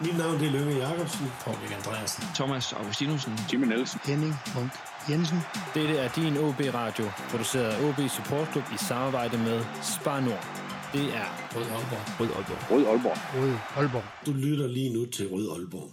Mit 0.00 0.18
navn 0.18 0.38
det 0.40 0.46
er 0.46 0.52
Lønge 0.52 0.76
Jacobsen. 0.76 1.26
Paul 1.44 1.56
Andreasen. 1.78 2.24
Thomas 2.34 2.72
Augustinusen. 2.72 3.32
Jimmy 3.52 3.66
Nielsen. 3.66 4.00
Henning 4.04 4.34
Munk 4.54 4.72
Jensen. 5.10 5.38
Dette 5.74 5.96
er 5.98 6.08
din 6.08 6.36
OB 6.36 6.60
Radio, 6.74 7.04
produceret 7.30 7.64
af 7.64 7.88
OB 7.88 8.08
Support 8.08 8.48
Club 8.52 8.64
i 8.74 8.78
samarbejde 8.78 9.38
med 9.38 9.64
Spar 9.82 10.20
Nord. 10.20 10.44
Det 10.92 11.04
er 11.20 11.28
Rød 11.54 11.62
Aalborg. 11.76 12.20
Rød 12.20 12.30
Aalborg. 12.36 12.70
Rød 12.70 12.86
Aalborg. 12.86 13.16
Rød 13.36 13.54
Aalborg. 13.76 14.04
Du 14.26 14.32
lytter 14.32 14.66
lige 14.66 14.92
nu 14.92 15.06
til 15.06 15.28
Rød 15.32 15.50
Aalborg. 15.50 15.90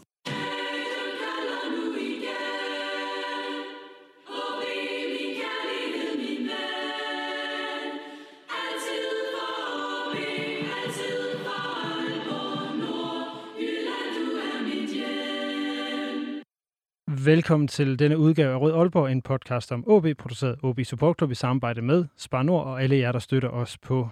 Velkommen 17.26 17.68
til 17.68 18.00
denne 18.00 18.18
udgave 18.18 18.54
af 18.54 18.60
Rød 18.60 18.74
Aalborg, 18.74 19.12
en 19.12 19.22
podcast 19.22 19.72
om 19.72 19.84
OB, 19.88 20.06
produceret 20.18 20.60
OB 20.64 20.80
Support 20.84 21.18
Club 21.18 21.32
i 21.32 21.36
samarbejde 21.36 21.82
med 21.82 22.06
Spar 22.18 22.44
Nord 22.44 22.66
og 22.66 22.84
alle 22.84 22.98
jer, 22.98 23.12
der 23.12 23.20
støtter 23.20 23.50
os 23.50 23.78
på 23.78 24.10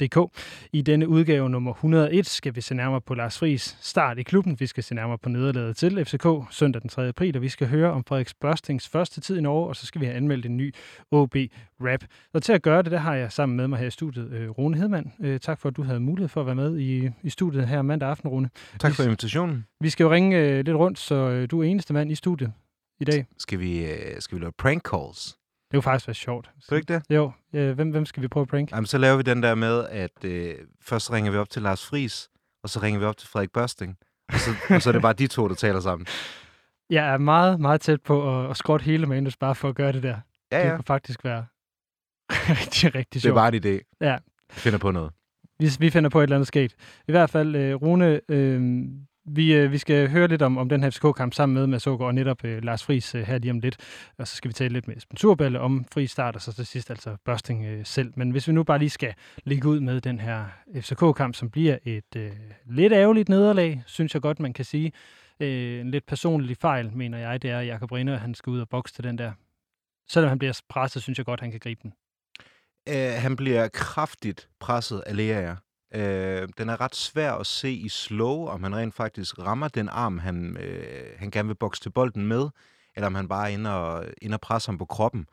tier.dk. 0.00 0.38
I 0.72 0.82
denne 0.82 1.08
udgave 1.08 1.50
nummer 1.50 1.72
101 1.72 2.26
skal 2.26 2.56
vi 2.56 2.60
se 2.60 2.74
nærmere 2.74 3.00
på 3.00 3.14
Lars 3.14 3.38
Friis 3.38 3.78
start 3.80 4.18
i 4.18 4.22
klubben. 4.22 4.60
Vi 4.60 4.66
skal 4.66 4.84
se 4.84 4.94
nærmere 4.94 5.18
på 5.18 5.28
nederlaget 5.28 5.76
til 5.76 6.04
FCK 6.04 6.26
søndag 6.50 6.82
den 6.82 6.90
3. 6.90 7.08
april, 7.08 7.36
og 7.36 7.42
vi 7.42 7.48
skal 7.48 7.68
høre 7.68 7.92
om 7.92 8.04
Frederiks 8.04 8.34
Børstings 8.34 8.88
første 8.88 9.20
tid 9.20 9.38
i 9.38 9.40
Norge, 9.40 9.68
og 9.68 9.76
så 9.76 9.86
skal 9.86 10.00
vi 10.00 10.06
have 10.06 10.16
anmeldt 10.16 10.46
en 10.46 10.56
ny 10.56 10.74
OB-rap. 11.10 12.04
Og 12.32 12.42
til 12.42 12.52
at 12.52 12.62
gøre 12.62 12.82
det, 12.82 12.92
der 12.92 12.98
har 12.98 13.14
jeg 13.14 13.32
sammen 13.32 13.56
med 13.56 13.68
mig 13.68 13.78
her 13.78 13.86
i 13.86 13.90
studiet 13.90 14.32
øh, 14.32 14.50
Rune 14.50 14.76
Hedman. 14.76 15.12
Øh, 15.20 15.40
tak 15.40 15.60
for, 15.60 15.68
at 15.68 15.76
du 15.76 15.82
havde 15.82 16.00
mulighed 16.00 16.28
for 16.28 16.40
at 16.40 16.46
være 16.46 16.54
med 16.54 16.78
i, 16.78 17.10
i 17.22 17.30
studiet 17.30 17.68
her 17.68 17.82
mandag 17.82 18.08
aften, 18.08 18.28
Rune. 18.28 18.50
Tak 18.78 18.94
for 18.94 19.02
invitationen. 19.02 19.66
Vi 19.80 19.90
skal 19.90 20.04
jo 20.04 20.12
ringe 20.12 20.38
øh, 20.38 20.64
lidt 20.64 20.76
rundt, 20.76 20.98
så 20.98 21.14
øh, 21.14 21.50
du 21.50 21.60
er 21.60 21.64
eneste 21.64 21.94
mand 21.94 22.12
i 22.12 22.14
studiet 22.14 22.52
i 23.00 23.04
dag. 23.04 23.26
Skal 23.38 23.60
vi, 23.60 23.84
øh, 23.84 24.20
skal 24.20 24.38
vi 24.38 24.42
lave 24.42 24.52
prank 24.58 24.82
calls? 24.82 25.39
Det 25.70 25.76
kunne 25.76 25.82
faktisk 25.82 26.06
være 26.08 26.14
sjovt. 26.14 26.50
Du 26.70 26.74
ikke 26.74 26.94
det? 26.94 27.02
Jo, 27.10 27.32
øh, 27.54 27.72
hvem, 27.74 27.90
hvem 27.90 28.06
skal 28.06 28.22
vi 28.22 28.28
prøve 28.28 28.42
at 28.42 28.48
prank? 28.48 28.70
Jamen, 28.72 28.86
så 28.86 28.98
laver 28.98 29.16
vi 29.16 29.22
den 29.22 29.42
der 29.42 29.54
med, 29.54 29.86
at 29.90 30.24
øh, 30.24 30.54
først 30.82 31.12
ringer 31.12 31.30
vi 31.30 31.36
op 31.36 31.50
til 31.50 31.62
Lars 31.62 31.86
Friis, 31.86 32.30
og 32.62 32.68
så 32.70 32.80
ringer 32.82 33.00
vi 33.00 33.06
op 33.06 33.16
til 33.16 33.28
Frederik 33.28 33.50
Børsting. 33.52 33.96
Og 34.32 34.38
så, 34.38 34.50
og 34.74 34.82
så 34.82 34.90
er 34.90 34.92
det 34.92 35.02
bare 35.02 35.12
de 35.12 35.26
to, 35.26 35.48
der 35.48 35.54
taler 35.54 35.80
sammen. 35.80 36.06
Jeg 36.90 37.12
er 37.12 37.18
meget, 37.18 37.60
meget 37.60 37.80
tæt 37.80 38.00
på 38.02 38.40
at, 38.44 38.50
at 38.50 38.56
skrotte 38.56 38.84
hele 38.84 39.06
manus 39.06 39.36
bare 39.36 39.54
for 39.54 39.68
at 39.68 39.74
gøre 39.74 39.92
det 39.92 40.02
der. 40.02 40.16
Ja, 40.52 40.58
Det 40.62 40.68
ja. 40.68 40.74
kunne 40.76 40.84
faktisk 40.84 41.24
være 41.24 41.46
rigtig, 42.60 42.94
rigtig 42.94 43.14
Det 43.14 43.16
er 43.16 43.20
sjovt. 43.20 43.34
bare 43.34 43.54
en 43.56 43.64
idé. 43.64 43.96
Ja. 44.00 44.10
Jeg 44.10 44.20
finder 44.50 44.78
på 44.78 44.90
noget. 44.90 45.12
Vi, 45.58 45.68
vi 45.78 45.90
finder 45.90 46.10
på 46.10 46.18
et 46.18 46.22
eller 46.22 46.36
andet 46.36 46.48
sket. 46.48 46.74
I 47.08 47.12
hvert 47.12 47.30
fald, 47.30 47.56
øh, 47.56 47.74
Rune, 47.74 48.20
øh, 48.28 48.60
vi, 49.36 49.54
øh, 49.54 49.72
vi 49.72 49.78
skal 49.78 50.08
høre 50.08 50.28
lidt 50.28 50.42
om, 50.42 50.58
om 50.58 50.68
den 50.68 50.82
her 50.82 50.90
FCK-kamp 50.90 51.34
sammen 51.34 51.54
med 51.54 51.66
Mads 51.66 51.86
Ågaard 51.86 52.08
og 52.08 52.14
netop 52.14 52.44
øh, 52.44 52.62
Lars 52.62 52.84
Friis 52.84 53.14
øh, 53.14 53.22
her 53.22 53.38
lige 53.38 53.50
om 53.50 53.60
lidt. 53.60 53.76
Og 54.18 54.28
så 54.28 54.36
skal 54.36 54.48
vi 54.48 54.52
tale 54.52 54.72
lidt 54.72 54.88
med 54.88 54.96
Esben 54.96 55.16
Turballe 55.16 55.60
om 55.60 55.84
fri 55.92 56.06
start, 56.06 56.36
og 56.36 56.42
så 56.42 56.52
til 56.52 56.66
sidst 56.66 56.90
altså 56.90 57.16
Børsting 57.24 57.66
øh, 57.66 57.86
selv. 57.86 58.12
Men 58.16 58.30
hvis 58.30 58.48
vi 58.48 58.52
nu 58.52 58.62
bare 58.62 58.78
lige 58.78 58.90
skal 58.90 59.14
ligge 59.44 59.68
ud 59.68 59.80
med 59.80 60.00
den 60.00 60.20
her 60.20 60.44
FCK-kamp, 60.76 61.34
som 61.34 61.50
bliver 61.50 61.78
et 61.84 62.16
øh, 62.16 62.30
lidt 62.66 62.92
ærgerligt 62.92 63.28
nederlag, 63.28 63.82
synes 63.86 64.14
jeg 64.14 64.22
godt, 64.22 64.40
man 64.40 64.52
kan 64.52 64.64
sige. 64.64 64.92
Øh, 65.40 65.80
en 65.80 65.90
lidt 65.90 66.06
personlig 66.06 66.56
fejl, 66.56 66.92
mener 66.92 67.18
jeg, 67.18 67.42
det 67.42 67.50
er, 67.50 67.58
at 67.58 67.66
Jakob 67.66 67.92
Rinde, 67.92 68.16
han 68.18 68.34
skal 68.34 68.50
ud 68.50 68.60
og 68.60 68.68
bokse 68.68 68.94
til 68.94 69.04
den 69.04 69.18
der. 69.18 69.32
Selvom 70.08 70.28
han 70.28 70.38
bliver 70.38 70.60
presset, 70.68 71.02
synes 71.02 71.18
jeg 71.18 71.26
godt, 71.26 71.40
han 71.40 71.50
kan 71.50 71.60
gribe 71.60 71.80
den. 71.82 71.92
Øh, 72.88 73.22
han 73.22 73.36
bliver 73.36 73.68
kraftigt 73.68 74.48
presset 74.60 75.02
af 75.06 75.16
Lea. 75.16 75.54
Øh, 75.94 76.48
den 76.58 76.68
er 76.68 76.80
ret 76.80 76.96
svær 76.96 77.32
at 77.32 77.46
se 77.46 77.72
i 77.72 77.88
slow, 77.88 78.46
om 78.46 78.62
han 78.62 78.76
rent 78.76 78.94
faktisk 78.94 79.38
rammer 79.38 79.68
den 79.68 79.88
arm, 79.88 80.18
han, 80.18 80.56
øh, 80.56 81.12
han 81.16 81.30
gerne 81.30 81.48
vil 81.48 81.54
bokse 81.54 81.82
til 81.82 81.90
bolden 81.90 82.26
med, 82.26 82.48
eller 82.96 83.06
om 83.06 83.14
han 83.14 83.28
bare 83.28 83.50
er 83.50 83.54
inde 83.54 83.74
og, 83.74 84.06
inde 84.22 84.34
og 84.34 84.40
presser 84.40 84.72
ham 84.72 84.78
på 84.78 84.84
kroppen. 84.84 85.26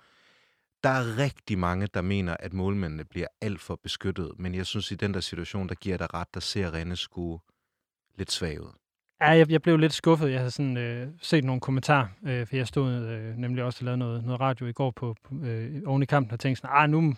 Der 0.83 0.89
er 0.89 1.17
rigtig 1.17 1.59
mange, 1.59 1.87
der 1.93 2.01
mener, 2.01 2.37
at 2.39 2.53
målmændene 2.53 3.05
bliver 3.05 3.27
alt 3.41 3.61
for 3.61 3.79
beskyttet, 3.83 4.31
men 4.37 4.55
jeg 4.55 4.65
synes, 4.65 4.91
i 4.91 4.95
den 4.95 5.13
der 5.13 5.19
situation, 5.19 5.69
der 5.69 5.75
giver 5.75 5.97
der 5.97 6.13
ret, 6.13 6.27
der 6.33 6.39
ser 6.39 6.73
Rene 6.73 6.95
sgu 6.95 7.41
lidt 8.17 8.31
svag 8.31 8.61
ud. 8.61 8.71
Ja, 9.21 9.29
jeg, 9.29 9.51
jeg 9.51 9.61
blev 9.61 9.77
lidt 9.77 9.93
skuffet. 9.93 10.31
Jeg 10.31 10.41
har 10.41 10.49
sådan, 10.49 10.77
øh, 10.77 11.07
set 11.21 11.43
nogle 11.43 11.61
kommentarer, 11.61 12.07
øh, 12.25 12.47
for 12.47 12.55
jeg 12.55 12.67
stod 12.67 12.93
øh, 12.93 13.37
nemlig 13.37 13.63
også 13.63 13.79
og 13.81 13.85
lavede 13.85 13.97
noget, 13.97 14.23
noget 14.23 14.39
radio 14.39 14.65
i 14.65 14.71
går 14.71 14.91
på, 14.91 15.15
på 15.23 15.35
øh, 15.35 15.81
oven 15.85 16.03
i 16.03 16.05
kampen 16.05 16.33
og 16.33 16.39
tænkte 16.39 16.61
sådan, 16.61 16.75
ah, 16.75 16.89
nu, 16.89 17.13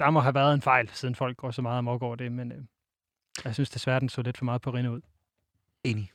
der 0.00 0.10
må 0.10 0.20
have 0.20 0.34
været 0.34 0.54
en 0.54 0.62
fejl, 0.62 0.90
siden 0.92 1.14
folk 1.14 1.36
går 1.36 1.50
så 1.50 1.62
meget 1.62 1.78
amok 1.78 2.02
over 2.02 2.16
det, 2.16 2.32
men 2.32 2.52
øh, 2.52 2.58
jeg 3.44 3.54
synes 3.54 3.70
desværre, 3.70 4.00
den 4.00 4.08
så 4.08 4.22
lidt 4.22 4.38
for 4.38 4.44
meget 4.44 4.62
på 4.62 4.70
rinde 4.70 4.90
ud. 4.90 5.00
Enig. 5.84 6.12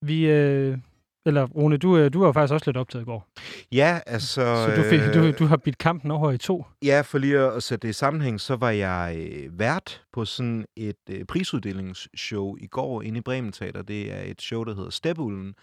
Vi, 0.00 0.26
øh, 0.26 0.78
eller 1.26 1.46
Rune, 1.46 1.76
du, 1.76 1.96
øh, 1.96 2.12
du 2.12 2.24
var 2.24 2.32
faktisk 2.32 2.52
også 2.52 2.66
lidt 2.66 2.76
optaget 2.76 3.02
i 3.02 3.04
går, 3.04 3.28
Ja, 3.72 4.00
altså... 4.06 4.66
så 4.66 4.76
du, 4.76 4.82
fik, 4.82 5.00
du, 5.14 5.26
øh, 5.26 5.38
du 5.38 5.46
har 5.46 5.56
bidt 5.56 5.78
kampen 5.78 6.10
over 6.10 6.32
i 6.32 6.38
to. 6.38 6.64
Ja, 6.82 7.00
for 7.00 7.18
lige 7.18 7.38
at 7.38 7.62
sætte 7.62 7.86
det 7.86 7.90
i 7.90 7.92
sammenhæng, 7.92 8.40
så 8.40 8.56
var 8.56 8.70
jeg 8.70 9.16
øh, 9.18 9.58
vært 9.58 10.02
på 10.12 10.24
sådan 10.24 10.66
et 10.76 11.24
prisuddelingsshow 11.28 12.56
i 12.56 12.66
går 12.66 13.02
inde 13.02 13.18
i 13.18 13.20
Bremen 13.20 13.52
Teater. 13.52 13.82
Det 13.82 14.12
er 14.12 14.22
et 14.22 14.42
show, 14.42 14.64
der 14.64 14.74
hedder 14.74 14.90
Stepulden, 14.90 15.54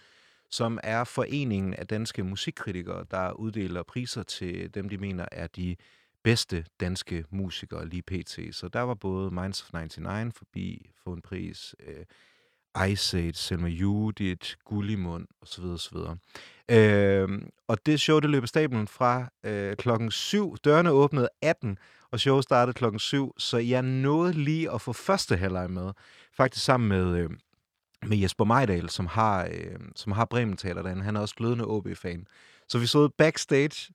som 0.50 0.78
er 0.82 1.04
foreningen 1.04 1.74
af 1.74 1.86
danske 1.86 2.22
musikkritikere, 2.22 3.04
der 3.10 3.32
uddeler 3.32 3.82
priser 3.82 4.22
til 4.22 4.74
dem, 4.74 4.88
de 4.88 4.98
mener 4.98 5.26
er 5.32 5.46
de 5.46 5.76
bedste 6.24 6.64
danske 6.80 7.24
musikere 7.30 7.88
lige 7.88 8.02
pt. 8.02 8.38
Så 8.52 8.68
der 8.72 8.80
var 8.80 8.94
både 8.94 9.30
Minds 9.30 9.62
of 9.62 9.72
99 9.72 10.34
forbi, 10.36 10.90
få 11.04 11.12
en 11.12 11.22
pris, 11.22 11.74
øh, 11.86 12.04
Ice 12.90 13.18
Age, 13.18 13.32
Selma 13.32 13.68
Judith, 13.68 14.54
Gullimund 14.64 15.26
osv. 15.42 15.64
osv. 15.64 15.96
Øh, 16.70 17.28
og 17.68 17.86
det 17.86 18.00
show, 18.00 18.20
det 18.20 18.30
løb 18.30 18.42
af 18.42 18.48
stablen 18.48 18.88
fra 18.88 19.28
øh, 19.44 19.76
klokken 19.76 20.10
7. 20.10 20.56
Dørene 20.64 20.90
åbnede 20.90 21.28
18, 21.42 21.78
og 22.10 22.20
showet 22.20 22.44
startede 22.44 22.74
klokken 22.74 22.98
7, 22.98 23.34
så 23.38 23.58
jeg 23.58 23.82
nåede 23.82 24.32
lige 24.32 24.70
at 24.70 24.80
få 24.80 24.92
første 24.92 25.36
halvleg 25.36 25.70
med. 25.70 25.92
Faktisk 26.36 26.64
sammen 26.64 26.88
med, 26.88 27.16
øh, 27.18 27.30
med 28.06 28.16
Jesper 28.16 28.44
Mejdal, 28.44 28.90
som 28.90 29.06
har, 29.06 29.48
øh, 29.52 29.78
som 29.96 30.12
har 30.12 30.24
Bremen 30.24 30.56
Teater 30.56 30.82
derinde. 30.82 31.02
Han 31.02 31.16
er 31.16 31.20
også 31.20 31.34
glødende 31.34 31.66
OB-fan. 31.66 32.26
Så 32.68 32.78
vi 32.78 32.86
stod 32.86 33.08
backstage 33.08 33.92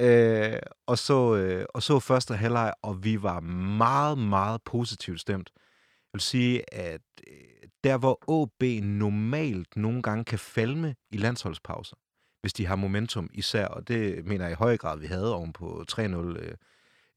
øh, 0.00 0.58
og, 0.86 0.98
så, 0.98 1.36
øh, 1.36 1.66
og 1.74 1.82
så 1.82 2.00
første 2.00 2.36
halvleg, 2.36 2.72
og 2.82 3.04
vi 3.04 3.22
var 3.22 3.40
meget, 3.40 4.18
meget 4.18 4.62
positivt 4.62 5.20
stemt. 5.20 5.50
Jeg 5.54 6.10
vil 6.12 6.20
sige, 6.20 6.74
at 6.74 7.02
øh, 7.26 7.68
der 7.84 7.98
hvor 7.98 8.18
OB 8.26 8.62
normalt 8.82 9.76
nogle 9.76 10.02
gange 10.02 10.24
kan 10.24 10.38
falme 10.38 10.94
i 11.10 11.16
landsholdspauser, 11.16 11.96
hvis 12.40 12.52
de 12.52 12.66
har 12.66 12.76
momentum 12.76 13.30
især, 13.32 13.66
og 13.66 13.88
det 13.88 14.26
mener 14.26 14.44
jeg 14.44 14.52
i 14.52 14.54
høj 14.54 14.76
grad, 14.76 14.98
vi 14.98 15.06
havde 15.06 15.34
oven 15.34 15.52
på 15.52 15.84
3-0 15.92 16.02
øh, 16.02 16.54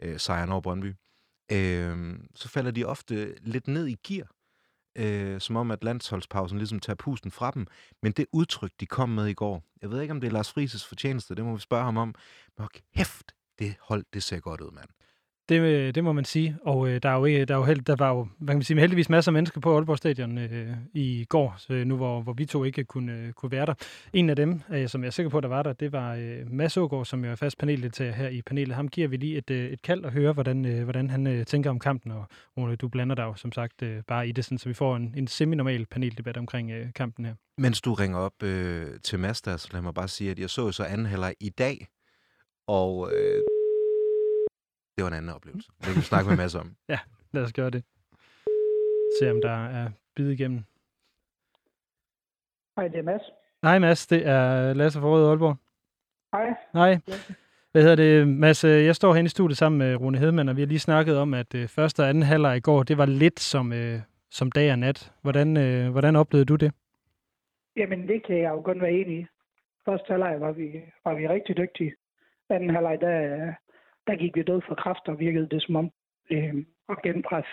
øh, 0.02 0.20
sejren 0.20 0.52
over 0.52 0.62
Brøndby, 0.62 0.94
øh, 1.52 2.20
så 2.36 2.50
falder 2.50 2.72
de 2.72 2.86
ofte 2.86 3.36
lidt 3.42 3.68
ned 3.68 3.88
i 3.88 3.98
gear, 4.08 4.28
øh, 4.96 5.42
som 5.42 5.56
om 5.56 5.72
at 5.72 5.84
landsholdspausen 5.84 6.58
ligesom 6.58 6.80
tager 6.80 6.96
pusten 6.96 7.31
fra 7.31 7.52
dem. 7.52 7.68
Men 8.02 8.12
det 8.12 8.26
udtryk, 8.31 8.72
de 8.80 8.86
kom 8.86 9.09
med 9.09 9.28
i 9.28 9.34
går, 9.34 9.64
jeg 9.81 9.92
ved 9.92 10.02
ikke, 10.02 10.12
om 10.12 10.22
det 10.22 10.28
er 10.28 10.31
Lars 10.31 10.52
Frises 10.52 10.86
fortjeneste, 10.86 11.36
det 11.36 11.46
må 11.46 11.54
vi 11.54 11.62
spørge 11.62 11.84
ham 11.84 11.98
om, 11.98 12.08
men 12.08 12.62
hold 12.64 12.72
kæft, 12.96 13.32
det 13.59 13.76
hold, 13.82 14.06
det 14.14 14.24
ser 14.24 14.40
godt 14.40 14.62
ud, 14.62 14.72
mand. 14.72 14.90
Det, 15.50 15.62
øh, 15.62 15.96
det 15.96 16.04
må 16.04 16.14
man 16.14 16.26
sige, 16.26 16.58
og 16.62 16.90
øh, 16.90 17.00
der, 17.04 17.09
er 17.09 17.18
jo 17.18 17.26
ikke, 17.26 17.46
der, 17.46 17.54
er 17.54 17.58
jo 17.58 17.64
held, 17.64 17.81
der 17.81 17.96
var 17.96 18.09
jo 18.09 18.28
hvad 18.38 18.54
kan 18.54 18.58
man 18.58 18.64
sige, 18.64 18.80
heldigvis 18.80 19.09
masser 19.09 19.30
af 19.30 19.34
mennesker 19.34 19.62
på 19.62 19.76
Aalborg 19.76 19.98
Stadion 19.98 20.38
øh, 20.38 20.68
i 20.94 21.26
går, 21.30 21.56
så 21.58 21.74
øh, 21.74 21.86
nu 21.86 21.96
hvor, 21.96 22.22
hvor 22.22 22.34
vi 22.34 22.46
to 22.46 22.64
ikke 22.64 22.84
kunne, 22.84 23.14
øh, 23.14 23.34
kunne 23.34 23.52
være 23.52 23.66
der. 23.66 23.74
En 24.14 24.30
af 24.30 24.36
dem, 24.36 24.62
øh, 24.74 24.88
som 24.88 25.02
jeg 25.02 25.08
er 25.08 25.12
sikker 25.12 25.30
på, 25.30 25.42
der 25.42 25.48
var 25.48 25.64
der, 25.64 25.74
det 25.74 25.92
var 25.92 26.16
øh, 26.16 26.52
Mads 26.52 26.78
Ågaard, 26.78 27.06
som 27.06 27.26
jo 27.26 27.32
er 27.32 27.36
fast 27.36 27.58
paneldeltager 27.58 28.12
her 28.12 28.30
i 28.30 28.42
panelet. 28.42 28.76
Ham 28.76 28.88
giver 28.88 29.08
vi 29.08 29.18
lige 29.18 29.38
et, 29.38 29.50
øh, 29.50 29.66
et 29.66 29.82
kald 29.82 30.06
og 30.06 30.12
høre, 30.12 30.34
hvordan, 30.34 30.66
øh, 30.66 30.84
hvordan 30.84 31.09
han 31.09 31.28
øh, 31.28 31.46
tænker 31.46 31.70
om 31.70 31.80
kampen, 31.80 32.12
og 32.12 32.26
Rune, 32.58 32.76
du 32.76 32.88
blander 32.88 33.16
dig 33.16 33.24
jo 33.24 33.36
som 33.36 33.52
sagt 33.52 33.82
øh, 33.82 34.03
bare 34.08 34.28
i 34.28 34.32
det, 34.32 34.46
sådan, 34.46 34.58
så 34.58 34.70
vi 34.70 34.74
får 34.74 34.96
en, 34.96 35.14
en 35.18 35.28
semi-normal 35.28 35.85
paneldebat 35.85 36.38
omkring 36.38 36.72
øh, 36.72 36.94
kampen 36.96 37.26
her. 37.26 37.34
Mens 37.58 37.82
du 37.82 37.94
ringer 37.94 38.17
op 38.17 38.44
øh, 38.44 38.88
til 39.03 39.20
Mazda, 39.20 39.58
så 39.58 39.70
lad 39.73 39.82
mig 39.82 39.94
bare 39.94 40.08
sige, 40.08 40.32
at 40.32 40.40
jeg 40.40 40.50
så 40.50 40.72
så 40.72 40.84
anden 40.84 41.08
halvleg 41.08 41.34
i 41.40 41.50
dag, 41.50 41.88
og 42.67 43.12
øh, 43.16 43.41
det 44.97 45.03
var 45.03 45.07
en 45.07 45.13
anden 45.17 45.31
oplevelse. 45.35 45.69
Det 45.78 45.85
kan 45.85 45.95
vi 45.95 46.01
snakke 46.01 46.29
med 46.29 46.37
Mads 46.37 46.55
om. 46.55 46.75
Lad 47.34 47.43
os 47.43 47.53
gøre 47.53 47.69
det. 47.69 47.84
Se 49.19 49.31
om 49.31 49.41
der 49.41 49.66
er 49.67 49.90
bid 50.16 50.29
igennem. 50.29 50.63
Hej, 52.78 52.87
det 52.87 52.99
er 52.99 53.03
Mads. 53.03 53.22
Hej 53.63 53.79
Mads, 53.79 54.07
det 54.07 54.28
er 54.28 54.73
Lasse 54.73 54.99
fra 54.99 55.07
Røde 55.07 55.29
Aalborg. 55.29 55.57
Hej. 56.34 56.53
Hej. 56.73 56.99
Hvad 57.72 57.81
hedder 57.81 57.95
det, 57.95 58.28
Mads? 58.28 58.63
øh, 58.63 58.85
Jeg 58.85 58.95
står 58.95 59.13
herinde 59.13 59.25
i 59.28 59.29
studiet 59.29 59.57
sammen 59.57 59.79
med 59.79 59.95
Rune 59.95 60.17
Hedman, 60.17 60.49
og 60.49 60.55
vi 60.55 60.61
har 60.61 60.67
lige 60.67 60.79
snakket 60.79 61.17
om, 61.17 61.34
at 61.34 61.55
øh, 61.55 61.67
første 61.67 61.99
og 61.99 62.09
anden 62.09 62.23
halvleg 62.23 62.57
i 62.57 62.59
går, 62.59 62.84
det 62.84 62.97
var 62.97 63.05
lidt 63.05 63.40
som, 63.40 63.73
øh, 63.73 63.99
som 64.31 64.51
dag 64.51 64.72
og 64.72 64.79
nat. 64.79 65.13
Hvordan, 65.22 65.57
øh, 65.57 65.91
hvordan 65.91 66.16
oplevede 66.16 66.45
du 66.45 66.55
det? 66.55 66.72
Jamen, 67.75 68.07
det 68.07 68.25
kan 68.25 68.37
jeg 68.37 68.49
jo 68.51 68.61
kun 68.61 68.81
være 68.81 68.91
enig 68.91 69.19
i. 69.19 69.25
Første 69.85 70.05
halvleg 70.11 70.41
var 70.41 70.51
vi, 70.51 70.81
var 71.05 71.13
vi 71.13 71.28
rigtig 71.28 71.57
dygtige. 71.57 71.93
Anden 72.49 72.69
halvleg, 72.69 72.97
der, 73.01 73.53
der 74.08 74.16
gik 74.16 74.35
vi 74.35 74.44
død 74.44 74.61
for 74.67 74.76
kraft, 74.76 75.08
og 75.08 75.20
virkede 75.20 75.50
det 75.50 75.64
som 75.64 75.76
om. 75.76 75.90
Øh, 76.32 76.55
og 76.88 76.97
genpres 77.03 77.46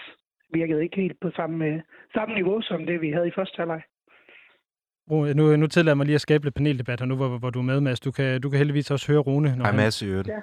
virkede 0.52 0.82
ikke 0.82 0.96
helt 0.96 1.20
på 1.20 1.30
samme, 1.36 1.66
øh, 1.66 1.80
samme 2.14 2.34
niveau, 2.34 2.60
som 2.62 2.86
det 2.86 3.00
vi 3.00 3.10
havde 3.10 3.28
i 3.28 3.36
første 3.36 3.56
halvleg. 3.56 3.82
Nu, 5.10 5.56
nu 5.56 5.66
tillader 5.66 5.90
jeg 5.90 5.96
mig 5.96 6.06
lige 6.06 6.14
at 6.14 6.20
skabe 6.20 6.44
lidt 6.44 6.54
paneldebat 6.54 7.00
her 7.00 7.06
nu, 7.06 7.16
hvor, 7.16 7.38
hvor 7.38 7.50
du 7.50 7.58
er 7.58 7.62
med, 7.62 7.80
Mads. 7.80 8.00
Du 8.00 8.10
kan, 8.10 8.40
du 8.40 8.50
kan 8.50 8.58
heldigvis 8.58 8.90
også 8.90 9.12
høre 9.12 9.20
Rune. 9.20 9.48
Når 9.48 9.64
Hej 9.64 9.72
han, 9.72 9.76
Mads 9.76 10.02
i 10.02 10.06
øvrigt. 10.06 10.28
Ja. 10.28 10.40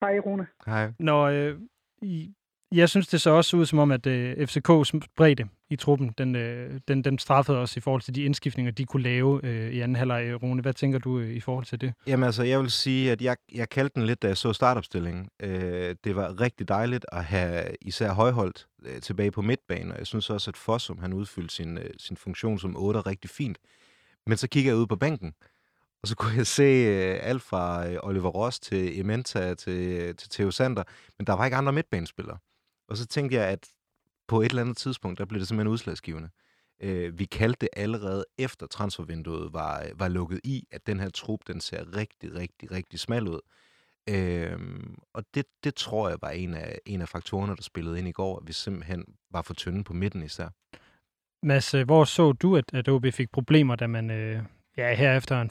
Hej, 0.00 0.18
Rune. 0.18 0.46
Hej. 0.66 0.92
når, 0.98 1.22
øh, 1.22 1.54
i, 2.02 2.34
jeg 2.72 2.88
synes, 2.88 3.08
det 3.08 3.20
så 3.20 3.30
også 3.30 3.56
ud 3.56 3.66
som 3.66 3.78
om, 3.78 3.90
at 3.90 4.06
øh, 4.06 4.32
FCK's 4.32 4.98
bredde 5.16 5.48
i 5.70 5.76
truppen, 5.76 6.14
den, 6.18 6.36
øh, 6.36 6.80
den, 6.88 7.04
den 7.04 7.18
straffede 7.18 7.58
os 7.58 7.76
i 7.76 7.80
forhold 7.80 8.02
til 8.02 8.14
de 8.14 8.22
indskiftninger, 8.22 8.72
de 8.72 8.84
kunne 8.84 9.02
lave 9.02 9.40
øh, 9.44 9.72
i 9.72 9.80
anden 9.80 9.96
halvleg. 9.96 10.24
Øh, 10.24 10.42
Rune, 10.42 10.62
hvad 10.62 10.74
tænker 10.74 10.98
du 10.98 11.18
øh, 11.18 11.30
i 11.30 11.40
forhold 11.40 11.64
til 11.64 11.80
det? 11.80 11.92
Jamen 12.06 12.24
altså, 12.24 12.42
jeg 12.42 12.60
vil 12.60 12.70
sige, 12.70 13.12
at 13.12 13.22
jeg, 13.22 13.36
jeg 13.54 13.68
kaldte 13.68 13.94
den 13.94 14.06
lidt, 14.06 14.22
da 14.22 14.28
jeg 14.28 14.36
så 14.36 14.52
startopstillingen. 14.52 15.28
Øh, 15.40 15.96
det 16.04 16.16
var 16.16 16.40
rigtig 16.40 16.68
dejligt 16.68 17.06
at 17.12 17.24
have 17.24 17.64
især 17.80 18.12
Højholdt 18.12 18.66
øh, 18.84 19.00
tilbage 19.00 19.30
på 19.30 19.42
midtbanen, 19.42 19.92
og 19.92 19.98
jeg 19.98 20.06
synes 20.06 20.30
også, 20.30 20.50
at 20.50 20.56
Fossum, 20.56 20.98
han 20.98 21.12
udfyldte 21.12 21.54
sin, 21.54 21.78
øh, 21.78 21.90
sin 21.98 22.16
funktion 22.16 22.58
som 22.58 22.76
8 22.76 23.00
rigtig 23.00 23.30
fint. 23.30 23.58
Men 24.26 24.36
så 24.36 24.48
kigger 24.48 24.70
jeg 24.70 24.78
ud 24.78 24.86
på 24.86 24.96
bænken, 24.96 25.34
og 26.02 26.08
så 26.08 26.16
kunne 26.16 26.36
jeg 26.36 26.46
se 26.46 26.62
øh, 26.62 27.18
alt 27.22 27.42
fra 27.42 27.88
øh, 27.88 27.98
Oliver 28.02 28.28
Ross 28.28 28.60
til 28.60 29.00
Ementa 29.00 29.54
til, 29.54 29.72
øh, 29.72 30.14
til 30.14 30.30
Theo 30.30 30.50
Sander, 30.50 30.82
men 31.18 31.26
der 31.26 31.32
var 31.32 31.44
ikke 31.44 31.56
andre 31.56 31.72
midtbanespillere. 31.72 32.38
Og 32.88 32.96
så 32.96 33.06
tænkte 33.06 33.36
jeg, 33.36 33.48
at 33.48 33.68
på 34.28 34.40
et 34.40 34.48
eller 34.48 34.62
andet 34.62 34.76
tidspunkt, 34.76 35.18
der 35.18 35.24
blev 35.24 35.40
det 35.40 35.48
simpelthen 35.48 35.72
udslagsgivende. 35.72 36.28
Øh, 36.82 37.18
vi 37.18 37.24
kaldte 37.24 37.58
det 37.60 37.68
allerede 37.76 38.24
efter 38.38 38.66
transfervinduet 38.66 39.52
var, 39.52 39.82
øh, 39.82 40.00
var 40.00 40.08
lukket 40.08 40.40
i, 40.44 40.66
at 40.70 40.86
den 40.86 41.00
her 41.00 41.08
trup, 41.08 41.40
den 41.46 41.60
ser 41.60 41.96
rigtig, 41.96 42.34
rigtig, 42.34 42.70
rigtig 42.70 43.00
smal 43.00 43.28
ud. 43.28 43.40
Øh, 44.08 44.58
og 45.12 45.24
det, 45.34 45.44
det 45.64 45.74
tror 45.74 46.08
jeg 46.08 46.18
var 46.22 46.30
en 46.30 46.54
af, 46.54 46.78
en 46.86 47.00
af 47.00 47.08
faktorerne, 47.08 47.56
der 47.56 47.62
spillede 47.62 47.98
ind 47.98 48.08
i 48.08 48.12
går, 48.12 48.38
at 48.38 48.46
vi 48.46 48.52
simpelthen 48.52 49.04
var 49.30 49.42
for 49.42 49.54
tynde 49.54 49.84
på 49.84 49.92
midten 49.92 50.22
især. 50.22 50.48
Mads, 51.42 51.74
øh, 51.74 51.84
hvor 51.84 52.04
så 52.04 52.32
du, 52.32 52.56
at, 52.56 52.74
at 52.74 52.88
OB 52.88 53.06
fik 53.12 53.30
problemer, 53.30 53.76
da 53.76 53.86
man 53.86 54.10
øh, 54.10 54.42
ja, 54.76 54.94
her 54.94 55.16
efter 55.16 55.40
en 55.40 55.50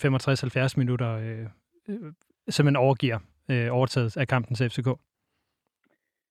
65-70 0.72 0.74
minutter 0.78 1.12
øh, 1.12 1.46
øh, 1.88 2.14
simpelthen 2.50 2.76
overgiver 2.76 3.20
øh, 3.50 3.68
overtaget 3.72 4.18
af 4.18 4.28
kampen 4.28 4.56
til 4.56 4.70
FCK? 4.70 4.88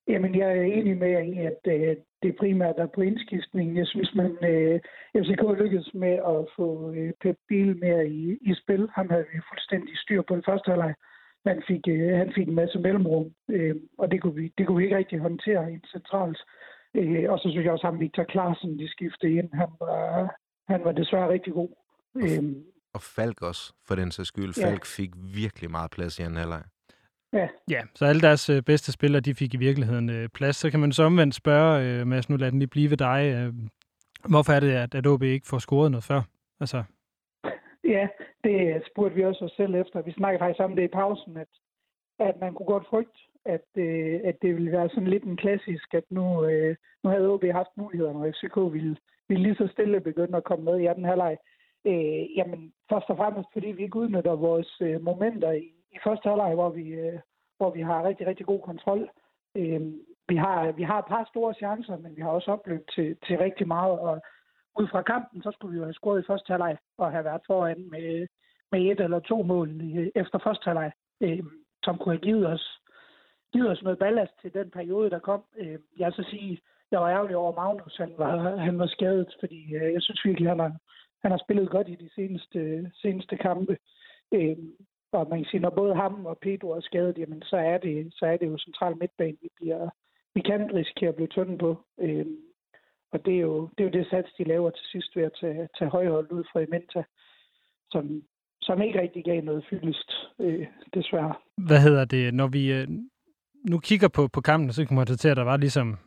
Jamen, 0.08 0.34
jeg 0.38 0.48
er 0.58 0.62
enig 0.62 0.96
med 0.96 1.08
jer 1.08 1.24
i, 1.32 1.38
at 1.38 1.60
øh, 1.66 1.96
det 2.22 2.36
primært 2.40 2.74
er 2.78 2.86
på 2.94 3.00
indskiftningen. 3.00 3.76
Jeg 3.76 3.86
synes, 3.86 4.14
man 4.14 4.30
øh, 4.50 4.80
FCK 5.16 5.42
lykkedes 5.58 5.90
med 5.94 6.14
at 6.32 6.40
få 6.56 6.92
øh, 6.96 7.12
Pep 7.22 7.36
Biel 7.48 7.76
mere 7.76 8.08
i, 8.08 8.38
i 8.50 8.54
spil. 8.62 8.88
Han 8.94 9.10
havde 9.10 9.26
vi 9.32 9.38
fuldstændig 9.50 9.98
styr 9.98 10.22
på 10.22 10.34
den 10.34 10.44
første 10.48 10.70
halvleg. 10.70 10.94
Han 11.46 11.62
fik, 11.68 11.80
øh, 11.88 12.12
han 12.22 12.32
fik 12.34 12.48
en 12.48 12.54
masse 12.54 12.78
mellemrum, 12.78 13.26
øh, 13.50 13.74
og 13.98 14.10
det 14.10 14.22
kunne, 14.22 14.34
vi, 14.34 14.52
det 14.58 14.66
kunne 14.66 14.78
vi 14.78 14.84
ikke 14.84 14.96
rigtig 14.96 15.18
håndtere 15.18 15.72
i 15.72 15.78
centralt. 15.92 16.40
Øh, 16.94 17.32
og 17.32 17.38
så 17.38 17.48
synes 17.50 17.64
jeg 17.64 17.72
også, 17.72 17.86
at 17.88 18.00
Victor 18.00 18.24
Klaassen, 18.24 18.78
de 18.78 18.88
skiftede 18.88 19.32
ind. 19.32 19.50
Han 19.52 19.68
var, 19.80 20.34
han 20.68 20.84
var 20.84 20.92
desværre 20.92 21.28
rigtig 21.28 21.52
god. 21.52 21.70
Øh, 22.16 22.42
Og 22.94 23.00
Falk 23.16 23.42
også, 23.42 23.74
for 23.86 23.94
den 23.94 24.10
sags 24.10 24.28
skyld. 24.28 24.52
Ja. 24.58 24.66
Falk 24.66 24.84
fik 24.86 25.10
virkelig 25.34 25.70
meget 25.70 25.90
plads 25.90 26.18
i 26.18 26.22
anden 26.22 26.36
halvleg. 26.36 26.62
Ja, 27.34 27.48
Ja, 27.70 27.82
så 27.94 28.04
alle 28.04 28.20
deres 28.20 28.50
øh, 28.50 28.62
bedste 28.62 28.92
spillere, 28.92 29.20
de 29.20 29.34
fik 29.34 29.54
i 29.54 29.56
virkeligheden 29.56 30.10
øh, 30.10 30.28
plads. 30.28 30.56
Så 30.56 30.70
kan 30.70 30.80
man 30.80 30.92
så 30.92 31.02
omvendt 31.02 31.34
spørge, 31.34 31.84
øh, 31.84 32.06
Mads, 32.06 32.28
nu 32.28 32.36
lad 32.36 32.50
den 32.50 32.58
lige 32.58 32.68
blive 32.68 32.90
ved 32.90 32.96
dig. 32.96 33.34
Øh, 33.36 33.52
hvorfor 34.28 34.52
er 34.52 34.60
det, 34.60 34.72
at, 34.72 34.94
at 34.94 35.06
OB 35.06 35.22
ikke 35.22 35.46
får 35.46 35.58
scoret 35.58 35.90
noget 35.90 36.04
før? 36.04 36.22
Altså, 36.60 36.82
Ja, 37.84 38.08
det 38.44 38.82
spurgte 38.90 39.16
vi 39.16 39.24
også 39.24 39.44
os 39.44 39.52
selv 39.52 39.74
efter. 39.74 40.02
Vi 40.02 40.12
snakkede 40.12 40.38
faktisk 40.38 40.60
om 40.64 40.76
det 40.76 40.82
i 40.82 40.96
pausen, 40.98 41.36
at, 41.36 41.48
at 42.18 42.40
man 42.40 42.54
kunne 42.54 42.66
godt 42.66 42.86
frygte, 42.90 43.18
at, 43.44 43.66
øh, 43.76 44.20
at 44.24 44.36
det 44.42 44.54
ville 44.54 44.72
være 44.72 44.88
sådan 44.88 45.08
lidt 45.08 45.24
en 45.24 45.36
klassisk, 45.36 45.94
at 45.94 46.04
nu, 46.10 46.44
øh, 46.44 46.76
nu 47.04 47.10
havde 47.10 47.28
OB 47.28 47.44
haft 47.52 47.76
mulighederne, 47.76 48.18
og 48.18 48.32
FCK 48.34 48.56
ville, 48.72 48.96
ville 49.28 49.42
lige 49.42 49.56
så 49.56 49.68
stille 49.72 50.00
begynde 50.00 50.36
at 50.36 50.44
komme 50.44 50.64
med 50.64 50.80
i 50.80 50.86
anden 50.86 51.04
halvleg. 51.04 51.36
Øh, 51.84 52.36
jamen, 52.36 52.72
først 52.90 53.10
og 53.10 53.16
fremmest, 53.16 53.48
fordi 53.52 53.66
vi 53.66 53.82
ikke 53.82 53.98
udnytter 53.98 54.36
vores 54.36 54.80
øh, 54.80 55.02
momenter 55.02 55.52
i, 55.52 55.73
i 55.94 55.98
første 56.04 56.28
halvleg, 56.28 56.54
hvor 56.54 56.70
vi, 56.70 56.86
øh, 56.88 57.18
hvor 57.56 57.70
vi 57.70 57.80
har 57.80 58.06
rigtig, 58.08 58.26
rigtig 58.26 58.46
god 58.46 58.60
kontrol. 58.60 59.10
Øh, 59.56 59.80
vi, 60.28 60.36
har, 60.36 60.72
vi 60.72 60.82
har 60.82 60.98
et 60.98 61.08
par 61.08 61.24
store 61.32 61.54
chancer, 61.54 61.96
men 61.96 62.16
vi 62.16 62.22
har 62.22 62.30
også 62.30 62.50
opløb 62.50 62.82
til, 62.94 63.16
til 63.26 63.38
rigtig 63.38 63.68
meget, 63.68 63.98
og 63.98 64.22
ud 64.80 64.88
fra 64.88 65.02
kampen, 65.02 65.42
så 65.42 65.50
skulle 65.50 65.72
vi 65.72 65.78
jo 65.78 65.84
have 65.84 65.94
scoret 65.94 66.22
i 66.22 66.26
første 66.26 66.50
halvleg 66.52 66.76
og 66.98 67.12
have 67.12 67.24
været 67.24 67.42
foran 67.46 67.90
med, 67.90 68.26
med 68.72 68.80
et 68.80 69.00
eller 69.00 69.20
to 69.20 69.42
mål 69.42 69.68
efter 70.14 70.38
første 70.38 70.64
halvleg, 70.64 70.92
øh, 71.20 71.44
som 71.82 71.98
kunne 71.98 72.14
have 72.14 72.26
givet 72.28 72.46
os, 72.46 72.80
givet 73.52 73.70
os 73.70 73.82
noget 73.82 73.98
ballast 73.98 74.32
til 74.42 74.54
den 74.54 74.70
periode, 74.70 75.10
der 75.10 75.18
kom. 75.18 75.44
Øh, 75.56 75.78
jeg 75.98 76.12
så 76.12 76.24
sige, 76.30 76.60
jeg 76.90 77.00
var 77.00 77.10
ærgerlig 77.10 77.36
over 77.36 77.54
Magnus, 77.54 77.96
han 77.96 78.14
var, 78.18 78.56
han 78.56 78.78
var 78.78 78.86
skadet, 78.86 79.36
fordi 79.40 79.74
øh, 79.74 79.92
jeg 79.92 80.02
synes 80.02 80.24
virkelig, 80.24 80.48
han 80.48 80.58
har, 80.58 80.72
han 81.22 81.30
har 81.30 81.38
spillet 81.38 81.70
godt 81.70 81.88
i 81.88 81.94
de 81.94 82.10
seneste, 82.14 82.90
seneste 83.02 83.36
kampe. 83.36 83.78
Øh, 84.34 84.56
og 85.18 85.26
man 85.30 85.38
kan 85.38 85.50
sige, 85.50 85.60
når 85.60 85.70
både 85.70 85.94
ham 85.94 86.26
og 86.26 86.38
Pedro 86.38 86.70
er 86.70 86.80
skadet, 86.80 87.18
jamen, 87.18 87.42
så, 87.42 87.56
er 87.56 87.78
det, 87.78 88.14
så 88.18 88.26
er 88.26 88.36
det 88.36 88.46
jo 88.46 88.58
central 88.58 88.96
midtbane, 89.00 89.36
vi, 89.42 89.48
bliver, 89.56 89.88
vi 90.34 90.40
kan 90.40 90.74
risikere 90.74 91.08
at 91.08 91.14
blive 91.14 91.28
tynde 91.28 91.58
på. 91.58 91.70
Øh, 92.00 92.26
og 93.12 93.24
det 93.24 93.34
er, 93.34 93.40
jo, 93.40 93.68
det 93.78 93.80
er 93.80 93.88
jo 93.88 93.98
det 93.98 94.06
sats, 94.10 94.28
de 94.38 94.44
laver 94.44 94.70
til 94.70 94.86
sidst 94.92 95.16
ved 95.16 95.22
at 95.22 95.36
tage, 95.40 95.68
tage 95.78 95.90
højhold 95.90 96.32
ud 96.32 96.44
fra 96.52 96.62
Ementa, 96.62 97.02
som, 97.90 98.22
som 98.62 98.82
ikke 98.82 99.00
rigtig 99.00 99.24
gav 99.24 99.40
noget 99.42 99.66
fyldest, 99.70 100.10
øh, 100.40 100.66
desværre. 100.94 101.34
hvad 101.56 101.80
hedder 101.80 102.04
det, 102.04 102.34
når 102.34 102.46
vi 102.46 102.72
øh, 102.72 102.88
nu 103.70 103.78
kigger 103.78 104.08
på, 104.08 104.28
på 104.28 104.40
kampen, 104.40 104.72
så 104.72 104.86
kan 104.86 104.94
man 104.94 105.00
konstatere, 105.00 105.30
at 105.30 105.36
der 105.36 105.44
var 105.44 105.56
ligesom 105.56 105.98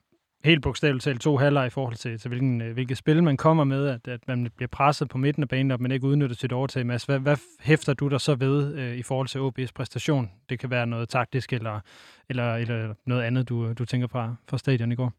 helt 0.45 0.63
bogstaveligt 0.63 1.03
talt 1.03 1.21
to 1.21 1.37
halvleg 1.37 1.67
i 1.67 1.69
forhold 1.69 1.95
til, 1.95 2.19
til 2.19 2.29
hvilken, 2.29 2.61
øh, 2.61 2.73
hvilket 2.73 2.97
spil 2.97 3.23
man 3.23 3.37
kommer 3.37 3.63
med, 3.63 3.87
at, 3.87 4.07
at 4.07 4.27
man 4.27 4.49
bliver 4.57 4.69
presset 4.69 5.09
på 5.09 5.17
midten 5.17 5.43
af 5.43 5.49
banen, 5.49 5.71
og 5.71 5.73
at 5.73 5.81
man 5.81 5.91
ikke 5.91 6.07
udnytter 6.07 6.35
sit 6.35 6.53
overtag. 6.53 6.85
Mads, 6.85 7.05
hvad, 7.05 7.19
hvad 7.19 7.37
hæfter 7.59 7.93
du 7.93 8.07
der 8.07 8.17
så 8.17 8.35
ved 8.35 8.75
øh, 8.79 8.97
i 8.97 9.03
forhold 9.03 9.27
til 9.27 9.39
OB's 9.39 9.71
præstation? 9.75 10.31
Det 10.49 10.59
kan 10.59 10.69
være 10.69 10.87
noget 10.87 11.09
taktisk 11.09 11.53
eller, 11.53 11.79
eller, 12.29 12.55
eller 12.55 12.93
noget 13.05 13.23
andet, 13.23 13.49
du, 13.49 13.73
du 13.73 13.85
tænker 13.85 14.07
fra, 14.07 14.35
fra 14.49 14.57
stadion 14.57 14.91
i 14.91 14.95
går. 14.95 15.11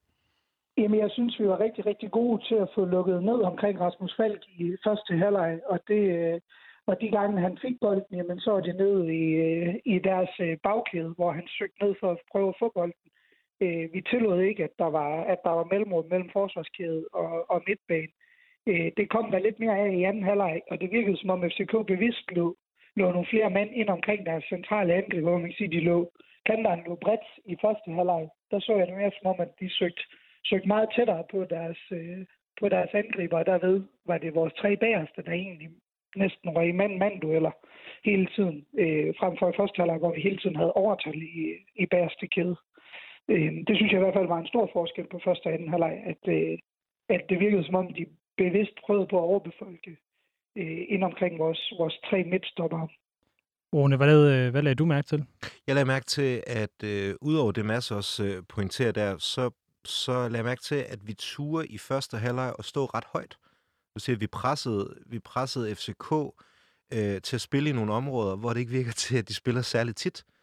Jamen, 0.79 1.01
jeg 1.01 1.11
synes, 1.11 1.41
vi 1.41 1.49
var 1.49 1.61
rigtig, 1.61 1.87
rigtig 1.87 2.11
gode 2.11 2.43
til 2.49 2.55
at 2.55 2.69
få 2.75 2.85
lukket 2.85 3.23
ned 3.23 3.41
omkring 3.43 3.81
Rasmus 3.81 4.15
Falk 4.17 4.43
i 4.59 4.77
første 4.85 5.17
halvleg, 5.17 5.61
og 5.67 5.79
det, 5.89 6.03
øh, 6.19 6.41
og 6.87 7.01
de 7.01 7.09
gange, 7.11 7.41
han 7.41 7.59
fik 7.63 7.77
bolden, 7.81 8.13
jamen, 8.19 8.41
så 8.41 8.51
var 8.51 8.61
det 8.61 8.77
ned 8.77 9.05
i, 9.05 9.25
øh, 9.47 9.75
i 9.85 9.99
deres 9.99 10.33
øh, 10.41 10.57
bagkæde, 10.63 11.13
hvor 11.17 11.33
han 11.33 11.47
søgte 11.59 11.85
ned 11.85 11.95
for 12.01 12.11
at 12.11 12.19
prøve 12.33 12.49
at 12.49 12.59
få 12.59 12.73
bolden. 12.75 13.08
Øh, 13.61 13.95
vi 13.95 14.01
tillod 14.01 14.41
ikke, 14.41 14.65
at 14.65 14.75
der 14.79 14.91
var, 14.99 15.13
at 15.33 15.39
der 15.45 15.51
var 15.51 15.65
mellemrum 15.65 16.07
mellem 16.11 16.31
forsvarskæde 16.33 17.05
og, 17.13 17.51
og 17.51 17.63
midtbane. 17.67 18.13
Øh, 18.67 18.91
det 18.97 19.11
kom 19.11 19.31
der 19.31 19.39
lidt 19.39 19.59
mere 19.61 19.79
af 19.79 19.93
i 19.93 20.03
anden 20.03 20.23
halvleg, 20.23 20.61
og 20.71 20.81
det 20.81 20.93
virkede 20.93 21.17
som 21.17 21.31
om 21.31 21.51
FCK 21.51 21.87
bevidst 21.87 22.33
lå, 22.33 22.57
lå 22.97 23.13
nogle 23.13 23.31
flere 23.31 23.51
mænd 23.51 23.71
ind 23.75 23.89
omkring 23.89 24.27
deres 24.27 24.45
centrale 24.45 24.95
angreb, 24.95 25.23
hvor 25.23 25.39
man 25.39 25.49
kan 25.51 25.59
sige, 25.59 25.77
de 25.77 25.81
lå, 25.81 26.13
kanteren 26.47 26.83
lå 26.87 26.95
bredt 26.95 27.27
i 27.45 27.57
første 27.65 27.91
halvleg. 27.91 28.29
Der 28.51 28.59
så 28.61 28.73
jeg 28.77 28.87
det 28.87 28.97
mere 28.97 29.13
som 29.19 29.31
om, 29.33 29.41
at 29.41 29.53
de 29.61 29.71
søgte, 29.71 30.03
søgte 30.45 30.69
meget 30.69 30.89
tættere 30.97 31.25
på 31.31 31.45
deres, 31.51 31.79
øh, 31.93 32.19
på 32.61 32.69
deres 32.69 32.91
angriber, 32.95 33.39
og 33.39 33.47
derved 33.47 33.83
var 34.07 34.19
det 34.19 34.35
vores 34.35 34.53
tre 34.53 34.77
bagerste, 34.77 35.23
der 35.23 35.33
egentlig 35.33 35.69
næsten 36.17 36.55
var 36.55 36.63
i 36.63 36.73
mand-mand-dueller 36.73 37.51
hele 38.05 38.27
tiden, 38.27 38.67
øh, 38.79 39.15
frem 39.19 39.37
for 39.39 39.49
i 39.51 39.57
første 39.57 39.79
halvleg, 39.79 39.99
hvor 39.99 40.15
vi 40.15 40.21
hele 40.21 40.39
tiden 40.39 40.57
havde 40.57 40.73
overtal 40.73 41.23
i, 41.23 41.55
i 41.77 41.87
bagerste 41.87 42.27
kæde. 42.27 42.57
Øh, 43.29 43.53
det 43.67 43.77
synes 43.77 43.93
jeg 43.93 44.01
i 44.01 44.05
hvert 44.05 44.19
fald 44.19 44.33
var 44.35 44.41
en 44.41 44.53
stor 44.53 44.71
forskel 44.73 45.07
på 45.11 45.21
første 45.25 45.47
og 45.47 45.53
anden 45.53 45.69
halvleg, 45.69 45.95
at, 46.13 46.23
øh, 46.37 46.59
at 47.09 47.23
det 47.29 47.41
virkede 47.41 47.65
som 47.65 47.75
om, 47.75 47.87
de 47.99 48.07
bevidst 48.37 48.77
prøvede 48.85 49.07
på 49.11 49.17
at 49.19 49.29
overbefolke 49.31 49.97
øh, 50.57 50.85
ind 50.89 51.05
omkring 51.05 51.39
vores, 51.39 51.73
vores 51.79 51.97
tre 52.11 52.25
midtstoppere. 52.25 52.89
Rune, 53.75 53.97
hvad 53.97 54.07
lavede, 54.07 54.51
hvad 54.51 54.63
lagde 54.63 54.75
du 54.75 54.87
mærke 54.87 55.07
til? 55.07 55.25
Jeg 55.67 55.75
lagde 55.75 55.87
mærke 55.87 56.07
til, 56.07 56.43
at 56.47 56.77
øh, 56.85 57.15
udover 57.21 57.53
det 57.53 57.65
Mads 57.65 57.91
også 57.91 58.25
øh, 58.25 58.43
pointerer 58.49 58.93
der, 58.93 59.19
så, 59.19 59.51
så 59.85 60.13
lagde 60.13 60.37
jeg 60.37 60.45
mærke 60.45 60.63
til, 60.63 60.85
at 60.89 60.99
vi 61.07 61.15
turde 61.19 61.67
i 61.67 61.79
første 61.79 62.17
halvleg 62.17 62.53
og 62.59 62.65
stå 62.65 62.85
ret 62.85 63.05
højt. 63.13 63.37
Du 63.95 64.01
siger, 64.01 64.17
at 64.17 64.21
vi 64.21 64.27
pressede, 64.27 64.95
vi 65.07 65.19
pressede 65.19 65.75
FCK 65.75 66.13
øh, 66.93 67.21
til 67.21 67.37
at 67.37 67.41
spille 67.41 67.71
i 67.71 67.73
nogle 67.73 67.93
områder, 67.93 68.37
hvor 68.37 68.51
det 68.53 68.61
ikke 68.61 68.73
virker 68.73 68.93
til, 68.93 69.19
at 69.19 69.29
de 69.29 69.35
spiller 69.35 69.63
særligt 69.63 69.97
tit. 69.97 70.25
Øh, 70.27 70.38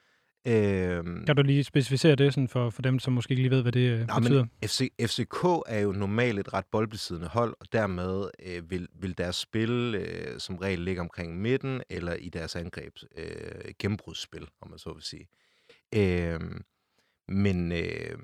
Kan 1.25 1.35
du 1.35 1.41
lige 1.41 1.63
specificere 1.63 2.15
det 2.15 2.33
sådan 2.33 2.47
for, 2.47 2.69
for 2.69 2.81
dem, 2.81 2.99
som 2.99 3.13
måske 3.13 3.31
ikke 3.31 3.43
lige 3.43 3.51
ved, 3.51 3.61
hvad 3.61 3.71
det 3.71 3.89
øh, 3.89 4.07
Nå, 4.07 4.19
betyder? 4.19 4.45
men 4.61 4.69
FC, 4.69 4.91
FCK 5.01 5.43
er 5.67 5.79
jo 5.79 5.91
normalt 5.91 6.39
et 6.39 6.53
ret 6.53 6.65
boldbesiddende 6.71 7.27
hold, 7.27 7.55
og 7.59 7.67
dermed 7.71 8.29
øh, 8.45 8.71
vil, 8.71 8.87
vil 8.93 9.17
deres 9.17 9.35
spil 9.35 9.95
øh, 9.95 10.39
som 10.39 10.55
regel 10.57 10.79
ligge 10.79 11.01
omkring 11.01 11.41
midten, 11.41 11.81
eller 11.89 12.13
i 12.13 12.29
deres 12.29 12.55
angreb 12.55 12.93
øh, 13.17 13.73
gennembrudsspil, 13.79 14.47
om 14.61 14.69
man 14.69 14.79
så 14.79 14.93
vil 14.93 15.03
sige. 15.03 15.27
Øh, 15.95 16.39
men, 17.27 17.71
øh, 17.71 18.17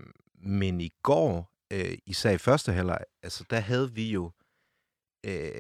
men 0.44 0.82
i 0.82 0.90
går, 1.04 1.52
øh, 1.74 1.98
især 2.06 2.32
i 2.32 2.38
første 2.38 2.72
halvleg, 2.72 3.00
altså 3.24 3.46
der 3.50 3.60
havde 3.60 3.94
vi 3.94 4.12
jo 4.12 4.32
øh, 5.26 5.52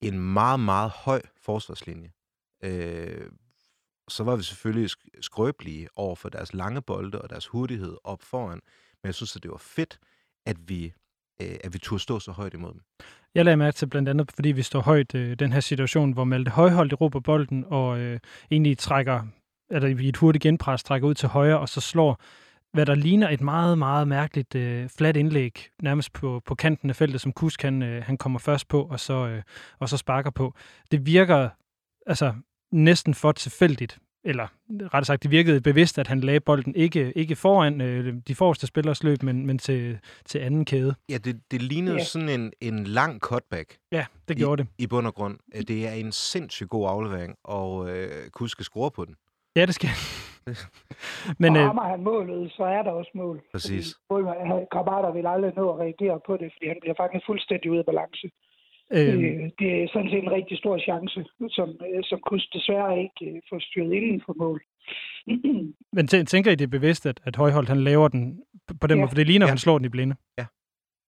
en 0.00 0.20
meget, 0.32 0.60
meget 0.60 0.90
høj 0.90 1.22
forsvarslinje. 1.42 2.12
Øh, 2.64 3.30
så 4.08 4.24
var 4.24 4.36
vi 4.36 4.42
selvfølgelig 4.42 4.90
skrøbelige 5.20 5.88
over 5.96 6.14
for 6.14 6.28
deres 6.28 6.54
lange 6.54 6.82
bolde 6.82 7.22
og 7.22 7.30
deres 7.30 7.46
hurtighed 7.46 7.96
op 8.04 8.22
foran. 8.22 8.60
Men 9.02 9.06
jeg 9.06 9.14
synes, 9.14 9.36
at 9.36 9.42
det 9.42 9.50
var 9.50 9.56
fedt, 9.56 9.98
at 10.46 10.56
vi 10.68 10.92
øh, 11.42 11.56
at 11.64 11.74
vi 11.74 11.78
turde 11.78 12.02
stå 12.02 12.18
så 12.18 12.32
højt 12.32 12.54
imod 12.54 12.72
dem. 12.72 12.80
Jeg 13.34 13.44
lagde 13.44 13.56
mærke 13.56 13.74
til 13.74 13.86
blandt 13.86 14.08
andet, 14.08 14.32
fordi 14.34 14.52
vi 14.52 14.62
står 14.62 14.80
højt 14.80 15.14
øh, 15.14 15.36
den 15.38 15.52
her 15.52 15.60
situation, 15.60 16.12
hvor 16.12 16.24
Malte 16.24 16.50
Højholdt 16.50 17.00
råber 17.00 17.20
bolden 17.20 17.64
og 17.66 17.98
øh, 17.98 18.20
egentlig 18.50 18.78
trækker, 18.78 19.22
eller 19.70 19.88
i 19.88 20.08
et 20.08 20.16
hurtigt 20.16 20.42
genpres 20.42 20.82
trækker 20.82 21.08
ud 21.08 21.14
til 21.14 21.28
højre, 21.28 21.58
og 21.58 21.68
så 21.68 21.80
slår 21.80 22.20
hvad 22.72 22.86
der 22.86 22.94
ligner 22.94 23.28
et 23.28 23.40
meget, 23.40 23.78
meget 23.78 24.08
mærkeligt 24.08 24.54
øh, 24.54 24.88
fladt 24.88 25.16
indlæg, 25.16 25.68
nærmest 25.82 26.12
på, 26.12 26.42
på 26.46 26.54
kanten 26.54 26.90
af 26.90 26.96
feltet, 26.96 27.20
som 27.20 27.32
Kusk 27.32 27.62
han, 27.62 27.82
øh, 27.82 28.02
han 28.04 28.16
kommer 28.16 28.38
først 28.38 28.68
på, 28.68 28.82
og 28.82 29.00
så, 29.00 29.26
øh, 29.26 29.42
og 29.78 29.88
så 29.88 29.96
sparker 29.96 30.30
på. 30.30 30.54
Det 30.90 31.06
virker 31.06 31.48
altså 32.06 32.34
næsten 32.74 33.14
for 33.14 33.32
tilfældigt, 33.32 33.98
eller 34.24 34.46
rettere 34.70 35.04
sagt, 35.04 35.22
det 35.22 35.30
virkede 35.30 35.60
bevidst, 35.60 35.98
at 35.98 36.06
han 36.06 36.20
lagde 36.20 36.40
bolden 36.40 36.74
ikke, 36.74 37.12
ikke 37.16 37.36
foran 37.36 37.80
øh, 37.80 38.14
de 38.28 38.34
forreste 38.34 38.66
spillers 38.66 39.02
løb, 39.02 39.22
men, 39.22 39.46
men 39.46 39.58
til, 39.58 39.98
til 40.24 40.38
anden 40.38 40.64
kæde. 40.64 40.94
Ja, 41.10 41.18
det, 41.18 41.40
det 41.50 41.62
lignede 41.62 41.96
Ja. 41.96 42.04
sådan 42.04 42.28
en, 42.28 42.52
en 42.60 42.84
lang 42.84 43.20
cutback 43.20 43.76
Ja, 43.92 44.06
det 44.28 44.36
gjorde 44.36 44.62
det. 44.62 44.70
i 44.78 44.86
bund 44.86 45.06
og 45.06 45.14
grund. 45.14 45.38
Øh, 45.54 45.62
Det 45.68 45.88
er 45.88 45.92
en 45.92 46.12
sindssygt 46.12 46.70
god 46.70 46.88
aflevering, 46.88 47.34
og 47.44 47.90
øh, 47.90 48.30
Kusk 48.32 48.52
skal 48.52 48.64
score 48.64 48.90
på 48.90 49.04
den. 49.04 49.14
Ja, 49.56 49.66
det 49.66 49.74
skal 49.74 49.90
Men, 51.42 51.50
og 51.56 51.62
øh, 51.62 51.68
rammer 51.68 51.88
han 51.88 52.02
målet, 52.10 52.52
så 52.56 52.64
er 52.64 52.82
der 52.82 52.90
også 52.90 53.10
mål. 53.14 53.36
Præcis. 53.52 53.86
Fordi 54.08 54.24
Grabater 54.74 55.12
vil 55.12 55.26
aldrig 55.26 55.52
nå 55.56 55.64
at 55.74 55.78
reagere 55.84 56.20
på 56.26 56.32
det, 56.40 56.48
fordi 56.54 56.66
han 56.72 56.78
bliver 56.82 56.94
faktisk 57.02 57.24
fuldstændig 57.30 57.70
ude 57.70 57.78
af 57.78 57.86
balance. 57.92 58.26
Øh, 58.92 59.08
Øh, 59.14 59.50
det 59.58 59.82
er 59.82 59.88
sådan 59.92 60.10
set 60.10 60.22
en 60.22 60.30
rigtig 60.32 60.58
stor 60.58 60.78
chance, 60.78 61.24
som, 61.48 61.68
øh, 61.68 62.02
som 62.04 62.20
Kus 62.20 62.46
desværre 62.46 63.02
ikke 63.02 63.36
øh, 63.36 63.42
får 63.48 63.58
styret 63.58 63.92
inden 63.92 64.22
for 64.26 64.34
mål. 64.38 64.62
men 65.96 66.04
tæ- 66.12 66.24
tænker 66.24 66.50
I, 66.50 66.54
det 66.54 66.64
er 66.64 66.78
bevidst, 66.78 67.06
at, 67.06 67.20
at 67.24 67.36
Højholdt 67.36 67.68
han 67.68 67.80
laver 67.84 68.08
den 68.08 68.42
på 68.80 68.86
den 68.86 68.96
Ja. 68.96 69.00
måde? 69.00 69.08
For 69.10 69.14
det 69.16 69.26
ligner, 69.26 69.46
at 69.46 69.48
Ja. 69.48 69.52
han 69.52 69.58
slår 69.58 69.78
den 69.78 69.84
i 69.84 69.88
blinde. 69.88 70.16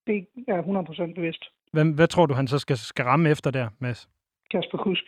det 0.06 0.26
er 0.49 0.62
100% 0.62 1.14
bevidst. 1.14 1.45
Hvad, 1.73 1.95
hvad 1.95 2.06
tror 2.09 2.26
du, 2.26 2.35
han 2.35 2.47
så 2.49 2.59
skal, 2.59 2.76
skal 2.76 3.04
ramme 3.04 3.30
efter 3.30 3.50
der, 3.50 3.68
Mads? 3.78 4.09
Kasper 4.50 4.78
Kusk. 4.78 5.04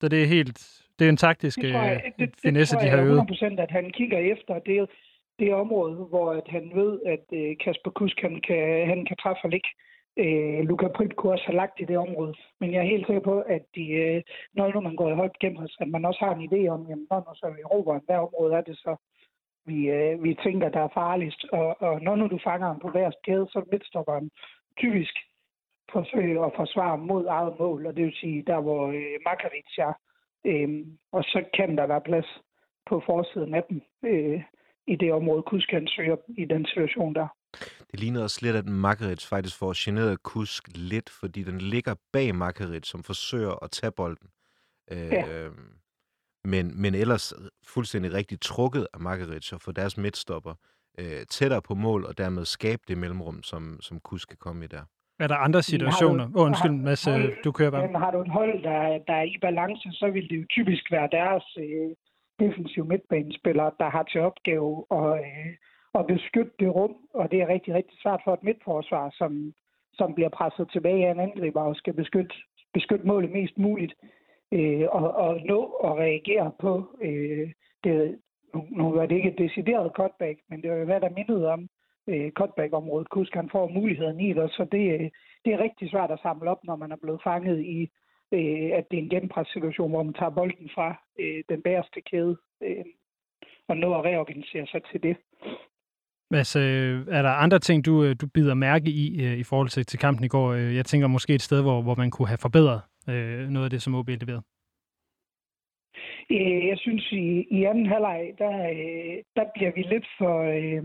Så 0.00 0.08
det 0.08 0.22
er 0.22 0.26
helt... 0.26 0.58
Det 0.98 1.04
er 1.04 1.08
en 1.08 1.16
taktisk 1.16 1.58
Det 1.60 1.70
jeg, 1.70 2.02
øh, 2.06 2.12
det, 2.18 2.30
det 2.34 2.40
finesse, 2.42 2.76
de 2.76 2.88
har 2.88 3.02
øvet. 3.02 3.20
100% 3.30 3.60
at 3.60 3.70
han 3.70 3.90
kigger 3.90 4.18
efter 4.18 4.58
det, 4.58 4.88
det 5.38 5.54
område, 5.54 5.94
hvor 5.94 6.32
at 6.32 6.46
han 6.48 6.70
ved, 6.74 6.92
at 7.14 7.24
Kasper 7.64 7.90
Kusk 7.90 8.20
han 8.20 8.40
kan, 8.46 8.86
han 8.88 9.04
kan 9.08 9.16
træffe 9.22 9.40
og 9.44 9.50
ligge. 9.50 9.68
Øh, 10.16 10.60
Luka 10.68 10.88
Prip 10.88 11.14
kunne 11.16 11.32
også 11.32 11.46
have 11.46 11.56
lagt 11.56 11.80
i 11.80 11.84
det 11.84 11.98
område. 11.98 12.34
Men 12.60 12.72
jeg 12.72 12.78
er 12.80 12.92
helt 12.92 13.06
sikker 13.06 13.22
på, 13.22 13.40
at 13.40 13.62
de, 13.74 13.88
øh, 13.90 14.22
når 14.54 14.72
nu 14.72 14.80
man 14.80 14.96
går 14.96 15.10
i 15.10 15.14
højt 15.14 15.38
gennem, 15.38 15.68
at 15.80 15.88
man 15.88 16.04
også 16.04 16.20
har 16.24 16.34
en 16.34 16.48
idé 16.48 16.68
om, 16.68 16.86
jamen, 16.88 17.06
når 17.10 17.18
nu 17.18 17.34
så 17.34 17.54
vi 17.56 17.64
råber, 17.64 18.00
hvad 18.06 18.16
område 18.16 18.54
er 18.54 18.60
det 18.60 18.76
så, 18.78 18.96
vi, 19.66 19.90
øh, 19.90 20.22
vi 20.24 20.34
tænker, 20.34 20.68
der 20.68 20.80
er 20.80 20.94
farligst. 20.94 21.44
Og, 21.52 21.82
og 21.82 22.02
når 22.02 22.16
nu 22.16 22.26
du 22.26 22.38
fanger 22.44 22.66
ham 22.66 22.80
på 22.80 22.88
hver 22.88 23.10
kæde, 23.24 23.46
så 23.46 23.58
midtstopper 23.58 23.72
midtstopperen 23.72 24.30
typisk 24.76 25.14
forsøge 25.92 26.44
at 26.44 26.52
forsvare 26.56 26.98
mod 26.98 27.26
eget 27.26 27.58
mål, 27.58 27.86
og 27.86 27.96
det 27.96 28.04
vil 28.04 28.14
sige, 28.14 28.42
der 28.46 28.60
hvor 28.60 28.88
øh, 28.88 29.16
Makaric 29.26 29.78
er. 29.78 29.92
Øhm, 30.44 30.98
og 31.12 31.22
så 31.24 31.44
kan 31.54 31.76
der 31.78 31.86
være 31.86 32.00
plads 32.00 32.40
på 32.86 33.02
forsiden 33.06 33.54
af 33.54 33.64
dem 33.64 33.82
øh, 34.04 34.42
i 34.86 34.96
det 34.96 35.12
område, 35.12 35.42
Kusk 35.42 35.68
kan 35.68 35.88
i 36.38 36.44
den 36.44 36.66
situation 36.66 37.14
der. 37.14 37.28
Det 37.92 38.00
ligner 38.00 38.22
også 38.22 38.38
lidt, 38.42 38.56
at 38.56 38.66
Makaric 38.68 39.24
faktisk 39.26 39.58
får 39.58 39.72
generet 39.84 40.22
Kusk 40.22 40.62
lidt, 40.74 41.10
fordi 41.10 41.42
den 41.42 41.58
ligger 41.58 41.94
bag 42.12 42.34
Makaric, 42.34 42.86
som 42.86 43.02
forsøger 43.02 43.64
at 43.64 43.70
tage 43.70 43.90
bolden. 43.92 44.28
Øh, 44.92 44.98
Ja. 45.12 45.48
men, 46.44 46.82
men 46.82 46.94
ellers 46.94 47.34
fuldstændig 47.66 48.12
rigtig 48.12 48.40
trukket 48.40 48.86
af 48.94 49.00
Makaric 49.00 49.52
og 49.52 49.60
få 49.60 49.72
deres 49.72 49.96
midtstopper 49.96 50.54
øh, 50.98 51.26
tættere 51.30 51.62
på 51.62 51.74
mål, 51.74 52.04
og 52.04 52.18
dermed 52.18 52.44
skabe 52.44 52.82
det 52.88 52.98
mellemrum, 52.98 53.42
som, 53.42 53.78
som 53.80 54.00
Kusk 54.00 54.28
kan 54.28 54.36
komme 54.40 54.64
i 54.64 54.68
der. 54.68 54.82
Er 55.20 55.26
der 55.26 55.36
andre 55.36 55.62
situationer? 55.62 56.24
Åh, 56.24 56.40
oh, 56.40 56.46
undskyld, 56.46 56.70
har- 56.70 56.78
Mads, 56.84 57.06
øh, 57.06 57.36
du 57.44 57.52
kører 57.52 57.70
bare. 57.70 57.86
Men 57.86 57.94
har 57.96 58.10
du 58.10 58.20
et 58.20 58.30
hold, 58.30 58.62
der, 58.62 58.98
der 59.06 59.14
er 59.14 59.22
i 59.22 59.36
balance, 59.40 59.88
så 59.92 60.10
vil 60.10 60.28
det 60.30 60.36
jo 60.40 60.46
typisk 60.50 60.84
være 60.90 61.08
deres 61.12 61.44
øh, 61.58 61.90
defensive 62.46 62.84
midtbanespillere, 62.84 63.70
der 63.78 63.90
har 63.90 64.02
til 64.02 64.20
opgave 64.20 64.84
at, 64.90 65.06
øh, 65.24 65.52
at 65.94 66.06
beskytte 66.06 66.52
det 66.58 66.74
rum, 66.74 66.96
og 67.14 67.30
det 67.30 67.42
er 67.42 67.48
rigtig, 67.48 67.74
rigtig 67.74 67.98
svært 68.02 68.20
for 68.24 68.32
et 68.34 68.42
midtforsvar, 68.42 69.10
som, 69.18 69.54
som 69.92 70.14
bliver 70.14 70.28
presset 70.28 70.70
tilbage 70.72 71.06
af 71.06 71.10
en 71.12 71.20
angriber 71.20 71.62
og 71.62 71.76
skal 71.76 71.94
beskytte, 71.94 72.34
beskytte 72.74 73.06
målet 73.06 73.30
mest 73.30 73.58
muligt, 73.58 73.94
øh, 74.52 74.86
og, 74.90 75.10
og 75.10 75.40
nå 75.44 75.64
at 75.64 75.92
reagere 75.96 76.52
på 76.60 76.96
øh, 77.00 77.50
det. 77.84 78.18
Nu, 78.54 78.66
nu 78.70 78.92
var 78.92 79.06
det 79.06 79.16
ikke 79.16 79.30
et 79.30 79.38
decideret 79.38 79.92
cutback, 79.96 80.38
men 80.48 80.62
det 80.62 80.70
var 80.70 80.76
jo 80.76 80.84
hvad 80.84 81.00
der 81.00 81.10
mindede 81.10 81.52
om 81.52 81.68
øh, 82.06 82.30
cutback-området. 82.30 83.08
Kusk 83.08 83.34
han 83.34 83.50
får 83.50 83.68
muligheden 83.68 84.20
i 84.20 84.32
det, 84.32 84.50
så 84.50 84.66
det, 84.72 84.92
øh, 84.94 85.10
det 85.44 85.52
er 85.52 85.62
rigtig 85.62 85.90
svært 85.90 86.10
at 86.10 86.20
samle 86.22 86.50
op, 86.50 86.64
når 86.64 86.76
man 86.76 86.92
er 86.92 86.96
blevet 87.02 87.22
fanget 87.22 87.60
i, 87.60 87.90
øh, 88.32 88.70
at 88.78 88.84
det 88.90 88.98
er 88.98 89.02
en 89.02 89.10
genpres-situation, 89.10 89.90
hvor 89.90 90.02
man 90.02 90.14
tager 90.14 90.30
bolden 90.30 90.70
fra 90.74 90.94
øh, 91.18 91.44
den 91.48 91.62
bagerste 91.62 92.00
kæde 92.00 92.36
øh, 92.60 92.84
og 93.68 93.76
nå 93.76 93.94
at 93.94 94.04
reorganisere 94.04 94.66
sig 94.66 94.82
til 94.84 95.02
det. 95.02 95.16
Mads, 96.32 96.56
øh, 96.56 97.06
er 97.10 97.22
der 97.22 97.42
andre 97.44 97.58
ting, 97.58 97.86
du, 97.86 98.04
øh, 98.04 98.16
du 98.20 98.26
bider 98.34 98.54
mærke 98.54 98.88
i 98.90 99.24
øh, 99.24 99.38
i 99.38 99.42
forhold 99.42 99.68
til, 99.68 99.86
til 99.86 99.98
kampen 99.98 100.24
i 100.24 100.28
går? 100.28 100.54
Jeg 100.54 100.84
tænker 100.86 101.06
måske 101.06 101.34
et 101.34 101.42
sted, 101.42 101.62
hvor, 101.62 101.82
hvor 101.82 101.94
man 101.94 102.10
kunne 102.10 102.28
have 102.28 102.44
forbedret 102.46 102.80
øh, 103.08 103.48
noget 103.54 103.64
af 103.66 103.70
det, 103.70 103.82
som 103.82 103.94
OB 103.94 104.08
leverede. 104.08 104.42
Jeg 106.70 106.78
synes, 106.78 107.12
i, 107.12 107.46
i 107.50 107.64
anden 107.64 107.86
halvleg, 107.86 108.20
der, 108.38 108.52
der 109.36 109.44
bliver 109.54 109.72
vi 109.76 109.82
lidt 109.82 110.06
for... 110.18 110.34
Øh, 110.56 110.82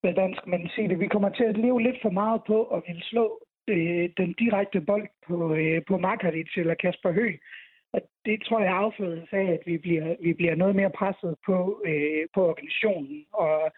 hvordan 0.00 0.34
skal 0.34 0.50
man 0.50 0.68
sige 0.74 0.88
det? 0.88 0.98
Vi 1.00 1.08
kommer 1.08 1.28
til 1.28 1.44
at 1.44 1.56
leve 1.56 1.82
lidt 1.82 1.98
for 2.02 2.10
meget 2.10 2.40
på 2.46 2.64
at 2.64 2.82
ville 2.86 3.04
slå 3.04 3.26
øh, 3.68 4.08
den 4.16 4.32
direkte 4.32 4.80
bold 4.80 5.08
på, 5.26 5.54
øh, 5.54 5.82
på 5.88 5.98
Markaric 5.98 6.50
eller 6.56 6.74
Kasper 6.74 7.12
Høgh. 7.12 7.38
Og 7.92 8.00
det 8.24 8.42
tror 8.42 8.60
jeg 8.60 8.72
affødes 8.72 9.28
af, 9.32 9.46
at 9.56 9.62
vi 9.66 9.78
bliver, 9.78 10.16
vi 10.22 10.32
bliver 10.32 10.54
noget 10.54 10.76
mere 10.76 10.90
presset 10.90 11.34
på, 11.46 11.82
øh, 11.86 12.22
på 12.34 12.40
organisationen 12.50 13.24
og, 13.32 13.72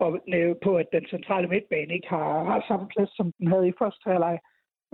og 0.00 0.20
på, 0.62 0.76
at 0.76 0.92
den 0.92 1.06
centrale 1.06 1.48
midtbane 1.48 1.94
ikke 1.94 2.08
har, 2.08 2.44
har 2.44 2.64
samme 2.68 2.88
plads, 2.88 3.16
som 3.16 3.32
den 3.32 3.46
havde 3.46 3.68
i 3.68 3.78
første 3.78 4.10
halvleg, 4.10 4.38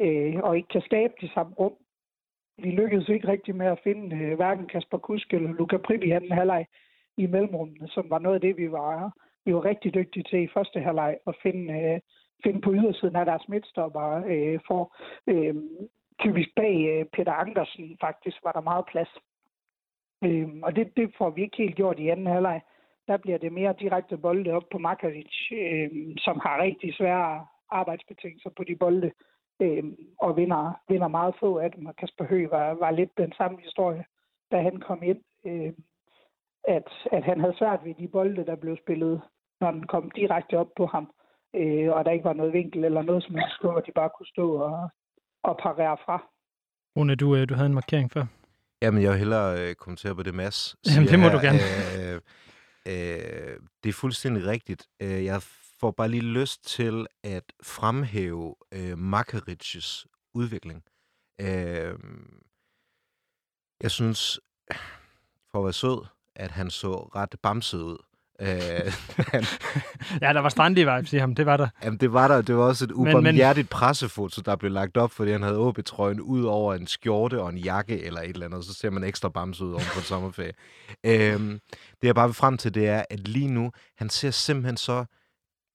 øh, 0.01 0.37
og 0.43 0.57
ikke 0.57 0.69
kan 0.69 0.81
skabe 0.81 1.13
de 1.21 1.29
samme 1.35 1.55
rum. 1.55 1.75
Vi 2.59 2.71
lykkedes 2.71 3.09
ikke 3.09 3.29
rigtig 3.29 3.57
med 3.57 3.67
at 3.67 3.81
finde 3.85 4.17
øh, 4.17 4.37
hverken 4.37 4.67
Kasper 4.67 4.99
Kusk 4.99 5.35
eller 5.35 5.53
Luka 5.53 5.77
Prip 5.77 6.03
i 6.03 6.11
anden 6.11 6.33
halvleg 6.33 6.67
i 7.17 7.27
mellemrummene, 7.27 7.89
som 7.89 8.11
var 8.11 8.19
noget 8.19 8.35
af 8.35 8.41
det, 8.41 8.57
vi 8.57 8.73
var, 8.73 9.13
vi 9.45 9.55
var 9.55 9.65
rigtig 9.65 9.95
dygtige 9.95 10.23
til 10.23 10.43
i 10.43 10.49
første 10.55 10.81
halvleg 10.81 11.17
at 11.27 11.35
finde, 11.43 11.73
øh, 11.75 12.01
finde 12.45 12.61
på 12.61 12.73
ydersiden 12.73 13.17
af 13.17 13.27
deres 13.27 13.49
midtstopper 13.49 14.25
øh, 14.27 14.61
for 14.67 14.97
øh, 15.27 15.55
typisk 16.21 16.49
bag 16.57 16.77
øh, 16.93 17.05
Peter 17.05 17.33
Andersen 17.33 17.97
faktisk 18.01 18.37
var 18.45 18.53
der 18.53 18.61
meget 18.61 18.87
plads. 18.87 19.13
Øh, 20.25 20.49
og 20.63 20.77
det, 20.77 20.97
det 20.97 21.15
får 21.19 21.31
vi 21.31 21.43
ikke 21.43 21.57
helt 21.57 21.77
gjort 21.77 21.99
i 21.99 22.09
anden 22.09 22.27
halvleg. 22.27 22.61
Der 23.09 23.17
bliver 23.17 23.39
det 23.39 23.53
mere 23.53 23.75
direkte 23.81 24.17
bolde 24.17 24.51
op 24.53 24.67
på 24.73 24.79
Makaric, 24.79 25.35
øh, 25.53 25.91
som 26.19 26.41
har 26.45 26.63
rigtig 26.63 26.95
svære 26.95 27.47
arbejdsbetingelser 27.71 28.51
på 28.57 28.65
de 28.65 28.77
bolde, 28.77 29.11
øh, 29.63 29.85
og 30.19 30.37
vinder, 30.37 30.81
vinder 30.89 31.09
meget 31.09 31.35
få 31.41 31.59
af 31.59 31.71
dem. 31.73 31.87
Og 31.87 31.97
Kasper 31.97 32.25
Høgh 32.25 32.51
var, 32.51 32.75
var 32.75 32.91
lidt 32.91 33.11
den 33.19 33.33
samme 33.33 33.59
historie, 33.63 34.05
da 34.53 34.63
han 34.63 34.77
kom 34.81 35.03
ind, 35.03 35.21
øh, 35.47 35.73
at, 36.69 36.89
at 37.13 37.25
han 37.25 37.41
havde 37.41 37.59
svært 37.59 37.81
ved 37.85 37.95
de 37.95 38.09
bolde, 38.09 38.47
der 38.47 38.57
blev 38.57 38.77
spillet, 38.85 39.23
når 39.61 39.71
den 39.71 39.87
kom 39.87 40.11
direkte 40.11 40.59
op 40.59 40.71
på 40.77 40.87
ham, 40.87 41.11
øh, 41.55 41.91
og 41.93 42.05
der 42.05 42.11
ikke 42.11 42.25
var 42.25 42.33
noget 42.33 42.53
vinkel 42.53 42.85
eller 42.85 43.03
noget, 43.03 43.23
som 43.23 43.35
helst, 43.35 43.61
hvor 43.61 43.81
de 43.81 43.93
bare 43.93 44.11
kunne 44.17 44.27
stå 44.27 44.47
og, 44.57 44.91
og 45.43 45.59
parere 45.63 45.97
fra. 46.05 46.17
Rune, 46.97 47.15
du, 47.15 47.37
øh, 47.37 47.49
du 47.49 47.55
havde 47.55 47.67
en 47.67 47.75
markering 47.75 48.13
før. 48.13 48.25
Jamen, 48.83 49.03
jeg 49.03 49.11
vil 49.11 49.19
hellere 49.19 49.49
øh, 49.61 49.75
kommentere 49.75 50.15
på 50.15 50.23
det, 50.23 50.35
Mads 50.35 50.77
Jamen, 50.97 51.09
det 51.09 51.19
må 51.19 51.25
her. 51.29 51.33
du 51.33 51.41
gerne. 51.47 51.63
Øh, 51.97 52.21
øh, 52.87 53.61
det 53.83 53.89
er 53.89 53.93
fuldstændig 53.93 54.47
rigtigt. 54.47 54.89
Øh, 55.01 55.25
jeg 55.25 55.43
får 55.81 55.91
bare 55.91 56.09
lige 56.09 56.23
lyst 56.23 56.65
til 56.65 57.07
at 57.23 57.53
fremhæve 57.63 58.55
øh, 58.73 58.99
Makarics 58.99 60.07
udvikling. 60.35 60.85
Øh, 61.41 61.99
jeg 63.81 63.91
synes, 63.91 64.41
for 65.51 65.59
at 65.59 65.65
være 65.65 65.73
sød, 65.73 66.07
at 66.35 66.51
han 66.51 66.71
så 66.71 66.95
ret 66.95 67.35
bamset 67.43 67.83
ud. 67.83 67.99
Øh, 68.41 68.93
han, 69.17 69.45
Ja, 70.23 70.33
der 70.33 70.41
var 70.41 70.49
strandige 70.49 70.95
vibes 70.95 71.13
i 71.13 71.17
ham, 71.17 71.35
det 71.35 71.47
var 71.47 71.57
der. 71.57 71.69
Jamen, 71.85 72.01
det 72.01 72.13
var 72.13 72.29
der. 72.29 72.43
Det 72.43 72.57
var 72.57 72.63
også 72.65 72.85
et 72.85 72.91
Men- 72.91 73.05
men- 73.05 73.17
ubarmhjertigt 73.17 73.71
pressefoto, 73.71 74.41
der 74.43 74.57
blev 74.57 74.71
lagt 74.71 74.97
op, 74.97 75.11
fordi 75.13 75.33
han 75.33 75.43
havde 75.43 75.59
OB-trøjen 75.59 76.21
ud 76.21 76.45
over 76.45 76.75
en 76.75 76.87
skjorte 76.87 77.41
og 77.43 77.49
en 77.51 77.59
jakke 77.59 78.03
eller 78.03 78.21
et 78.21 78.29
eller 78.29 78.47
andet, 78.47 78.65
så 78.65 78.75
ser 78.75 78.91
man 78.91 79.05
ekstra 79.05 79.29
bamse 79.29 79.65
ud 79.65 79.73
oven 79.73 79.85
på 79.95 80.01
sommerferie. 80.01 80.53
Øhm, 81.07 81.61
det 82.01 82.07
jeg 82.07 82.15
bare 82.15 82.29
vil 82.29 82.35
frem 82.35 82.59
til, 82.59 82.75
det 82.75 82.89
er, 82.89 83.05
at 83.11 83.29
lige 83.29 83.49
nu, 83.49 83.73
han 83.97 84.09
ser 84.11 84.31
simpelthen 84.31 84.77
så 84.77 85.05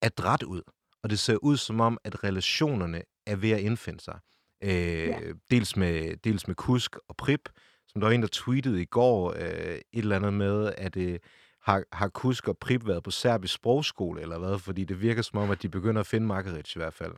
adræt 0.01 0.43
ud. 0.43 0.61
Og 1.03 1.09
det 1.09 1.19
ser 1.19 1.35
ud 1.35 1.57
som 1.57 1.81
om, 1.81 1.97
at 2.03 2.23
relationerne 2.23 3.01
er 3.27 3.35
ved 3.35 3.51
at 3.51 3.59
indfinde 3.59 3.99
sig. 4.03 4.19
Øh, 4.63 4.71
ja. 5.07 5.17
dels, 5.51 5.75
med, 5.75 6.17
dels 6.23 6.47
med 6.47 6.55
Kusk 6.55 6.95
og 7.09 7.15
Prip, 7.17 7.49
som 7.87 8.01
der 8.01 8.07
var 8.07 8.13
en, 8.15 8.21
der 8.21 8.27
tweetede 8.31 8.81
i 8.81 8.85
går 8.85 9.33
øh, 9.39 9.45
et 9.75 9.81
eller 9.93 10.15
andet 10.15 10.33
med, 10.33 10.73
at 10.77 10.97
øh, 10.97 11.19
har, 11.61 11.83
har 11.91 12.07
Kusk 12.07 12.47
og 12.47 12.57
Prip 12.57 12.87
været 12.87 13.03
på 13.03 13.11
serbisk 13.11 13.53
sprogskole 13.53 14.21
eller 14.21 14.37
hvad? 14.39 14.59
Fordi 14.59 14.83
det 14.85 15.01
virker 15.01 15.21
som 15.21 15.39
om, 15.39 15.51
at 15.51 15.61
de 15.61 15.69
begynder 15.69 15.99
at 15.99 16.07
finde 16.07 16.27
Margaret 16.27 16.75
i 16.75 16.79
hvert 16.79 16.93
fald. 16.93 17.11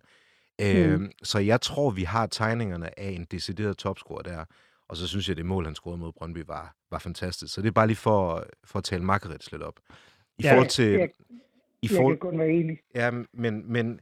Mm. 0.59 0.65
Øh, 0.65 1.09
så 1.23 1.39
jeg 1.39 1.61
tror, 1.61 1.89
vi 1.91 2.03
har 2.03 2.27
tegningerne 2.27 2.99
af 2.99 3.09
en 3.09 3.25
decideret 3.31 3.77
topscorer 3.77 4.21
der. 4.21 4.45
Og 4.87 4.97
så 4.97 5.07
synes 5.07 5.29
jeg, 5.29 5.37
det 5.37 5.45
mål, 5.45 5.65
han 5.65 5.75
scorede 5.75 5.97
mod 5.97 6.11
Brøndby, 6.11 6.43
var, 6.47 6.75
var 6.91 6.99
fantastisk. 6.99 7.53
Så 7.53 7.61
det 7.61 7.67
er 7.67 7.71
bare 7.71 7.87
lige 7.87 7.97
for, 7.97 8.45
for 8.63 8.79
at 8.79 8.83
tale 8.85 9.03
Margaret 9.03 9.51
lidt 9.51 9.63
op. 9.63 9.79
I 10.37 10.43
Ja, 10.43 10.51
forhold 10.53 10.69
til... 10.69 10.85
jeg- 10.91 11.09
I 11.81 11.87
Jeg 11.91 11.97
forhold, 11.97 12.17
kan 12.19 12.29
kun 12.29 12.39
være 12.39 12.49
enig. 12.49 12.77
Ja, 12.95 13.11
men, 13.33 13.71
men 13.71 13.99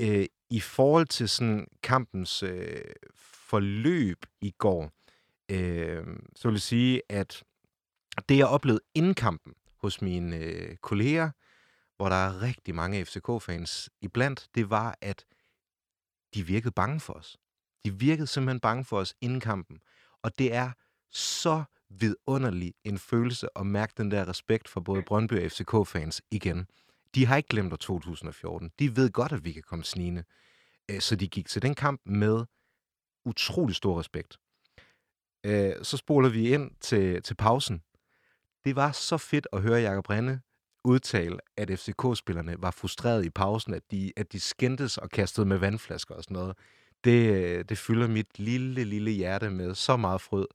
øh, 0.00 0.26
i 0.50 0.60
forhold 0.60 1.06
til 1.06 1.28
sådan 1.28 1.66
kampens 1.82 2.42
øh, 2.42 2.80
forløb 3.14 4.18
i 4.40 4.50
går, 4.58 4.90
øh, 5.50 6.02
så 6.36 6.48
vil 6.48 6.54
jeg 6.54 6.60
sige, 6.60 7.02
at 7.08 7.42
det 8.28 8.36
jeg 8.38 8.46
oplevede 8.46 8.80
inden 8.94 9.14
kampen 9.14 9.52
hos 9.80 10.02
mine 10.02 10.36
øh, 10.36 10.76
kolleger, 10.76 11.30
hvor 11.96 12.08
der 12.08 12.16
er 12.16 12.42
rigtig 12.42 12.74
mange 12.74 13.04
FCK-fans 13.04 13.90
iblandt, 14.00 14.48
det 14.54 14.70
var, 14.70 14.98
at 15.00 15.24
de 16.34 16.46
virkede 16.46 16.72
bange 16.72 17.00
for 17.00 17.12
os. 17.12 17.36
De 17.84 17.94
virkede 17.94 18.26
simpelthen 18.26 18.60
bange 18.60 18.84
for 18.84 18.98
os 18.98 19.14
inden 19.20 19.40
kampen. 19.40 19.80
Og 20.22 20.38
det 20.38 20.54
er 20.54 20.72
så 21.10 21.64
vidunderlig 21.88 22.74
en 22.84 22.98
følelse 22.98 23.48
at 23.56 23.66
mærke 23.66 23.92
den 23.96 24.10
der 24.10 24.28
respekt 24.28 24.68
for 24.68 24.80
både 24.80 25.02
Brøndby 25.02 25.44
og 25.44 25.50
FCK-fans 25.50 26.22
igen. 26.30 26.66
De 27.14 27.26
har 27.26 27.36
ikke 27.36 27.48
glemt 27.48 27.72
år 27.72 27.76
2014. 27.76 28.70
De 28.78 28.96
ved 28.96 29.10
godt, 29.10 29.32
at 29.32 29.44
vi 29.44 29.52
kan 29.52 29.62
komme 29.62 29.84
snigende. 29.84 30.24
Øh, 30.90 31.00
så 31.00 31.16
de 31.16 31.28
gik 31.28 31.48
til 31.48 31.62
den 31.62 31.74
kamp 31.74 32.00
med 32.06 32.44
utrolig 33.24 33.76
stor 33.76 33.98
respekt. 33.98 34.38
Øh, 35.46 35.84
så 35.84 35.96
spoler 35.96 36.28
vi 36.28 36.54
ind 36.54 36.70
til, 36.80 37.22
til 37.22 37.34
pausen. 37.34 37.82
Det 38.68 38.76
var 38.76 38.92
så 38.92 39.18
fedt 39.18 39.46
at 39.52 39.62
høre 39.62 39.80
Jakob 39.80 40.10
Renne 40.10 40.40
udtale, 40.84 41.38
at 41.56 41.70
FCK-spillerne 41.70 42.54
var 42.58 42.70
frustrerede 42.70 43.26
i 43.26 43.30
pausen, 43.30 43.74
at 43.74 43.82
de, 43.90 44.12
at 44.16 44.32
de 44.32 44.40
skændtes 44.40 44.98
og 44.98 45.10
kastede 45.10 45.46
med 45.46 45.56
vandflasker 45.56 46.14
og 46.14 46.22
sådan 46.22 46.34
noget. 46.34 46.56
Det, 47.04 47.68
det 47.68 47.78
fylder 47.78 48.08
mit 48.08 48.38
lille, 48.38 48.84
lille 48.84 49.10
hjerte 49.10 49.50
med 49.50 49.74
så 49.74 49.96
meget 49.96 50.20
frød. 50.20 50.46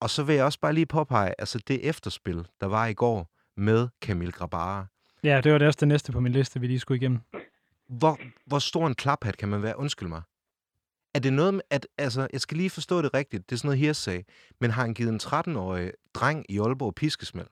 Og 0.00 0.10
så 0.10 0.22
vil 0.22 0.34
jeg 0.34 0.44
også 0.44 0.60
bare 0.60 0.72
lige 0.72 0.86
påpege, 0.86 1.34
altså 1.38 1.58
det 1.68 1.88
efterspil, 1.88 2.46
der 2.60 2.66
var 2.66 2.86
i 2.86 2.94
går 2.94 3.30
med 3.56 3.88
Kamil 4.00 4.32
Grabara. 4.32 4.86
Ja, 5.22 5.40
det 5.40 5.52
var 5.52 5.58
det 5.58 5.66
også 5.66 5.80
det 5.80 5.88
næste 5.88 6.12
på 6.12 6.20
min 6.20 6.32
liste, 6.32 6.60
vi 6.60 6.66
lige 6.66 6.80
skulle 6.80 7.00
igennem. 7.00 7.20
Hvor, 7.88 8.18
hvor 8.46 8.58
stor 8.58 8.86
en 8.86 8.94
klaphat 8.94 9.36
kan 9.36 9.48
man 9.48 9.62
være? 9.62 9.78
Undskyld 9.78 10.08
mig. 10.08 10.22
Er 11.18 11.22
det 11.22 11.32
noget 11.32 11.54
med, 11.54 11.64
at, 11.76 11.84
altså, 12.06 12.22
jeg 12.32 12.40
skal 12.40 12.56
lige 12.56 12.76
forstå 12.78 13.02
det 13.02 13.14
rigtigt, 13.14 13.42
det 13.46 13.52
er 13.54 13.58
sådan 13.58 13.68
noget 13.68 13.84
hearsay, 13.84 14.18
men 14.60 14.70
har 14.70 14.82
han 14.86 14.94
givet 14.94 15.12
en 15.16 15.24
13-årig 15.28 15.92
dreng 16.18 16.38
i 16.52 16.58
Aalborg 16.58 16.94
piskesmæld? 16.94 17.50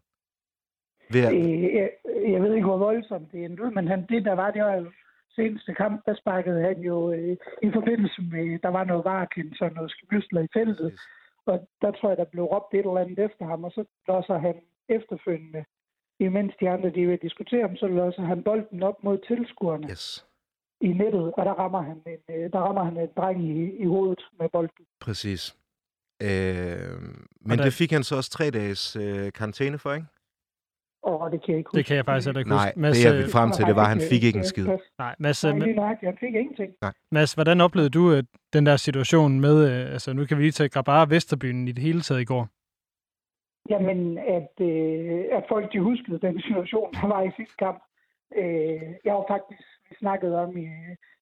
Ved 1.13 1.23
at, 1.27 1.33
Øh, 1.35 1.63
jeg, 1.79 1.89
jeg 2.33 2.41
ved 2.43 2.55
ikke, 2.55 2.71
hvor 2.71 2.85
voldsomt 2.89 3.33
det 3.33 3.45
endte 3.45 3.71
men 3.79 3.89
han, 3.89 4.07
det 4.09 4.25
der 4.25 4.37
var, 4.43 4.51
det 4.51 4.63
var 4.63 4.75
jo 4.75 4.91
seneste 5.39 5.75
kamp, 5.75 6.07
der 6.07 6.15
sparkede 6.23 6.61
han 6.69 6.79
jo 6.81 7.13
øh, 7.13 7.37
i 7.67 7.71
forbindelse 7.77 8.23
med, 8.33 8.59
der 8.59 8.69
var 8.69 8.85
noget 8.85 9.05
varekendelse 9.05 9.65
og 9.65 9.73
noget 9.73 9.91
skibysler 9.91 10.41
i 10.43 10.49
feltet, 10.53 10.99
og 11.47 11.69
der 11.83 11.91
tror 11.91 12.09
jeg, 12.09 12.19
der 12.19 12.33
blev 12.33 12.45
råbt 12.45 12.75
et 12.75 12.79
eller 12.79 13.05
andet 13.05 13.19
efter 13.19 13.45
ham, 13.47 13.65
og 13.65 13.71
så 13.71 13.85
låser 14.09 14.39
han 14.39 14.55
efterfølgende, 14.89 15.65
imens 16.21 16.53
de 16.61 16.71
andre 16.71 16.91
de 16.91 17.07
vil 17.07 17.19
diskutere 17.23 17.67
ham, 17.69 17.77
så 17.77 17.87
låser 17.87 18.23
han 18.23 18.43
bolden 18.43 18.83
op 18.83 19.05
mod 19.05 19.19
tilskuerne. 19.29 19.89
Yes, 19.91 20.26
i 20.81 20.89
nettet, 20.89 21.33
og 21.37 21.47
der 21.47 21.53
rammer 21.53 21.83
han 21.83 21.97
en, 22.07 22.35
øh, 22.35 22.53
der 22.53 22.59
rammer 22.59 22.85
han 22.85 22.97
en 22.97 23.09
dreng 23.17 23.45
i, 23.45 23.77
i 23.83 23.85
hovedet 23.87 24.21
med 24.41 24.49
bolden. 24.53 24.85
præcis. 25.01 25.57
Øh, 26.23 26.29
men 27.41 27.59
der- 27.59 27.65
det 27.65 27.73
fik 27.73 27.91
han 27.93 28.03
så 28.05 28.17
også 28.17 28.31
tre 28.31 28.51
dages 28.51 28.97
øh, 28.97 29.33
karantæne 29.33 29.79
for, 29.79 29.93
ikke? 29.93 30.07
Og 31.03 31.33
det 31.33 31.41
kan 31.43 31.51
jeg 31.53 31.59
ikke 31.59 31.69
huske. 31.69 31.77
Det 31.79 31.87
kan 31.87 31.97
jeg 31.97 32.05
faktisk 32.05 32.27
heller 32.27 32.39
ikke 32.39 32.51
Nej, 32.51 32.67
huske. 32.69 32.81
Mads, 32.81 32.97
det 32.97 33.05
jeg 33.05 33.13
øh, 33.15 33.19
vil 33.19 33.31
frem 33.33 33.51
til, 33.53 33.65
det 33.67 33.77
var, 33.77 33.83
at 33.83 33.89
han 33.89 34.01
fik 34.11 34.23
ikke 34.25 34.39
en 34.39 34.45
skid. 34.45 34.67
Nej, 34.99 35.15
Mads, 35.19 35.45
Nej, 35.45 35.53
øh, 35.55 35.63
lige 35.63 35.77
nøjagtigt. 35.77 36.09
Han 36.11 36.19
fik 36.21 36.35
ingenting. 36.35 36.71
Mads, 37.13 37.35
hvordan 37.35 37.61
oplevede 37.61 37.91
du 37.91 38.13
øh, 38.13 38.23
den 38.53 38.67
der 38.67 38.77
situation 38.77 39.41
med, 39.41 39.57
øh, 39.71 39.93
altså 39.93 40.13
nu 40.13 40.25
kan 40.27 40.37
vi 40.39 40.43
lige 40.43 40.53
tage 40.53 40.69
Grabara 40.69 41.07
Vesterbyen 41.09 41.69
i 41.69 41.73
det 41.73 41.83
hele 41.83 42.01
taget 42.01 42.21
i 42.21 42.25
går? 42.25 42.49
Jamen, 43.73 44.19
at, 44.19 44.53
øh, 44.71 45.25
at 45.37 45.45
folk 45.49 45.73
de 45.73 45.81
huskede 45.81 46.19
den 46.27 46.41
situation, 46.41 46.93
der 46.93 47.07
var 47.07 47.23
i 47.23 47.31
sidste 47.37 47.57
kamp. 47.59 47.83
Øh, 48.37 48.83
jeg 49.05 49.15
var 49.15 49.25
faktisk, 49.35 49.67
snakkede 49.99 50.39
om, 50.39 50.57
i, 50.57 50.69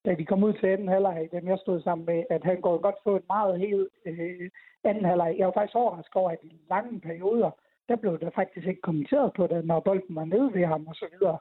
da 0.05 0.13
de 0.13 0.25
kom 0.25 0.43
ud 0.43 0.53
til 0.53 0.67
anden 0.67 0.87
halvleg, 0.87 1.29
dem 1.31 1.47
jeg 1.47 1.57
stod 1.59 1.81
sammen 1.81 2.05
med, 2.05 2.23
at 2.29 2.43
han 2.43 2.61
går 2.61 2.77
godt 2.77 2.95
få 3.03 3.15
en 3.15 3.23
meget 3.27 3.59
helt 3.59 3.89
øh, 4.05 4.49
anden 4.83 5.05
halvleg. 5.05 5.35
Jeg 5.37 5.47
var 5.47 5.53
faktisk 5.53 5.75
overrasket 5.75 6.15
over, 6.15 6.31
at 6.31 6.43
i 6.43 6.61
lange 6.69 6.99
perioder, 6.99 7.51
der 7.89 7.95
blev 7.95 8.19
der 8.19 8.29
faktisk 8.29 8.67
ikke 8.67 8.81
kommenteret 8.81 9.33
på 9.33 9.47
det, 9.47 9.65
når 9.65 9.79
bolden 9.79 10.15
var 10.15 10.25
nede 10.25 10.53
ved 10.53 10.65
ham 10.65 10.87
og 10.87 10.95
så 10.95 11.07
videre. 11.11 11.37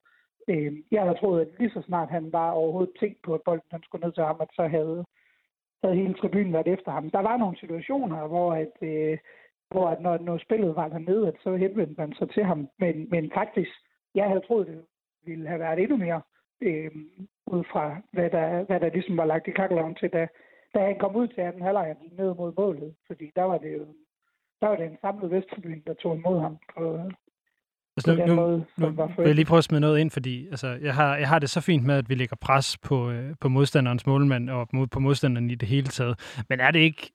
Øh, 0.48 0.72
jeg 0.90 1.02
havde 1.02 1.18
troet, 1.18 1.40
at 1.40 1.48
lige 1.58 1.70
så 1.70 1.82
snart 1.82 2.10
han 2.10 2.32
var 2.32 2.50
overhovedet 2.50 2.94
tænkt 3.00 3.22
på, 3.22 3.34
at 3.34 3.42
bolden 3.44 3.68
den 3.70 3.82
skulle 3.82 4.04
ned 4.04 4.12
til 4.12 4.24
ham, 4.24 4.36
at 4.40 4.48
så 4.52 4.66
havde, 4.66 5.04
havde 5.82 5.96
hele 5.96 6.14
tribunen 6.14 6.52
været 6.52 6.68
efter 6.68 6.90
ham. 6.92 7.10
Der 7.10 7.20
var 7.20 7.36
nogle 7.36 7.56
situationer, 7.58 8.26
hvor 8.26 8.52
at, 8.52 8.76
øh, 8.82 9.18
hvor 9.70 9.88
at 9.88 10.00
når, 10.00 10.18
når 10.18 10.38
spillet 10.38 10.76
var 10.76 10.88
dernede, 10.88 11.28
at 11.28 11.34
så 11.40 11.56
henvendte 11.56 11.94
man 11.98 12.12
sig 12.12 12.30
til 12.30 12.44
ham. 12.44 12.68
Men, 12.78 13.08
men 13.10 13.30
faktisk, 13.34 13.70
jeg 14.14 14.28
havde 14.28 14.40
troet, 14.46 14.66
det 14.66 14.84
ville 15.26 15.48
have 15.48 15.60
været 15.60 15.78
endnu 15.78 15.96
mere, 15.96 16.20
øh, 16.64 16.90
ud 17.46 17.64
fra 17.72 17.84
hvad 18.12 18.30
der, 18.30 18.64
hvad 18.64 18.80
der 18.80 18.90
ligesom 18.90 19.16
var 19.16 19.24
lagt 19.24 19.48
i 19.48 19.50
kakkeloven 19.50 19.94
til, 19.94 20.08
da, 20.12 20.26
da 20.74 20.78
han 20.88 20.98
kom 20.98 21.16
ud 21.16 21.28
til 21.28 21.40
anden 21.40 21.62
halvleg 21.62 21.96
gik 22.02 22.18
ned 22.18 22.34
mod 22.34 22.52
målet. 22.56 22.94
Fordi 23.06 23.26
der 23.36 23.42
var 23.42 23.58
det 23.58 23.72
jo 23.78 23.86
der 24.60 24.68
var 24.68 24.76
det 24.76 24.86
en 24.86 24.98
samlet 25.00 25.30
Vesttribune, 25.30 25.82
der 25.86 25.94
tog 25.94 26.16
imod 26.16 26.40
ham 26.40 26.56
på, 26.74 27.10
Altså, 27.96 28.14
den 28.14 28.28
nu, 28.28 28.34
måde, 28.34 28.64
nu 28.76 28.90
vil 28.90 29.26
jeg 29.26 29.34
lige 29.34 29.44
prøve 29.44 29.58
at 29.58 29.64
smide 29.64 29.80
noget 29.80 29.98
ind, 29.98 30.10
fordi 30.10 30.46
altså, 30.46 30.68
jeg, 30.68 30.94
har, 30.94 31.16
jeg 31.16 31.28
har 31.28 31.38
det 31.38 31.50
så 31.50 31.60
fint 31.60 31.84
med, 31.84 31.94
at 31.94 32.08
vi 32.08 32.14
lægger 32.14 32.36
pres 32.36 32.78
på, 32.78 33.10
øh, 33.10 33.34
på 33.40 33.48
modstanderens 33.48 34.06
målmand 34.06 34.50
og 34.50 34.68
mod, 34.72 34.86
på 34.86 35.00
modstanderen 35.00 35.50
i 35.50 35.54
det 35.54 35.68
hele 35.68 35.86
taget. 35.86 36.44
Men 36.48 36.60
er 36.60 36.70
det 36.70 36.78
ikke... 36.78 37.12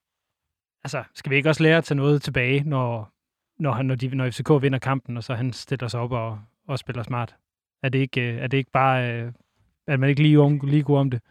Altså, 0.84 1.04
skal 1.14 1.30
vi 1.30 1.36
ikke 1.36 1.50
også 1.50 1.64
lære 1.64 1.78
at 1.78 1.84
tage 1.84 1.96
noget 1.98 2.22
tilbage, 2.22 2.64
når, 2.64 3.14
når, 3.60 3.72
han, 3.72 3.86
når, 3.86 3.96
de, 3.96 4.16
når 4.16 4.30
FCK 4.30 4.50
vinder 4.62 4.80
kampen, 4.80 5.18
og 5.18 5.24
så 5.24 5.34
han 5.34 5.54
stiller 5.54 5.88
sig 5.88 6.00
op 6.00 6.12
og, 6.12 6.40
og 6.68 6.80
spiller 6.80 7.04
smart? 7.04 7.36
Er 7.84 7.90
det 7.90 8.00
ikke, 8.00 8.22
øh, 8.22 8.38
er 8.44 8.48
det 8.48 8.58
ikke 8.58 8.72
bare... 8.72 9.14
Øh, 9.14 9.32
at 9.88 10.00
man 10.00 10.10
ikke 10.10 10.22
lige, 10.22 10.40
om, 10.40 10.60
lige 10.64 10.84
kunne 10.84 10.98
om 10.98 11.10
det? 11.10 11.22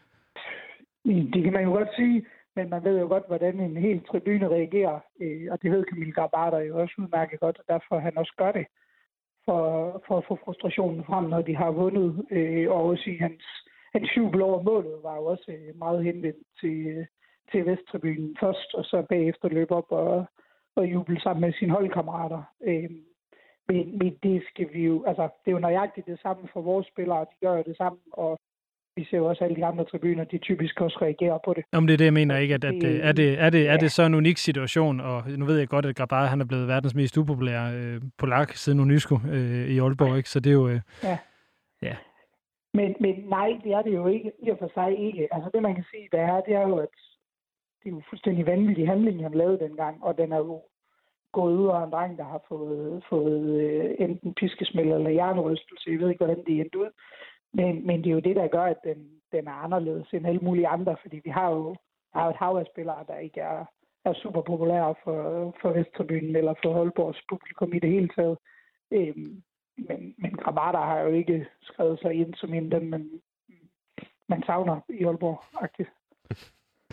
Det 1.04 1.44
kan 1.44 1.52
man 1.52 1.64
jo 1.64 1.70
godt 1.70 1.88
sige, 1.96 2.26
men 2.56 2.70
man 2.70 2.84
ved 2.84 3.00
jo 3.00 3.06
godt, 3.06 3.26
hvordan 3.26 3.61
en 3.61 3.76
hel 3.76 4.00
tribune 4.04 4.48
reagerer, 4.48 5.00
øh, 5.20 5.46
og 5.50 5.62
det 5.62 5.70
ved 5.70 5.84
Camille 5.90 6.12
Garbarter 6.12 6.58
jo 6.58 6.80
også 6.80 6.94
udmærket 6.98 7.40
godt, 7.40 7.58
og 7.58 7.64
derfor 7.68 7.98
han 7.98 8.18
også 8.18 8.34
gør 8.38 8.52
det, 8.52 8.66
for, 9.44 9.61
for 10.06 10.18
at 10.18 10.24
få 10.28 10.38
frustrationen 10.44 11.04
frem, 11.04 11.24
når 11.24 11.42
de 11.42 11.56
har 11.56 11.70
vundet, 11.70 12.11
og 12.68 12.84
også 12.84 13.11
i 13.11 13.16
hans, 13.16 13.44
hans 13.92 14.16
jubel 14.16 14.42
over 14.42 14.62
målet 14.62 14.96
var 15.02 15.16
jo 15.16 15.24
også 15.24 15.52
meget 15.74 16.04
henvendt 16.04 16.42
til, 16.61 17.06
til 17.52 17.66
Vesttribunen 17.66 18.37
først, 18.40 18.74
og 18.74 18.84
så 18.84 19.06
bagefter 19.08 19.48
løbe 19.48 19.74
op 19.74 19.90
og, 19.90 20.26
og 20.76 20.92
juble 20.92 21.20
sammen 21.20 21.40
med 21.40 21.52
sine 21.52 21.72
holdkammerater. 21.72 22.42
Øhm, 22.62 23.08
men, 23.68 23.98
men 23.98 24.14
det 24.22 24.42
skal 24.50 24.66
vi 24.74 24.85
jo, 24.85 25.04
altså 25.04 25.22
det 25.22 25.50
er 25.50 25.52
jo 25.52 25.59
nøjagtigt 25.59 26.07
det 26.07 26.20
samme 26.22 26.48
for 26.52 26.61
vores 26.61 26.87
spillere, 26.87 27.20
de 27.20 27.37
gør 27.46 27.57
jo 27.57 27.62
det 27.66 27.76
samme, 27.76 27.98
og 28.12 28.38
vi 28.96 29.04
ser 29.04 29.16
jo 29.18 29.26
også 29.26 29.44
alle 29.44 29.57
de 29.57 29.64
andre 29.64 29.85
tribuner, 29.85 30.24
de 30.24 30.38
typisk 30.38 30.81
også 30.81 30.98
reagerer 31.02 31.38
på 31.44 31.54
det. 31.54 31.64
Om 31.72 31.87
det 31.87 31.94
er 31.94 31.98
det, 31.98 32.04
jeg 32.04 32.12
mener 32.12 32.37
ikke, 32.37 32.54
at, 32.54 32.64
at 32.64 32.85
øh, 32.85 33.00
er, 33.09 33.12
det, 33.12 33.40
er, 33.40 33.50
det, 33.50 33.68
er 33.68 33.72
Ja. 33.72 33.76
det 33.76 33.92
så 33.92 34.02
en 34.02 34.14
unik 34.14 34.37
situation, 34.38 35.00
og 35.00 35.22
nu 35.38 35.44
ved 35.44 35.59
jeg 35.59 35.68
godt, 35.68 35.87
at 35.87 35.96
Grabara 35.96 36.26
han 36.26 36.40
er 36.40 36.44
blevet 36.44 36.68
verdens 36.68 36.94
mest 36.94 37.16
upopulære 37.16 37.74
øh, 37.74 38.00
polak 38.18 38.52
siden 38.52 38.81
UNESCO 38.81 39.14
øh, 39.33 39.68
i 39.68 39.78
Aalborg, 39.78 40.16
ikke? 40.16 40.31
så 40.31 40.40
det 40.40 40.50
er 40.50 40.54
jo... 40.54 40.68
Øh, 40.68 40.81
Men, 42.74 42.94
men 43.00 43.14
nej, 43.28 43.50
det 43.64 43.72
er 43.72 43.83
det 43.83 43.94
jo 43.94 44.07
ikke, 44.07 44.33
i 44.42 44.48
og 44.50 44.59
for 44.59 44.70
sig 44.74 44.98
ikke. 45.07 45.35
Altså 45.35 45.50
det, 45.54 45.62
man 45.62 45.74
kan 45.74 45.85
sige, 45.90 46.09
der 46.12 46.20
er, 46.20 46.40
det 46.40 46.54
er 46.54 46.68
jo, 46.68 46.76
at 46.76 46.88
det 47.83 47.87
er 47.88 47.94
jo 47.94 48.02
fuldstændig 48.11 48.46
vanvittig 48.46 48.87
handling, 48.88 49.22
han 49.22 49.33
lavede 49.35 49.59
dengang, 49.59 50.04
og 50.04 50.18
den 50.18 50.33
er 50.33 50.37
jo 50.37 50.62
gået 51.32 51.56
ud 51.56 51.68
af 51.68 51.84
en 51.84 51.92
dreng, 51.92 52.18
der 52.18 52.24
har 52.24 52.42
fået, 52.48 53.04
fået 53.08 53.60
øh, 53.60 53.94
enten 53.98 54.34
piskesmæld 54.34 54.92
eller 54.92 55.10
hjernerystelse. 55.10 55.90
Jeg 55.90 55.98
ved 55.98 56.08
ikke, 56.08 56.24
hvordan 56.24 56.44
det 56.44 56.60
endte 56.60 56.78
ud. 56.78 56.90
Men, 57.52 57.86
men 57.86 57.98
det 57.98 58.06
er 58.10 58.14
jo 58.14 58.20
det, 58.20 58.36
der 58.36 58.48
gør, 58.48 58.64
at 58.64 58.80
den, 58.84 59.08
den 59.32 59.46
er 59.46 59.52
anderledes 59.52 60.08
end 60.12 60.26
alle 60.26 60.40
mulige 60.40 60.68
andre, 60.68 60.96
fordi 61.02 61.20
vi 61.24 61.30
har 61.30 61.50
jo, 61.50 61.76
har 62.14 62.24
jo 62.24 62.30
et 62.30 62.36
hav 62.36 62.56
af 62.56 62.66
spillere, 62.72 63.04
der 63.08 63.16
ikke 63.16 63.40
er, 63.40 63.64
er 64.04 64.12
super 64.12 64.42
populære 64.42 64.94
for, 65.04 65.54
for 65.60 65.72
Vesttribunen 65.72 66.36
eller 66.36 66.54
for 66.62 66.72
Holborgs 66.72 67.22
publikum 67.28 67.72
i 67.74 67.78
det 67.78 67.90
hele 67.90 68.08
taget. 68.08 68.38
Øhm, 68.90 69.42
men, 69.76 70.14
men 70.18 70.32
Gravata 70.32 70.78
har 70.78 71.00
jo 71.00 71.08
ikke 71.08 71.46
skrevet 71.62 72.00
sig 72.00 72.14
ind 72.14 72.34
som 72.34 72.54
en 72.54 72.72
af 72.72 72.80
dem, 72.80 72.88
man, 72.88 73.10
man 74.28 74.42
savner 74.46 74.80
i 74.88 75.04
Aalborg-agtigt. 75.04 75.90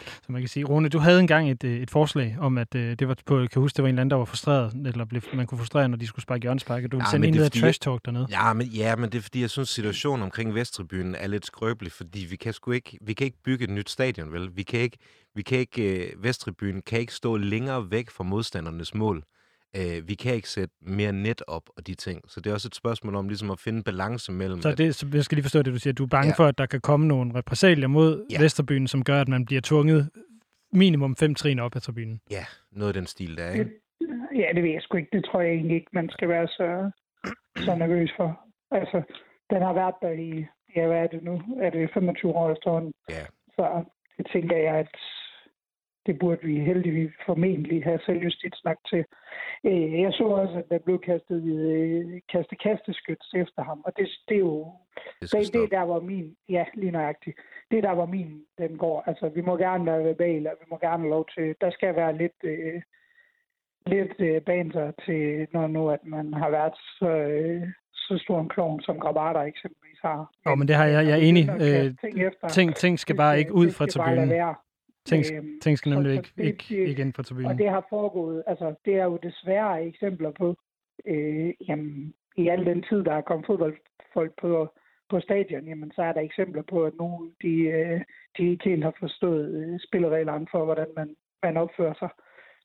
Så 0.02 0.32
man 0.32 0.42
kan 0.42 0.48
sige, 0.48 0.66
Rune, 0.66 0.90
du 0.90 1.00
havde 1.00 1.20
engang 1.20 1.52
et, 1.52 1.64
øh, 1.64 1.78
et 1.78 1.92
forslag 1.92 2.38
om, 2.40 2.58
at 2.58 2.76
øh, 2.76 2.96
det 3.00 3.08
var 3.08 3.16
på, 3.26 3.40
jeg 3.40 3.50
kan 3.50 3.62
huske, 3.62 3.78
det 3.78 3.84
var 3.84 3.90
en 3.90 3.94
eller 3.94 4.02
anden, 4.02 4.10
der 4.10 4.18
var 4.18 4.26
frustreret, 4.26 4.74
eller 4.86 5.06
blev, 5.06 5.22
man 5.34 5.48
kunne 5.48 5.58
frustrere, 5.58 5.90
når 5.90 5.98
de 5.98 6.08
skulle 6.08 6.24
sparke 6.24 6.42
hjørnespark, 6.42 6.84
og 6.84 6.92
du 6.92 6.98
Nej, 6.98 7.12
sende 7.12 7.28
en 7.28 7.34
ned 7.34 7.46
fordi, 7.46 7.60
trash 7.60 7.80
talk 7.80 8.06
dernede. 8.06 8.28
Ja, 8.30 8.54
men, 8.54 8.68
ja, 8.68 8.96
men 8.96 9.10
det 9.10 9.18
er 9.18 9.22
fordi, 9.22 9.42
jeg 9.42 9.50
synes, 9.50 9.70
situationen 9.70 10.24
omkring 10.24 10.56
Vesttribunen 10.56 11.16
er 11.16 11.28
lidt 11.28 11.46
skrøbelig, 11.46 11.92
fordi 11.92 12.28
vi 12.30 12.36
kan 12.36 12.54
sgu 12.54 12.72
ikke, 12.72 12.98
vi 13.02 13.14
kan 13.14 13.26
ikke 13.26 13.38
bygge 13.44 13.64
et 13.64 13.70
nyt 13.70 13.90
stadion, 13.90 14.34
vel? 14.34 14.50
Vi 14.56 14.64
kan 14.64 14.80
ikke, 14.80 14.98
vi 15.36 15.42
kan 15.42 15.58
ikke, 15.58 16.12
uh, 16.18 16.24
Vesttribunen 16.24 16.82
kan 16.82 17.00
ikke 17.00 17.14
stå 17.14 17.38
længere 17.38 17.92
væk 17.92 18.10
fra 18.10 18.24
modstandernes 18.24 18.94
mål. 18.94 19.24
Øh, 19.80 20.08
vi 20.08 20.14
kan 20.16 20.34
ikke 20.36 20.50
sætte 20.50 20.74
mere 20.82 21.12
net 21.14 21.42
op 21.48 21.64
og 21.78 21.88
de 21.88 21.94
ting. 21.96 22.22
Så 22.28 22.42
det 22.42 22.50
er 22.50 22.54
også 22.54 22.68
et 22.68 22.76
spørgsmål 22.76 23.16
om 23.16 23.28
ligesom 23.28 23.52
at 23.52 23.60
finde 23.60 23.84
balance 23.84 24.32
mellem... 24.32 24.62
Så, 24.62 24.76
det, 24.76 24.96
så 24.96 25.06
jeg 25.14 25.24
skal 25.24 25.36
lige 25.36 25.44
forstå 25.44 25.62
det, 25.62 25.74
du 25.74 25.80
siger. 25.80 25.94
Du 25.94 26.04
er 26.04 26.08
bange 26.08 26.28
Ja. 26.28 26.44
for, 26.44 26.46
at 26.48 26.58
der 26.58 26.66
kan 26.66 26.82
komme 26.82 27.08
nogle 27.08 27.36
repressalier 27.36 27.88
mod 27.88 28.26
Ja. 28.32 28.42
Vesterbyen, 28.42 28.88
som 28.88 29.04
gør, 29.04 29.22
at 29.22 29.28
man 29.28 29.46
bliver 29.46 29.62
tvunget 29.62 30.10
minimum 30.74 31.16
fem 31.16 31.36
trin 31.36 31.60
op 31.60 31.76
ad 31.76 31.82
tribunen. 31.82 32.22
Ja, 32.32 32.46
noget 32.72 32.90
af 32.90 32.94
den 32.94 33.06
stil 33.08 33.38
der, 33.38 33.52
ikke? 33.52 33.70
Ja, 34.36 34.48
det 34.56 34.64
ved 34.64 34.72
jeg 34.72 34.82
sgu 34.82 34.98
ikke. 34.98 35.10
Det 35.14 35.26
tror 35.26 35.42
jeg 35.42 35.52
egentlig 35.52 35.76
ikke, 35.76 35.90
man 35.94 36.10
skal 36.10 36.30
være 36.30 36.48
så, 36.48 36.92
så 37.66 37.76
nervøs 37.76 38.12
for. 38.18 38.40
Altså, 38.72 39.02
den 39.50 39.62
har 39.62 39.74
været 39.74 39.96
der 40.02 40.12
i, 40.12 40.46
ja, 40.76 40.88
hvad 40.88 40.98
er 40.98 41.08
det 41.08 41.24
nu? 41.24 41.42
Er 41.62 41.70
det 41.70 41.90
25 41.94 42.32
år 42.32 42.52
efterhånden? 42.52 42.94
Ja. 43.10 43.26
Så 43.56 43.84
det 44.18 44.28
tænker 44.34 44.58
jeg, 44.58 44.76
at 44.76 44.96
det 46.06 46.20
burde 46.20 46.44
vi 46.44 46.60
heldigvis 46.60 47.12
formentlig 47.26 47.84
have 47.84 48.00
selvjustits 48.06 48.64
nok 48.66 48.78
til. 48.90 49.06
Øh, 49.64 50.02
Jeg 50.02 50.14
så 50.14 50.24
også, 50.24 50.58
at 50.58 50.66
der 50.70 50.80
blev 50.86 51.00
kastet, 51.02 51.44
øh, 51.44 52.22
kastet 52.32 52.62
kasteskyts 52.62 53.34
efter 53.34 53.64
ham, 53.64 53.82
og 53.86 53.92
det, 53.98 54.08
det 54.30 54.36
er 54.36 54.40
jo 54.40 54.72
Det 55.22 55.32
det, 55.32 55.54
det 55.54 55.64
er 55.64 55.78
der, 55.80 55.86
hvor 55.86 56.00
min, 56.00 56.36
ja, 56.50 56.66
lige 56.74 56.92
nøjagtigt. 56.92 57.38
Det 57.72 57.78
er 57.78 57.82
der, 57.82 57.94
hvor 57.94 58.06
min, 58.06 58.42
den 58.58 58.78
går. 58.78 59.04
Altså, 59.08 59.30
vi 59.30 59.42
må 59.42 59.58
gerne 59.58 59.86
være 59.86 60.04
verbale, 60.04 60.52
og 60.52 60.58
vi 60.62 60.66
må 60.70 60.78
gerne 60.82 61.02
have 61.04 61.10
lov 61.10 61.26
til, 61.38 61.56
der 61.62 61.72
skal 61.72 61.96
være 61.96 62.18
lidt, 62.18 62.40
øh, 62.44 62.82
lidt 63.88 64.16
øh, 64.20 64.42
banter 64.42 64.92
til, 65.06 65.48
når 65.54 65.68
nu, 65.68 65.90
at 65.90 66.00
man 66.04 66.34
har 66.34 66.50
været 66.50 66.74
så, 67.00 67.10
øh, 67.10 67.68
så 67.94 68.18
stor 68.24 68.40
en 68.42 68.50
klovn, 68.50 68.82
som 68.82 69.00
Grabata 69.00 69.40
eksempelvis 69.40 70.00
har. 70.02 70.32
Åh, 70.46 70.58
men 70.58 70.68
det 70.68 70.76
har 70.76 70.86
jeg- 70.86 71.06
jeg 71.06 71.12
er 71.12 71.16
at 71.16 71.24
enig. 71.24 71.50
Øh, 71.50 71.94
ting 72.02 72.22
efter, 72.28 72.48
Ting, 72.48 72.76
ting 72.76 73.00
skal 73.00 73.16
bare 73.16 73.40
ikke 73.40 73.54
ud 73.54 73.70
fra 73.72 73.86
tribunen. 73.86 74.30
Ting, 75.06 75.26
Øhm, 75.34 75.60
ting 75.62 75.78
skal 75.78 75.90
nemlig 75.92 76.14
ikke, 76.14 76.32
ikke, 76.38 76.86
ikke 76.86 77.02
ind 77.02 77.14
Og 77.18 77.26
tribunen. 77.26 77.58
det 77.58 77.70
har 77.70 77.86
foregået, 77.90 78.44
altså 78.48 78.76
det 78.86 78.96
er 78.96 79.04
jo 79.04 79.20
desværre 79.24 79.86
eksempler 79.86 80.32
på, 80.32 80.56
øh, 81.06 81.54
jamen, 81.68 82.14
i 82.38 82.48
al 82.48 82.66
den 82.66 82.84
tid, 82.90 83.04
der 83.04 83.14
er 83.14 83.22
kommet 83.22 83.46
fodboldfolk 83.46 84.34
på, 84.42 84.74
på 85.10 85.20
stadion, 85.20 85.68
jamen, 85.68 85.92
så 85.96 86.02
er 86.02 86.14
der 86.14 86.22
eksempler 86.22 86.64
på, 86.70 86.84
at 86.84 86.94
nogle 87.00 87.32
de, 87.42 87.54
øh, 87.54 88.02
de 88.38 88.50
ikke 88.52 88.70
helt 88.70 88.84
har 88.84 88.96
forstået 89.00 89.50
øh, 89.56 89.80
spillereglerne 89.88 90.48
for, 90.52 90.66
hvordan 90.66 90.88
man, 90.96 91.16
man 91.44 91.58
opfører 91.58 91.94
sig, 91.94 92.10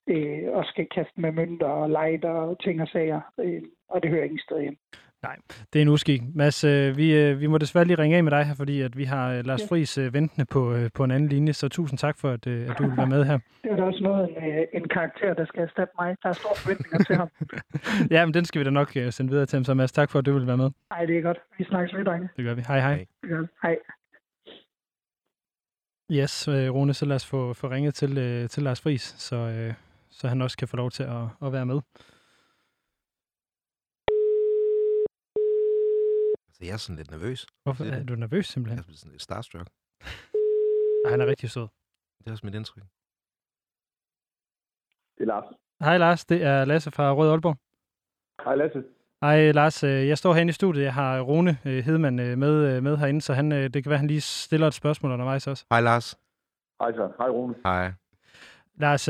øh, 0.07 0.53
og 0.53 0.65
skal 0.65 0.87
kaste 0.95 1.21
med 1.21 1.33
mønter 1.33 1.67
og 1.67 1.89
lighter 1.91 2.31
og 2.31 2.61
ting 2.63 2.83
og 2.83 2.89
sager, 2.89 3.21
øh, 3.41 3.63
og 3.89 4.03
det 4.03 4.11
hører 4.11 4.25
ingen 4.25 4.39
sted 4.39 4.61
hjem. 4.61 4.79
Det 5.73 5.79
er 5.79 5.83
en 5.83 5.89
uskik. 5.89 6.23
Mads, 6.35 6.65
øh, 6.65 6.97
vi, 6.97 7.17
øh, 7.17 7.41
vi 7.41 7.47
må 7.47 7.59
desværre 7.59 7.85
lige 7.85 7.99
ringe 7.99 8.17
af 8.17 8.25
med 8.25 8.31
dig 8.33 8.45
her, 8.45 8.55
fordi 8.55 8.81
at 8.81 8.97
vi 8.97 9.05
har 9.05 9.33
øh, 9.33 9.47
Lars 9.47 9.61
Ja. 9.61 9.67
Friis 9.67 9.99
øh, 9.99 10.15
ventende 10.15 10.47
på, 10.47 10.75
øh, 10.75 10.91
på 10.95 11.05
en 11.05 11.11
anden 11.11 11.29
linje, 11.29 11.53
så 11.53 11.69
tusind 11.69 11.99
tak 11.99 12.19
for, 12.19 12.31
at, 12.31 12.47
øh, 12.47 12.71
at 12.71 12.79
du 12.79 12.87
vil 12.89 12.97
være 12.97 13.07
med 13.07 13.25
her. 13.25 13.39
Det 13.63 13.71
er 13.73 13.77
da 13.77 13.83
også 13.83 14.03
noget, 14.03 14.29
en, 14.29 14.45
øh, 14.45 14.67
en 14.75 14.89
karakter, 14.89 15.35
der 15.35 15.47
skal 15.47 15.63
erstatte 15.63 15.95
mig. 16.01 16.17
Der 16.23 16.29
er 16.29 16.33
store 16.33 16.57
forventninger 16.57 17.05
til 17.05 17.17
ham. 17.17 17.29
ja, 18.15 18.27
men 18.27 18.35
den 18.35 18.45
skal 18.45 18.59
vi 18.59 18.65
da 18.65 18.71
nok 18.71 18.97
øh, 18.97 19.13
sende 19.13 19.31
videre 19.31 19.47
til 19.47 19.57
ham, 19.57 19.65
så 19.65 19.75
Mads, 19.75 19.93
tak 19.93 20.11
for, 20.11 20.19
at 20.19 20.27
du 20.27 20.33
vil 20.33 20.47
være 20.47 20.57
med. 20.57 20.71
Nej, 20.91 21.05
det 21.05 21.19
er 21.19 21.23
godt. 21.23 21.39
Vi 21.59 21.65
snakkes 21.65 21.97
ved, 21.97 22.05
drenge. 22.05 22.29
Det 22.37 22.45
gør 22.45 22.55
vi. 22.55 22.63
Hej 22.69 22.81
hej. 22.81 22.95
Hej. 22.95 23.07
Det 23.23 23.31
er 23.33 23.37
godt. 23.37 23.51
Hej. 23.63 23.77
Yes, 26.13 26.49
øh, 26.49 26.71
Rune, 26.75 26.95
så 26.95 27.07
lad 27.07 27.17
os 27.17 27.27
få, 27.27 27.55
få 27.55 27.71
ringet 27.71 27.95
til, 27.95 28.19
øh, 28.19 28.49
til 28.49 28.63
Lars 28.63 28.81
Friis, 28.81 29.03
så, 29.03 29.37
øh, 29.37 29.75
så 30.11 30.29
han 30.29 30.43
også 30.43 30.57
kan 30.57 30.69
få 30.69 30.77
lov 30.77 30.91
til 30.91 31.03
at, 31.03 31.47
at 31.47 31.53
være 31.53 31.67
med. 31.67 31.81
Altså, 36.61 36.69
jeg 36.69 36.73
er 36.73 36.77
sådan 36.79 36.97
lidt 36.97 37.11
nervøs. 37.11 37.47
Hvorfor 37.63 37.85
Det 37.85 37.93
er 37.95 37.99
er 37.99 38.05
du 38.05 38.15
nervøs 38.15 38.39
Jeg 38.39 38.45
simpelthen? 38.45 38.79
er 38.79 38.97
sådan 38.97 39.11
lidt 39.13 39.23
starstruck. 39.23 39.69
Ej, 41.05 41.11
han 41.11 41.21
er 41.21 41.27
rigtig 41.27 41.51
sød. 41.51 41.69
Det 42.19 42.27
er 42.27 42.31
også 42.33 42.47
mit 42.47 42.55
indtryk. 42.55 42.83
Det 45.19 45.23
er 45.23 45.27
Lars. 45.27 45.45
Hej 45.81 45.99
Lars, 45.99 46.25
det 46.25 46.43
er 46.43 46.65
Lasse 46.65 46.91
fra 46.91 47.13
Rød 47.15 47.31
Aalborg. 47.31 47.57
Hej 48.45 48.55
Lasse. 48.55 48.85
Hej 49.23 49.53
Lars, 49.53 49.85
øh, 49.85 50.09
jeg 50.09 50.19
står 50.19 50.33
herinde 50.35 50.51
i 50.51 50.53
studiet. 50.53 50.85
Jeg 50.85 50.95
har 50.95 51.21
Rune 51.21 51.59
øh, 51.65 51.85
Hedman 51.85 52.19
øh, 52.19 52.39
med, 52.39 52.81
med 52.81 52.97
herinde, 52.97 53.21
så 53.21 53.35
han, 53.35 53.51
det 53.51 53.73
kan 53.73 53.85
være, 53.91 53.95
at 53.95 54.01
han 54.01 54.07
lige 54.07 54.21
stiller 54.21 54.67
et 54.67 54.75
spørgsmål 54.75 55.13
undervejs 55.13 55.47
også. 55.47 55.65
Hej, 55.71 55.81
Lars. 55.81 56.19
Hej 56.81 56.93
så. 56.93 57.13
Hej 57.19 57.29
Rune. 57.29 57.55
Hej. 57.65 57.93
Lars, 58.75 59.07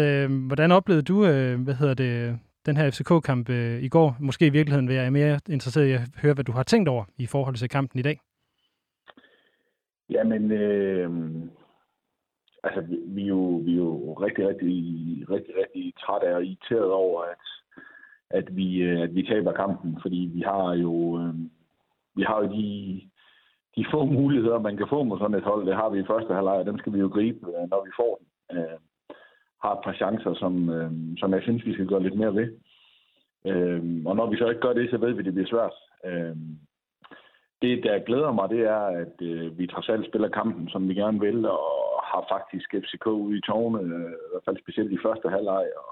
hvordan 0.46 0.72
oplevede 0.72 1.02
du, 1.02 1.18
hvad 1.56 1.74
hedder 1.74 1.94
det, 1.94 2.38
den 2.66 2.76
her 2.76 2.90
FCK-kamp 2.90 3.50
øh, 3.50 3.82
i 3.82 3.88
går? 3.88 4.16
Måske 4.20 4.46
i 4.46 4.50
virkeligheden 4.50 4.88
vil 4.88 4.96
jeg 4.96 5.12
mere 5.12 5.40
interesseret 5.48 5.86
i 5.86 5.92
at 5.92 6.00
høre, 6.22 6.34
hvad 6.34 6.44
du 6.44 6.52
har 6.52 6.62
tænkt 6.62 6.88
over 6.88 7.04
i 7.18 7.26
forhold 7.26 7.54
til 7.54 7.68
kampen 7.68 7.98
i 7.98 8.02
dag. 8.02 8.18
Jamen, 10.10 10.52
øh, 10.52 11.10
altså, 12.64 12.80
vi, 12.80 12.96
vi, 13.06 13.22
er 13.22 13.26
jo, 13.26 13.62
vi 13.64 13.72
er 13.72 13.76
jo 13.76 14.12
rigtig, 14.12 14.48
rigtig, 14.48 14.74
rigtig, 15.30 15.54
rigtig 15.62 15.94
trætte 16.00 16.26
af 16.28 16.34
og 16.34 16.44
irriteret 16.44 16.92
over, 16.92 17.22
at, 17.22 17.44
at, 18.30 18.56
vi, 18.56 18.76
øh, 18.76 19.00
at 19.00 19.14
vi 19.14 19.22
taber 19.22 19.52
kampen, 19.52 19.98
fordi 20.02 20.30
vi 20.34 20.40
har 20.40 20.74
jo, 20.74 21.18
øh, 21.20 21.34
vi 22.16 22.22
har 22.22 22.42
jo 22.42 22.52
de, 22.52 23.00
de 23.76 23.86
få 23.90 24.04
muligheder, 24.04 24.58
man 24.58 24.76
kan 24.76 24.86
få 24.90 25.04
med 25.04 25.18
sådan 25.18 25.38
et 25.38 25.44
hold. 25.44 25.66
Det 25.66 25.74
har 25.74 25.88
vi 25.88 26.00
i 26.00 26.10
første 26.10 26.34
halvleg, 26.34 26.58
og 26.58 26.66
dem 26.66 26.78
skal 26.78 26.92
vi 26.92 26.98
jo 26.98 27.08
gribe, 27.08 27.46
øh, 27.46 27.70
når 27.70 27.84
vi 27.84 27.90
får 27.96 28.20
den. 28.20 28.58
Øh, 28.58 28.78
har 29.62 29.72
et 29.74 29.84
par 29.84 29.92
chancer, 29.92 30.34
som, 30.34 30.70
øh, 30.70 30.90
som 31.18 31.32
jeg 31.34 31.42
synes, 31.42 31.66
vi 31.66 31.72
skal 31.72 31.86
gøre 31.86 32.02
lidt 32.02 32.18
mere 32.18 32.34
ved. 32.34 32.48
Øh, 33.46 33.82
og 34.06 34.16
når 34.16 34.30
vi 34.30 34.36
så 34.36 34.48
ikke 34.48 34.60
gør 34.60 34.72
det, 34.72 34.90
så 34.90 34.98
ved 34.98 35.12
vi, 35.12 35.18
at 35.18 35.24
det 35.24 35.34
bliver 35.34 35.52
svært. 35.54 35.76
Øh, 36.08 36.36
det, 37.62 37.84
der 37.84 38.06
glæder 38.08 38.32
mig, 38.32 38.48
det 38.48 38.60
er, 38.60 38.84
at 39.04 39.16
øh, 39.22 39.58
vi 39.58 39.66
trods 39.66 39.88
alt 39.88 40.06
spiller 40.06 40.28
kampen, 40.28 40.68
som 40.68 40.88
vi 40.88 40.94
gerne 40.94 41.20
vil, 41.20 41.46
og 41.46 42.02
har 42.10 42.22
faktisk 42.34 42.68
FCK 42.84 43.06
ude 43.06 43.38
i 43.38 43.40
tårne, 43.40 43.78
øh, 43.80 44.12
i 44.26 44.28
hvert 44.30 44.46
fald 44.46 44.62
specielt 44.62 44.92
i 44.92 45.04
første 45.06 45.28
halvleg, 45.28 45.66
og, 45.82 45.90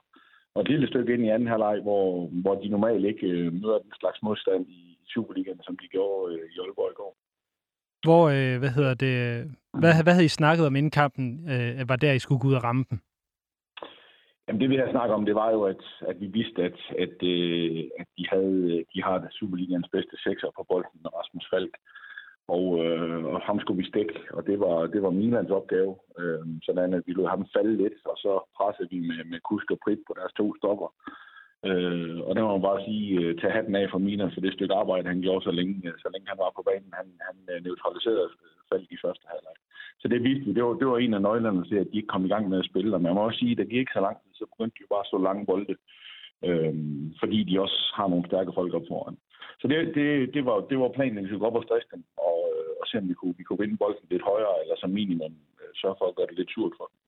og 0.55 0.63
et 0.63 0.69
lille 0.69 0.89
stykke 0.89 1.15
ind 1.15 1.25
i 1.25 1.29
anden 1.29 1.49
halvleg, 1.49 1.81
hvor, 1.83 2.27
hvor 2.43 2.55
de 2.55 2.69
normalt 2.69 3.05
ikke 3.05 3.27
øh, 3.27 3.53
møder 3.53 3.79
den 3.79 3.93
slags 4.01 4.23
modstand 4.23 4.67
i 4.69 4.99
Superligaen, 5.09 5.61
som 5.63 5.77
de 5.83 5.89
gjorde 5.89 6.35
øh, 6.35 6.45
i 6.55 6.59
Aalborg 6.61 6.91
i 6.91 6.99
går. 7.01 7.13
Hvor, 8.07 8.25
øh, 8.37 8.59
hvad 8.59 8.73
hedder 8.77 8.95
det, 8.95 9.17
hvad, 9.81 10.03
hvad 10.05 10.13
havde 10.13 10.25
I 10.25 10.39
snakket 10.41 10.67
om 10.67 10.77
inden 10.77 10.91
kampen, 10.91 11.27
øh, 11.53 11.89
var 11.89 11.97
der, 11.97 12.13
I 12.13 12.19
skulle 12.19 12.41
gå 12.41 12.49
ud 12.49 12.55
og 12.55 12.65
ramme 12.65 12.85
dem? 12.91 12.99
Jamen 14.49 14.61
det 14.61 14.71
vi 14.71 14.77
havde 14.77 14.91
snakket 14.91 15.15
om, 15.15 15.25
det 15.25 15.35
var 15.35 15.51
jo, 15.51 15.63
at, 15.63 15.83
at 16.01 16.21
vi 16.21 16.27
vidste, 16.27 16.63
at, 16.63 16.79
at, 17.05 17.17
øh, 17.23 17.85
at 18.01 18.07
de, 18.19 18.25
havde, 18.33 18.85
de 18.95 19.03
har 19.03 19.27
Superligaens 19.31 19.89
bedste 19.93 20.17
sekser 20.27 20.51
på 20.57 20.63
bolden, 20.69 21.15
Rasmus 21.19 21.47
Falk. 21.53 21.75
Og, 22.57 22.85
øh, 22.85 23.25
og 23.25 23.41
ham 23.41 23.61
skulle 23.61 23.83
vi 23.83 23.89
stikke, 23.89 24.15
og 24.31 24.47
det 24.47 24.61
var, 24.61 24.87
det 24.87 25.03
var 25.03 25.11
Milans 25.11 25.51
opgave. 25.51 25.97
Øh, 26.19 26.41
sådan 26.63 26.95
at 26.95 27.03
vi 27.07 27.13
lod 27.13 27.29
ham 27.29 27.47
falde 27.57 27.77
lidt, 27.77 27.99
og 28.05 28.17
så 28.17 28.33
pressede 28.57 28.89
vi 28.91 28.99
med, 29.09 29.25
med 29.25 29.41
Kusk 29.41 29.71
og 29.71 29.79
Prit 29.85 30.01
på 30.07 30.13
deres 30.19 30.33
to 30.33 30.57
stopper. 30.57 30.89
Øh, 31.67 32.19
og 32.27 32.33
der 32.35 32.43
må 32.43 32.51
man 32.53 32.69
bare 32.69 32.85
sige, 32.87 33.21
øh, 33.21 33.39
tage 33.41 33.57
hatten 33.57 33.75
af 33.75 33.87
for 33.91 33.99
Mina 33.99 34.27
for 34.35 34.41
det 34.41 34.53
stykke 34.53 34.75
arbejde, 34.75 35.09
han 35.09 35.23
gjorde 35.23 35.45
så 35.45 35.51
længe, 35.51 35.77
øh, 35.89 35.95
så 36.03 36.09
længe 36.13 36.29
han 36.29 36.39
var 36.43 36.51
på 36.57 36.63
banen. 36.69 36.93
Han, 36.99 37.07
han 37.29 37.37
øh, 37.53 37.65
neutraliserede 37.65 38.31
øh, 38.45 38.59
fald 38.71 38.87
i 38.91 38.97
første 39.05 39.25
halvleg. 39.33 39.57
Så 40.01 40.07
det 40.09 40.23
viste 40.27 40.45
vi. 40.47 40.53
Det 40.59 40.65
var, 40.65 40.75
det 40.81 40.87
var 40.87 40.99
en 40.99 41.15
af 41.15 41.23
nøglerne 41.23 41.65
til, 41.65 41.77
at 41.83 41.89
de 41.91 41.97
ikke 41.97 42.13
kom 42.15 42.25
i 42.25 42.33
gang 42.35 42.49
med 42.49 42.59
at 42.59 42.69
spille. 42.71 42.95
Og 42.97 43.03
man 43.03 43.15
må 43.15 43.21
også 43.21 43.39
sige, 43.39 43.53
at 43.53 43.59
der 43.59 43.71
gik 43.71 43.83
ikke 43.83 43.97
så 43.97 44.01
lang 44.01 44.17
tid, 44.23 44.33
så 44.35 44.45
begyndte 44.53 44.75
de 44.77 44.85
jo 44.85 44.93
bare 44.95 45.05
at 45.05 45.11
slå 45.11 45.19
lange 45.23 45.47
bolde. 45.47 45.75
Øh, 46.49 46.75
fordi 47.21 47.39
de 47.49 47.61
også 47.65 47.79
har 47.99 48.09
nogle 48.09 48.29
stærke 48.31 48.53
folk 48.59 48.75
op 48.75 48.89
foran. 48.89 49.17
Så 49.61 49.69
det, 49.69 49.79
det, 49.99 50.35
det, 50.35 50.43
var, 50.49 50.57
det 50.71 50.79
var 50.79 50.97
planen, 50.97 51.19
at 51.19 51.25
vi 51.25 51.29
skulle 51.29 51.45
gå 51.45 51.51
op 51.51 51.61
og 51.61 51.67
stresse 51.67 51.89
dem, 51.95 52.03
og, 52.29 52.39
og 52.81 52.85
se 52.87 52.99
om 52.99 53.09
vi 53.09 53.15
kunne, 53.15 53.35
vi 53.39 53.43
kunne 53.45 53.63
vinde 53.63 53.77
bolden 53.83 54.07
lidt 54.11 54.29
højere, 54.31 54.57
eller 54.63 54.77
som 54.79 54.91
minimum 54.91 55.35
sørge 55.81 55.99
for 55.99 56.07
at 56.09 56.17
gøre 56.17 56.27
det 56.31 56.39
lidt 56.39 56.51
surt 56.55 56.75
for 56.79 56.87
dem. 56.91 56.99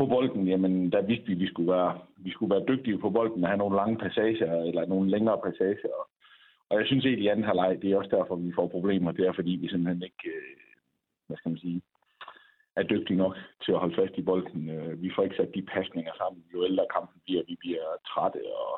På 0.00 0.06
bolden, 0.06 0.48
jamen, 0.48 0.92
der 0.92 1.02
vidste 1.02 1.26
vi, 1.26 1.32
at 1.32 1.40
vi 1.40 1.46
skulle 1.46 1.72
være, 1.72 1.98
vi 2.16 2.30
skulle 2.30 2.54
være 2.54 2.68
dygtige 2.68 2.98
på 2.98 3.10
bolden, 3.10 3.44
og 3.44 3.48
have 3.50 3.58
nogle 3.58 3.76
lange 3.76 3.96
passager, 3.98 4.52
eller 4.68 4.86
nogle 4.86 5.10
længere 5.10 5.38
passager. 5.44 6.00
Og 6.68 6.78
jeg 6.78 6.86
synes 6.86 7.04
egentlig, 7.04 7.24
i 7.24 7.28
anden 7.28 7.44
halvleg, 7.44 7.82
det 7.82 7.92
er 7.92 7.96
også 7.96 8.16
derfor, 8.16 8.36
vi 8.36 8.52
får 8.54 8.68
problemer. 8.68 9.12
Det 9.12 9.26
er, 9.26 9.32
fordi 9.32 9.50
vi 9.50 9.68
simpelthen 9.68 10.02
ikke, 10.02 10.24
øh, 10.36 10.56
hvad 11.26 11.36
skal 11.36 11.50
man 11.50 11.58
sige, 11.58 11.82
er 12.76 12.82
dygtige 12.82 13.16
nok 13.16 13.36
til 13.64 13.72
at 13.72 13.78
holde 13.78 13.96
fast 14.00 14.14
i 14.18 14.22
bolden. 14.22 14.70
Øh, 14.70 15.02
vi 15.02 15.10
får 15.14 15.22
ikke 15.22 15.36
sat 15.36 15.54
de 15.54 15.62
pasninger 15.62 16.12
sammen. 16.16 16.44
Jo 16.52 16.64
ældre 16.64 16.86
kampen 16.94 17.20
bliver, 17.24 17.42
vi 17.48 17.56
bliver 17.60 17.86
trætte, 18.10 18.42
og 18.62 18.72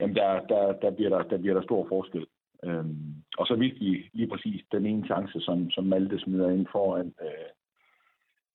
jamen 0.00 0.16
der, 0.16 0.30
der, 0.52 0.62
der, 0.82 0.90
bliver 0.90 1.10
der, 1.10 1.22
der 1.22 1.38
bliver 1.38 1.54
der 1.54 1.62
stor 1.62 1.86
forskel. 1.88 2.26
Øhm, 2.64 3.14
og 3.38 3.46
så 3.46 3.54
vidste 3.54 3.80
vi 3.80 4.10
lige 4.12 4.30
præcis 4.32 4.60
den 4.72 4.86
ene 4.86 5.06
chance, 5.06 5.40
som, 5.40 5.70
som 5.70 5.84
Malte 5.84 6.18
smider 6.18 6.50
ind 6.50 6.66
foran, 6.72 7.14
øh, 7.22 7.50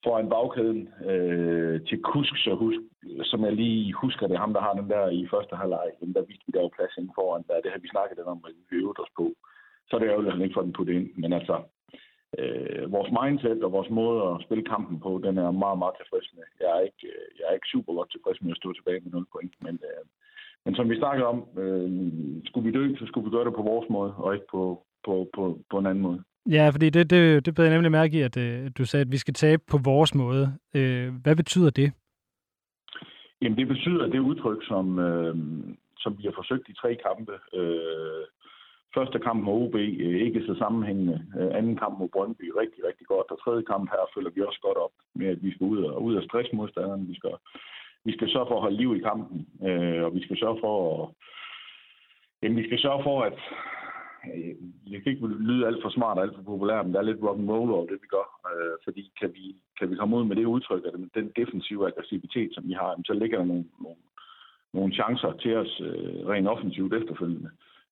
foran 0.04 0.30
bagkæden 0.30 0.82
øh, 1.10 1.76
til 1.88 2.00
Kusk, 2.12 2.36
så 2.38 2.56
husk, 2.56 2.80
som 3.32 3.46
jeg 3.46 3.54
lige 3.54 3.94
husker, 3.94 4.28
det 4.28 4.36
er 4.36 4.46
ham, 4.46 4.54
der 4.54 4.62
har 4.62 4.74
den 4.74 4.89
der 4.89 5.04
i 5.10 5.28
første 5.34 5.56
halvleg. 5.56 5.88
den 6.00 6.13
der 6.13 6.22
viste 6.30 6.46
vi, 6.48 6.52
der 6.52 6.62
var 6.62 6.76
plads 6.78 6.98
inden 6.98 7.13
foran. 7.16 7.44
Der, 7.48 7.62
det 7.63 7.72
har 7.72 7.80
vi 7.80 7.94
snakket 7.94 8.18
lidt 8.18 8.28
om, 8.34 8.46
at 8.48 8.52
vi 8.70 8.76
øvede 8.78 9.04
os 9.04 9.13
på. 9.20 9.26
Så 9.88 9.92
er 9.96 10.00
det 10.00 10.08
jo 10.08 10.28
at 10.28 10.34
han 10.36 10.42
ikke 10.42 10.58
får 10.58 10.68
den 10.68 10.78
puttet 10.78 10.94
ind. 11.00 11.10
Men 11.22 11.34
altså, 11.39 11.56
øh, 12.39 12.92
vores 12.96 13.12
mindset 13.20 13.63
og 13.63 13.72
vores 13.78 13.89
måde 14.00 14.20
at 14.32 14.42
spille 14.46 14.66
kampen 14.74 15.00
på, 15.06 15.12
den 15.26 15.36
er 15.38 15.52
meget, 15.63 15.80
meget 15.82 15.96
tilfreds 15.98 16.28
med. 16.36 16.44
Jeg 16.63 16.72
er 16.78 16.84
ikke, 16.89 17.04
øh, 17.13 17.28
jeg 17.38 17.46
er 17.50 17.54
ikke 17.58 17.74
super 17.74 17.94
godt 17.94 18.12
tilfreds 18.12 18.42
med 18.42 18.52
at 18.52 18.62
stå 18.62 18.74
tilbage 18.74 19.02
med 19.04 19.12
0 19.12 19.26
point, 19.34 19.54
men, 19.66 19.76
øh, 19.89 20.04
men 20.66 20.76
som 20.76 20.89
vi 20.89 21.02
snakkede 21.02 21.28
om, 21.34 21.39
øh, 21.62 21.88
skulle 22.48 22.66
vi 22.68 22.78
dø, 22.78 22.84
så 23.00 23.06
skulle 23.06 23.26
vi 23.28 23.36
gøre 23.36 23.46
det 23.46 23.56
på 23.56 23.70
vores 23.72 23.88
måde, 23.89 24.13
og 24.24 24.34
ikke 24.34 24.50
på, 24.56 24.63
på, 25.06 25.13
på, 25.36 25.44
på 25.72 25.78
en 25.80 25.86
anden 25.86 26.06
måde. 26.08 26.24
Ja, 26.50 26.70
fordi 26.70 26.90
det, 26.90 27.10
det, 27.10 27.46
det 27.46 27.56
beder 27.56 27.68
jeg 27.68 27.76
nemlig 27.76 27.92
mærke 27.92 28.18
i, 28.18 28.22
at 28.22 28.38
øh, 28.38 28.72
du 28.78 28.86
sagde, 28.86 29.02
at 29.02 29.12
vi 29.12 29.18
skal 29.18 29.34
tabe 29.34 29.64
på 29.72 29.78
vores 29.78 30.16
måde. 30.16 30.58
Øh, 30.76 31.14
hvad 31.24 31.36
betyder 31.36 31.70
det? 31.70 31.94
Jamen 33.42 33.58
det 33.58 33.68
betyder, 33.68 34.08
det 34.08 34.20
udtryk, 34.20 34.58
som, 34.68 35.00
øh, 35.00 35.36
som 35.98 36.18
vi 36.18 36.24
har 36.24 36.34
forsøgt 36.36 36.70
i 36.70 36.74
tre 36.74 36.98
kampe. 37.08 37.34
Øh, 37.60 38.24
første 38.96 39.20
kamp 39.20 39.44
mod 39.44 39.68
OB 39.68 39.76
øh, 39.76 40.22
ikke 40.28 40.46
så 40.48 40.56
sammenhængende. 40.58 41.26
Øh, 41.40 41.58
anden 41.58 41.76
kamp 41.78 42.00
mod 42.00 42.10
Brøndby 42.10 42.52
rigtig, 42.62 42.82
rigtig 42.90 43.08
godt. 43.08 43.32
Og 43.32 43.40
tredje 43.44 43.64
kamp 43.72 43.90
her 43.92 44.12
følger 44.16 44.32
vi 44.36 44.42
også 44.42 44.60
godt 44.62 44.78
op 44.78 44.96
med, 45.16 45.28
at 45.28 45.44
vi 45.44 45.52
skal 45.52 45.66
ud 45.66 45.84
og, 45.84 46.04
ud 46.04 46.16
af 46.16 46.24
stressmodstanderen. 46.24 47.08
Vi 47.08 47.16
skal, 47.16 47.36
vi 48.06 48.12
skal 48.14 48.30
sørge 48.30 48.48
for 48.50 48.56
at 48.56 48.62
holde 48.62 48.78
liv 48.78 48.96
i 48.96 49.06
kampen, 49.10 49.48
øh, 49.68 50.04
og 50.06 50.16
vi 50.16 50.22
skal 50.24 50.38
sørge 50.40 50.60
for 50.64 50.76
at, 50.94 51.10
jamen, 52.42 52.58
vi 52.58 52.68
skal 52.68 52.80
sørge 52.80 53.04
for, 53.04 53.22
at 53.22 53.40
det 54.90 55.04
kan 55.04 55.12
ikke 55.12 55.28
lyde 55.28 55.68
alt 55.68 55.82
for 55.82 55.90
smart 55.90 56.18
og 56.18 56.24
alt 56.24 56.36
for 56.36 56.42
populært, 56.42 56.86
men 56.86 56.94
der 56.94 57.00
er 57.00 57.10
lidt 57.10 57.24
rock 57.24 57.40
and 57.40 57.50
roll 57.50 57.72
over 57.72 57.86
det, 57.86 58.02
vi 58.02 58.08
gør. 58.08 58.28
Øh, 58.52 58.76
fordi 58.84 59.12
kan 59.20 59.30
vi, 59.34 59.56
kan 59.80 59.90
vi 59.90 59.96
komme 59.96 60.18
ud 60.18 60.26
med 60.26 60.36
det 60.36 60.46
udtryk, 60.46 60.84
at 60.86 60.94
den 61.16 61.32
defensive 61.36 61.88
aggressivitet, 61.88 62.50
som 62.54 62.68
vi 62.68 62.74
har, 62.74 63.02
så 63.06 63.14
ligger 63.14 63.38
der 63.38 63.46
nogle, 63.46 63.66
nogle, 63.82 64.02
nogle 64.74 64.94
chancer 64.94 65.32
til 65.34 65.56
os 65.56 65.82
øh, 65.88 66.28
rent 66.32 66.48
offensivt 66.48 66.94
efterfølgende. 66.94 67.50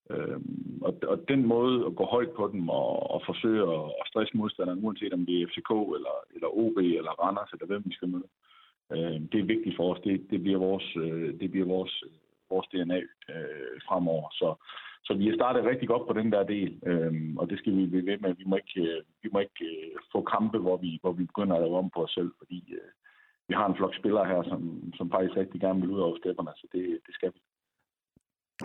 Øh, 0.09 0.39
og, 0.81 0.93
og 1.07 1.17
den 1.27 1.45
måde 1.45 1.85
at 1.85 1.95
gå 1.95 2.05
højt 2.05 2.31
på 2.39 2.49
dem 2.53 2.69
og, 2.69 3.11
og 3.13 3.21
forsøge 3.25 3.61
at, 3.75 3.83
at 3.99 4.07
stresse 4.07 4.37
modstanderen, 4.37 4.83
uanset 4.85 5.13
om 5.13 5.25
det 5.25 5.41
er 5.41 5.47
FCK 5.47 5.71
eller, 5.97 6.15
eller 6.35 6.49
OB 6.61 6.77
eller 6.77 7.11
Randers 7.23 7.51
eller 7.53 7.67
hvem 7.67 7.83
vi 7.85 7.93
skal 7.93 8.09
møde, 8.09 8.29
øh, 8.91 9.17
det 9.31 9.39
er 9.39 9.51
vigtigt 9.53 9.75
for 9.77 9.93
os. 9.93 10.01
Det, 10.03 10.25
det 10.31 10.41
bliver 10.43 10.59
vores, 10.59 10.87
øh, 10.95 11.39
det 11.39 11.51
bliver 11.51 11.67
vores, 11.75 12.03
vores 12.49 12.67
DNA 12.67 12.99
øh, 13.33 13.75
fremover. 13.87 14.27
Så, 14.31 14.55
så 15.03 15.13
vi 15.13 15.29
er 15.29 15.35
startet 15.35 15.65
rigtig 15.65 15.87
godt 15.87 16.07
på 16.07 16.13
den 16.19 16.31
der 16.31 16.43
del, 16.43 16.79
øh, 16.85 17.13
og 17.37 17.49
det 17.49 17.57
skal 17.59 17.77
vi 17.77 17.85
blive 17.85 18.05
ved 18.05 18.17
med. 18.17 18.33
Vi 18.33 18.43
må 18.47 18.55
ikke, 18.55 18.81
øh, 18.89 19.01
vi 19.23 19.29
må 19.33 19.39
ikke 19.39 19.65
øh, 19.71 19.91
få 20.11 20.19
kampe, 20.21 20.57
hvor 20.57 20.77
vi, 20.77 20.99
hvor 21.01 21.11
vi 21.11 21.23
begynder 21.23 21.55
at 21.55 21.61
lave 21.61 21.77
om 21.77 21.89
på 21.95 22.03
os 22.03 22.11
selv, 22.11 22.31
fordi 22.37 22.59
øh, 22.79 22.89
vi 23.47 23.53
har 23.53 23.65
en 23.67 23.75
flok 23.75 23.95
spillere 23.95 24.25
her, 24.25 24.43
som, 24.43 24.93
som 24.97 25.11
faktisk 25.11 25.37
rigtig 25.37 25.61
gerne 25.61 25.81
vil 25.81 25.89
ud 25.89 25.99
over 25.99 26.17
stepperne, 26.17 26.51
så 26.55 26.67
det, 26.73 26.83
det 27.07 27.13
skal 27.15 27.31
vi. 27.33 27.39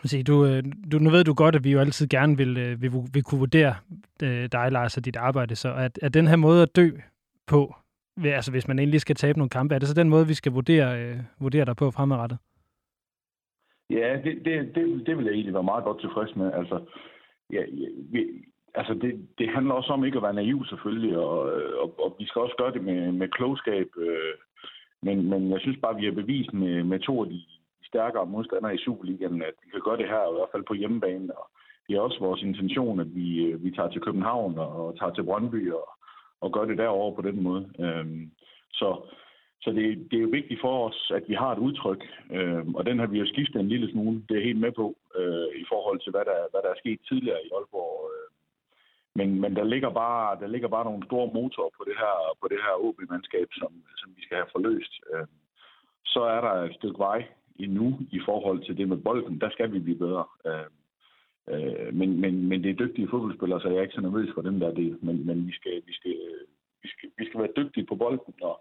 Se, 0.04 0.22
du, 0.22 0.46
øh, 0.46 0.62
du, 0.92 0.98
nu 0.98 1.10
ved 1.10 1.24
du 1.24 1.34
godt, 1.34 1.56
at 1.56 1.64
vi 1.64 1.72
jo 1.72 1.80
altid 1.80 2.06
gerne 2.08 2.36
vil, 2.36 2.56
øh, 2.56 2.82
vil, 2.82 2.92
vil 3.14 3.22
kunne 3.22 3.38
vurdere 3.38 3.74
dig, 4.52 4.72
Lars, 4.72 4.96
og 4.96 5.04
dit 5.04 5.16
arbejde. 5.16 5.56
Så 5.56 5.74
at, 5.74 5.98
at 6.02 6.14
den 6.14 6.26
her 6.26 6.36
måde 6.36 6.62
at 6.62 6.76
dø 6.76 6.90
på, 7.46 7.74
altså 8.24 8.50
hvis 8.50 8.68
man 8.68 8.78
endelig 8.78 9.00
skal 9.00 9.16
tabe 9.16 9.38
nogle 9.38 9.50
kampe, 9.50 9.74
er 9.74 9.78
det 9.78 9.88
så 9.88 9.94
den 9.94 10.08
måde, 10.08 10.26
vi 10.26 10.34
skal 10.34 10.52
vurdere, 10.52 11.18
vurdere 11.40 11.64
dig 11.64 11.76
på 11.76 11.90
fremadrettet? 11.90 12.38
Ja, 13.90 14.20
det, 14.24 14.44
det, 14.44 14.74
det, 14.74 15.06
det 15.06 15.18
vil 15.18 15.24
jeg 15.24 15.34
egentlig 15.34 15.54
være 15.54 15.70
meget 15.72 15.84
godt 15.84 16.00
tilfreds 16.00 16.36
med. 16.36 16.52
Altså, 16.52 16.80
ja, 17.52 17.62
vi, 18.12 18.26
altså 18.74 18.94
det, 18.94 19.28
det 19.38 19.48
handler 19.48 19.74
også 19.74 19.92
om 19.92 20.04
ikke 20.04 20.16
at 20.16 20.22
være 20.22 20.34
naiv 20.34 20.64
selvfølgelig, 20.66 21.18
og, 21.18 21.38
og, 21.82 22.00
og 22.04 22.16
vi 22.18 22.26
skal 22.26 22.42
også 22.42 22.54
gøre 22.58 22.72
det 22.72 22.82
med, 22.84 23.12
med 23.12 23.28
klogskab. 23.28 23.88
Øh, 23.98 24.34
men, 25.02 25.30
men 25.30 25.50
jeg 25.50 25.60
synes 25.60 25.78
bare, 25.82 25.96
vi 25.96 26.04
har 26.04 26.12
bevist 26.12 26.52
med, 26.52 26.84
med 26.84 27.00
to 27.00 27.24
af 27.24 27.30
de 27.30 27.40
stærkere 27.84 28.26
modstandere 28.26 28.74
i 28.74 28.84
Superligaen, 28.84 29.42
at 29.42 29.54
vi 29.64 29.70
kan 29.70 29.80
gøre 29.84 29.96
det 29.96 30.08
her, 30.08 30.30
i 30.30 30.34
hvert 30.36 30.52
fald 30.52 30.62
på 30.66 30.74
hjemmebane. 30.74 31.38
Og 31.38 31.50
det 31.88 31.96
er 31.96 32.00
også 32.00 32.20
vores 32.20 32.42
intention, 32.42 33.00
at 33.00 33.14
vi, 33.14 33.44
øh, 33.44 33.64
vi 33.64 33.70
tager 33.70 33.90
til 33.90 34.00
København 34.00 34.58
og 34.58 34.98
tager 34.98 35.12
til 35.14 35.24
Brøndby 35.24 35.72
og, 35.72 35.88
og 36.40 36.52
gør 36.52 36.64
det 36.64 36.78
derovre 36.78 37.16
på 37.16 37.22
den 37.28 37.42
måde. 37.42 37.70
Øh, 37.80 38.06
så 38.72 38.88
så 39.66 39.72
det, 39.72 39.86
det 40.10 40.16
er 40.16 40.26
jo 40.26 40.36
vigtigt 40.38 40.60
for 40.60 40.88
os, 40.88 41.12
at 41.14 41.24
vi 41.28 41.34
har 41.34 41.50
et 41.52 41.64
udtryk, 41.66 42.02
øh, 42.36 42.64
og 42.78 42.86
den 42.86 42.98
har 42.98 43.06
vi 43.06 43.18
jo 43.18 43.26
skiftet 43.26 43.60
en 43.60 43.72
lille 43.74 43.90
smule, 43.92 44.22
det 44.28 44.36
er 44.36 44.48
helt 44.48 44.60
med 44.60 44.72
på, 44.72 44.86
øh, 45.18 45.48
i 45.62 45.64
forhold 45.72 45.98
til, 46.00 46.10
hvad 46.10 46.24
der, 46.30 46.40
hvad 46.50 46.60
der 46.62 46.70
er 46.72 46.82
sket 46.82 47.00
tidligere 47.08 47.44
i 47.44 47.50
Aalborg. 47.56 47.94
Øh. 48.12 48.28
Men, 49.18 49.40
men 49.42 49.56
der, 49.56 49.64
ligger 49.64 49.90
bare, 49.90 50.40
der 50.40 50.46
ligger 50.46 50.68
bare 50.68 50.84
nogle 50.84 51.06
store 51.06 51.30
motorer 51.34 51.72
på 51.78 51.82
det 51.88 51.96
her, 52.02 52.14
på 52.40 52.46
det 52.52 52.60
her 52.64 52.74
OB-mandskab, 52.84 53.48
som, 53.60 53.72
som 54.00 54.08
vi 54.16 54.22
skal 54.22 54.36
have 54.36 54.54
forløst. 54.54 54.94
Øh. 55.12 55.26
Så 56.04 56.20
er 56.34 56.40
der 56.46 56.54
et 56.54 56.74
stykke 56.78 56.98
vej 56.98 57.20
endnu 57.64 57.98
i 58.18 58.20
forhold 58.28 58.60
til 58.66 58.76
det 58.78 58.88
med 58.88 58.96
bolden. 58.96 59.40
Der 59.40 59.50
skal 59.50 59.72
vi 59.72 59.78
blive 59.78 60.02
bedre. 60.04 60.24
Øh, 60.48 60.68
øh, 61.52 61.94
men, 62.00 62.20
men, 62.20 62.48
men 62.48 62.62
det 62.62 62.70
er 62.70 62.82
dygtige 62.84 63.08
fodboldspillere, 63.10 63.60
så 63.60 63.68
jeg 63.68 63.78
er 63.78 63.86
ikke 63.86 63.98
så 63.98 64.00
nervøs 64.00 64.30
for 64.34 64.42
den 64.42 64.60
der 64.60 64.72
del. 64.80 64.98
Men, 65.06 65.26
men 65.26 65.46
vi, 65.46 65.52
skal, 65.52 65.82
vi, 65.86 65.92
skal, 65.98 66.14
øh, 66.30 66.44
vi, 66.82 66.88
skal, 66.88 67.08
vi 67.18 67.24
skal 67.26 67.40
være 67.40 67.56
dygtige 67.56 67.86
på 67.86 67.94
bolden, 67.94 68.34
og, 68.42 68.56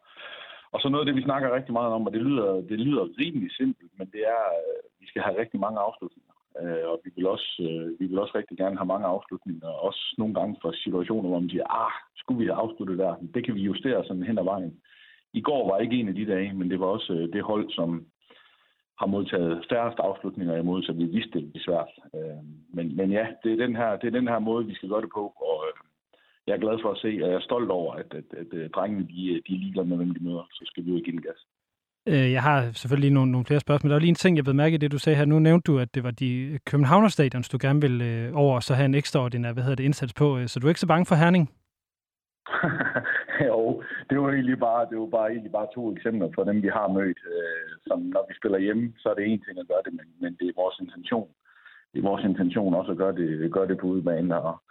og 0.75 0.81
så 0.81 0.87
noget 0.89 1.03
af 1.03 1.07
det, 1.07 1.15
vi 1.19 1.27
snakker 1.29 1.55
rigtig 1.55 1.73
meget 1.73 1.91
om, 1.93 2.07
og 2.07 2.13
det 2.13 2.21
lyder, 2.21 2.49
det 2.71 2.79
lyder 2.85 3.05
rimelig 3.19 3.51
simpelt, 3.51 3.91
men 3.99 4.07
det 4.13 4.21
er, 4.33 4.41
at 4.57 4.63
øh, 4.69 5.01
vi 5.01 5.05
skal 5.07 5.21
have 5.21 5.39
rigtig 5.41 5.59
mange 5.59 5.79
afslutninger. 5.87 6.33
Øh, 6.61 6.85
og 6.91 7.01
vi 7.03 7.09
vil, 7.15 7.27
også, 7.27 7.49
øh, 7.69 7.99
vi 7.99 8.05
vil 8.09 8.19
også 8.19 8.33
rigtig 8.37 8.57
gerne 8.57 8.77
have 8.77 8.91
mange 8.93 9.07
afslutninger, 9.07 9.67
også 9.67 10.03
nogle 10.17 10.33
gange 10.33 10.55
for 10.61 10.71
situationer, 10.71 11.29
hvor 11.29 11.39
man 11.39 11.49
siger, 11.49 11.67
ah, 11.83 11.93
skulle 12.15 12.39
vi 12.39 12.45
have 12.45 12.61
afsluttet 12.63 12.97
der? 12.97 13.13
Det 13.33 13.45
kan 13.45 13.55
vi 13.55 13.61
justere 13.61 14.03
sådan 14.03 14.27
hen 14.29 14.37
ad 14.37 14.43
vejen. 14.43 14.73
I 15.33 15.41
går 15.41 15.61
var 15.69 15.79
ikke 15.79 15.99
en 15.99 16.07
af 16.07 16.15
de 16.15 16.25
dage, 16.25 16.53
men 16.53 16.69
det 16.71 16.79
var 16.79 16.85
også 16.85 17.13
øh, 17.13 17.33
det 17.33 17.43
hold, 17.43 17.69
som 17.69 18.05
har 18.99 19.05
modtaget 19.05 19.65
færrest 19.69 19.99
afslutninger 19.99 20.55
imod, 20.57 20.83
så 20.83 20.91
vi 20.93 21.05
vidste, 21.05 21.41
det 21.41 21.55
er 21.55 21.65
svært. 21.67 21.91
Øh, 22.15 22.41
men, 22.75 22.95
men 22.95 23.11
ja, 23.11 23.25
det 23.43 23.51
er, 23.51 23.65
den 23.65 23.75
her, 23.75 23.97
det 23.97 24.07
er 24.07 24.19
den 24.19 24.27
her 24.27 24.39
måde, 24.39 24.65
vi 24.65 24.75
skal 24.75 24.89
gøre 24.89 25.01
det 25.01 25.11
på, 25.13 25.23
og 25.49 25.57
øh, 25.67 25.73
jeg 26.47 26.53
er 26.53 26.63
glad 26.65 26.77
for 26.81 26.91
at 26.91 26.97
se, 26.97 27.07
og 27.23 27.29
jeg 27.29 27.35
er 27.35 27.47
stolt 27.49 27.71
over, 27.71 27.93
at, 27.93 28.13
at, 28.19 28.27
at, 28.41 28.59
at 28.59 28.71
drengene 28.75 29.07
de, 29.07 29.41
de 29.47 29.53
er 29.55 29.59
ligeglade 29.63 29.87
med, 29.87 29.97
hvem 29.97 30.13
de 30.13 30.23
møder. 30.23 30.47
Så 30.51 30.63
skal 30.65 30.85
vi 30.85 30.91
jo 30.91 31.01
give 31.05 31.21
gas. 31.21 31.41
Øh, 32.07 32.31
jeg 32.31 32.43
har 32.43 32.71
selvfølgelig 32.71 33.11
nogle, 33.11 33.31
nogle 33.31 33.45
flere 33.45 33.59
spørgsmål. 33.59 33.89
Der 33.89 33.95
var 33.95 33.99
lige 33.99 34.15
en 34.17 34.23
ting, 34.23 34.37
jeg 34.37 34.45
ved 34.45 34.53
mærke 34.53 34.75
i 34.75 34.77
det, 34.77 34.91
du 34.91 34.99
sagde 34.99 35.17
her. 35.17 35.25
Nu 35.25 35.39
nævnte 35.39 35.71
du, 35.71 35.79
at 35.79 35.95
det 35.95 36.03
var 36.03 36.11
de 36.11 36.59
Københavner 36.65 37.07
Stadions, 37.07 37.49
du 37.49 37.57
gerne 37.61 37.81
vil 37.81 38.01
øh, 38.01 38.31
over, 38.35 38.55
og 38.55 38.63
så 38.63 38.73
have 38.73 38.85
en 38.85 38.95
ekstraordinær 38.95 39.53
hvad 39.53 39.63
hedder 39.63 39.75
det, 39.75 39.83
indsats 39.83 40.13
på. 40.13 40.37
Øh, 40.37 40.47
så 40.47 40.59
du 40.59 40.67
er 40.67 40.69
ikke 40.69 40.85
så 40.85 40.87
bange 40.87 41.05
for 41.05 41.15
Herning? 41.15 41.45
jo, 43.49 43.83
det 44.09 44.21
var 44.21 44.29
egentlig 44.31 44.59
bare, 44.59 44.87
det 44.89 44.97
var 44.99 45.09
bare, 45.17 45.29
egentlig 45.31 45.51
bare 45.51 45.67
to 45.75 45.93
eksempler 45.95 46.29
på 46.35 46.43
dem, 46.43 46.63
vi 46.63 46.67
har 46.67 46.87
mødt. 46.87 47.19
Øh, 47.35 47.69
som 47.87 47.99
når 47.99 48.25
vi 48.29 48.33
spiller 48.39 48.59
hjemme, 48.59 48.93
så 48.97 49.09
er 49.09 49.13
det 49.13 49.25
en 49.25 49.41
ting 49.45 49.59
at 49.59 49.67
gøre 49.67 49.83
det, 49.85 49.93
men, 49.93 50.07
men 50.21 50.31
det 50.39 50.47
er 50.47 50.61
vores 50.63 50.79
intention. 50.79 51.29
Det 51.91 51.99
er 51.99 52.09
vores 52.11 52.23
intention 52.23 52.73
også 52.73 52.91
at 52.91 52.97
gøre 52.97 53.15
det, 53.15 53.51
gøre 53.51 53.67
det 53.67 53.77
på 53.77 53.87
udbanen. 53.87 54.31
Og, 54.31 54.61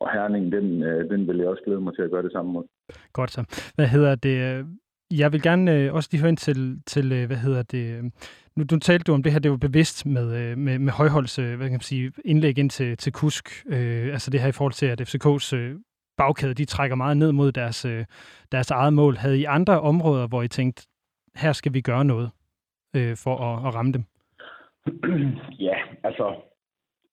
og 0.00 0.12
Herning, 0.12 0.52
den, 0.52 0.82
øh, 0.82 1.10
den 1.10 1.28
vil 1.28 1.36
jeg 1.38 1.48
også 1.48 1.62
glæde 1.64 1.80
mig 1.80 1.94
til 1.94 2.02
at 2.02 2.10
gøre 2.10 2.22
det 2.22 2.32
samme 2.32 2.52
mod. 2.52 2.64
Godt 3.12 3.30
så. 3.30 3.72
Hvad 3.74 3.86
hedder 3.86 4.14
det? 4.14 4.66
Jeg 5.10 5.32
vil 5.32 5.42
gerne 5.42 5.74
øh, 5.74 5.94
også 5.94 6.08
lige 6.12 6.20
høre 6.20 6.28
ind 6.28 6.36
til, 6.36 6.82
til, 6.86 7.12
øh, 7.12 7.26
hvad 7.26 7.36
hedder 7.36 7.62
det, 7.62 8.12
nu, 8.56 8.64
nu 8.72 8.78
talte 8.78 9.04
du 9.04 9.12
om 9.12 9.22
det 9.22 9.32
her, 9.32 9.38
det 9.38 9.50
var 9.50 9.56
bevidst 9.56 10.06
med, 10.06 10.56
med, 10.56 10.78
med 10.78 10.92
højholds, 10.92 11.36
hvad 11.36 11.58
kan 11.58 11.70
man 11.70 11.80
sige, 11.80 12.12
indlæg 12.24 12.58
ind 12.58 12.70
til, 12.70 12.96
til 12.96 13.12
Kusk, 13.12 13.48
øh, 13.66 14.12
altså 14.12 14.30
det 14.30 14.40
her 14.40 14.48
i 14.48 14.52
forhold 14.52 14.72
til, 14.72 14.86
at 14.86 15.00
FCK's 15.00 15.56
øh, 15.56 15.76
bagkæde, 16.16 16.54
de 16.54 16.64
trækker 16.64 16.96
meget 16.96 17.16
ned 17.16 17.32
mod 17.32 17.52
deres, 17.52 17.84
øh, 17.84 18.04
deres 18.52 18.70
eget 18.70 18.92
mål. 18.92 19.16
Havde 19.16 19.38
I 19.38 19.44
andre 19.44 19.80
områder, 19.80 20.26
hvor 20.26 20.42
I 20.42 20.48
tænkte, 20.48 20.88
her 21.36 21.52
skal 21.52 21.74
vi 21.74 21.80
gøre 21.80 22.04
noget 22.04 22.30
øh, 22.96 23.16
for 23.24 23.36
at, 23.36 23.66
at 23.66 23.74
ramme 23.74 23.92
dem? 23.92 24.04
Ja, 25.58 25.76
altså, 26.04 26.34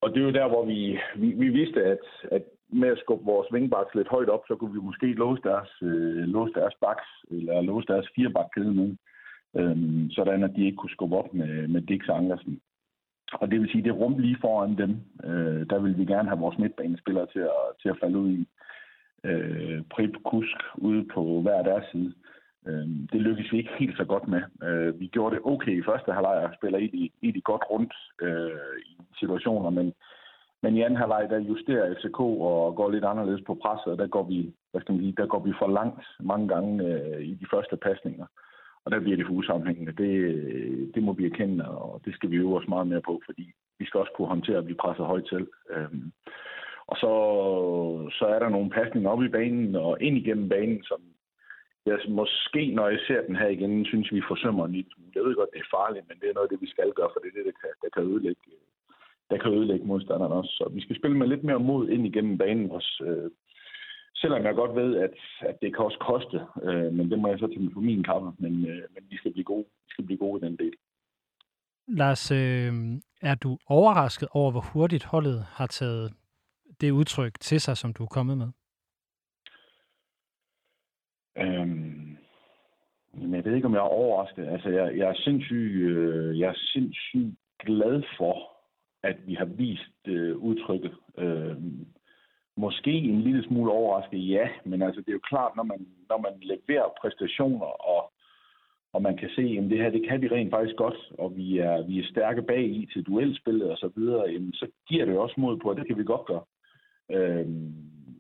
og 0.02 0.10
det 0.10 0.18
er 0.18 0.26
jo 0.26 0.32
der, 0.32 0.48
hvor 0.48 0.66
vi, 0.66 1.00
vi, 1.16 1.28
vi 1.32 1.50
vidste, 1.50 1.84
at, 1.84 2.00
at 2.32 2.44
med 2.74 2.90
at 2.90 3.00
skubbe 3.00 3.26
vores 3.26 3.48
vingbaks 3.54 3.96
lidt 3.96 4.08
højt 4.08 4.30
op, 4.30 4.44
så 4.48 4.56
kunne 4.56 4.74
vi 4.74 4.80
måske 4.80 5.14
låse 5.14 5.42
deres, 5.44 5.70
øh, 5.82 6.24
låse 6.36 6.54
deres 6.54 6.76
baks, 6.82 7.08
eller 7.32 7.62
låse 7.62 7.88
deres 7.88 8.08
firebakkæde 8.16 8.74
nu, 8.76 8.96
øh, 9.60 9.78
sådan 10.12 10.44
at 10.44 10.56
de 10.56 10.66
ikke 10.66 10.78
kunne 10.78 10.96
skubbe 10.98 11.16
op 11.18 11.34
med, 11.34 11.68
med 11.68 11.82
Dix 11.82 12.10
Andersen. 12.10 12.62
Og 13.34 13.52
det 13.52 13.60
vil 13.60 13.70
sige, 13.70 13.84
det 13.84 13.96
rum 13.96 14.18
lige 14.18 14.38
foran 14.42 14.78
dem, 14.78 14.92
øh, 15.24 15.70
der 15.70 15.80
vil 15.80 15.98
vi 15.98 16.06
gerne 16.06 16.30
have 16.30 16.40
vores 16.40 16.58
midtbanespillere 16.58 17.28
til 17.34 17.40
at, 17.40 17.64
til 17.82 17.90
at 17.90 17.98
falde 18.02 18.18
ud 18.18 18.30
i. 18.32 18.48
Øh, 19.26 19.82
Prip 19.92 20.16
Kusk 20.26 20.58
ude 20.78 21.06
på 21.14 21.42
hver 21.42 21.64
deres 21.64 21.86
side. 21.92 22.14
Øh, 22.68 22.88
det 23.12 23.22
lykkedes 23.22 23.52
vi 23.52 23.58
ikke 23.58 23.80
helt 23.80 23.98
så 23.98 24.06
godt 24.06 24.28
med. 24.28 24.42
Øh, 24.64 25.00
vi 25.00 25.08
gjorde 25.08 25.36
det 25.36 25.46
okay 25.46 25.80
i 25.80 25.84
første 25.84 26.12
halvleg 26.14 26.38
og 26.48 26.54
spiller 26.54 26.80
i 27.22 27.32
de 27.32 27.42
godt 27.42 27.64
rundt 27.72 27.94
øh, 28.22 28.78
i 28.86 28.98
situationer, 29.20 29.70
men 29.70 29.94
men 30.64 30.76
i 30.76 30.82
anden 30.82 31.02
halvleg, 31.02 31.28
der 31.30 31.40
justerer 31.40 31.94
FCK 31.96 32.20
og 32.20 32.76
går 32.76 32.92
lidt 32.92 33.06
anderledes 33.06 33.44
på 33.48 33.54
presset, 33.64 33.92
og 33.94 33.98
der 33.98 34.08
går 34.08 34.24
vi, 34.24 34.54
hvad 34.72 34.82
skal 34.82 34.94
man 34.94 35.02
sige, 35.04 35.16
der 35.18 35.26
går 35.26 35.40
vi 35.40 35.54
for 35.60 35.68
langt 35.68 36.06
mange 36.20 36.48
gange 36.48 36.72
øh, 36.88 37.22
i 37.22 37.34
de 37.34 37.48
første 37.54 37.78
pasninger. 37.78 38.26
Og 38.86 38.92
der 38.92 39.00
bliver 39.00 39.18
det 39.18 39.26
for 39.28 39.34
usammenhængende. 39.34 40.04
Det, 40.04 40.14
øh, 40.32 40.88
det 40.96 41.04
må 41.04 41.14
vi 41.14 41.26
erkende, 41.26 41.68
og 41.70 42.02
det 42.06 42.14
skal 42.16 42.32
vi 42.32 42.36
øve 42.36 42.58
os 42.58 42.68
meget 42.68 42.88
mere 42.88 43.02
på, 43.02 43.22
fordi 43.26 43.46
vi 43.80 43.86
skal 43.86 44.00
også 44.00 44.14
kunne 44.16 44.28
håndtere 44.36 44.58
at 44.58 44.66
blive 44.66 44.82
presset 44.84 45.06
højt 45.06 45.26
til. 45.26 45.48
Øhm, 45.70 46.12
og 46.88 46.96
så, 46.98 47.12
så 48.20 48.26
er 48.26 48.40
der 48.40 48.50
nogle 48.50 48.70
pasninger 48.70 49.10
op 49.10 49.24
i 49.24 49.36
banen 49.38 49.76
og 49.76 50.02
ind 50.02 50.18
igennem 50.18 50.50
banen, 50.50 50.84
som 50.84 51.02
jeg 51.86 52.00
måske, 52.08 52.72
når 52.76 52.88
jeg 52.88 53.00
ser 53.08 53.22
den 53.28 53.36
her 53.36 53.48
igen, 53.48 53.86
synes 53.86 54.12
vi 54.12 54.22
forsømmer 54.28 54.66
en 54.66 54.72
lille 54.72 54.92
smule. 54.94 55.12
Jeg 55.16 55.24
ved 55.24 55.36
godt, 55.36 55.54
det 55.54 55.60
er 55.62 55.76
farligt, 55.78 56.06
men 56.10 56.18
det 56.20 56.30
er 56.30 56.34
noget 56.34 56.48
af 56.48 56.52
det, 56.52 56.62
vi 56.62 56.70
skal 56.74 56.92
gøre, 56.96 57.10
for 57.14 57.20
det 57.20 57.30
er 57.30 57.38
det, 57.38 57.46
der 57.50 57.58
kan, 57.62 57.72
der 57.84 57.90
kan 57.94 58.04
ødelægge 58.12 58.42
øh, 58.48 58.73
der 59.34 59.40
kan 59.44 59.54
ødelægge 59.54 59.86
modstanderen 59.86 60.32
også. 60.32 60.52
Så 60.52 60.70
vi 60.74 60.82
skal 60.82 60.96
spille 60.96 61.18
med 61.18 61.28
lidt 61.28 61.44
mere 61.44 61.60
mod 61.60 61.90
ind 61.90 62.08
igennem 62.08 62.38
banen 62.38 62.72
også. 62.72 63.04
Øh, 63.08 63.32
selvom 64.16 64.44
jeg 64.46 64.56
godt 64.56 64.76
ved, 64.76 64.98
at, 64.98 65.14
at 65.50 65.56
det 65.62 65.76
kan 65.76 65.86
også 65.86 66.00
koste, 66.00 66.38
øh, 66.64 66.94
men 66.94 67.12
det 67.12 67.20
må 67.20 67.28
jeg 67.28 67.40
så 67.40 67.48
tage 67.48 67.70
på 67.70 67.82
min 67.82 68.04
kappe. 68.04 68.32
Men, 68.40 68.54
øh, 68.72 68.84
men 68.94 69.04
vi 69.10 69.18
skal 69.18 69.32
blive 69.32 69.44
gode. 69.44 69.66
Vi 69.86 69.90
skal 69.90 70.06
blive 70.06 70.18
gode 70.18 70.38
i 70.40 70.50
den 70.50 70.58
del. 70.58 70.74
Lars, 71.88 72.32
øh, 72.32 72.74
er 73.22 73.36
du 73.36 73.58
overrasket 73.68 74.28
over, 74.32 74.52
hvor 74.52 74.66
hurtigt 74.74 75.06
holdet 75.06 75.46
har 75.50 75.68
taget 75.68 76.14
det 76.82 76.92
udtryk 76.92 77.34
til 77.40 77.62
sig, 77.62 77.78
som 77.78 77.94
du 77.94 78.04
er 78.04 78.08
kommet 78.08 78.38
med? 78.38 78.50
Øhm, 81.38 82.18
jeg 83.34 83.46
ved 83.46 83.56
ikke, 83.56 83.68
om 83.68 83.74
jeg 83.74 83.80
er 83.80 83.98
overrasket. 84.02 84.48
Altså, 84.48 84.70
jeg, 84.70 84.98
jeg 84.98 85.10
er 85.10 85.16
sindssygt, 85.16 85.74
øh, 85.74 86.40
jeg 86.40 86.50
er 86.50 86.60
sindssygt 86.74 87.36
glad 87.66 88.04
for, 88.18 88.53
at 89.04 89.18
vi 89.28 89.34
har 89.34 89.46
vist 89.46 90.08
øh, 90.08 90.38
udtrykket. 90.38 90.94
Øh, 91.18 91.56
måske 92.58 92.92
en 92.92 93.22
lille 93.22 93.44
smule 93.44 93.72
overrasket, 93.72 94.30
ja, 94.30 94.48
men 94.66 94.82
altså 94.82 95.02
det 95.02 95.10
er 95.10 95.14
jo 95.14 95.30
klart, 95.30 95.56
når 95.56 95.64
man, 95.64 95.88
når 96.10 96.18
man 96.18 96.34
leverer 96.42 96.94
præstationer, 97.02 97.66
og, 97.66 98.14
og 98.94 99.02
man 99.02 99.18
kan 99.18 99.30
se, 99.36 99.42
at 99.42 99.70
det 99.70 99.78
her, 99.78 99.90
det 99.90 100.08
kan 100.10 100.22
vi 100.22 100.28
rent 100.28 100.52
faktisk 100.52 100.76
godt, 100.76 101.12
og 101.20 101.36
vi 101.36 101.58
er, 101.58 101.88
vi 101.88 102.00
er 102.00 102.12
stærke 102.12 102.42
bag 102.42 102.64
i 102.64 102.90
til 102.94 103.04
duelspillet 103.04 103.72
og 103.72 103.78
så 103.78 103.90
videre, 103.96 104.30
jamen, 104.32 104.54
så 104.54 104.68
giver 104.88 105.06
det 105.06 105.18
også 105.18 105.36
mod 105.38 105.58
på, 105.58 105.70
at 105.70 105.78
det 105.78 105.88
kan 105.88 105.98
vi 105.98 106.04
godt 106.04 106.26
gøre. 106.26 106.44
Øh, 107.12 107.48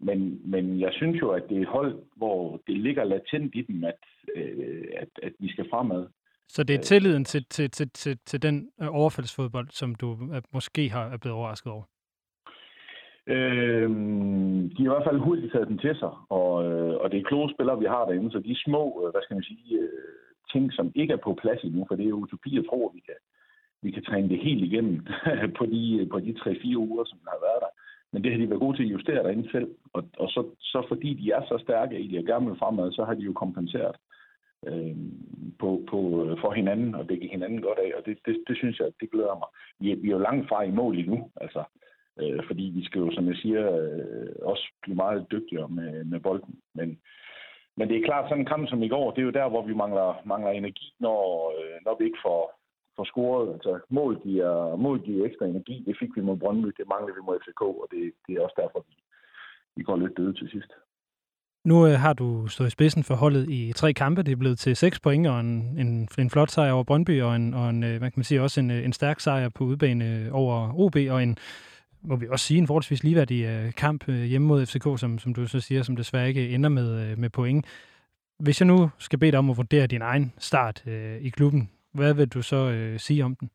men, 0.01 0.41
men 0.45 0.79
jeg 0.79 0.89
synes 0.93 1.21
jo, 1.21 1.29
at 1.29 1.43
det 1.49 1.57
er 1.57 1.61
et 1.61 1.67
hold, 1.67 1.99
hvor 2.15 2.61
det 2.67 2.77
ligger 2.77 3.03
latent 3.03 3.55
i 3.55 3.61
dem, 3.61 3.83
at, 3.83 3.99
øh, 4.35 4.83
at, 4.97 5.09
at 5.23 5.33
vi 5.39 5.51
skal 5.51 5.69
fremad. 5.69 6.07
Så 6.47 6.63
det 6.63 6.75
er 6.75 6.79
tilliden 6.79 7.25
til, 7.25 7.45
til, 7.45 7.71
til, 7.71 7.89
til, 7.89 8.17
til 8.25 8.41
den 8.41 8.69
øh, 8.81 8.87
overfaldsfodbold, 8.91 9.67
som 9.71 9.95
du 9.95 10.17
øh, 10.33 10.41
måske 10.53 10.89
har 10.89 11.05
er 11.05 11.17
blevet 11.17 11.37
overrasket 11.37 11.71
over? 11.71 11.83
Øh, 13.27 13.89
de 14.75 14.81
har 14.83 14.91
i 14.91 14.95
hvert 14.95 15.07
fald 15.09 15.19
hurtigt 15.19 15.51
taget 15.51 15.67
den 15.67 15.77
til 15.77 15.95
sig, 15.95 16.11
og, 16.29 16.65
øh, 16.65 16.95
og 17.01 17.11
det 17.11 17.19
er 17.19 17.23
kloge 17.23 17.53
spillere, 17.53 17.79
vi 17.79 17.85
har 17.85 18.05
derinde, 18.05 18.31
så 18.31 18.39
de 18.39 18.55
små, 18.65 19.09
hvad 19.11 19.21
skal 19.23 19.35
man 19.35 19.43
sige, 19.43 19.89
ting, 20.53 20.73
som 20.73 20.91
ikke 20.95 21.13
er 21.13 21.23
på 21.23 21.31
plads 21.41 21.61
endnu, 21.63 21.85
for 21.87 21.95
det 21.95 22.07
er 22.07 22.21
utopi 22.21 22.57
at 22.57 22.65
tro, 22.69 22.79
at 22.87 22.95
vi 22.95 23.01
kan, 23.09 23.19
vi 23.85 23.91
kan 23.91 24.03
træne 24.03 24.29
det 24.29 24.39
helt 24.47 24.63
igennem 24.69 24.97
på 25.57 25.65
de, 25.73 26.07
på 26.11 26.19
de 26.19 26.31
3-4 26.39 26.77
uger, 26.77 27.03
som 27.05 27.19
har 27.27 27.39
været 27.47 27.61
der. 27.65 27.71
Men 28.11 28.23
det 28.23 28.31
har 28.31 28.39
de 28.39 28.49
været 28.49 28.65
gode 28.65 28.77
til 28.77 28.83
at 28.83 28.93
justere 28.95 29.23
derinde 29.23 29.51
selv. 29.51 29.69
Og, 29.93 30.03
og 30.17 30.27
så, 30.29 30.41
så 30.59 30.85
fordi 30.87 31.13
de 31.13 31.31
er 31.31 31.41
så 31.45 31.57
stærke 31.65 31.99
i 31.99 32.07
det 32.07 32.19
og 32.19 32.25
gerne 32.25 32.45
vil 32.47 32.59
fremad, 32.59 32.91
så 32.91 33.03
har 33.07 33.13
de 33.13 33.23
jo 33.29 33.33
kompenseret 33.33 33.95
øh, 34.67 34.95
på, 35.59 35.69
på, 35.89 35.99
øh, 36.25 36.41
for 36.41 36.51
hinanden 36.51 36.95
og 36.95 37.09
dække 37.09 37.27
hinanden 37.27 37.61
godt 37.61 37.79
af. 37.79 37.91
Og 37.97 38.05
det, 38.05 38.17
det, 38.25 38.43
det 38.47 38.57
synes 38.57 38.79
jeg, 38.79 38.91
det 39.01 39.11
glæder 39.11 39.35
mig. 39.41 39.49
Vi 39.79 39.91
er, 39.91 39.95
vi 39.95 40.07
er 40.07 40.11
jo 40.11 40.27
langt 40.27 40.49
fra 40.49 40.63
i 40.63 40.71
mål 40.71 40.97
endnu. 40.97 41.31
Altså, 41.41 41.63
øh, 42.21 42.39
fordi 42.47 42.63
vi 42.75 42.83
skal 42.85 42.99
jo, 42.99 43.11
som 43.11 43.27
jeg 43.27 43.35
siger, 43.35 43.63
øh, 43.81 44.35
også 44.41 44.65
blive 44.81 44.95
meget 44.95 45.25
dygtigere 45.31 45.69
med, 45.69 46.03
med 46.03 46.19
bolden. 46.19 46.55
Men, 46.75 46.99
men 47.77 47.89
det 47.89 47.97
er 47.97 48.05
klart, 48.05 48.29
sådan 48.29 48.39
en 48.39 48.51
kamp 48.53 48.69
som 48.69 48.83
i 48.83 48.87
går, 48.87 49.11
det 49.11 49.21
er 49.21 49.25
jo 49.25 49.39
der, 49.39 49.49
hvor 49.49 49.65
vi 49.65 49.73
mangler, 49.73 50.21
mangler 50.25 50.51
energi, 50.51 50.93
når, 50.99 51.21
øh, 51.59 51.77
når 51.85 51.97
vi 51.99 52.05
ikke 52.05 52.23
får, 52.25 52.59
får 52.95 53.03
scoret. 53.03 53.53
Altså, 53.53 53.79
mål 53.89 54.21
giver, 54.23 54.75
mål 54.75 54.99
giver 55.05 55.25
ekstra 55.25 55.45
energi. 55.45 55.83
Det 55.87 55.97
fik 55.99 56.09
vi 56.15 56.21
mod 56.21 56.37
Brøndby, 56.37 56.67
det 56.77 56.87
mangler 56.87 57.13
vi 57.13 57.21
mod 57.25 57.39
FCK, 57.39 57.61
og 57.61 57.87
det, 57.91 58.13
det 58.27 58.35
er 58.35 58.41
også 58.41 58.57
derfor, 58.61 58.85
vi, 58.89 58.95
vi 59.75 59.83
går 59.83 59.97
lidt 59.97 60.17
døde 60.17 60.33
til 60.33 60.49
sidst. 60.49 60.71
Nu 61.65 61.87
øh, 61.87 61.93
har 61.93 62.13
du 62.13 62.47
stået 62.47 62.67
i 62.67 62.71
spidsen 62.71 63.03
for 63.03 63.15
holdet 63.15 63.49
i 63.49 63.73
tre 63.75 63.93
kampe. 63.93 64.23
Det 64.23 64.31
er 64.31 64.35
blevet 64.35 64.59
til 64.59 64.75
seks 64.75 64.99
point 64.99 65.27
og 65.27 65.39
en, 65.39 65.79
en, 65.79 66.07
en 66.19 66.29
flot 66.29 66.49
sejr 66.49 66.71
over 66.71 66.83
Brøndby, 66.83 67.21
og, 67.21 67.35
en, 67.35 67.53
og 67.53 67.69
en, 67.69 67.83
øh, 67.83 67.97
hvad 67.97 68.11
kan 68.11 68.19
man 68.19 68.23
sige, 68.23 68.41
også 68.41 68.59
en, 68.59 68.71
øh, 68.71 68.85
en 68.85 68.93
stærk 68.93 69.19
sejr 69.19 69.49
på 69.49 69.63
udbane 69.63 70.05
øh, 70.05 70.29
over 70.31 70.79
OB, 70.79 70.95
og 70.95 71.23
en, 71.23 71.37
må 72.01 72.15
vi 72.15 72.27
også 72.27 72.45
sige, 72.45 72.57
en 72.57 72.67
forholdsvis 72.67 73.03
ligeværdig 73.03 73.45
øh, 73.45 73.73
kamp 73.73 74.09
øh, 74.09 74.23
hjemme 74.23 74.47
mod 74.47 74.65
FCK, 74.65 74.99
som, 74.99 75.19
som 75.19 75.33
du 75.33 75.47
så 75.47 75.59
siger, 75.59 75.81
som 75.81 75.95
desværre 75.95 76.27
ikke 76.27 76.49
ender 76.49 76.69
med, 76.69 77.11
øh, 77.11 77.17
med 77.17 77.29
point. 77.29 77.65
Hvis 78.39 78.61
jeg 78.61 78.67
nu 78.67 78.89
skal 78.99 79.19
bede 79.19 79.31
dig 79.31 79.39
om 79.39 79.49
at 79.49 79.57
vurdere 79.57 79.87
din 79.87 80.01
egen 80.01 80.33
start 80.37 80.87
øh, 80.87 81.17
i 81.21 81.29
klubben, 81.29 81.69
hvad 81.93 82.13
vil 82.13 82.27
du 82.27 82.41
så 82.41 82.71
øh, 82.71 82.99
sige 82.99 83.25
om 83.25 83.35
den? 83.35 83.49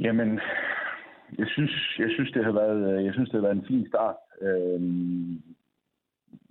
Jamen, 0.00 0.40
jeg 1.38 1.46
synes, 1.48 1.96
jeg 1.98 2.08
synes, 2.10 2.32
det 2.32 2.44
har 2.44 2.52
været, 2.52 2.98
øh, 2.98 3.04
jeg 3.04 3.12
synes, 3.12 3.28
det 3.28 3.40
har 3.40 3.46
været 3.48 3.56
en 3.56 3.66
fin 3.68 3.86
start. 3.88 4.16
Øhm, 4.40 5.42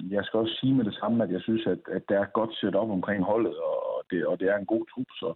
jeg 0.09 0.23
skal 0.25 0.39
også 0.39 0.57
sige 0.59 0.73
med 0.73 0.85
det 0.85 0.95
samme, 0.95 1.23
at 1.23 1.31
jeg 1.31 1.41
synes, 1.41 1.67
at, 1.67 1.79
at 1.91 2.03
der 2.09 2.19
er 2.19 2.25
godt 2.25 2.55
set 2.55 2.75
op 2.75 2.89
omkring 2.89 3.23
holdet, 3.23 3.57
og 3.57 4.03
det, 4.11 4.25
og 4.25 4.39
det 4.39 4.49
er 4.49 4.57
en 4.57 4.65
god 4.65 4.85
trup, 4.85 5.07
så, 5.19 5.33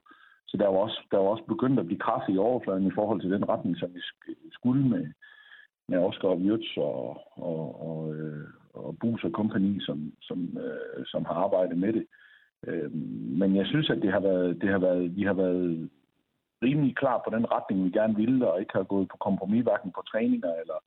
så 0.48 0.58
der 0.58 0.68
var 0.68 0.78
også, 0.78 1.02
der 1.12 1.18
var 1.18 1.26
også 1.26 1.44
begyndt 1.44 1.80
at 1.80 1.86
blive 1.86 2.00
kraft 2.00 2.30
i 2.30 2.38
overfladen 2.38 2.88
i 2.88 2.96
forhold 2.96 3.22
til 3.22 3.32
den 3.32 3.50
retning, 3.50 3.78
som 3.78 3.94
vi 3.94 4.02
skulle 4.52 4.88
med, 4.88 5.08
med 5.88 5.98
Oscar 5.98 6.36
Wirtz 6.36 6.78
og, 6.78 7.22
og, 7.32 7.82
og, 7.90 8.16
øh, 8.16 8.48
og 8.74 8.98
Bus 9.00 9.24
og 9.24 9.32
kompagni, 9.32 9.80
som, 9.82 10.14
som, 10.22 10.58
øh, 10.58 11.06
som 11.06 11.26
har 11.26 11.34
arbejdet 11.34 11.78
med 11.78 11.94
det. 11.94 12.06
Øh, 12.68 12.92
men 13.40 13.56
jeg 13.56 13.66
synes, 13.68 13.90
at 13.90 14.02
det 14.02 14.12
har 14.12 14.20
været, 14.20 14.62
det 14.62 14.70
har 14.70 14.80
været, 14.80 15.16
vi 15.16 15.24
har 15.24 15.34
været 15.34 15.90
rimelig 16.64 16.96
klar 16.96 17.22
på 17.26 17.36
den 17.36 17.52
retning, 17.52 17.86
vi 17.86 17.90
gerne 17.90 18.16
ville, 18.16 18.52
og 18.52 18.60
ikke 18.60 18.74
har 18.74 18.84
gået 18.84 19.08
på 19.08 19.18
kompromis, 19.18 19.64
hverken 19.64 19.92
på 19.92 20.04
træninger 20.12 20.54
eller, 20.62 20.80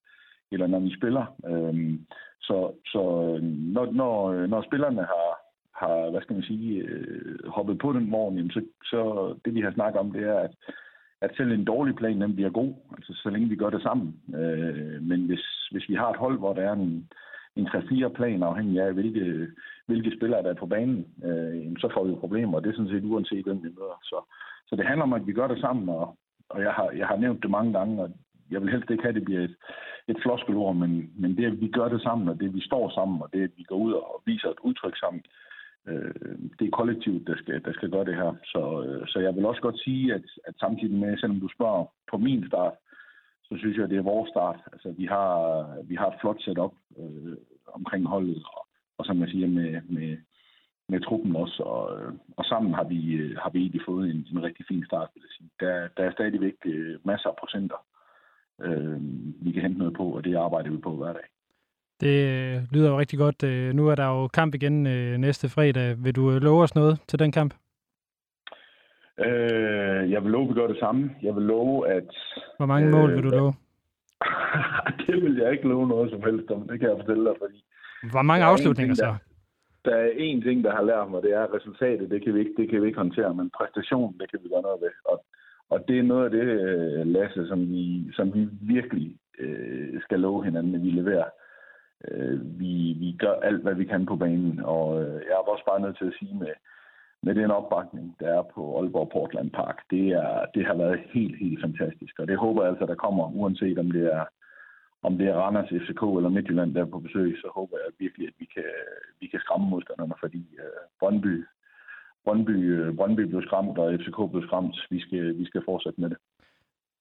eller 0.53 0.67
når 0.67 0.81
vi 0.81 0.97
spiller. 0.97 1.25
Øh, 1.51 1.99
så 2.41 2.73
så 2.87 3.03
øh, 3.29 3.43
når, 3.75 3.93
når, 3.93 4.31
øh, 4.33 4.51
når 4.51 4.63
spillerne 4.63 5.03
har, 5.13 5.29
har, 5.83 6.11
hvad 6.11 6.23
skal 6.23 6.35
man 6.35 6.43
sige, 6.43 6.83
øh, 6.83 7.49
hoppet 7.49 7.79
på 7.79 7.93
den 7.93 8.11
morgen, 8.11 8.37
jamen 8.37 8.51
så, 8.51 8.61
så 8.85 9.01
det 9.45 9.55
vi 9.55 9.61
har 9.61 9.73
snakket 9.73 10.01
om, 10.01 10.13
det 10.13 10.23
er, 10.23 10.39
at, 10.39 10.55
at 11.21 11.31
selv 11.37 11.53
en 11.53 11.65
dårlig 11.65 11.95
plan, 11.97 12.21
den 12.21 12.35
bliver 12.35 12.51
god, 12.51 12.73
altså 12.97 13.13
så 13.23 13.31
længe 13.31 13.49
vi 13.49 13.57
gør 13.57 13.71
det 13.71 13.83
sammen. 13.83 14.09
Øh, 14.35 15.03
men 15.03 15.27
hvis, 15.27 15.45
hvis 15.73 15.89
vi 15.89 15.95
har 15.95 16.11
et 16.11 16.17
hold, 16.17 16.39
hvor 16.39 16.53
der 16.53 16.63
er 16.63 16.73
en, 16.73 17.09
en 17.57 17.67
3-4 17.67 18.09
plan, 18.09 18.43
afhængig 18.43 18.81
af, 18.81 18.93
hvilke, 18.93 19.47
hvilke 19.87 20.17
spillere 20.17 20.43
der 20.43 20.51
er 20.51 20.63
på 20.63 20.67
banen, 20.67 21.07
øh, 21.25 21.77
så 21.79 21.89
får 21.95 22.05
vi 22.05 22.15
problemer, 22.15 22.57
og 22.57 22.65
det 22.65 22.71
er 22.71 22.77
sådan 22.77 22.91
set 22.91 23.05
uanset, 23.05 23.45
hvem 23.45 23.57
vi 23.57 23.69
møder. 23.69 23.99
Så, 24.03 24.35
så 24.69 24.77
det 24.77 24.87
handler 24.87 25.03
om, 25.03 25.13
at 25.13 25.27
vi 25.27 25.33
gør 25.33 25.49
det 25.49 25.61
sammen, 25.61 25.89
og, 25.89 26.17
og 26.49 26.61
jeg, 26.61 26.73
har, 26.73 26.91
jeg 26.91 27.07
har 27.07 27.17
nævnt 27.17 27.43
det 27.43 27.51
mange 27.51 27.73
gange, 27.73 28.03
og 28.03 28.11
jeg 28.51 28.63
vil 28.63 28.71
helst 28.71 28.91
ikke 28.91 29.03
have, 29.03 29.09
at 29.09 29.15
det 29.15 29.25
bliver 29.25 29.41
et, 29.41 29.57
et 30.09 30.19
floskelord, 30.23 30.77
men, 30.77 31.13
men 31.17 31.37
det, 31.37 31.45
at 31.47 31.61
vi 31.61 31.69
gør 31.69 31.89
det 31.89 32.03
sammen, 32.03 32.29
og 32.29 32.41
det, 32.41 32.49
at 32.49 32.55
vi 32.55 32.61
står 32.61 32.91
sammen, 32.91 33.23
og 33.23 33.29
det, 33.33 33.43
at 33.43 33.51
vi 33.57 33.63
går 33.63 33.77
ud 33.77 33.93
og 33.93 34.23
viser 34.27 34.49
et 34.49 34.61
udtryk 34.63 34.97
sammen, 34.99 35.23
øh, 35.89 36.39
det 36.59 36.67
er 36.67 36.77
kollektivt, 36.79 37.27
der 37.27 37.37
skal, 37.37 37.65
der 37.65 37.73
skal 37.73 37.91
gøre 37.91 38.05
det 38.05 38.15
her. 38.15 38.33
Så, 38.45 38.85
øh, 38.87 39.09
så 39.09 39.19
jeg 39.19 39.37
vil 39.37 39.47
også 39.47 39.61
godt 39.61 39.81
sige, 39.81 40.15
at, 40.15 40.25
at 40.45 40.55
samtidig 40.61 40.97
med, 40.97 41.19
selvom 41.19 41.41
du 41.41 41.49
spørger 41.49 41.85
på 42.11 42.17
min 42.17 42.47
start, 42.47 42.73
så 43.43 43.59
synes 43.59 43.77
jeg, 43.77 43.85
at 43.85 43.91
det 43.91 43.99
er 43.99 44.13
vores 44.15 44.31
start. 44.31 44.61
Altså, 44.73 44.95
vi 44.99 45.05
har, 45.05 45.33
vi 45.89 45.95
har 45.95 46.07
et 46.07 46.21
flot 46.21 46.43
setup 46.43 46.75
øh, 46.99 47.37
omkring 47.67 48.07
holdet, 48.07 48.43
og, 48.55 48.67
og 48.99 49.05
som 49.05 49.21
jeg 49.21 49.29
siger, 49.29 49.49
med, 49.49 49.81
med, 49.89 50.17
med 50.89 51.01
truppen 51.01 51.37
også, 51.37 51.63
og, 51.63 51.89
og 52.37 52.45
sammen 52.45 52.75
har 52.75 52.85
vi, 52.85 53.13
øh, 53.13 53.37
har 53.43 53.51
vi 53.51 53.59
egentlig 53.59 53.83
fået 53.87 54.11
en, 54.11 54.27
en 54.33 54.43
rigtig 54.43 54.65
fin 54.69 54.85
start, 54.85 55.09
vil 55.15 55.23
jeg 55.27 55.35
sige. 55.37 55.51
Der, 55.61 55.89
der 55.97 56.03
er 56.05 56.13
stadigvæk 56.13 56.57
øh, 56.65 56.99
masser 57.05 57.29
af 57.29 57.37
procenter, 57.37 57.77
øh, 58.65 58.97
vi 59.45 59.53
kan 59.53 59.63
hente 59.63 59.79
noget 59.79 59.95
på, 59.95 60.05
og 60.05 60.25
det 60.25 60.37
arbejder 60.37 60.71
vi 60.71 60.77
på 60.77 60.97
hver 60.97 61.13
dag. 61.13 61.27
Det 62.01 62.69
lyder 62.73 62.91
jo 62.91 62.99
rigtig 62.99 63.19
godt. 63.19 63.43
Nu 63.77 63.89
er 63.89 63.95
der 63.95 64.07
jo 64.07 64.29
kamp 64.29 64.55
igen 64.55 64.83
næste 65.21 65.49
fredag. 65.49 66.05
Vil 66.05 66.17
du 66.17 66.31
love 66.31 66.63
os 66.63 66.75
noget 66.75 67.01
til 67.09 67.19
den 67.19 67.33
kamp? 67.33 67.55
Øh, 69.27 70.11
jeg 70.11 70.21
vil 70.25 70.31
love, 70.33 70.45
at 70.45 70.49
vi 70.49 70.55
gør 70.55 70.67
det 70.67 70.79
samme. 70.79 71.11
Jeg 71.23 71.35
vil 71.37 71.43
love, 71.43 71.89
at... 71.89 72.09
Hvor 72.57 72.67
mange 72.67 72.91
mål 72.91 73.11
øh, 73.11 73.17
vil 73.17 73.25
du 73.25 73.31
love? 73.31 73.55
det 75.07 75.17
vil 75.23 75.37
jeg 75.37 75.53
ikke 75.53 75.69
love 75.69 75.89
noget 75.89 76.11
som 76.11 76.23
helst 76.23 76.51
om. 76.51 76.69
Det 76.69 76.81
kan 76.81 76.89
jeg 76.89 76.99
fortælle 77.01 77.25
dig, 77.25 77.35
fordi... 77.43 77.65
Hvor 78.11 78.23
mange 78.23 78.45
afslutninger 78.45 78.95
så? 78.95 79.05
Der, 79.05 79.91
der 79.91 79.97
er 79.97 80.11
én 80.27 80.39
ting, 80.47 80.65
der 80.65 80.73
har 80.75 80.83
lært 80.83 81.11
mig, 81.11 81.23
det 81.23 81.33
er 81.33 81.55
resultatet. 81.55 82.11
Det 82.11 82.25
kan 82.25 82.35
vi 82.35 82.41
ikke, 82.41 82.55
det 82.57 82.71
kan 82.71 82.83
vi 82.83 82.87
ikke 82.87 83.03
håndtere, 83.05 83.35
men 83.35 83.51
præstationen, 83.59 84.19
det 84.21 84.31
kan 84.31 84.41
vi 84.43 84.49
gøre 84.49 84.63
noget 84.63 84.81
ved. 84.81 84.95
Og, 85.05 85.25
og 85.73 85.89
det 85.89 85.99
er 85.99 86.03
noget 86.03 86.25
af 86.25 86.31
det, 86.31 86.47
øh, 86.61 87.07
Lasse, 87.07 87.49
som 87.49 87.61
vi, 87.69 88.13
som 88.13 88.35
vi 88.35 88.49
virkelig 88.61 89.17
øh, 89.39 90.01
skal 90.03 90.21
love 90.21 90.45
hinanden, 90.45 90.75
at 90.75 90.83
vi 90.83 90.91
leverer. 90.91 91.31
Øh, 92.09 92.61
vi, 92.61 92.97
vi 93.03 93.17
gør 93.19 93.35
alt, 93.49 93.63
hvad 93.63 93.75
vi 93.75 93.85
kan 93.85 94.07
på 94.07 94.17
banen, 94.17 94.61
og 94.65 95.03
øh, 95.03 95.15
jeg 95.15 95.33
er 95.33 95.51
også 95.53 95.65
bare 95.71 95.81
nødt 95.81 95.99
til 95.99 96.07
at 96.07 96.19
sige 96.19 96.35
med, 96.35 96.55
med 97.23 97.35
den 97.35 97.51
opbakning, 97.51 98.17
der 98.21 98.39
er 98.39 98.43
på 98.55 98.79
Aalborg 98.79 99.11
Portland 99.13 99.51
Park, 99.51 99.79
det, 99.91 100.09
er, 100.09 100.47
det 100.55 100.67
har 100.67 100.75
været 100.75 101.01
helt, 101.15 101.37
helt 101.39 101.61
fantastisk. 101.61 102.19
Og 102.19 102.29
det 102.29 102.37
håber 102.39 102.63
jeg 102.63 102.71
altså, 102.71 102.87
der 102.87 102.95
kommer, 102.95 103.25
uanset 103.35 103.79
om 103.79 103.91
det 103.91 104.15
er 104.15 104.25
om 105.09 105.19
det 105.19 105.27
er 105.29 105.35
Randers, 105.35 105.69
FCK 105.83 106.03
eller 106.17 106.29
Midtjylland, 106.29 106.75
der 106.75 106.81
er 106.81 106.95
på 106.95 106.99
besøg, 106.99 107.37
så 107.43 107.49
håber 107.55 107.77
jeg 107.77 107.93
virkelig, 107.99 108.29
at 108.29 108.35
vi 108.39 108.45
kan, 108.55 108.71
vi 109.21 109.27
kan 109.27 109.41
skræmme 109.41 109.67
modstanderne, 109.71 110.15
fordi 110.21 110.43
øh, 110.59 110.83
Brøndby, 111.01 111.45
Brøndby, 112.25 112.57
uh, 112.89 112.97
Brøndby 112.97 113.21
blev 113.21 113.43
skræmt, 113.43 113.79
og 113.79 113.95
FCK 114.01 114.19
blev 114.31 114.43
skræmt. 114.47 114.77
Vi 114.91 115.01
skal, 115.01 115.39
vi 115.39 115.45
skal 115.45 115.63
fortsætte 115.65 116.01
med 116.01 116.11
det. 116.11 116.19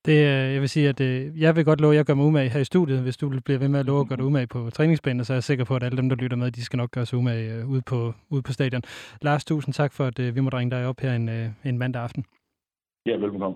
Det, 0.05 0.11
øh, 0.11 0.53
jeg 0.53 0.61
vil 0.61 0.69
sige, 0.69 0.89
at 0.89 1.01
øh, 1.01 1.41
jeg 1.41 1.55
vil 1.55 1.65
godt 1.65 1.81
love, 1.81 1.93
at 1.93 1.97
jeg 1.97 2.05
gør 2.05 2.13
mig 2.13 2.25
umage 2.25 2.49
her 2.49 2.59
i 2.59 2.63
studiet. 2.63 3.01
Hvis 3.01 3.17
du 3.17 3.39
bliver 3.45 3.59
ved 3.59 3.67
med 3.67 3.79
at 3.79 3.85
love 3.85 4.01
at 4.01 4.07
gøre 4.07 4.17
dig 4.17 4.25
umage 4.25 4.47
på 4.47 4.69
træningsbanen, 4.69 5.25
så 5.25 5.33
er 5.33 5.35
jeg 5.35 5.43
sikker 5.43 5.65
på, 5.65 5.75
at 5.75 5.83
alle 5.83 5.97
dem, 5.97 6.09
der 6.09 6.15
lytter 6.15 6.37
med, 6.37 6.51
de 6.51 6.65
skal 6.65 6.77
nok 6.77 6.91
gøre 6.91 7.05
sig 7.05 7.17
umage 7.17 7.53
øh, 7.53 7.69
ude, 7.69 7.81
på, 7.81 8.13
ude 8.29 8.41
på 8.41 8.53
stadion. 8.53 8.81
Lars, 9.21 9.45
tusind 9.45 9.73
tak 9.73 9.93
for, 9.93 10.05
at 10.05 10.35
vi 10.35 10.41
må 10.41 10.49
ringe 10.49 10.71
dig 10.75 10.85
op 10.85 10.99
her 10.99 11.13
en, 11.13 11.29
en 11.65 11.77
mandag 11.77 12.01
aften. 12.01 12.25
Ja, 13.05 13.15
velkommen. 13.15 13.53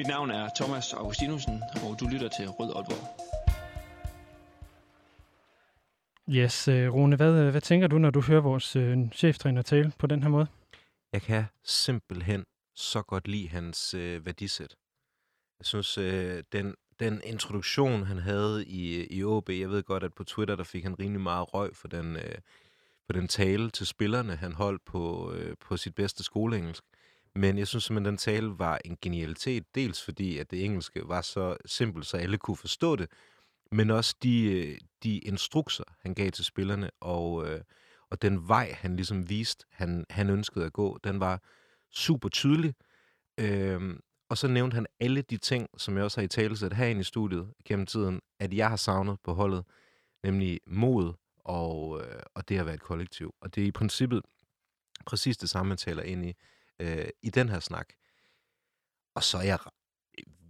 Mit 0.00 0.06
navn 0.06 0.30
er 0.30 0.48
Thomas 0.56 0.92
Augustinusen, 0.92 1.62
og 1.84 2.00
du 2.00 2.06
lytter 2.12 2.28
til 2.28 2.48
Rød 2.48 2.72
Aalborg. 2.76 3.04
Yes, 6.28 6.68
øh, 6.68 6.94
Rune, 6.94 7.16
hvad, 7.16 7.50
hvad 7.50 7.60
tænker 7.60 7.86
du, 7.86 7.98
når 7.98 8.10
du 8.10 8.20
hører 8.20 8.40
vores 8.40 8.76
øh, 8.76 8.98
cheftræner 9.12 9.62
tale 9.62 9.92
på 9.98 10.06
den 10.06 10.22
her 10.22 10.30
måde? 10.30 10.46
Jeg 11.12 11.22
kan 11.22 11.44
simpelthen 11.64 12.44
så 12.74 13.02
godt 13.02 13.28
lide 13.28 13.48
hans 13.48 13.94
øh, 13.94 14.26
værdisæt. 14.26 14.76
Jeg 15.58 15.66
synes, 15.66 15.98
øh, 15.98 16.42
den, 16.52 16.74
den 17.00 17.20
introduktion, 17.24 18.02
han 18.02 18.18
havde 18.18 18.66
i, 18.66 19.06
i 19.18 19.24
OB, 19.24 19.48
jeg 19.48 19.70
ved 19.70 19.82
godt, 19.82 20.04
at 20.04 20.14
på 20.14 20.24
Twitter, 20.24 20.56
der 20.56 20.64
fik 20.64 20.82
han 20.82 20.98
rimelig 20.98 21.20
meget 21.20 21.54
røg 21.54 21.76
for 21.76 21.88
den, 21.88 22.16
øh, 22.16 22.34
for 23.06 23.12
den 23.12 23.28
tale 23.28 23.70
til 23.70 23.86
spillerne, 23.86 24.36
han 24.36 24.52
holdt 24.52 24.84
på, 24.84 25.32
øh, 25.32 25.56
på 25.60 25.76
sit 25.76 25.94
bedste 25.94 26.24
skoleengelsk. 26.24 26.84
Men 27.34 27.58
jeg 27.58 27.66
synes 27.66 27.84
simpelthen, 27.84 28.12
den 28.12 28.16
tale 28.16 28.58
var 28.58 28.80
en 28.84 28.98
genialitet, 29.02 29.74
dels 29.74 30.04
fordi, 30.04 30.38
at 30.38 30.50
det 30.50 30.64
engelske 30.64 31.02
var 31.08 31.20
så 31.20 31.56
simpelt, 31.66 32.06
så 32.06 32.16
alle 32.16 32.38
kunne 32.38 32.56
forstå 32.56 32.96
det, 32.96 33.10
men 33.72 33.90
også 33.90 34.16
de, 34.22 34.42
øh, 34.52 34.78
de 35.02 35.18
instrukser, 35.18 35.84
han 36.00 36.14
gav 36.14 36.30
til 36.30 36.44
spillerne, 36.44 36.90
og, 37.00 37.48
øh, 37.48 37.60
og 38.10 38.22
den 38.22 38.48
vej, 38.48 38.72
han 38.72 38.96
ligesom 38.96 39.28
viste, 39.28 39.66
han, 39.70 40.06
han 40.10 40.30
ønskede 40.30 40.64
at 40.64 40.72
gå, 40.72 40.98
den 41.04 41.20
var 41.20 41.42
super 41.90 42.28
tydelig. 42.28 42.74
Øhm, 43.40 44.00
og 44.28 44.38
så 44.38 44.48
nævnte 44.48 44.74
han 44.74 44.86
alle 45.00 45.22
de 45.22 45.36
ting, 45.36 45.68
som 45.76 45.96
jeg 45.96 46.04
også 46.04 46.20
har 46.20 46.24
i 46.24 46.28
talesæt 46.28 46.72
herinde 46.72 47.00
i 47.00 47.04
studiet 47.04 47.52
gennem 47.64 47.86
tiden, 47.86 48.20
at 48.40 48.54
jeg 48.54 48.68
har 48.68 48.76
savnet 48.76 49.20
på 49.24 49.32
holdet, 49.32 49.64
nemlig 50.24 50.60
mod 50.66 51.12
og, 51.44 52.00
øh, 52.00 52.22
og 52.34 52.48
det 52.48 52.58
at 52.58 52.66
være 52.66 52.74
et 52.74 52.82
kollektiv. 52.82 53.34
Og 53.40 53.54
det 53.54 53.62
er 53.62 53.66
i 53.66 53.72
princippet 53.72 54.22
præcis 55.06 55.36
det 55.36 55.48
samme, 55.50 55.68
man 55.68 55.78
taler 55.78 56.02
ind 56.02 56.26
i 56.26 56.34
øh, 56.80 57.08
i 57.22 57.30
den 57.30 57.48
her 57.48 57.60
snak. 57.60 57.88
Og 59.14 59.22
så 59.22 59.38
er 59.38 59.42
jeg 59.42 59.58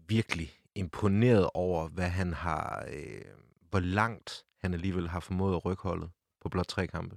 virkelig 0.09 0.51
imponeret 0.75 1.49
over, 1.55 1.89
hvad 1.89 2.09
han 2.09 2.33
har, 2.33 2.85
øh, 2.93 3.25
hvor 3.71 3.81
langt 3.81 4.45
han 4.61 4.75
alligevel 4.75 5.09
har 5.09 5.21
formået 5.21 5.57
at 5.57 5.65
rykke 5.65 5.83
holdet 5.83 6.11
på 6.43 6.49
blot 6.49 6.67
tre 6.67 6.87
kampe. 6.87 7.17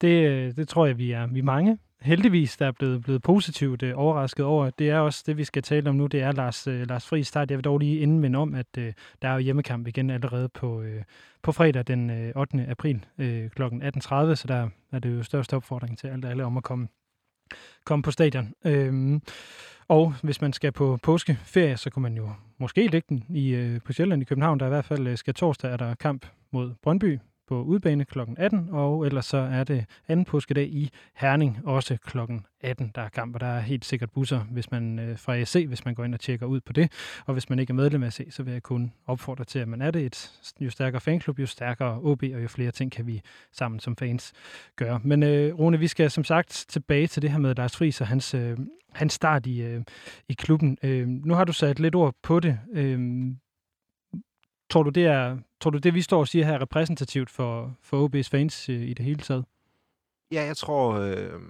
Det, 0.00 0.28
øh, 0.28 0.56
det 0.56 0.68
tror 0.68 0.86
jeg, 0.86 0.98
vi 0.98 1.12
er, 1.12 1.26
vi 1.26 1.38
er 1.38 1.42
mange. 1.42 1.78
Heldigvis, 2.00 2.56
der 2.56 2.66
er 2.66 2.72
blevet, 2.72 3.02
blevet 3.02 3.22
positivt 3.22 3.82
øh, 3.82 3.92
overrasket 3.96 4.44
over. 4.44 4.70
Det 4.70 4.90
er 4.90 4.98
også 4.98 5.24
det, 5.26 5.36
vi 5.36 5.44
skal 5.44 5.62
tale 5.62 5.90
om 5.90 5.96
nu. 5.96 6.06
Det 6.06 6.22
er 6.22 6.32
Lars, 6.32 6.66
øh, 6.66 6.88
Lars 6.88 7.06
Friis 7.06 7.28
start. 7.28 7.50
Jeg 7.50 7.58
vil 7.58 7.64
dog 7.64 7.78
lige 7.78 7.98
indvende 7.98 8.38
om, 8.38 8.54
at 8.54 8.66
øh, 8.78 8.92
der 9.22 9.28
er 9.28 9.32
jo 9.32 9.38
hjemmekamp 9.38 9.86
igen 9.86 10.10
allerede 10.10 10.48
på, 10.48 10.82
øh, 10.82 11.02
på 11.42 11.52
fredag 11.52 11.84
den 11.86 12.10
øh, 12.10 12.32
8. 12.36 12.66
april 12.68 13.06
øh, 13.18 13.50
kl. 13.50 13.62
18.30, 13.62 13.70
så 14.34 14.44
der 14.48 14.68
er 14.92 14.98
det 14.98 15.16
jo 15.16 15.22
største 15.22 15.56
opfordring 15.56 15.98
til 15.98 16.06
alle, 16.06 16.28
alle 16.28 16.44
om 16.44 16.56
at 16.56 16.62
komme, 16.62 16.88
komme 17.84 18.02
på 18.02 18.10
stadion. 18.10 18.52
Øhm, 18.64 19.22
og 19.88 20.14
hvis 20.22 20.40
man 20.40 20.52
skal 20.52 20.72
på 20.72 20.98
påskeferie, 21.02 21.76
så 21.76 21.90
kunne 21.90 22.02
man 22.02 22.16
jo 22.16 22.30
måske 22.58 22.86
lægge 22.86 23.06
den 23.08 23.24
i, 23.28 23.48
øh, 23.54 23.80
på 23.84 23.92
Sjælland 23.92 24.22
i 24.22 24.24
København. 24.24 24.60
Der 24.60 24.66
er 24.66 24.70
i 24.70 24.74
hvert 24.74 24.84
fald 24.84 25.06
øh, 25.06 25.18
skal 25.18 25.34
torsdag 25.34 25.72
er 25.72 25.76
der 25.76 25.94
kamp 25.94 26.26
mod 26.52 26.74
Brøndby 26.82 27.18
på 27.48 27.62
udbane 27.62 28.04
kl. 28.04 28.18
18, 28.36 28.68
og 28.70 29.06
ellers 29.06 29.26
så 29.26 29.36
er 29.36 29.64
det 29.64 29.84
anden 30.08 30.24
påskedag 30.24 30.66
i 30.66 30.90
Herning, 31.14 31.58
også 31.64 31.96
kl. 32.06 32.18
18, 32.60 32.92
der 32.94 33.02
er 33.02 33.08
kamp, 33.08 33.34
og 33.34 33.40
der 33.40 33.46
er 33.46 33.60
helt 33.60 33.84
sikkert 33.84 34.10
busser 34.10 34.40
hvis 34.40 34.70
man, 34.70 34.98
øh, 34.98 35.18
fra 35.18 35.36
AC, 35.36 35.64
hvis 35.68 35.84
man 35.84 35.94
går 35.94 36.04
ind 36.04 36.14
og 36.14 36.20
tjekker 36.20 36.46
ud 36.46 36.60
på 36.60 36.72
det. 36.72 36.92
Og 37.26 37.32
hvis 37.32 37.50
man 37.50 37.58
ikke 37.58 37.70
er 37.70 37.74
medlem 37.74 38.02
af 38.02 38.06
AC, 38.06 38.20
så 38.30 38.42
vil 38.42 38.52
jeg 38.52 38.62
kun 38.62 38.92
opfordre 39.06 39.44
til, 39.44 39.58
at 39.58 39.68
man 39.68 39.82
er 39.82 39.90
det. 39.90 40.02
Et, 40.02 40.32
jo 40.60 40.70
stærkere 40.70 41.00
fanklub, 41.00 41.38
jo 41.38 41.46
stærkere 41.46 42.00
OB, 42.02 42.22
og 42.22 42.42
jo 42.42 42.48
flere 42.48 42.70
ting 42.70 42.92
kan 42.92 43.06
vi 43.06 43.20
sammen 43.52 43.80
som 43.80 43.96
fans 43.96 44.32
gøre. 44.76 45.00
Men 45.04 45.22
øh, 45.22 45.54
Rune, 45.54 45.78
vi 45.78 45.88
skal 45.88 46.10
som 46.10 46.24
sagt 46.24 46.64
tilbage 46.68 47.06
til 47.06 47.22
det 47.22 47.30
her 47.30 47.38
med 47.38 47.54
Lars 47.54 47.76
Friis 47.76 48.00
og 48.00 48.06
hans, 48.06 48.34
øh, 48.34 48.58
hans 48.92 49.12
start 49.12 49.46
i, 49.46 49.62
øh, 49.62 49.82
i 50.28 50.32
klubben. 50.32 50.78
Øh, 50.82 51.08
nu 51.08 51.34
har 51.34 51.44
du 51.44 51.52
sat 51.52 51.80
lidt 51.80 51.94
ord 51.94 52.14
på 52.22 52.40
det. 52.40 52.58
Øh, 52.72 52.98
Tror 54.70 54.82
du, 54.82 54.90
det 54.90 55.06
er, 55.06 55.38
tror 55.60 55.70
du, 55.70 55.78
det 55.78 55.94
vi 55.94 56.02
står 56.02 56.20
og 56.20 56.28
siger 56.28 56.44
her 56.44 56.52
er 56.52 56.60
repræsentativt 56.60 57.30
for, 57.30 57.76
for 57.80 58.08
OB's 58.08 58.28
fans 58.30 58.68
øh, 58.68 58.80
i 58.80 58.94
det 58.94 59.04
hele 59.04 59.20
taget? 59.20 59.44
Ja, 60.32 60.42
jeg 60.44 60.56
tror, 60.56 60.94
øh, 60.94 61.40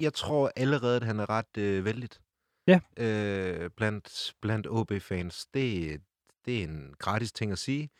jeg 0.00 0.14
tror 0.14 0.52
allerede, 0.56 0.96
at 0.96 1.02
han 1.02 1.20
er 1.20 1.30
ret 1.30 1.58
øh, 1.58 1.84
vældigt. 1.84 2.20
Ja. 2.66 2.80
Øh, 2.96 3.70
blandt, 3.76 4.34
blandt 4.42 4.66
OB-fans. 4.70 5.46
Det, 5.54 6.00
det 6.46 6.58
er 6.58 6.64
en 6.64 6.94
gratis 6.98 7.32
ting 7.32 7.52
at 7.52 7.58
sige, 7.58 7.90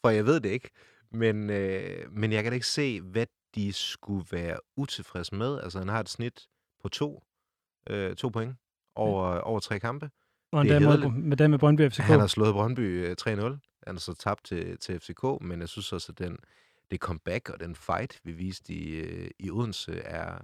for 0.00 0.10
jeg 0.10 0.26
ved 0.26 0.40
det 0.40 0.48
ikke. 0.48 0.70
Men, 1.10 1.50
øh, 1.50 2.12
men 2.12 2.32
jeg 2.32 2.42
kan 2.42 2.52
da 2.52 2.54
ikke 2.54 2.66
se, 2.66 3.00
hvad 3.00 3.26
de 3.54 3.72
skulle 3.72 4.26
være 4.30 4.56
utilfredse 4.76 5.34
med. 5.34 5.60
Altså, 5.60 5.78
han 5.78 5.88
har 5.88 6.00
et 6.00 6.08
snit 6.08 6.48
på 6.82 6.88
to, 6.88 7.24
øh, 7.90 8.16
to 8.16 8.28
point 8.28 8.56
over, 8.94 9.32
ja. 9.32 9.40
over 9.40 9.60
tre 9.60 9.80
kampe. 9.80 10.10
Og 10.52 10.66
er 10.66 10.80
med, 10.80 11.10
med 11.10 11.48
med 11.48 11.58
Brøndby 11.58 11.90
FCK. 11.90 12.02
Han 12.02 12.20
har 12.20 12.26
slået 12.26 12.54
Brøndby 12.54 13.06
øh, 13.06 13.16
3-0. 13.20 13.75
Han 13.86 13.94
har 13.94 14.00
så 14.00 14.14
tabt 14.14 14.44
til, 14.44 14.78
til 14.78 15.00
FCK, 15.00 15.22
men 15.40 15.60
jeg 15.60 15.68
synes 15.68 15.92
også, 15.92 16.12
at 16.12 16.18
den, 16.18 16.38
det 16.90 17.00
comeback 17.00 17.48
og 17.50 17.60
den 17.60 17.74
fight, 17.76 18.20
vi 18.24 18.32
viste 18.32 18.72
i, 18.72 18.88
øh, 18.94 19.30
i 19.38 19.50
Odense, 19.50 19.98
er, 19.98 20.38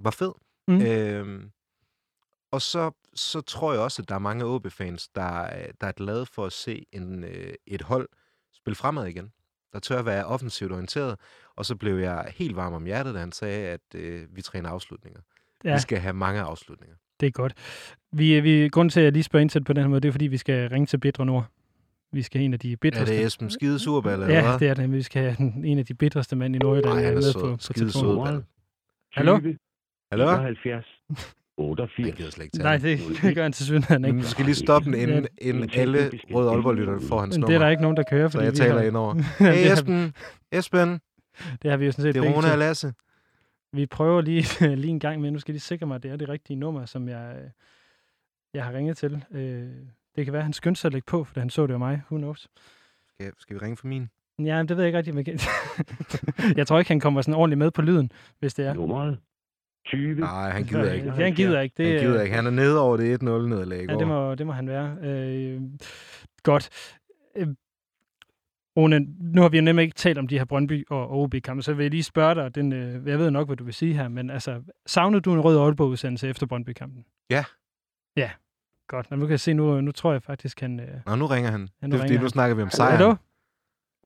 var 0.00 0.10
fed. 0.10 0.32
Mm. 0.68 0.82
Øhm, 0.82 1.50
og 2.50 2.62
så, 2.62 2.90
så 3.14 3.40
tror 3.40 3.72
jeg 3.72 3.82
også, 3.82 4.02
at 4.02 4.08
der 4.08 4.14
er 4.14 4.18
mange 4.18 4.44
OB-fans, 4.44 5.08
der, 5.08 5.22
er- 5.40 5.72
der 5.80 5.86
er 5.86 5.92
glade 5.92 6.26
for 6.26 6.46
at 6.46 6.52
se 6.52 6.86
en, 6.92 7.24
øh, 7.24 7.54
et 7.66 7.82
hold 7.82 8.08
spille 8.52 8.74
fremad 8.76 9.06
igen. 9.06 9.32
Der 9.72 9.78
tør 9.78 9.98
at 9.98 10.06
være 10.06 10.24
offensivt 10.26 10.72
orienteret. 10.72 11.18
Og 11.56 11.66
så 11.66 11.76
blev 11.76 11.96
jeg 11.98 12.32
helt 12.36 12.56
varm 12.56 12.72
om 12.72 12.84
hjertet, 12.84 13.14
da 13.14 13.20
han 13.20 13.32
sagde, 13.32 13.68
at 13.68 13.80
øh, 13.94 14.36
vi 14.36 14.42
træner 14.42 14.68
afslutninger. 14.70 15.20
Ja. 15.64 15.74
Vi 15.74 15.80
skal 15.80 15.98
have 15.98 16.12
mange 16.14 16.40
afslutninger. 16.40 16.96
Det 17.20 17.26
er 17.26 17.30
godt. 17.30 17.54
Vi, 18.12 18.40
vi, 18.40 18.68
grunden 18.68 18.90
til, 18.90 19.00
at 19.00 19.04
jeg 19.04 19.12
lige 19.12 19.22
spørger 19.22 19.40
ind 19.42 19.50
til 19.50 19.60
det 19.60 19.66
på 19.66 19.72
den 19.72 19.82
her 19.82 19.88
måde, 19.88 20.00
det 20.00 20.08
er, 20.08 20.12
fordi 20.12 20.26
vi 20.26 20.36
skal 20.36 20.68
ringe 20.68 20.86
til 20.86 20.98
Bitre 20.98 21.26
Nord. 21.26 21.46
Vi 22.14 22.22
skal 22.22 22.38
have 22.38 22.44
en 22.44 22.52
af 22.52 22.58
de 22.58 22.72
Er 22.72 22.76
bitreste... 22.76 23.14
det 23.16 23.24
Esben 23.26 23.50
Skide 23.50 23.78
Surball, 23.78 24.12
eller 24.22 24.34
Ja, 24.34 24.42
hvad? 24.48 24.58
det 24.58 24.68
er 24.68 24.74
det. 24.74 24.92
Vi 24.92 25.02
skal 25.02 25.22
have 25.22 25.34
den- 25.38 25.64
en 25.64 25.78
af 25.78 25.86
de 25.86 25.94
bitreste 25.94 26.36
mænd 26.36 26.56
i 26.56 26.58
Nordjylland 26.58 26.98
Ej, 26.98 27.04
han 27.04 27.12
er 27.16 27.20
med 27.20 27.34
på, 27.34 27.40
på 27.56 27.56
Skide 27.60 27.78
telefonen. 27.90 28.26
sød. 28.26 28.42
Hallo? 29.12 29.38
20, 29.38 29.58
Hallo? 30.12 30.36
79, 30.36 30.86
Jeg 31.08 31.16
88. 31.56 32.16
gider 32.16 32.30
slet 32.30 32.44
ikke 32.44 32.56
tage 32.56 32.62
Nej, 32.64 32.76
den. 32.76 32.98
det, 32.98 33.22
det 33.22 33.34
gør 33.34 33.42
han 33.42 33.52
til 33.52 33.66
synligheden 33.66 34.02
Men 34.02 34.10
ikke. 34.16 34.22
du 34.24 34.30
skal 34.30 34.44
lige 34.44 34.54
stoppe 34.54 34.86
den, 34.90 34.94
inden, 35.00 35.26
inden 35.38 35.70
alle 35.74 35.98
røde 36.34 36.50
Aalborg-lytterne 36.50 37.00
får 37.08 37.20
hans 37.20 37.34
Men 37.36 37.40
nummer. 37.40 37.46
det 37.46 37.54
er 37.54 37.58
der 37.64 37.70
ikke 37.70 37.82
nogen, 37.82 37.96
der 37.96 38.02
kører, 38.02 38.28
så 38.28 38.32
fordi 38.32 38.44
jeg 38.44 38.52
vi 38.52 38.56
taler 38.56 38.74
har, 38.78 38.82
ind 38.82 38.96
over. 38.96 39.14
det 39.18 39.24
Hey 39.38 39.72
Esben, 39.72 40.14
Esben, 40.52 41.00
det 41.62 41.70
har 41.70 41.76
vi 41.76 41.84
jo 41.86 41.92
sådan 41.92 42.02
set 42.02 42.14
det 42.14 42.20
er 42.20 42.22
begge 42.24 42.36
Rune 42.36 42.46
to. 42.46 42.52
og 42.52 42.58
Lasse. 42.58 42.92
Vi 43.72 43.86
prøver 43.86 44.20
lige, 44.20 44.44
lige 44.82 44.90
en 44.90 45.00
gang 45.00 45.20
med. 45.20 45.30
Nu 45.30 45.38
skal 45.38 45.52
jeg 45.52 45.54
lige 45.54 45.60
sikre 45.60 45.86
mig, 45.86 45.94
at 45.94 46.02
det 46.02 46.10
er 46.10 46.16
det 46.16 46.28
rigtige 46.28 46.56
nummer, 46.56 46.84
som 46.86 47.08
jeg, 47.08 47.36
øh, 47.44 47.50
jeg 48.54 48.64
har 48.64 48.72
ringet 48.72 48.96
til. 48.96 49.24
Øh, 49.32 49.68
Det 50.16 50.24
kan 50.24 50.32
være, 50.32 50.40
at 50.40 50.44
han 50.44 50.52
skyndte 50.52 50.80
sig 50.80 50.88
at 50.88 50.92
lægge 50.92 51.06
på, 51.06 51.24
for 51.24 51.40
han 51.40 51.50
så 51.50 51.66
det 51.66 51.72
jo 51.72 51.78
mig. 51.78 52.02
Who 52.10 52.18
knows? 52.18 52.48
Skal, 53.08 53.32
skal 53.38 53.54
vi 53.56 53.60
ringe 53.60 53.76
for 53.76 53.86
min? 53.86 54.08
Ja, 54.38 54.62
det 54.62 54.76
ved 54.76 54.84
jeg 54.84 54.86
ikke 54.86 54.98
rigtig, 54.98 55.14
om 55.14 55.18
jeg 56.58 56.66
tror 56.66 56.78
ikke, 56.78 56.88
han 56.88 57.00
kommer 57.00 57.22
sådan 57.22 57.34
ordentligt 57.34 57.58
med 57.58 57.70
på 57.70 57.82
lyden, 57.82 58.12
hvis 58.38 58.54
det 58.54 58.66
er. 58.66 58.74
Nummeret 58.74 59.18
20. 59.86 60.20
Nej, 60.20 60.50
han 60.50 60.64
gider 60.64 60.92
ikke. 60.92 61.06
Ja, 61.06 61.12
han 61.12 61.34
gider 61.34 61.60
ikke. 61.60 61.74
Det, 61.76 61.92
Han 61.92 62.00
gider 62.00 62.22
ikke. 62.22 62.36
Han 62.36 62.46
er 62.46 62.50
nede 62.50 62.80
over 62.80 62.96
det 62.96 63.22
1-0 63.22 63.24
nederlag 63.24 63.86
Ja, 63.88 63.94
det 63.96 64.06
må, 64.06 64.34
det 64.34 64.46
må 64.46 64.52
han 64.52 64.68
være. 64.68 64.96
Øh, 65.02 65.62
godt. 66.42 66.70
Øh, 67.36 67.46
Rune, 68.76 68.98
nu 69.34 69.42
har 69.42 69.48
vi 69.48 69.56
jo 69.56 69.62
nemlig 69.62 69.82
ikke 69.82 69.94
talt 69.94 70.18
om 70.18 70.28
de 70.28 70.38
her 70.38 70.44
Brøndby 70.44 70.86
og 70.90 71.10
OB-kampe, 71.10 71.62
så 71.62 71.74
vil 71.74 71.84
jeg 71.84 71.90
lige 71.90 72.02
spørge 72.02 72.34
dig, 72.34 72.54
den, 72.54 72.72
øh, 72.72 73.06
jeg 73.06 73.18
ved 73.18 73.30
nok, 73.30 73.48
hvad 73.48 73.56
du 73.56 73.64
vil 73.64 73.74
sige 73.74 73.94
her, 73.94 74.08
men 74.08 74.30
altså, 74.30 74.62
savnede 74.86 75.20
du 75.20 75.32
en 75.34 75.40
rød 75.40 75.58
Aalborg-udsendelse 75.58 76.28
efter 76.28 76.46
Brøndby-kampen? 76.46 77.04
Ja. 77.30 77.44
Ja, 78.16 78.30
godt. 78.88 79.10
Nå, 79.10 79.16
nu 79.16 79.22
kan 79.24 79.30
jeg 79.30 79.40
se, 79.40 79.54
nu, 79.54 79.80
nu 79.80 79.92
tror 79.92 80.12
jeg 80.12 80.22
faktisk, 80.22 80.60
han... 80.60 80.80
Øh, 80.80 80.86
Nå, 81.06 81.16
nu 81.16 81.26
ringer 81.26 81.50
han. 81.50 81.68
Ja, 81.82 81.86
nu 81.86 81.92
det 81.92 81.98
er 82.02 82.06
fordi, 82.06 82.18
nu 82.18 82.28
snakker 82.28 82.56
vi 82.56 82.62
om 82.62 82.70
sejren. 82.70 82.96
Hallo? 82.96 83.14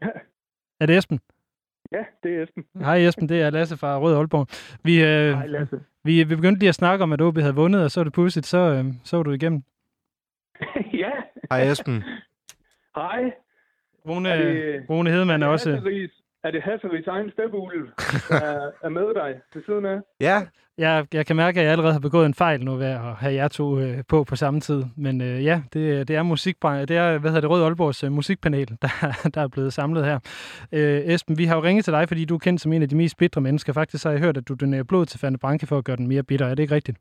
Er 0.80 0.86
det 0.86 0.98
Esben? 0.98 1.20
Ja, 1.92 2.04
det 2.22 2.36
er 2.38 2.42
Esben. 2.42 2.64
Hej 2.76 2.96
Esben, 2.98 3.28
det 3.28 3.42
er 3.42 3.50
Lasse 3.50 3.76
fra 3.76 3.98
Rød 3.98 4.16
Aalborg. 4.16 4.46
Vi, 4.84 5.02
øh, 5.04 5.08
Hej 5.34 5.46
Lasse. 5.46 5.80
vi, 6.04 6.22
vi 6.22 6.34
begyndte 6.36 6.58
lige 6.58 6.68
at 6.68 6.74
snakke 6.74 7.02
om, 7.02 7.12
at 7.12 7.20
OB 7.20 7.38
havde 7.38 7.54
vundet, 7.54 7.84
og 7.84 7.90
så 7.90 8.00
er 8.00 8.04
det 8.04 8.12
pludselig, 8.12 8.44
så, 8.44 8.58
øh, 8.58 8.84
så 9.04 9.16
var 9.16 9.22
du 9.22 9.30
igennem. 9.32 9.62
ja, 11.02 11.10
Hej 11.50 11.62
Esben. 11.70 12.02
hej. 12.96 13.32
Rune, 14.08 14.28
Er 14.28 14.36
det- 14.42 14.90
Rune 14.90 15.10
Hedemann 15.10 15.42
er 15.42 15.46
også... 15.46 15.70
Hasseris, 15.70 16.17
er 16.44 16.50
det 16.50 16.62
Hasseris 16.62 17.06
egen 17.06 17.30
steppeulv, 17.30 17.88
der 18.30 18.70
er, 18.82 18.88
med 18.88 19.14
dig 19.14 19.40
ved 19.54 19.62
siden 19.66 19.84
af? 19.86 20.00
Ja, 20.20 20.46
Jeg, 20.78 21.06
jeg 21.14 21.26
kan 21.26 21.36
mærke, 21.36 21.60
at 21.60 21.64
jeg 21.64 21.72
allerede 21.72 21.92
har 21.92 22.00
begået 22.00 22.26
en 22.26 22.34
fejl 22.34 22.64
nu 22.64 22.74
ved 22.74 22.86
at 22.86 23.00
have 23.00 23.34
jer 23.34 23.48
to 23.48 23.78
øh, 23.78 23.98
på 24.08 24.24
på 24.24 24.36
samme 24.36 24.60
tid. 24.60 24.84
Men 24.96 25.20
øh, 25.20 25.44
ja, 25.44 25.62
det, 25.72 26.08
det 26.08 26.16
er 26.16 26.22
musikbranchen. 26.22 26.88
Det 26.88 26.96
er, 26.96 27.18
hvad 27.18 27.30
hedder 27.30 27.40
det, 27.40 27.50
Rød 27.50 27.62
Aalborgs 27.64 28.04
øh, 28.04 28.12
musikpanel, 28.12 28.68
der, 28.82 29.28
der 29.34 29.40
er 29.40 29.48
blevet 29.48 29.72
samlet 29.72 30.04
her. 30.04 30.18
Øh, 30.72 31.14
Esben, 31.14 31.38
vi 31.38 31.44
har 31.44 31.56
jo 31.56 31.62
ringet 31.62 31.84
til 31.84 31.92
dig, 31.92 32.08
fordi 32.08 32.24
du 32.24 32.34
er 32.34 32.38
kendt 32.38 32.60
som 32.60 32.72
en 32.72 32.82
af 32.82 32.88
de 32.88 32.96
mest 32.96 33.16
bitre 33.18 33.40
mennesker. 33.40 33.72
Faktisk 33.72 34.04
har 34.04 34.10
jeg 34.10 34.20
hørt, 34.20 34.36
at 34.36 34.48
du 34.48 34.54
donerer 34.54 34.82
blod 34.84 35.06
til 35.06 35.20
Fante 35.20 35.38
Branke 35.38 35.66
for 35.66 35.78
at 35.78 35.84
gøre 35.84 35.96
den 35.96 36.08
mere 36.08 36.22
bitter. 36.22 36.46
Er 36.46 36.54
det 36.54 36.62
ikke 36.62 36.74
rigtigt? 36.74 36.98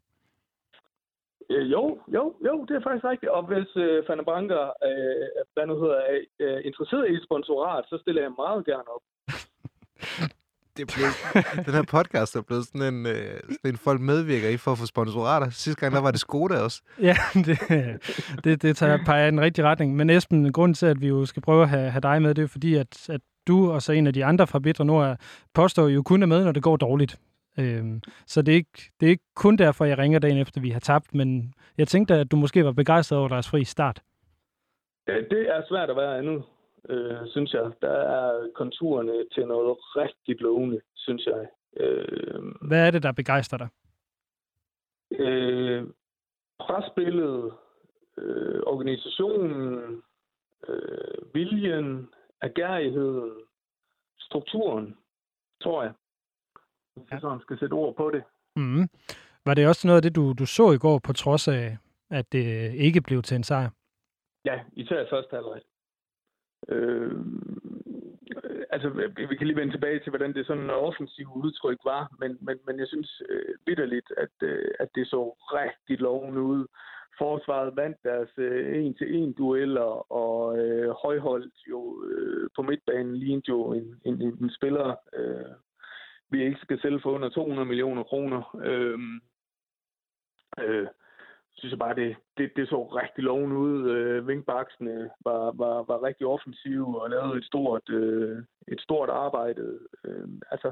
Øh, 1.49 1.71
jo, 1.71 1.99
jo, 2.13 2.23
jo, 2.47 2.65
det 2.67 2.75
er 2.75 2.83
faktisk 2.87 3.05
rigtigt. 3.05 3.31
Og 3.31 3.43
hvis 3.51 3.69
øh, 3.75 4.03
Fanny 4.07 4.23
Branker 4.23 4.63
øh, 4.87 5.27
hvad 5.53 5.65
nu 5.67 5.75
hedder, 5.81 5.99
er 6.11 6.19
øh, 6.39 6.59
interesseret 6.65 7.09
i 7.09 7.13
et 7.13 7.23
sponsorat, 7.23 7.85
så 7.89 7.97
stiller 8.01 8.21
jeg 8.21 8.31
meget 8.37 8.65
gerne 8.65 8.87
op. 8.95 9.01
det 10.77 10.83
er 10.89 10.93
blevet, 10.95 11.65
den 11.65 11.73
her 11.73 11.83
podcast 11.83 12.35
er 12.35 12.41
blevet 12.41 12.65
sådan 12.65 12.93
en, 12.93 13.05
øh, 13.05 13.39
sådan 13.43 13.57
en 13.63 13.77
folk 13.77 14.01
medvirker 14.01 14.49
i 14.49 14.57
for 14.57 14.71
at 14.71 14.77
få 14.77 14.85
sponsorater. 14.85 15.49
Sidste 15.49 15.79
gang, 15.79 15.95
der 15.95 16.01
var 16.01 16.11
det 16.11 16.19
Skoda 16.19 16.59
også. 16.59 16.81
Ja, 17.01 17.15
det, 17.33 17.59
det, 18.43 18.61
det 18.61 18.77
tager 18.77 18.97
peger 19.05 19.27
i 19.27 19.31
den 19.31 19.41
rigtige 19.41 19.65
retning. 19.65 19.95
Men 19.95 20.09
Esben, 20.09 20.51
grunden 20.51 20.73
til, 20.73 20.85
at 20.85 21.01
vi 21.01 21.07
jo 21.07 21.25
skal 21.25 21.41
prøve 21.41 21.63
at 21.63 21.69
have, 21.69 21.91
have 21.91 22.01
dig 22.01 22.21
med, 22.21 22.35
det 22.35 22.43
er 22.43 22.47
fordi, 22.47 22.75
at, 22.75 23.09
at 23.09 23.21
du 23.47 23.71
og 23.71 23.81
så 23.81 23.91
en 23.91 24.07
af 24.07 24.13
de 24.13 24.25
andre 24.25 24.47
fra 24.47 24.59
Bitre 24.59 24.85
Nord 24.85 25.17
påstår 25.53 25.87
jo 25.87 26.03
kun 26.03 26.23
er 26.23 26.27
med, 26.27 26.45
når 26.45 26.51
det 26.51 26.63
går 26.63 26.77
dårligt. 26.77 27.19
Øhm, 27.59 28.01
så 28.27 28.41
det 28.41 28.51
er, 28.51 28.55
ikke, 28.55 28.91
det 28.99 29.05
er 29.05 29.09
ikke 29.09 29.23
kun 29.35 29.57
derfor, 29.57 29.85
jeg 29.85 29.97
ringer 29.97 30.19
dagen 30.19 30.37
efter, 30.37 30.61
vi 30.61 30.69
har 30.69 30.79
tabt, 30.79 31.15
men 31.15 31.53
jeg 31.77 31.87
tænkte, 31.87 32.15
at 32.15 32.31
du 32.31 32.35
måske 32.35 32.65
var 32.65 32.71
begejstret 32.71 33.19
over 33.19 33.27
deres 33.27 33.49
fri 33.49 33.63
start. 33.63 34.01
Ja, 35.07 35.13
det 35.13 35.49
er 35.55 35.61
svært 35.69 35.89
at 35.89 35.95
være 35.95 36.17
andet, 36.17 36.43
øh, 36.89 37.17
synes 37.27 37.53
jeg. 37.53 37.71
Der 37.81 37.91
er 37.91 38.51
konturerne 38.55 39.25
til 39.33 39.47
noget 39.47 39.77
rigtig 39.95 40.41
lovende, 40.41 40.81
synes 40.95 41.25
jeg. 41.25 41.47
Øh, 41.79 42.41
Hvad 42.61 42.87
er 42.87 42.91
det, 42.91 43.03
der 43.03 43.11
begejstrer 43.11 43.57
dig? 43.57 43.67
øh, 45.11 45.83
presbilledet, 46.59 47.53
øh, 48.17 48.61
organisationen, 48.65 50.01
øh, 50.67 51.33
viljen, 51.33 52.09
agerigheden, 52.41 53.31
strukturen, 54.19 54.97
tror 55.63 55.83
jeg. 55.83 55.93
Hvis 56.95 57.11
jeg 57.11 57.21
sådan 57.21 57.41
skal 57.41 57.59
sætte 57.59 57.73
ord 57.73 57.95
på 57.95 58.11
det. 58.11 58.23
Mm. 58.55 58.89
Var 59.45 59.53
det 59.53 59.67
også 59.67 59.87
noget 59.87 59.97
af 59.97 60.01
det, 60.01 60.15
du, 60.15 60.33
du 60.33 60.45
så 60.45 60.71
i 60.71 60.77
går, 60.77 60.99
på 60.99 61.13
trods 61.13 61.47
af, 61.47 61.77
at 62.09 62.31
det 62.31 62.73
ikke 62.73 63.01
blev 63.01 63.21
til 63.21 63.35
en 63.35 63.43
sejr? 63.43 63.69
Ja, 64.45 64.59
især 64.73 65.01
i 65.01 65.07
første 65.09 65.35
halvleg. 65.35 65.61
Øh, 66.69 67.11
altså, 68.69 68.89
vi 69.29 69.35
kan 69.35 69.47
lige 69.47 69.55
vende 69.55 69.73
tilbage 69.73 69.99
til, 69.99 70.09
hvordan 70.09 70.33
det 70.33 70.47
sådan 70.47 70.69
offensive 70.69 71.35
udtryk 71.35 71.77
var, 71.83 72.11
men, 72.19 72.37
men, 72.41 72.59
men 72.67 72.79
jeg 72.79 72.87
synes 72.87 73.21
øh, 73.29 73.55
bitterligt, 73.65 74.11
at, 74.17 74.35
øh, 74.41 74.71
at 74.79 74.89
det 74.95 75.07
så 75.07 75.35
rigtig 75.53 75.99
lovende 75.99 76.41
ud. 76.41 76.65
Forsvaret 77.17 77.75
vandt 77.75 77.97
deres 78.03 78.29
øh, 78.37 78.85
en-til-en-dueller, 78.85 80.11
og 80.11 80.59
øh, 80.59 80.89
højholdt 80.89 81.55
jo 81.69 82.03
øh, 82.09 82.49
på 82.55 82.61
midtbanen 82.61 83.17
lignede 83.17 83.49
jo 83.49 83.73
en, 83.73 84.01
en, 84.05 84.21
en, 84.21 84.37
en 84.41 84.51
spiller, 84.51 84.95
øh, 85.13 85.55
vi 86.29 86.43
ikke 86.45 86.59
skal 86.61 86.81
sælge 86.81 86.99
for 87.03 87.11
under 87.11 87.29
200 87.29 87.65
millioner 87.65 88.03
kroner. 88.03 88.59
Øh, 88.63 88.99
øh, 90.59 90.87
synes 91.57 91.71
jeg 91.71 91.79
bare, 91.79 91.95
det, 91.95 92.15
det, 92.37 92.51
det 92.55 92.69
så 92.69 92.83
rigtig 92.83 93.23
loven 93.23 93.51
ud. 93.51 93.89
Øh, 93.89 94.27
Vinkbaksene 94.27 95.09
var, 95.23 95.51
var, 95.51 95.83
var 95.83 96.03
rigtig 96.03 96.27
offensive 96.27 97.01
og 97.01 97.09
lavede 97.09 97.37
et 97.37 97.45
stort, 97.45 97.89
øh, 97.89 98.43
et 98.67 98.81
stort 98.81 99.09
arbejde. 99.09 99.79
Øh, 100.03 100.27
altså, 100.51 100.71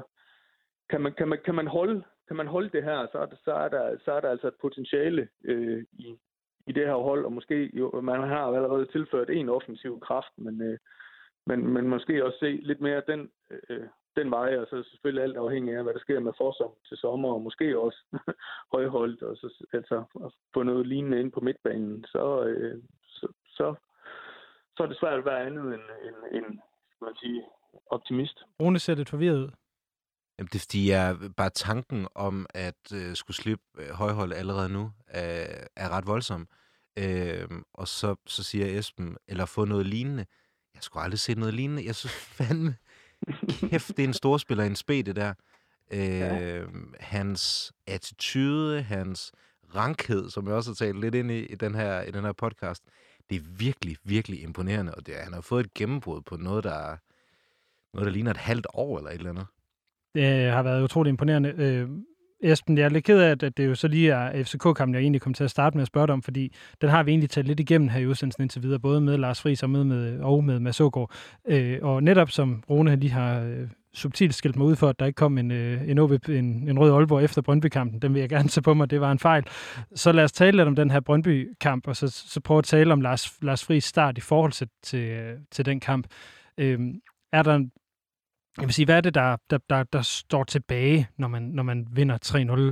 kan 0.90 1.00
man, 1.00 1.12
kan, 1.12 1.28
man, 1.28 1.38
kan, 1.44 1.54
man 1.54 1.66
holde, 1.66 2.02
kan 2.28 2.36
man 2.36 2.46
holde 2.46 2.70
det 2.70 2.84
her, 2.84 3.06
så 3.12 3.18
er, 3.18 3.26
der, 3.26 3.36
så 3.44 3.52
er, 3.52 3.68
der, 3.68 3.98
så 4.04 4.12
er 4.12 4.20
der 4.20 4.30
altså 4.30 4.48
et 4.48 4.60
potentiale 4.60 5.28
øh, 5.44 5.84
i, 5.92 6.18
i 6.66 6.72
det 6.72 6.86
her 6.86 6.94
hold, 6.94 7.24
og 7.24 7.32
måske 7.32 7.70
jo, 7.74 8.00
man 8.00 8.20
har 8.20 8.46
allerede 8.46 8.86
tilført 8.86 9.30
en 9.30 9.48
offensiv 9.48 10.00
kraft, 10.00 10.32
men, 10.36 10.62
øh, 10.62 10.78
men, 11.46 11.66
men 11.66 11.88
måske 11.88 12.24
også 12.24 12.38
se 12.38 12.60
lidt 12.62 12.80
mere 12.80 13.02
den, 13.06 13.30
øh, 13.68 13.86
den 14.16 14.30
vej, 14.30 14.50
og 14.60 14.66
så 14.70 14.76
selvfølgelig 14.90 15.22
alt 15.24 15.36
afhængig 15.36 15.74
af, 15.74 15.82
hvad 15.82 15.94
der 15.94 16.00
sker 16.06 16.20
med 16.20 16.32
forsom 16.36 16.72
til 16.88 16.96
sommer, 16.96 17.28
og 17.34 17.42
måske 17.42 17.78
også 17.78 18.00
højholdt, 18.74 19.22
og 19.22 19.36
så 19.36 19.66
altså, 19.72 20.04
at 20.24 20.32
få 20.54 20.62
noget 20.62 20.86
lignende 20.86 21.20
ind 21.20 21.32
på 21.32 21.40
midtbanen, 21.40 22.04
så, 22.04 22.44
øh, 22.44 22.82
så, 23.02 23.26
så, 23.46 23.74
så 24.76 24.82
er 24.82 24.86
det 24.86 24.98
svært 25.00 25.18
at 25.18 25.24
være 25.24 25.46
andet 25.46 25.64
end, 25.64 25.86
end, 26.06 26.16
end 26.36 26.58
skal 26.92 27.04
man 27.04 27.16
sige, 27.22 27.42
optimist. 27.90 28.38
Rune 28.62 28.78
ser 28.78 28.94
lidt 28.94 29.08
forvirret 29.08 29.38
ud. 29.38 29.50
Jamen, 30.38 30.48
det 30.52 30.54
er 30.54 30.66
fordi, 30.66 30.90
jeg, 30.90 31.16
bare 31.36 31.50
tanken 31.50 32.08
om 32.14 32.46
at 32.54 32.92
øh, 32.94 33.14
skulle 33.14 33.36
slippe 33.36 33.64
øh, 33.78 33.90
højhold 33.90 34.32
allerede 34.32 34.68
nu, 34.68 34.92
er, 35.06 35.66
er 35.76 35.88
ret 35.88 36.06
voldsom. 36.06 36.48
Øh, 36.98 37.48
og 37.74 37.88
så, 37.88 38.16
så 38.26 38.44
siger 38.44 38.78
Esben, 38.78 39.16
eller 39.28 39.46
få 39.46 39.64
noget 39.64 39.86
lignende. 39.86 40.26
Jeg 40.74 40.82
skulle 40.82 41.02
aldrig 41.02 41.18
se 41.18 41.34
noget 41.34 41.54
lignende. 41.54 41.86
Jeg 41.86 41.94
synes 41.94 42.14
fandme, 42.38 42.76
kæft, 43.70 43.88
det 43.88 43.98
er 43.98 44.08
en 44.08 44.14
storspiller 44.14 44.64
i 44.64 44.66
en 44.66 44.76
spæ, 44.76 45.02
det 45.06 45.16
der. 45.16 45.34
Øh, 45.90 46.00
ja. 46.00 46.60
Hans 47.00 47.72
attitude, 47.86 48.82
hans 48.82 49.32
rankhed, 49.74 50.30
som 50.30 50.46
jeg 50.46 50.54
også 50.54 50.70
har 50.70 50.74
talt 50.74 51.00
lidt 51.00 51.14
ind 51.14 51.30
i, 51.30 51.44
i, 51.44 51.54
den, 51.54 51.74
her, 51.74 52.02
i 52.02 52.10
den 52.10 52.24
her 52.24 52.32
podcast, 52.32 52.82
det 53.30 53.36
er 53.36 53.40
virkelig, 53.58 53.96
virkelig 54.04 54.42
imponerende. 54.42 54.94
Og 54.94 55.06
det, 55.06 55.14
han 55.14 55.32
har 55.32 55.40
fået 55.40 55.64
et 55.64 55.74
gennembrud 55.74 56.20
på 56.20 56.36
noget, 56.36 56.64
der, 56.64 56.96
noget, 57.94 58.06
der 58.06 58.12
ligner 58.12 58.30
et 58.30 58.36
halvt 58.36 58.66
år 58.74 58.98
eller 58.98 59.10
et 59.10 59.16
eller 59.16 59.30
andet. 59.30 59.46
Det 60.14 60.50
har 60.50 60.62
været 60.62 60.82
utroligt 60.82 61.12
imponerende. 61.12 61.54
Øh, 61.58 61.88
Esben, 62.46 62.78
jeg 62.78 62.84
er 62.84 62.88
lidt 62.88 63.04
ked 63.04 63.18
af, 63.18 63.30
at 63.30 63.56
det 63.56 63.66
jo 63.66 63.74
så 63.74 63.88
lige 63.88 64.10
er 64.10 64.44
FCK-kampen, 64.44 64.94
jeg 64.94 65.00
egentlig 65.00 65.20
kom 65.20 65.34
til 65.34 65.44
at 65.44 65.50
starte 65.50 65.76
med 65.76 65.82
at 65.82 65.86
spørge 65.86 66.06
dig 66.06 66.12
om, 66.12 66.22
fordi 66.22 66.54
den 66.80 66.88
har 66.90 67.02
vi 67.02 67.10
egentlig 67.10 67.30
talt 67.30 67.46
lidt 67.46 67.60
igennem 67.60 67.88
her 67.88 68.00
i 68.00 68.06
udsendelsen 68.06 68.42
indtil 68.42 68.62
videre, 68.62 68.78
både 68.78 69.00
med 69.00 69.18
Lars 69.18 69.42
Friis 69.42 69.62
og 69.62 69.70
med, 69.70 69.84
med, 69.84 70.20
og 70.20 70.44
med 70.44 70.60
Mads 70.60 70.80
Ågaard. 70.80 71.10
Øh, 71.48 71.78
og 71.82 72.02
netop 72.02 72.30
som 72.30 72.62
Rune 72.70 72.96
lige 72.96 73.10
har 73.10 73.40
øh, 73.40 73.68
subtilt 73.94 74.34
skilt 74.34 74.56
mig 74.56 74.66
ud 74.66 74.76
for, 74.76 74.88
at 74.88 75.00
der 75.00 75.06
ikke 75.06 75.16
kom 75.16 75.38
en, 75.38 75.50
øh, 75.50 75.88
en, 75.88 75.98
OB, 75.98 76.28
en, 76.28 76.68
en 76.68 76.78
rød 76.78 76.92
Aalborg 76.92 77.24
efter 77.24 77.42
Brøndby-kampen, 77.42 78.02
den 78.02 78.14
vil 78.14 78.20
jeg 78.20 78.28
gerne 78.28 78.48
tage 78.54 78.62
på 78.62 78.74
mig, 78.74 78.90
det 78.90 79.00
var 79.00 79.12
en 79.12 79.18
fejl. 79.18 79.44
Så 79.94 80.12
lad 80.12 80.24
os 80.24 80.32
tale 80.32 80.56
lidt 80.56 80.68
om 80.68 80.76
den 80.76 80.90
her 80.90 81.00
Brøndby-kamp, 81.00 81.88
og 81.88 81.96
så, 81.96 82.08
så 82.08 82.40
prøve 82.40 82.58
at 82.58 82.64
tale 82.64 82.92
om 82.92 83.00
Lars, 83.00 83.32
Lars 83.42 83.64
Friis 83.64 83.84
start 83.84 84.18
i 84.18 84.20
forhold 84.20 84.52
til, 84.52 84.68
til, 84.82 85.00
øh, 85.00 85.38
til 85.50 85.66
den 85.66 85.80
kamp. 85.80 86.06
Øh, 86.58 86.80
er 87.32 87.42
der 87.42 87.66
jeg 88.58 88.66
vil 88.66 88.74
sige, 88.74 88.86
hvad 88.86 88.96
er 88.96 89.00
det, 89.00 89.14
der, 89.14 89.36
der, 89.50 89.58
der, 89.70 89.82
der 89.82 90.02
står 90.02 90.44
tilbage, 90.44 91.08
når 91.18 91.28
man, 91.28 91.42
når 91.42 91.62
man 91.62 91.86
vinder 91.92 92.18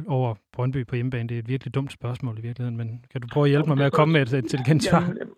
3-0 0.07 0.13
over 0.13 0.35
Brøndby 0.53 0.87
på 0.87 0.95
hjemmebane? 0.95 1.29
Det 1.29 1.35
er 1.35 1.39
et 1.39 1.49
virkelig 1.49 1.75
dumt 1.75 1.93
spørgsmål 1.93 2.39
i 2.39 2.43
virkeligheden, 2.43 2.77
men 2.77 3.05
kan 3.11 3.21
du 3.21 3.29
prøve 3.33 3.45
at 3.45 3.51
hjælpe 3.51 3.69
mig 3.69 3.79
med 3.79 3.87
at 3.87 3.93
komme 3.93 4.13
med 4.13 4.23
et 4.23 4.33
intelligent 4.33 4.83
svar? 4.83 5.01
Jamen, 5.01 5.35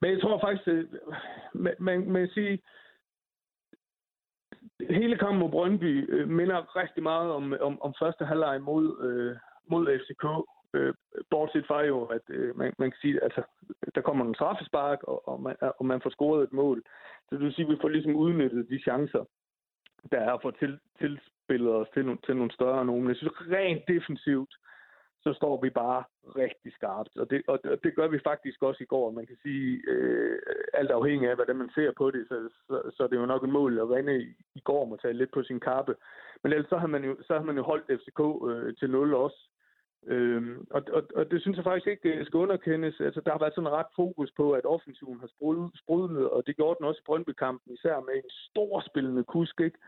men 0.00 0.10
jeg 0.10 0.20
tror 0.20 0.40
faktisk, 0.40 0.68
at 0.68 0.86
man, 1.54 1.74
man, 1.78 2.10
man 2.10 2.28
sige, 2.28 2.58
hele 4.90 5.18
kampen 5.18 5.38
mod 5.38 5.50
Brøndby 5.50 6.12
øh, 6.14 6.28
minder 6.28 6.76
rigtig 6.76 7.02
meget 7.02 7.30
om, 7.30 7.54
om, 7.60 7.82
om 7.82 7.94
første 8.02 8.24
halvleg 8.24 8.60
mod, 8.60 8.84
øh, 9.06 9.36
mod 9.70 9.98
FCK. 10.00 10.24
Øh, 10.74 10.94
bortset 11.30 11.66
fra 11.66 11.80
jo, 11.84 12.04
at 12.04 12.22
øh, 12.28 12.58
man, 12.58 12.72
man 12.78 12.90
kan 12.90 12.98
sige, 13.00 13.16
at 13.16 13.22
altså, 13.22 13.42
der 13.94 14.00
kommer 14.00 14.24
en 14.24 14.34
straffespark, 14.34 15.02
og, 15.02 15.28
og, 15.28 15.42
man, 15.42 15.56
og 15.78 15.86
man 15.86 16.00
får 16.02 16.10
scoret 16.10 16.42
et 16.42 16.52
mål. 16.52 16.82
Så 17.28 17.36
det 17.36 17.44
vil 17.44 17.54
sige, 17.54 17.66
at 17.66 17.72
vi 17.72 17.78
får 17.80 17.88
ligesom 17.88 18.16
udnyttet 18.16 18.66
de 18.70 18.78
chancer, 18.78 19.24
der 20.12 20.20
er 20.20 20.38
for 20.42 20.50
til, 20.50 20.78
tilspillet 20.98 21.72
os 21.72 21.88
til, 21.94 22.18
til 22.26 22.36
nogle 22.36 22.52
større 22.52 22.84
nogen. 22.84 23.08
Jeg 23.08 23.16
synes 23.16 23.34
rent 23.50 23.82
defensivt, 23.88 24.54
så 25.22 25.32
står 25.32 25.60
vi 25.62 25.70
bare 25.70 26.04
rigtig 26.36 26.72
skarpt. 26.72 27.16
Og 27.16 27.30
det, 27.30 27.42
og 27.46 27.58
det 27.84 27.94
gør 27.94 28.08
vi 28.08 28.18
faktisk 28.24 28.62
også 28.62 28.82
i 28.82 28.86
går. 28.86 29.10
Man 29.10 29.26
kan 29.26 29.36
sige, 29.42 29.82
øh, 29.88 30.38
alt 30.72 30.90
afhængig 30.90 31.28
af, 31.30 31.34
hvordan 31.34 31.56
man 31.56 31.70
ser 31.74 31.92
på 31.96 32.10
det, 32.10 32.26
så, 32.28 32.48
så, 32.66 32.90
så 32.96 33.02
er 33.02 33.08
det 33.08 33.16
jo 33.16 33.26
nok 33.26 33.44
en 33.44 33.52
mål 33.52 33.78
at 33.78 33.88
vinde 33.88 34.22
i, 34.22 34.34
i 34.54 34.60
går 34.60 34.84
må 34.84 34.96
tage 34.96 35.14
lidt 35.14 35.32
på 35.32 35.42
sin 35.42 35.60
kappe. 35.60 35.94
Men 36.42 36.52
ellers 36.52 36.68
så 36.68 36.76
har 36.78 36.86
man 36.86 37.04
jo, 37.04 37.16
så 37.26 37.32
har 37.34 37.42
man 37.42 37.56
jo 37.56 37.62
holdt 37.62 38.00
FCK 38.00 38.20
øh, 38.50 38.76
til 38.76 38.90
0 38.90 39.14
også. 39.14 39.49
Øhm, 40.06 40.66
og, 40.70 40.82
og, 40.92 41.02
og 41.16 41.30
det 41.30 41.42
synes 41.42 41.56
jeg 41.56 41.64
faktisk 41.64 41.86
ikke 41.86 42.08
øh, 42.08 42.26
skal 42.26 42.38
underkendes. 42.38 43.00
Altså, 43.00 43.20
der 43.24 43.30
har 43.30 43.38
været 43.38 43.54
sådan 43.54 43.76
ret 43.78 43.92
fokus 43.96 44.30
på, 44.36 44.52
at 44.52 44.64
offensiven 44.64 45.20
har 45.20 45.30
sprudlet, 45.82 46.30
og 46.30 46.42
det 46.46 46.56
gjorde 46.56 46.76
den 46.78 46.86
også 46.86 47.00
i 47.00 47.06
Brøndby-kampen, 47.06 47.74
især 47.74 48.00
med 48.00 48.14
en 48.16 48.30
stor 48.30 48.82
spillende 48.88 49.24
kusk. 49.24 49.60
Ikke? 49.60 49.78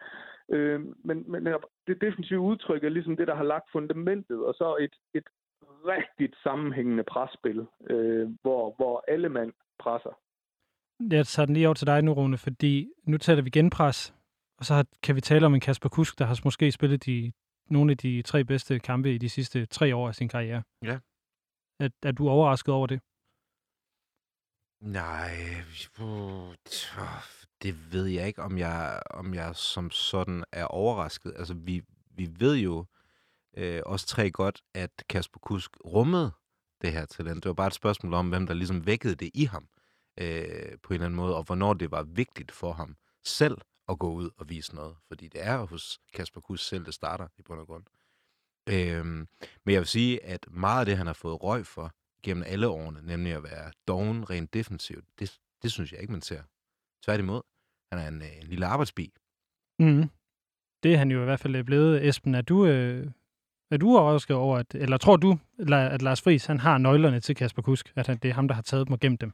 Øhm, 0.49 0.95
men, 1.05 1.33
men 1.33 1.47
det 1.87 2.01
defensive 2.01 2.41
udtryk 2.41 2.85
er 2.85 2.89
ligesom 2.89 3.17
det, 3.17 3.27
der 3.27 3.35
har 3.35 3.45
lagt 3.45 3.73
fundamentet, 3.73 4.39
og 4.45 4.55
så 4.55 4.77
et, 4.81 4.95
et 5.15 5.29
rigtigt 5.87 6.35
sammenhængende 6.43 7.05
presspil, 7.05 7.67
øh, 7.91 8.29
hvor, 8.43 8.75
hvor 8.77 9.05
alle 9.09 9.29
mand 9.29 9.53
presser. 9.79 10.19
Jeg 11.11 11.27
tager 11.27 11.47
den 11.47 11.55
lige 11.55 11.67
over 11.67 11.75
til 11.75 11.87
dig 11.87 12.03
nu, 12.03 12.13
Rune, 12.13 12.39
fordi 12.39 12.91
nu 13.05 13.19
taler 13.19 13.43
vi 13.43 13.51
genpres, 13.51 14.15
og 14.59 14.65
så 14.65 14.85
kan 15.03 15.17
vi 15.17 15.21
tale 15.21 15.47
om 15.47 15.55
en 15.55 15.61
Kasper 15.61 15.89
Kusk, 15.89 16.19
der 16.19 16.25
har 16.25 16.41
måske 16.45 16.73
spillet 16.73 17.07
de 17.07 17.33
nogle 17.71 17.91
af 17.91 17.99
de 17.99 18.23
tre 18.23 18.45
bedste 18.45 18.79
kampe 18.79 19.15
i 19.15 19.19
de 19.19 19.29
sidste 19.29 19.67
tre 19.67 19.97
år 19.97 20.09
af 20.09 20.15
sin 20.15 20.29
karriere. 20.29 20.63
Ja. 20.83 20.99
Er, 21.81 21.89
er 22.03 22.13
du 22.13 22.29
overrasket 22.29 22.75
over 22.75 22.87
det? 22.87 23.01
Nej, 24.81 25.63
det 27.63 27.93
ved 27.93 28.07
jeg 28.07 28.27
ikke, 28.27 28.43
om 28.43 28.59
jeg, 28.59 29.03
om 29.11 29.35
jeg 29.35 29.57
som 29.57 29.91
sådan 29.91 30.45
er 30.53 30.65
overrasket. 30.65 31.33
Altså, 31.37 31.55
vi, 31.55 31.83
vi 32.11 32.29
ved 32.39 32.57
jo 32.57 32.87
øh, 33.57 33.83
også 33.87 34.07
tre 34.07 34.31
godt, 34.31 34.63
at 34.75 34.91
Kasper 35.09 35.39
Kusk 35.39 35.71
rummede 35.85 36.33
det 36.81 36.93
her 36.93 37.07
talent. 37.07 37.45
Det 37.45 37.49
var 37.49 37.55
bare 37.55 37.67
et 37.67 37.75
spørgsmål 37.75 38.15
om, 38.15 38.29
hvem 38.29 38.47
der 38.47 38.55
ligesom 38.55 38.87
vækkede 38.87 39.15
det 39.15 39.31
i 39.35 39.45
ham 39.45 39.69
øh, 40.21 40.79
på 40.83 40.89
en 40.89 40.95
eller 40.95 41.07
anden 41.07 41.17
måde, 41.17 41.37
og 41.37 41.43
hvornår 41.43 41.75
det 41.75 41.91
var 41.91 42.03
vigtigt 42.03 42.53
for 42.53 42.73
ham 42.73 42.97
selv 43.25 43.59
at 43.89 43.99
gå 43.99 44.13
ud 44.13 44.31
og 44.37 44.49
vise 44.49 44.75
noget. 44.75 44.97
Fordi 45.09 45.29
det 45.29 45.47
er 45.47 45.67
hos 45.67 46.01
Kasper 46.15 46.41
Kuss 46.41 46.67
selv, 46.67 46.87
det 46.87 46.95
starter 46.95 47.29
i 47.39 47.43
bund 47.43 47.61
og 47.61 47.67
grund. 47.67 47.85
Øhm, 48.69 49.29
men 49.65 49.73
jeg 49.73 49.79
vil 49.79 49.87
sige, 49.87 50.25
at 50.25 50.47
meget 50.51 50.81
af 50.81 50.87
det, 50.87 50.97
han 50.97 51.07
har 51.07 51.15
fået 51.15 51.43
røg 51.43 51.67
for 51.67 51.95
gennem 52.23 52.45
alle 52.47 52.69
årene, 52.69 53.03
nemlig 53.03 53.33
at 53.33 53.43
være 53.43 53.73
doven 53.89 54.31
rent 54.31 54.55
defensivt, 54.55 55.05
det, 55.19 55.39
det 55.63 55.73
synes 55.73 55.93
jeg 55.93 56.01
ikke, 56.01 56.13
man 56.13 56.23
ser. 56.23 56.43
Tværtimod, 57.05 57.43
han 57.93 58.01
er 58.01 58.09
en, 58.09 58.23
øh, 58.23 58.37
en 58.43 58.47
lille 58.47 58.67
arbejdsbi. 58.67 59.13
Mm. 59.79 60.11
Det 60.83 60.95
er 60.95 60.99
han 60.99 61.11
jo 61.11 61.21
i 61.21 61.25
hvert 61.25 61.41
fald 61.41 61.65
blevet. 61.65 62.09
Esben, 62.09 62.35
er 62.35 62.43
du, 62.43 62.67
øh, 62.67 63.11
er 63.71 63.77
du 63.77 63.99
overrasket 63.99 64.37
over, 64.37 64.59
at, 64.59 64.75
eller 64.75 64.97
tror 64.97 65.17
du, 65.17 65.39
at 65.73 66.03
Lars 66.03 66.23
Friis 66.23 66.47
han 66.47 66.61
har 66.61 66.79
nøglerne 66.79 67.21
til 67.21 67.37
Kasper 67.37 67.63
Kusk, 67.63 67.93
at 67.97 68.07
det 68.07 68.25
er 68.25 68.35
ham, 68.35 68.49
der 68.49 68.55
har 68.55 68.63
taget 68.63 68.87
dem 68.87 68.93
og 68.93 69.01
gemt 69.01 69.21
dem? 69.21 69.33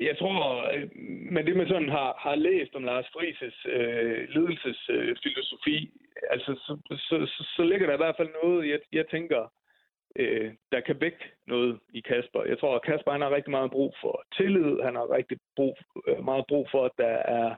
Jeg 0.00 0.18
tror, 0.18 0.70
øh, 0.72 0.88
men 0.96 1.34
med 1.34 1.44
det 1.44 1.56
man 1.56 1.68
sådan 1.68 1.88
har, 1.88 2.14
har 2.18 2.34
læst 2.34 2.74
om 2.74 2.84
Lars 2.84 3.06
Frises 3.12 3.66
øh, 3.68 4.28
ledelsesfilosofi, 4.28 5.76
øh, 5.84 6.22
altså, 6.30 6.54
så, 6.54 6.96
så, 7.08 7.26
så, 7.26 7.44
så 7.56 7.62
ligger 7.62 7.86
der 7.86 7.94
i 7.94 8.02
hvert 8.04 8.16
fald 8.16 8.30
noget, 8.42 8.68
jeg, 8.68 8.80
jeg 8.92 9.06
tænker, 9.08 9.52
øh, 10.16 10.52
der 10.72 10.80
kan 10.80 11.00
vække 11.00 11.24
noget 11.46 11.80
i 11.94 12.00
Kasper. 12.00 12.44
Jeg 12.44 12.58
tror, 12.58 12.74
at 12.74 12.82
Kasper 12.82 13.12
han 13.12 13.20
har 13.20 13.34
rigtig 13.34 13.50
meget 13.50 13.70
brug 13.70 13.94
for 14.00 14.24
tillid. 14.36 14.80
Han 14.82 14.94
har 14.94 15.16
rigtig 15.16 15.38
brug, 15.56 15.78
øh, 16.08 16.24
meget 16.24 16.44
brug 16.48 16.68
for, 16.70 16.84
at 16.84 16.92
der 16.98 17.16
er 17.40 17.54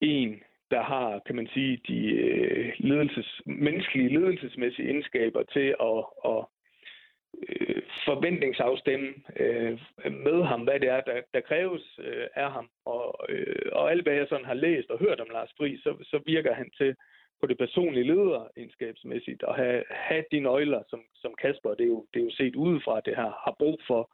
en, 0.00 0.42
der 0.70 0.82
har, 0.82 1.20
kan 1.26 1.36
man 1.36 1.48
sige, 1.54 1.80
de 1.88 1.98
øh, 2.12 2.72
ledelses, 2.78 3.40
menneskelige 3.46 4.18
ledelsesmæssige 4.18 4.88
egenskaber 4.88 5.42
til 5.42 5.74
at, 5.80 5.98
at 6.32 6.44
øh, 7.48 7.82
forventningsafstemme 8.04 9.14
øh, 9.36 9.78
med 10.26 10.44
ham, 10.44 10.62
hvad 10.62 10.80
det 10.80 10.88
er, 10.88 11.00
der, 11.00 11.20
der 11.34 11.40
kræves 11.40 11.98
øh, 11.98 12.26
af 12.34 12.52
ham. 12.52 12.68
Og, 12.84 13.26
øh, 13.28 13.66
og 13.72 13.90
alt 13.90 14.02
hvad 14.02 14.14
jeg 14.14 14.26
sådan 14.28 14.44
har 14.44 14.54
læst 14.54 14.90
og 14.90 14.98
hørt 14.98 15.20
om 15.20 15.30
Lars 15.32 15.52
Friis, 15.56 15.80
så, 15.80 15.94
så 16.02 16.20
virker 16.26 16.54
han 16.54 16.70
til 16.70 16.96
på 17.42 17.46
det 17.46 17.58
personlige 17.58 18.06
lederegenskabsmæssigt 18.06 19.42
at 19.48 19.56
have, 19.56 19.84
have 19.90 20.24
de 20.32 20.40
nøgler, 20.40 20.82
som, 20.88 21.00
som 21.14 21.34
Kasper, 21.42 21.74
det 21.74 21.84
er, 21.84 21.88
jo, 21.88 22.06
det 22.14 22.20
er 22.20 22.24
jo 22.24 22.30
set 22.30 22.56
udefra, 22.56 23.00
det 23.00 23.16
her, 23.16 23.30
har 23.44 23.54
brug 23.58 23.80
for 23.86 24.10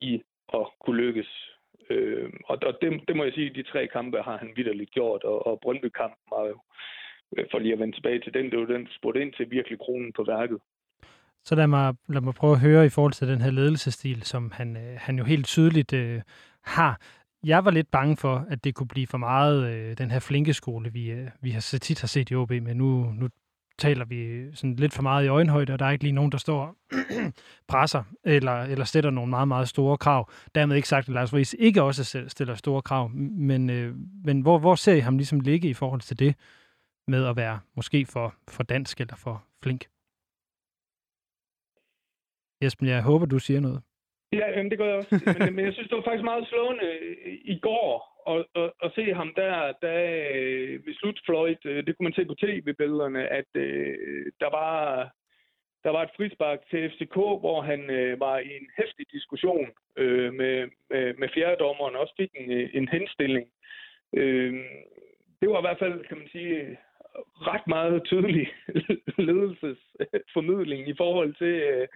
i 0.00 0.22
at 0.54 0.66
kunne 0.80 0.96
lykkes. 0.96 1.50
Øh, 1.90 2.30
og 2.44 2.58
og 2.62 2.78
det, 2.82 3.08
det 3.08 3.16
må 3.16 3.24
jeg 3.24 3.32
sige, 3.32 3.54
de 3.54 3.62
tre 3.62 3.86
kampe 3.86 4.22
har 4.22 4.36
han 4.36 4.52
vidderligt 4.56 4.90
gjort, 4.90 5.24
og, 5.24 5.46
og 5.46 5.60
Brøndby-kampen 5.60 6.26
var 6.30 6.46
jo, 6.46 6.58
øh, 7.36 7.46
for 7.50 7.58
lige 7.58 7.72
at 7.72 7.78
vende 7.78 7.96
tilbage 7.96 8.20
til 8.20 8.34
den, 8.34 8.50
det 8.50 8.58
var 8.58 8.66
den, 8.66 8.88
spurgte 8.96 9.22
ind 9.22 9.32
til 9.32 9.50
virkelig 9.50 9.78
kronen 9.78 10.12
på 10.12 10.24
værket. 10.24 10.60
Så 11.46 11.54
lad 11.54 11.66
mig, 11.66 11.94
lad 12.08 12.20
mig 12.20 12.34
prøve 12.34 12.52
at 12.52 12.60
høre 12.60 12.86
i 12.86 12.88
forhold 12.88 13.12
til 13.12 13.28
den 13.28 13.40
her 13.40 13.50
ledelsesstil, 13.50 14.22
som 14.22 14.52
han, 14.54 14.76
øh, 14.76 14.98
han 15.00 15.18
jo 15.18 15.24
helt 15.24 15.46
tydeligt 15.46 15.92
øh, 15.92 16.22
har. 16.62 17.00
Jeg 17.44 17.64
var 17.64 17.70
lidt 17.70 17.90
bange 17.90 18.16
for, 18.16 18.46
at 18.50 18.64
det 18.64 18.74
kunne 18.74 18.88
blive 18.88 19.06
for 19.06 19.18
meget 19.18 19.66
øh, 19.70 19.98
den 19.98 20.10
her 20.10 20.18
flinke 20.18 20.54
skole, 20.54 20.92
vi, 20.92 21.10
øh, 21.10 21.28
vi 21.40 21.50
har 21.50 21.60
så 21.60 21.78
tit 21.78 22.00
har 22.00 22.06
set 22.06 22.30
i 22.30 22.34
OB, 22.34 22.50
men 22.50 22.76
nu, 22.76 23.12
nu 23.12 23.28
taler 23.78 24.04
vi 24.04 24.16
øh, 24.16 24.54
sådan 24.54 24.76
lidt 24.76 24.92
for 24.92 25.02
meget 25.02 25.24
i 25.24 25.28
øjenhøjde, 25.28 25.72
og 25.72 25.78
der 25.78 25.86
er 25.86 25.90
ikke 25.90 26.04
lige 26.04 26.12
nogen, 26.12 26.32
der 26.32 26.38
står 26.38 26.76
presser 27.68 28.02
eller, 28.24 28.62
eller 28.62 28.84
stiller 28.84 29.10
nogle 29.10 29.30
meget, 29.30 29.48
meget 29.48 29.68
store 29.68 29.98
krav. 29.98 30.30
Dermed 30.54 30.76
ikke 30.76 30.88
sagt, 30.88 31.08
at 31.08 31.14
Lars 31.14 31.30
Friis 31.30 31.56
ikke 31.58 31.82
også 31.82 32.24
stiller 32.28 32.54
store 32.54 32.82
krav, 32.82 33.10
men, 33.10 33.70
øh, 33.70 33.94
men 34.24 34.40
hvor, 34.40 34.58
hvor 34.58 34.74
ser 34.74 34.94
I 34.94 35.00
ham 35.00 35.16
ligesom 35.16 35.40
ligge 35.40 35.68
i 35.68 35.74
forhold 35.74 36.00
til 36.00 36.18
det 36.18 36.34
med 37.08 37.26
at 37.26 37.36
være 37.36 37.60
måske 37.76 38.06
for, 38.06 38.34
for 38.48 38.62
dansk 38.62 39.00
eller 39.00 39.16
for 39.16 39.44
flink? 39.62 39.86
Jesper, 42.62 42.86
jeg 42.86 43.02
håber, 43.02 43.26
du 43.26 43.38
siger 43.38 43.60
noget. 43.60 43.80
Ja, 44.32 44.46
jamen, 44.50 44.70
det 44.70 44.78
gør 44.78 44.86
jeg 44.86 44.96
også. 44.96 45.38
Men, 45.38 45.54
men 45.54 45.64
jeg 45.64 45.72
synes, 45.74 45.88
det 45.88 45.96
var 45.96 46.08
faktisk 46.08 46.24
meget 46.24 46.48
slående 46.48 46.84
øh, 46.84 47.34
i 47.54 47.58
går 47.58 47.90
at, 48.32 48.62
at, 48.62 48.70
at 48.84 48.92
se 48.94 49.14
ham 49.14 49.32
der, 49.36 49.72
der 49.82 49.98
øh, 50.34 50.86
ved 50.86 50.94
slutfløjt, 50.94 51.62
øh, 51.64 51.86
det 51.86 51.96
kunne 51.96 52.08
man 52.08 52.18
se 52.18 52.24
på 52.24 52.34
tv-billederne, 52.34 53.22
at 53.28 53.50
der 54.42 54.50
var 54.58 54.72
der 55.84 55.92
var 55.92 56.02
et 56.02 56.16
frispark 56.16 56.58
til 56.70 56.90
FCK, 56.90 57.14
hvor 57.14 57.60
han 57.60 57.80
var 58.18 58.38
i 58.38 58.50
en 58.60 58.68
hæftig 58.78 59.06
diskussion 59.12 59.68
med, 60.38 60.68
med, 60.90 61.14
med 61.18 61.28
fjerdedommeren 61.34 61.94
og 61.94 62.00
også 62.00 62.14
fik 62.16 62.30
en, 62.34 62.50
en 62.50 62.88
henstilling. 62.88 63.46
Det 65.40 65.48
var 65.50 65.58
i 65.58 65.66
hvert 65.66 65.78
fald, 65.78 66.04
kan 66.08 66.18
man 66.18 66.28
sige, 66.28 66.78
ret 67.50 67.66
meget 67.66 68.02
tydelig 68.04 68.46
ledelsesformidling 69.28 70.88
i 70.88 70.94
forhold 70.96 71.34
til, 71.34 71.86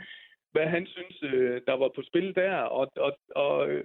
hvad 0.53 0.67
han 0.67 0.87
synes, 0.87 1.23
øh, 1.23 1.61
der 1.67 1.77
var 1.77 1.91
på 1.95 2.03
spil 2.03 2.35
der. 2.35 2.57
Og, 2.57 2.93
og, 2.97 3.13
og 3.37 3.71
øh, 3.71 3.85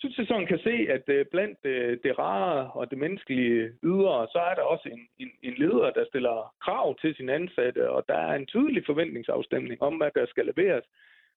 synes, 0.00 0.18
jeg 0.18 0.26
sådan 0.26 0.46
kan 0.46 0.58
se, 0.58 0.74
at 0.96 1.08
øh, 1.08 1.26
blandt 1.30 1.58
øh, 1.64 1.98
det 2.04 2.18
rare 2.18 2.70
og 2.72 2.90
det 2.90 2.98
menneskelige 2.98 3.72
ydre, 3.84 4.28
så 4.32 4.38
er 4.38 4.54
der 4.54 4.62
også 4.62 4.88
en, 4.88 5.08
en, 5.18 5.30
en 5.42 5.54
leder, 5.54 5.90
der 5.90 6.04
stiller 6.04 6.54
krav 6.64 6.98
til 7.00 7.14
sin 7.14 7.28
ansatte, 7.28 7.90
og 7.90 8.04
der 8.08 8.14
er 8.14 8.34
en 8.34 8.46
tydelig 8.46 8.82
forventningsafstemning 8.86 9.82
om, 9.82 9.94
hvad 9.96 10.10
der 10.14 10.26
skal 10.26 10.46
leveres. 10.46 10.84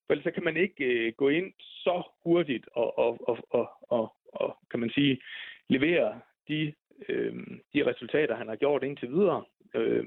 For 0.06 0.14
ellers 0.14 0.24
så 0.24 0.32
kan 0.32 0.44
man 0.44 0.58
ikke 0.58 0.84
øh, 0.86 1.14
gå 1.18 1.30
ind 1.30 1.54
så 1.60 2.04
hurtigt 2.24 2.66
og, 2.74 2.98
og, 3.00 3.30
og, 3.30 3.38
og, 3.50 3.70
og, 3.82 4.14
og 4.34 4.58
kan 4.72 4.80
man 4.80 4.90
sige, 4.90 5.22
levere 5.70 6.20
de, 6.48 6.74
øh, 7.10 7.34
de 7.74 7.86
resultater, 7.86 8.36
han 8.36 8.48
har 8.48 8.56
gjort 8.56 8.84
indtil 8.84 9.10
videre. 9.10 9.44
Øh, 9.76 10.06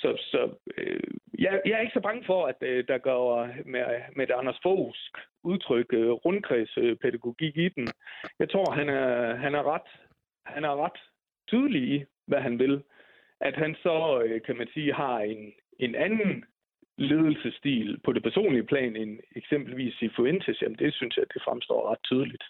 så, 0.00 0.10
så 0.32 0.40
øh, 0.76 1.10
jeg, 1.38 1.60
jeg 1.64 1.72
er 1.72 1.80
ikke 1.80 1.98
så 1.98 2.00
bange 2.08 2.24
for, 2.26 2.46
at 2.46 2.56
øh, 2.60 2.84
der 2.88 2.98
går 2.98 3.46
med, 3.66 3.84
med 4.16 4.24
et 4.24 4.34
Anders 4.38 4.60
Foghsk 4.62 5.12
udtryk 5.42 5.86
øh, 5.92 6.10
rundkredspædagogik 6.10 7.56
i 7.56 7.68
den. 7.68 7.88
Jeg 8.38 8.50
tror, 8.50 8.72
han 8.72 8.88
er, 8.88 9.34
han 9.36 9.54
er 9.54 9.62
ret 9.74 9.90
han 10.46 10.64
er 10.64 10.84
ret 10.84 11.00
tydelig 11.48 11.82
i, 11.94 12.04
hvad 12.26 12.40
han 12.40 12.58
vil. 12.58 12.82
At 13.40 13.54
han 13.56 13.76
så, 13.82 14.22
øh, 14.24 14.40
kan 14.46 14.56
man 14.56 14.68
sige, 14.74 14.94
har 14.94 15.18
en, 15.18 15.52
en 15.78 15.94
anden 15.94 16.44
ledelsesstil 16.98 18.00
på 18.04 18.12
det 18.12 18.22
personlige 18.22 18.66
plan 18.66 18.96
end 18.96 19.18
eksempelvis 19.36 20.02
i 20.02 20.08
Fuentes, 20.16 20.62
jamen 20.62 20.78
det 20.78 20.94
synes 20.94 21.16
jeg, 21.16 21.24
det 21.34 21.42
fremstår 21.44 21.90
ret 21.90 22.02
tydeligt. 22.04 22.44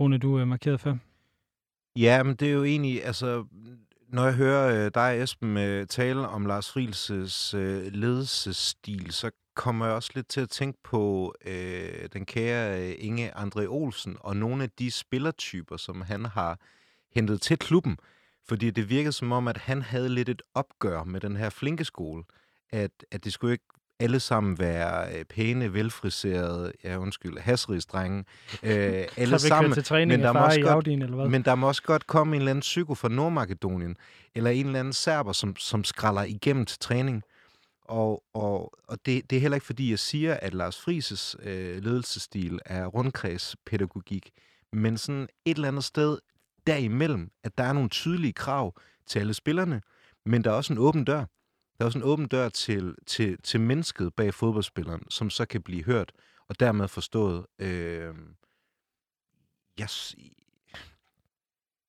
Rune, 0.00 0.18
du 0.18 0.36
er 0.36 0.44
markeret 0.44 0.80
før. 0.80 0.94
Ja, 1.96 2.22
men 2.22 2.36
det 2.36 2.48
er 2.48 2.52
jo 2.52 2.64
egentlig, 2.64 3.04
altså, 3.04 3.46
når 4.14 4.24
jeg 4.24 4.34
hører 4.34 4.84
øh, 4.84 4.90
dig, 4.94 5.22
Esben, 5.22 5.56
øh, 5.56 5.86
tale 5.86 6.28
om 6.28 6.46
Lars 6.46 6.70
Frielses 6.70 7.54
øh, 7.54 7.86
ledelsesstil, 7.92 9.12
så 9.12 9.30
kommer 9.54 9.86
jeg 9.86 9.94
også 9.94 10.10
lidt 10.14 10.28
til 10.28 10.40
at 10.40 10.50
tænke 10.50 10.78
på 10.84 11.34
øh, 11.44 12.08
den 12.12 12.26
kære 12.26 12.80
øh, 12.80 12.94
Inge 12.98 13.36
André 13.36 13.66
Olsen 13.66 14.16
og 14.20 14.36
nogle 14.36 14.62
af 14.62 14.70
de 14.70 14.90
spillertyper, 14.90 15.76
som 15.76 16.00
han 16.00 16.24
har 16.24 16.60
hentet 17.14 17.40
til 17.40 17.58
klubben. 17.58 17.96
Fordi 18.48 18.70
det 18.70 18.88
virkede 18.88 19.12
som 19.12 19.32
om, 19.32 19.48
at 19.48 19.56
han 19.56 19.82
havde 19.82 20.08
lidt 20.08 20.28
et 20.28 20.42
opgør 20.54 21.04
med 21.04 21.20
den 21.20 21.36
her 21.36 21.50
flinke 21.50 21.84
skole. 21.84 22.24
At, 22.70 22.90
at 23.10 23.24
det 23.24 23.32
skulle 23.32 23.52
ikke 23.52 23.68
alle 24.00 24.20
sammen 24.20 24.58
være 24.58 25.18
øh, 25.18 25.24
pæne, 25.24 25.72
velfriserede, 25.72 26.72
ja 26.84 26.98
undskyld, 26.98 27.38
hasrigsdrenge. 27.38 28.24
Øh, 28.62 29.04
alle 29.16 29.38
sammen. 29.38 29.72
Til 29.72 29.84
træning 29.84 30.08
men 30.08 30.20
der, 30.20 30.32
må 30.32 30.38
også 30.38 30.60
godt, 30.60 30.72
Audien, 30.72 31.02
eller 31.02 31.16
hvad? 31.16 31.28
men 31.28 31.42
der 31.42 31.54
må 31.54 31.68
også 31.68 31.82
godt 31.82 32.06
komme 32.06 32.36
en 32.36 32.40
eller 32.40 32.50
anden 32.50 32.60
psyko 32.60 32.94
fra 32.94 33.08
Nordmakedonien, 33.08 33.96
eller 34.34 34.50
en 34.50 34.66
eller 34.66 34.80
anden 34.80 34.92
serber, 34.92 35.32
som, 35.32 35.56
som 35.56 35.84
skralder 35.84 36.22
igennem 36.22 36.66
til 36.66 36.78
træning. 36.78 37.22
Og, 37.84 38.22
og, 38.34 38.72
og 38.88 38.98
det, 39.06 39.30
det 39.30 39.36
er 39.36 39.40
heller 39.40 39.56
ikke 39.56 39.66
fordi, 39.66 39.90
jeg 39.90 39.98
siger, 39.98 40.34
at 40.34 40.54
Lars 40.54 40.80
Frises 40.80 41.36
øh, 41.42 41.84
ledelsesstil 41.84 42.58
er 42.64 42.86
rundkredspædagogik, 42.86 44.30
men 44.72 44.98
sådan 44.98 45.28
et 45.44 45.54
eller 45.54 45.68
andet 45.68 45.84
sted 45.84 46.18
derimellem, 46.66 47.30
at 47.44 47.58
der 47.58 47.64
er 47.64 47.72
nogle 47.72 47.88
tydelige 47.88 48.32
krav 48.32 48.74
til 49.06 49.18
alle 49.18 49.34
spillerne, 49.34 49.82
men 50.26 50.44
der 50.44 50.50
er 50.50 50.54
også 50.54 50.72
en 50.72 50.78
åben 50.78 51.04
dør. 51.04 51.24
Der 51.78 51.84
er 51.84 51.86
også 51.86 51.98
en 51.98 52.04
åben 52.04 52.26
dør 52.26 52.48
til, 52.48 52.94
til, 53.06 53.42
til 53.42 53.60
mennesket 53.60 54.14
bag 54.14 54.34
fodboldspilleren, 54.34 55.10
som 55.10 55.30
så 55.30 55.44
kan 55.44 55.62
blive 55.62 55.84
hørt, 55.84 56.12
og 56.48 56.60
dermed 56.60 56.88
forstået. 56.88 57.46
Øh, 57.58 58.14
yes. 59.80 60.16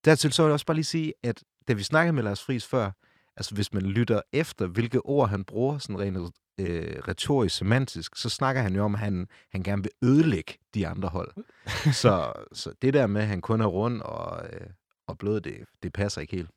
Dertil 0.05 0.33
så 0.33 0.43
vil 0.43 0.47
jeg 0.47 0.53
også 0.53 0.65
bare 0.65 0.75
lige 0.75 0.85
sige, 0.85 1.13
at 1.23 1.43
da 1.67 1.73
vi 1.73 1.83
snakkede 1.83 2.13
med 2.13 2.23
Lars 2.23 2.43
Friis 2.43 2.65
før, 2.65 2.91
altså 3.37 3.55
hvis 3.55 3.73
man 3.73 3.83
lytter 3.83 4.21
efter, 4.33 4.67
hvilke 4.67 5.05
ord 5.05 5.29
han 5.29 5.43
bruger, 5.43 5.77
sådan 5.77 5.99
rent 5.99 6.17
øh, 6.59 6.99
retorisk, 7.07 7.55
semantisk, 7.55 8.15
så 8.15 8.29
snakker 8.29 8.61
han 8.61 8.75
jo 8.75 8.83
om, 8.83 8.95
at 8.95 8.99
han, 8.99 9.27
han 9.51 9.63
gerne 9.63 9.83
vil 9.83 9.91
ødelægge 10.09 10.53
de 10.73 10.87
andre 10.87 11.09
hold. 11.09 11.33
så, 12.01 12.33
så 12.53 12.73
det 12.81 12.93
der 12.93 13.07
med, 13.07 13.21
at 13.21 13.27
han 13.27 13.41
kun 13.41 13.61
er 13.61 13.65
rund 13.65 14.01
og, 14.01 14.45
øh, 14.53 14.67
og 15.07 15.17
blød, 15.17 15.41
det, 15.41 15.65
det 15.83 15.93
passer 15.93 16.21
ikke 16.21 16.35
helt. 16.35 16.49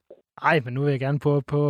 Ej, 0.43 0.61
men 0.65 0.75
nu 0.75 0.81
vil 0.85 0.91
jeg 0.91 1.01
gerne 1.01 1.21
på, 1.27 1.33
på 1.55 1.61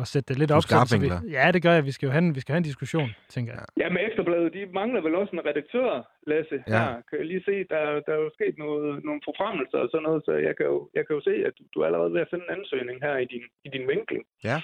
at 0.00 0.06
sætte 0.12 0.28
det 0.30 0.38
lidt 0.38 0.50
op. 0.50 0.62
Så, 0.62 0.68
så 0.92 0.98
vi, 1.04 1.08
ja, 1.38 1.46
det 1.54 1.60
gør 1.62 1.72
jeg. 1.72 1.84
Vi 1.90 1.92
skal 1.96 2.06
jo 2.06 2.12
have, 2.12 2.34
vi 2.34 2.40
skal 2.40 2.52
have 2.52 2.62
en 2.64 2.70
diskussion, 2.72 3.08
tænker 3.34 3.52
jeg. 3.58 3.64
Ja, 3.80 3.86
med 3.94 4.00
Ekstrabladet, 4.06 4.52
de 4.56 4.62
mangler 4.80 5.00
vel 5.06 5.14
også 5.14 5.32
en 5.36 5.46
redaktør, 5.50 5.88
Lasse. 6.30 6.58
Ja. 6.68 6.72
Her. 6.72 6.88
Kan 7.08 7.18
jeg 7.20 7.26
lige 7.26 7.44
se, 7.48 7.54
der, 7.72 7.82
der 8.06 8.12
er 8.16 8.20
jo 8.26 8.30
sket 8.38 8.54
noget, 8.64 9.04
nogle 9.04 9.20
forfremmelser 9.28 9.78
og 9.84 9.88
sådan 9.90 10.06
noget, 10.08 10.22
så 10.26 10.32
jeg 10.48 10.54
kan 10.56 10.66
jo, 10.72 10.78
jeg 10.96 11.02
kan 11.06 11.16
jo 11.16 11.22
se, 11.28 11.34
at 11.48 11.54
du 11.72 11.76
er 11.80 11.86
allerede 11.86 12.12
ved 12.14 12.20
at 12.20 12.30
finde 12.30 12.44
en 12.48 12.54
ansøgning 12.58 12.98
her 13.06 13.16
i 13.24 13.26
din, 13.32 13.44
i 13.66 13.68
din 13.74 13.84
vinkling. 13.92 14.24
Ja. 14.50 14.58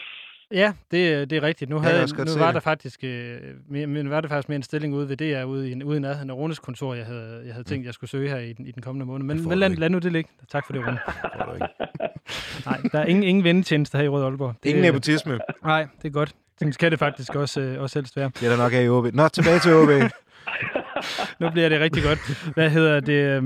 Ja, 0.52 0.72
det, 0.90 1.30
det 1.30 1.36
er 1.38 1.42
rigtigt. 1.42 1.70
Nu, 1.70 1.78
havde, 1.78 2.06
nu 2.18 2.38
var 2.38 2.52
der 2.52 2.60
faktisk 2.60 3.04
øh, 3.04 3.36
men 3.68 4.10
var 4.10 4.20
der 4.20 4.28
faktisk 4.28 4.48
mere 4.48 4.56
en 4.56 4.62
stilling 4.62 4.94
ude 4.94 5.08
ved 5.08 5.16
DR 5.16 5.44
ude 5.44 5.70
i, 5.70 5.84
ude 5.84 5.96
i 5.96 6.00
nærheden 6.00 6.30
af 6.30 6.34
Runes 6.34 6.58
kontor, 6.58 6.94
jeg 6.94 7.06
havde, 7.06 7.42
jeg 7.44 7.54
havde 7.54 7.68
tænkt, 7.68 7.86
jeg 7.86 7.94
skulle 7.94 8.10
søge 8.10 8.28
her 8.28 8.38
i 8.38 8.52
den, 8.52 8.66
i 8.66 8.70
den 8.70 8.82
kommende 8.82 9.06
måned. 9.06 9.26
Men, 9.26 9.48
men 9.48 9.58
lad, 9.58 9.70
lad, 9.70 9.90
nu 9.90 9.98
det 9.98 10.12
ligge. 10.12 10.30
Tak 10.50 10.66
for 10.66 10.72
det, 10.72 10.82
Rune. 10.86 10.98
Nej, 12.66 12.80
der 12.92 12.98
er 12.98 13.04
ingen, 13.04 13.24
ingen 13.24 13.44
vendetjeneste 13.44 13.98
her 13.98 14.04
i 14.04 14.08
Rød 14.08 14.24
Aalborg. 14.24 14.54
Det, 14.62 14.68
ingen 14.68 14.84
nepotisme. 14.84 15.40
Nej, 15.64 15.86
det 16.02 16.08
er 16.08 16.12
godt. 16.12 16.34
Det 16.60 16.74
skal 16.74 16.90
det 16.90 16.98
faktisk 16.98 17.34
også, 17.34 17.60
øh, 17.60 17.82
også 17.82 17.98
helst 17.98 18.16
være. 18.16 18.30
Det 18.40 18.46
er 18.46 18.50
der 18.50 18.56
nok 18.56 18.72
af 18.72 18.84
i 18.84 18.88
OB. 18.88 19.14
Nå, 19.14 19.28
tilbage 19.28 19.58
til 19.58 19.74
OB. 19.74 19.88
nu 21.40 21.50
bliver 21.50 21.68
det 21.68 21.80
rigtig 21.80 22.02
godt. 22.02 22.18
Hvad 22.54 22.70
hedder 22.70 23.00
det? 23.00 23.12
Øh, 23.12 23.42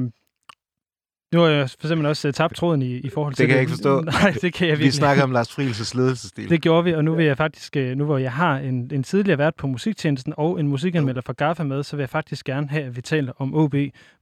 Nu 1.34 1.40
har 1.40 1.48
jeg 1.48 1.70
for 1.70 1.86
eksempel 1.86 2.06
også 2.06 2.28
uh, 2.28 2.34
tabt 2.34 2.56
tråden 2.56 2.82
i, 2.82 2.96
i 2.96 3.08
forhold 3.08 3.32
Det 3.32 3.36
til 3.36 3.46
kan 3.46 3.54
jeg 3.54 3.60
ikke 3.60 3.70
forstå. 3.70 4.00
Nej, 4.22 4.30
det 4.42 4.52
kan 4.52 4.68
jeg 4.68 4.78
Vi 4.78 4.82
virkelig 4.82 4.92
snakker 4.92 5.22
om 5.22 5.30
Lars 5.30 5.48
Friels' 5.58 5.96
ledelsesstil. 5.96 6.48
Det 6.48 6.62
gjorde 6.62 6.84
vi, 6.84 6.92
og 6.92 7.04
nu 7.04 7.14
vil 7.14 7.26
jeg 7.26 7.36
faktisk, 7.36 7.76
øh, 7.76 7.96
nu 7.96 8.04
hvor 8.04 8.18
jeg 8.18 8.32
har 8.32 8.58
en, 8.58 8.90
en 8.92 9.02
tidligere 9.02 9.38
vært 9.38 9.54
på 9.54 9.66
musiktjenesten 9.66 10.34
og 10.36 10.60
en 10.60 10.68
musikanmelder 10.68 11.20
fra 11.20 11.32
Gaffa 11.32 11.62
med, 11.62 11.82
så 11.82 11.96
vil 11.96 12.02
jeg 12.02 12.10
faktisk 12.10 12.46
gerne 12.46 12.68
have, 12.68 12.84
at 12.84 12.96
vi 12.96 13.02
taler 13.02 13.32
om 13.36 13.54
OB 13.54 13.74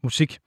musik. 0.03 0.39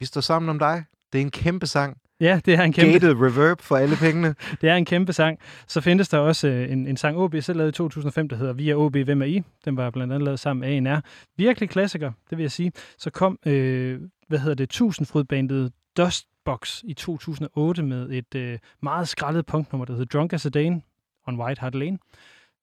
Vi 0.00 0.06
står 0.06 0.20
sammen 0.20 0.48
om 0.48 0.58
dig. 0.58 0.84
Det 1.12 1.18
er 1.18 1.22
en 1.22 1.30
kæmpe 1.30 1.66
sang. 1.66 1.96
Ja, 2.20 2.40
det 2.44 2.54
er 2.54 2.62
en 2.62 2.72
kæmpe, 2.72 2.92
Gated 2.92 3.14
reverb 3.14 3.60
for 3.60 3.76
alle 3.76 3.96
pengene. 3.96 4.34
det 4.60 4.68
er 4.68 4.74
en 4.74 4.84
kæmpe 4.84 5.12
sang. 5.12 5.38
Så 5.66 5.80
findes 5.80 6.08
der 6.08 6.18
også 6.18 6.48
øh, 6.48 6.72
en, 6.72 6.86
en 6.86 6.96
sang, 6.96 7.18
OB 7.18 7.34
selv 7.40 7.56
lavede 7.56 7.68
i 7.68 7.72
2005, 7.72 8.28
der 8.28 8.36
hedder 8.36 8.52
Vi 8.52 8.70
er 8.70 8.76
OB, 8.76 8.96
hvem 8.96 9.22
er 9.22 9.26
I? 9.26 9.42
Den 9.64 9.76
var 9.76 9.90
blandt 9.90 10.12
andet 10.12 10.24
lavet 10.24 10.40
sammen 10.40 10.60
med 10.60 10.92
ANR. 10.92 11.00
Virkelig 11.36 11.70
klassiker, 11.70 12.12
det 12.30 12.38
vil 12.38 12.44
jeg 12.44 12.50
sige. 12.50 12.72
Så 12.98 13.10
kom, 13.10 13.38
øh, 13.46 14.00
hvad 14.28 14.38
hedder 14.38 14.54
det, 14.54 14.68
tusindfrydbandet 14.68 15.72
Dustbox 15.96 16.82
i 16.84 16.94
2008 16.94 17.82
med 17.82 18.10
et 18.10 18.34
øh, 18.34 18.58
meget 18.82 19.08
skrællet 19.08 19.46
punknummer, 19.46 19.84
der 19.84 19.92
hedder 19.92 20.18
Drunk 20.18 20.32
as 20.32 20.46
a 20.46 20.48
Dane 20.48 20.82
on 21.26 21.40
White 21.40 21.60
Hart 21.60 21.74
Lane, 21.74 21.98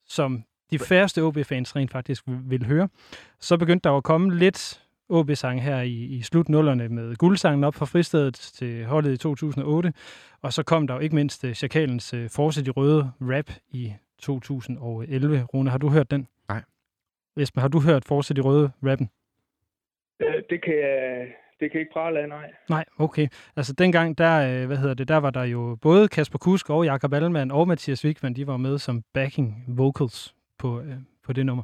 som 0.07 0.43
de 0.71 0.79
færreste 0.79 1.23
OB-fans 1.23 1.75
rent 1.75 1.91
faktisk 1.91 2.23
vil 2.27 2.65
høre. 2.65 2.89
Så 3.39 3.57
begyndte 3.57 3.89
der 3.89 3.97
at 3.97 4.03
komme 4.03 4.37
lidt 4.37 4.81
OB-sang 5.09 5.63
her 5.63 5.81
i, 5.81 5.93
i 5.93 6.21
slutnullerne 6.21 6.89
med 6.89 7.15
guldsangen 7.15 7.63
op 7.63 7.75
fra 7.75 7.85
fristedet 7.85 8.33
til 8.33 8.85
holdet 8.85 9.13
i 9.13 9.17
2008. 9.17 9.93
Og 10.41 10.53
så 10.53 10.63
kom 10.63 10.87
der 10.87 10.93
jo 10.93 10.99
ikke 10.99 11.15
mindst 11.15 11.45
Chakalens 11.53 12.13
uh, 12.13 12.19
Forsæt 12.29 12.67
i 12.67 12.71
Røde 12.71 13.11
rap 13.21 13.49
i 13.71 13.93
2011. 14.19 15.43
Rune, 15.53 15.69
har 15.69 15.77
du 15.77 15.89
hørt 15.89 16.11
den? 16.11 16.27
Nej. 16.49 16.61
Esben, 17.37 17.61
har 17.61 17.67
du 17.67 17.79
hørt 17.79 18.05
Forsæt 18.05 18.37
i 18.37 18.41
Røde 18.41 18.71
rappen? 18.83 19.09
Øh, 20.19 20.43
det 20.49 20.63
kan 20.63 20.73
jeg, 20.73 21.27
det 21.59 21.71
kan 21.71 21.79
ikke 21.79 21.93
prale 21.93 22.19
af, 22.19 22.29
nej. 22.29 22.51
Nej, 22.69 22.85
okay. 22.97 23.27
Altså 23.55 23.73
dengang, 23.73 24.17
der, 24.17 24.61
øh, 24.61 24.67
hvad 24.67 24.77
hedder 24.77 24.93
det, 24.93 25.07
der 25.07 25.17
var 25.17 25.29
der 25.29 25.43
jo 25.43 25.77
både 25.81 26.07
Kasper 26.07 26.37
Kusk 26.37 26.69
og 26.69 26.85
Jakob 26.85 27.13
Allemann 27.13 27.51
og 27.51 27.67
Mathias 27.67 28.05
Wigman, 28.05 28.33
de 28.33 28.47
var 28.47 28.57
med 28.57 28.77
som 28.77 29.03
backing 29.13 29.63
vocals 29.67 30.35
på, 30.57 30.81
øh, 30.81 30.95
på 31.23 31.33
det 31.33 31.45
nummer. 31.45 31.63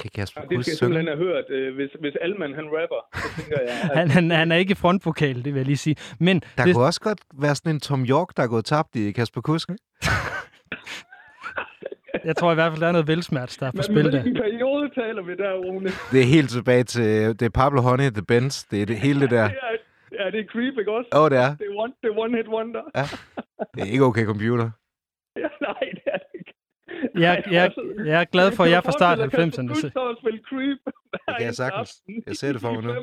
Kan 0.00 0.10
Kasper 0.14 0.40
Ja, 0.40 0.46
det 0.56 0.64
skal 0.64 0.72
jeg 0.72 0.78
simpelthen 0.78 1.06
have 1.06 1.18
hørt. 1.18 1.44
Øh, 1.50 1.74
Hvis, 1.74 1.90
hvis 2.00 2.12
Alman 2.20 2.54
han 2.54 2.64
rapper, 2.64 3.00
så 3.14 3.42
tænker 3.42 3.58
jeg... 3.60 3.90
At, 3.90 3.94
Han, 3.98 4.10
han, 4.10 4.30
han 4.30 4.52
er 4.52 4.56
ikke 4.56 4.74
frontvokal, 4.74 5.36
det 5.44 5.44
vil 5.44 5.54
jeg 5.54 5.64
lige 5.66 5.76
sige. 5.76 5.96
Men 6.20 6.42
Der 6.56 6.64
det, 6.64 6.74
kunne 6.74 6.86
også 6.86 7.00
godt 7.00 7.20
være 7.40 7.54
sådan 7.54 7.74
en 7.74 7.80
Tom 7.80 8.04
York, 8.04 8.28
der 8.36 8.42
er 8.42 8.46
gået 8.46 8.64
tabt 8.64 8.96
i 8.96 9.12
Kasper 9.12 9.40
Kusk. 9.40 9.68
jeg 12.24 12.36
tror 12.36 12.50
i 12.52 12.54
hvert 12.54 12.72
fald, 12.72 12.80
der 12.80 12.88
er 12.88 12.92
noget 12.92 13.08
velsmerts, 13.08 13.56
der 13.56 13.66
er 13.66 13.70
på 13.70 13.76
men 13.76 13.82
spil 13.84 14.04
der. 14.04 14.10
hvilken 14.10 14.34
periode 14.42 14.90
taler 14.94 15.22
vi 15.22 15.34
der, 15.36 15.52
Rune? 15.54 15.90
Det 16.12 16.20
er 16.20 16.24
helt 16.36 16.50
tilbage 16.50 16.84
til... 16.84 17.04
Det 17.40 17.42
er 17.42 17.50
Pablo 17.50 17.80
Honey, 17.80 18.10
The 18.10 18.22
Benz. 18.22 18.64
Det 18.70 18.82
er 18.82 18.86
det, 18.86 18.96
hele 18.96 19.20
det 19.20 19.30
der. 19.30 19.50
Det 20.12 20.20
er, 20.20 20.24
ja, 20.24 20.30
det 20.30 20.40
er 20.40 20.44
creep, 20.52 20.78
ikke 20.78 20.92
også? 20.92 21.08
Åh, 21.14 21.20
oh, 21.22 21.30
det 21.30 21.38
er. 21.38 21.50
Det 21.56 21.66
er 21.70 21.74
one, 21.82 21.92
det 22.02 22.08
er 22.12 22.16
one 22.24 22.36
hit 22.36 22.48
wonder. 22.48 22.82
Ja. 22.94 23.04
Det 23.74 23.80
er 23.82 23.90
ikke 23.94 24.04
okay 24.04 24.24
computer. 24.26 24.70
Ja, 25.36 25.48
nej, 25.68 25.80
det 25.96 26.02
er 26.14 26.18
det 26.24 26.32
ikke. 26.40 26.52
Jeg, 27.14 27.42
jeg, 27.50 27.62
altså, 27.62 27.80
jeg 28.06 28.20
er 28.20 28.24
glad 28.24 28.52
for, 28.52 28.64
at 28.64 28.70
jeg 28.70 28.76
er 28.76 28.80
fra 28.80 28.92
start 28.92 29.20
af 29.20 29.30
forestille 29.30 29.50
dig, 29.66 29.70
90'erne. 29.70 29.82
Kasper 29.82 29.90
så- 29.90 30.16
spiller 30.20 30.40
creep. 30.48 30.78
Det 31.28 31.36
kan 31.38 31.46
jeg 31.46 31.54
sagtens. 31.54 31.90
Jeg 32.26 32.36
ser 32.36 32.52
det 32.52 32.60
for 32.60 32.72
mig 32.72 32.82
nu. 32.82 32.90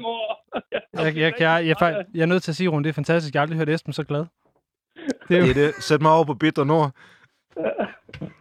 Jeg, 0.93 1.05
jeg, 1.05 1.15
jeg, 1.15 1.33
jeg, 1.39 1.65
jeg, 1.67 1.75
jeg, 1.81 2.05
jeg 2.13 2.21
er 2.21 2.25
nødt 2.25 2.43
til 2.43 2.51
at 2.51 2.55
sige, 2.55 2.67
Rune, 2.69 2.83
det 2.83 2.89
er 2.89 2.93
fantastisk. 2.93 3.33
Jeg 3.33 3.39
har 3.39 3.43
aldrig 3.43 3.57
hørt 3.57 3.69
Esben 3.69 3.93
så 3.93 4.03
glad. 4.03 4.25
Det, 5.27 5.37
er 5.37 5.39
jo, 5.39 5.43
Det 5.45 5.49
er 5.49 5.53
det. 5.53 5.73
Sæt 5.83 6.01
mig 6.01 6.11
over 6.11 6.23
på 6.25 6.33
Bitter 6.33 6.63
Nord. 6.63 6.91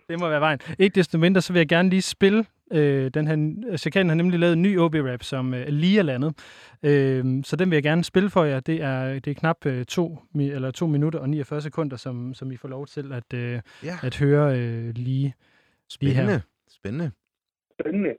det 0.09 0.21
må 0.21 0.29
være 0.29 0.41
vejen. 0.41 0.59
Ikke 0.79 0.95
desto 0.95 1.19
mindre, 1.19 1.41
så 1.41 1.53
vil 1.53 1.61
jeg 1.61 1.69
gerne 1.69 1.91
lige 1.91 2.03
spille 2.03 2.45
øh, 2.73 3.11
den 3.15 3.27
her... 3.27 3.77
Chakanen 3.77 4.09
har 4.09 4.15
nemlig 4.17 4.39
lavet 4.41 4.53
en 4.53 4.63
ny 4.63 4.79
OB-rap, 4.79 5.23
som 5.23 5.55
øh, 5.55 5.67
lige 5.69 5.99
er 5.99 6.03
landet. 6.03 6.35
Øh, 6.83 7.25
så 7.45 7.57
den 7.57 7.71
vil 7.71 7.77
jeg 7.77 7.83
gerne 7.83 8.05
spille 8.05 8.31
for 8.31 8.45
jer. 8.45 8.61
Det 8.61 8.83
er, 8.83 9.19
det 9.19 9.31
er 9.31 9.35
knap 9.35 9.67
øh, 9.67 9.85
to, 9.85 10.19
mi- 10.37 10.41
eller 10.41 10.71
to 10.71 10.87
minutter 10.87 11.19
og 11.19 11.29
49 11.31 11.61
sekunder, 11.61 11.97
som, 11.97 12.35
som 12.35 12.53
I 12.53 12.57
får 12.57 12.69
lov 12.69 12.87
til 12.87 13.13
at, 13.13 13.35
øh, 13.35 13.61
Ja. 13.85 13.97
at 14.03 14.17
høre 14.17 14.59
øh, 14.59 14.95
lige. 14.95 15.35
Lige 16.01 16.15
her. 16.15 16.41
Spændende. 16.69 17.13
Spændende. 17.81 18.17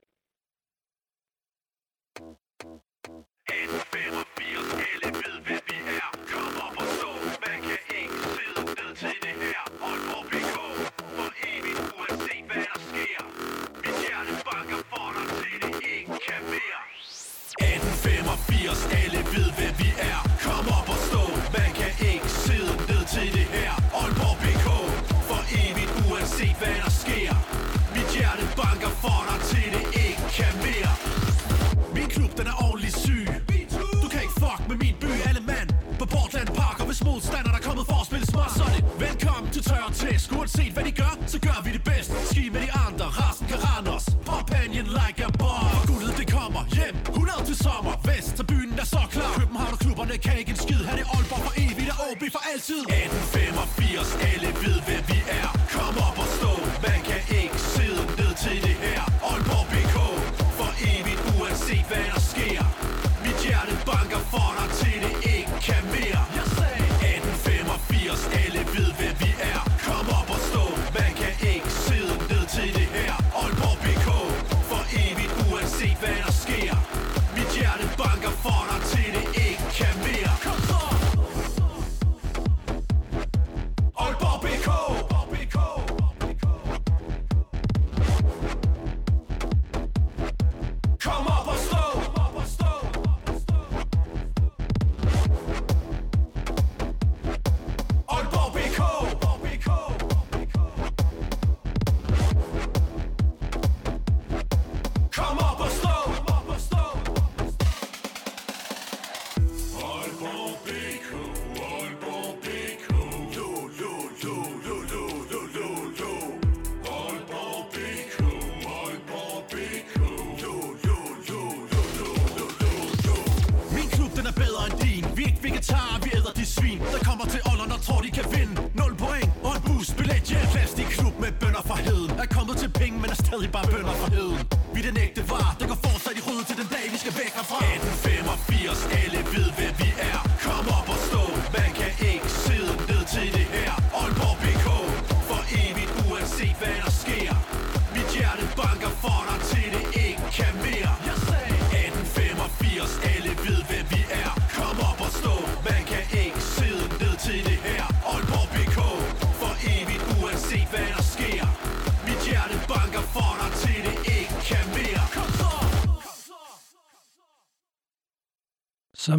Uanset 40.50 40.74
hvad 40.74 40.84
de 40.84 40.92
gør, 40.92 41.14
så 41.28 41.40
gør 41.40 41.60
vi 41.66 41.72
det 41.78 41.84
bedst. 41.84 42.12
Ski 42.32 42.50
med 42.54 42.62
de 42.66 42.72
andre, 42.88 43.06
resten 43.22 43.48
kan 43.52 43.60
rende 43.68 43.90
os. 43.98 44.06
Pop-Panion 44.30 44.88
like 45.00 45.20
a 45.28 45.32
bomb. 45.42 45.70
Og 45.78 45.84
guldet 45.90 46.14
det 46.20 46.28
kommer 46.38 46.62
hjem. 46.78 46.96
100 47.10 47.46
til 47.50 47.58
sommer. 47.66 47.94
Vest, 48.10 48.38
så 48.38 48.44
byen 48.52 48.74
er 48.84 48.88
så 48.96 49.04
klar. 49.16 49.34
København 49.40 49.74
og 49.76 49.80
klubberne 49.84 50.16
kan 50.26 50.36
ikke 50.42 50.52
en 50.56 50.60
skid. 50.66 50.82
Her 50.90 50.98
er 51.04 51.08
Aalborg 51.16 51.44
for 51.48 51.54
evigt 51.64 51.90
og 51.94 51.98
OB 52.08 52.24
for 52.36 52.44
altid. 52.52 52.80
1885, 52.80 54.10
alle 54.32 54.50
ved 54.64 54.78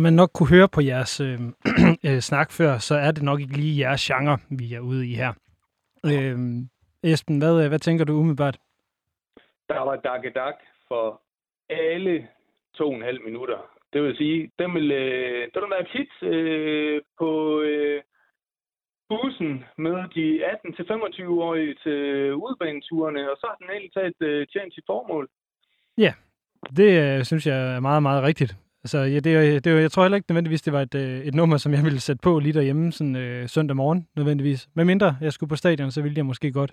Som 0.01 0.03
man 0.03 0.23
nok 0.23 0.31
kunne 0.35 0.55
høre 0.57 0.69
på 0.69 0.81
jeres 0.81 1.21
øh, 1.21 1.41
øh, 2.07 2.21
snak 2.21 2.49
før, 2.59 2.79
så 2.79 2.95
er 2.95 3.11
det 3.11 3.23
nok 3.23 3.41
ikke 3.41 3.57
lige 3.57 3.81
jeres 3.83 4.03
genre, 4.09 4.39
vi 4.61 4.75
er 4.75 4.81
ude 4.81 5.09
i 5.11 5.15
her. 5.15 5.33
Øh, 6.11 6.37
Esben, 7.03 7.39
hvad, 7.39 7.69
hvad 7.69 7.79
tænker 7.79 8.05
du 8.05 8.13
umiddelbart? 8.13 8.59
Der 9.69 9.81
var 9.81 9.97
Dakke 9.97 10.31
Dak 10.31 10.55
for 10.89 11.23
alle 11.71 12.29
to 12.75 12.85
og 12.89 12.95
en 12.95 13.03
halv 13.03 13.21
minutter. 13.25 13.59
Det 13.93 14.03
vil 14.03 14.17
sige, 14.17 14.51
den 14.59 14.75
vil, 14.75 14.93
øh, 14.93 15.43
den 15.55 15.63
vil 15.63 15.71
være 15.75 15.87
et 15.89 15.95
hit 15.97 16.15
øh, 16.33 17.03
på 17.19 17.61
øh, 17.61 18.03
bussen 19.09 19.65
med 19.79 19.97
de 20.17 20.27
18-25-årige 20.53 21.75
til 21.85 22.01
udbaneturene, 22.35 23.31
og 23.31 23.37
så 23.41 23.47
har 23.51 23.57
den 23.61 23.71
egentlig 23.71 23.93
taget 23.93 24.21
øh, 24.21 24.47
tjent 24.47 24.75
sit 24.75 24.85
formål. 24.87 25.29
Ja, 25.99 26.13
det 26.77 26.91
øh, 27.03 27.25
synes 27.25 27.47
jeg 27.47 27.77
er 27.77 27.81
meget, 27.81 28.03
meget 28.03 28.23
rigtigt. 28.23 28.57
Altså, 28.85 28.99
ja, 28.99 29.21
det, 29.21 29.35
er- 29.37 29.61
det, 29.61 29.73
er- 29.73 29.79
jeg 29.81 29.93
tror 29.93 30.03
heller 30.05 30.17
ikke 30.17 30.31
nødvendigvis, 30.31 30.63
det 30.63 30.73
var 30.73 30.81
et, 30.83 30.95
øh, 30.95 31.21
et 31.21 31.35
nummer, 31.35 31.57
som 31.57 31.73
jeg 31.73 31.85
ville 31.85 32.01
sætte 32.01 32.21
på 32.23 32.39
lige 32.39 32.53
derhjemme 32.53 32.93
sådan, 32.93 33.17
øh, 33.17 33.49
søndag 33.49 33.77
morgen, 33.77 34.07
nødvendigvis. 34.17 34.69
Men 34.75 34.87
mindre 34.87 35.17
jeg 35.21 35.33
skulle 35.33 35.49
på 35.49 35.57
stadion, 35.57 35.91
så 35.91 36.03
ville 36.03 36.17
jeg 36.17 36.27
måske 36.27 36.53
godt. 36.53 36.73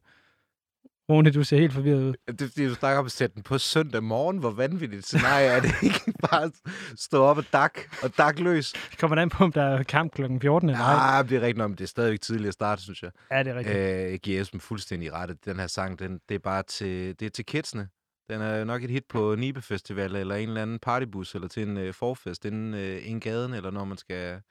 Rune, 1.09 1.31
du 1.31 1.43
ser 1.43 1.57
helt 1.57 1.73
forvirret 1.73 2.03
ud. 2.03 2.13
Det, 2.27 2.39
det, 2.39 2.69
du 2.69 2.73
snakker 2.75 2.99
om 2.99 3.05
at 3.05 3.11
sætte 3.11 3.35
den 3.35 3.43
på 3.43 3.57
søndag 3.57 4.03
morgen. 4.03 4.37
Hvor 4.37 4.51
vanvittigt 4.51 5.05
scenarie 5.05 5.45
er 5.47 5.59
det 5.59 5.71
ikke 5.83 6.13
bare 6.31 6.43
at 6.43 6.51
stå 6.97 7.23
op 7.23 7.37
og 7.37 7.43
dak 7.53 7.79
og 8.03 8.17
dak 8.17 8.39
løs? 8.39 8.71
Det 8.91 8.97
kommer 8.99 9.17
an 9.17 9.29
på, 9.29 9.43
om 9.43 9.51
der 9.51 9.63
er 9.63 9.83
kamp 9.83 10.13
kl. 10.13 10.21
14 10.41 10.69
eller 10.69 10.81
ej. 10.83 11.15
Ja, 11.17 11.23
det 11.23 11.31
er 11.31 11.41
rigtigt 11.41 11.57
nok, 11.57 11.69
men 11.69 11.77
det 11.77 11.83
er 11.83 11.87
stadigvæk 11.87 12.21
tidligt 12.21 12.47
at 12.47 12.53
starte, 12.53 12.81
synes 12.81 13.03
jeg. 13.03 13.11
Ja, 13.31 13.43
det 13.43 13.47
er 13.51 13.55
rigtigt. 13.55 13.77
Øh, 13.77 14.11
jeg 14.11 14.19
giver 14.19 14.41
Esben 14.41 14.59
fuldstændig 14.59 15.13
ret. 15.13 15.45
Den 15.45 15.59
her 15.59 15.67
sang, 15.67 15.99
den, 15.99 16.19
det 16.29 16.35
er 16.35 16.39
bare 16.39 16.63
til, 16.63 17.19
det 17.19 17.25
er 17.25 17.29
til 17.29 17.45
kidsene. 17.45 17.87
Den 18.29 18.41
er 18.41 18.63
nok 18.63 18.83
et 18.83 18.89
hit 18.89 19.05
på 19.05 19.35
Nibe 19.35 19.61
Festival, 19.61 20.15
eller 20.15 20.35
en 20.35 20.47
eller 20.47 20.61
anden 20.61 20.79
partybus, 20.79 21.35
eller 21.35 21.47
til 21.47 21.63
en 21.63 21.77
øh, 21.77 21.93
forfest 21.93 22.45
inden 22.45 22.73
øh, 22.73 23.09
en 23.09 23.19
gaden, 23.19 23.53
eller 23.53 23.71
når 23.71 23.85
man 23.85 23.97
skal 23.97 24.41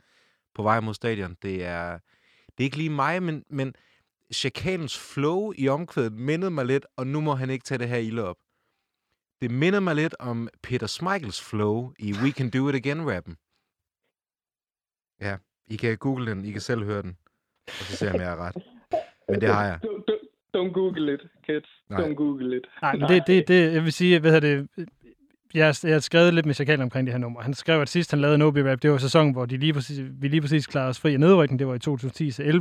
på 0.54 0.62
vej 0.62 0.80
mod 0.80 0.94
stadion. 0.94 1.36
Det 1.42 1.64
er, 1.64 1.98
det 2.46 2.58
er 2.58 2.64
ikke 2.64 2.76
lige 2.76 2.90
mig, 2.90 3.22
men, 3.22 3.44
men 3.50 3.74
Chakalens 4.34 4.98
flow 4.98 5.52
i 5.56 5.68
omkvædet 5.68 6.12
mindede 6.12 6.50
mig 6.50 6.66
lidt, 6.66 6.86
og 6.96 7.06
nu 7.06 7.20
må 7.20 7.34
han 7.34 7.50
ikke 7.50 7.64
tage 7.64 7.78
det 7.78 7.88
her 7.88 7.96
ilde 7.96 8.24
op. 8.24 8.36
Det 9.40 9.50
minder 9.50 9.80
mig 9.80 9.94
lidt 9.94 10.14
om 10.18 10.48
Peter 10.62 10.86
Smeichels 10.86 11.42
flow 11.42 11.92
i 11.98 12.12
We 12.12 12.30
Can 12.30 12.50
Do 12.50 12.68
It 12.68 12.74
Again-rappen. 12.74 13.36
Ja, 15.20 15.36
I 15.66 15.76
kan 15.76 15.98
google 15.98 16.30
den, 16.30 16.44
I 16.44 16.52
kan 16.52 16.60
selv 16.60 16.84
høre 16.84 17.02
den, 17.02 17.18
og 17.66 17.72
så 17.72 17.96
se, 17.96 18.10
om 18.10 18.20
jeg 18.20 18.32
er 18.32 18.36
ret. 18.36 18.56
Men 19.28 19.40
det 19.40 19.48
har 19.48 19.64
jeg. 19.64 19.80
Du, 19.82 20.15
don't 20.56 20.72
google 20.72 21.14
it, 21.14 21.20
kids. 21.46 21.68
Nej. 21.90 22.00
Don't 22.00 22.14
google 22.14 22.56
it. 22.56 22.62
Nej, 22.82 22.96
men 22.96 23.08
det, 23.08 23.22
det, 23.26 23.48
det, 23.48 23.72
jeg 23.72 23.84
vil 23.84 23.92
sige, 23.92 24.18
hvad 24.18 24.32
hedder 24.32 24.56
det, 24.56 24.86
jeg, 25.54 25.66
har- 25.66 25.80
jeg 25.84 25.92
har 25.94 26.00
skrevet 26.00 26.34
lidt 26.34 26.46
med 26.46 26.54
Chakal 26.54 26.80
omkring 26.82 27.06
det 27.06 27.12
her 27.14 27.18
nummer. 27.18 27.40
Han 27.42 27.54
skrev, 27.54 27.80
at 27.80 27.88
sidst 27.88 28.10
han 28.10 28.20
lavede 28.20 28.34
en 28.34 28.42
OB-rap, 28.42 28.82
det 28.82 28.90
var 28.90 28.98
sæsonen, 28.98 29.32
hvor 29.32 29.46
de 29.46 29.56
lige 29.56 29.72
præcis, 29.72 30.00
vi 30.20 30.28
lige 30.28 30.40
præcis 30.40 30.66
klarede 30.66 30.88
os 30.88 31.00
fri 31.00 31.14
af 31.14 31.20
nedrykning. 31.20 31.58
Det 31.58 31.66
var 31.66 31.74
i 31.74 31.78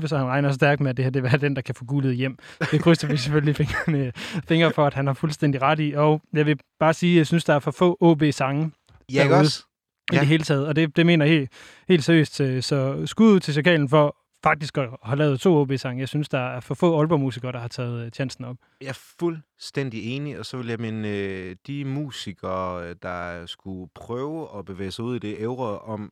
2010-11, 0.01 0.07
så 0.07 0.17
han 0.17 0.25
regner 0.27 0.51
stærkt 0.51 0.81
med, 0.81 0.89
at 0.89 0.97
det 0.97 1.05
her 1.05 1.09
det 1.09 1.23
være 1.23 1.37
den, 1.37 1.55
der 1.55 1.61
kan 1.61 1.75
få 1.75 1.85
guldet 1.85 2.15
hjem. 2.15 2.37
Det 2.71 2.81
krydser 2.81 3.07
vi 3.07 3.17
selvfølgelig 3.17 3.55
fingrene, 3.65 4.11
fingre 4.47 4.71
for, 4.71 4.85
at 4.85 4.93
han 4.93 5.07
har 5.07 5.13
fuldstændig 5.13 5.61
ret 5.61 5.79
i. 5.79 5.93
Og 5.95 6.21
jeg 6.33 6.45
vil 6.45 6.59
bare 6.79 6.93
sige, 6.93 7.13
at 7.13 7.17
jeg 7.17 7.27
synes, 7.27 7.43
der 7.43 7.53
er 7.53 7.59
for 7.59 7.71
få 7.71 7.97
OB-sange 8.01 8.71
Ja, 9.13 9.37
også? 9.39 9.63
i 10.11 10.15
Ja. 10.15 10.19
det 10.19 10.27
hele 10.27 10.43
taget. 10.43 10.67
Og 10.67 10.75
det, 10.75 10.95
det 10.95 11.05
mener 11.05 11.25
jeg 11.25 11.33
helt, 11.35 11.49
helt 11.89 12.03
seriøst. 12.03 12.35
Så 12.65 13.01
skud 13.05 13.31
ud 13.33 13.39
til 13.39 13.53
Chakalen 13.53 13.89
for 13.89 14.15
faktisk 14.43 14.77
have 15.03 15.17
lavet 15.17 15.39
to 15.39 15.61
OB-sange. 15.61 15.99
Jeg 15.99 16.09
synes, 16.09 16.29
der 16.29 16.39
er 16.39 16.59
for 16.59 16.75
få 16.75 16.99
Aalborg-musikere, 16.99 17.51
der 17.51 17.59
har 17.59 17.67
taget 17.67 18.05
øh, 18.05 18.11
chancen 18.11 18.45
op. 18.45 18.57
Jeg 18.81 18.87
er 18.87 18.99
fuldstændig 19.19 20.15
enig, 20.15 20.39
og 20.39 20.45
så 20.45 20.57
vil 20.57 20.67
jeg 20.67 20.79
minde 20.79 21.09
øh, 21.09 21.55
de 21.67 21.85
musikere, 21.85 22.89
øh, 22.89 22.95
der 23.01 23.45
skulle 23.45 23.89
prøve 23.95 24.57
at 24.57 24.65
bevæge 24.65 24.91
sig 24.91 25.05
ud 25.05 25.15
i 25.15 25.19
det 25.19 25.35
ævre 25.39 25.79
om, 25.79 26.11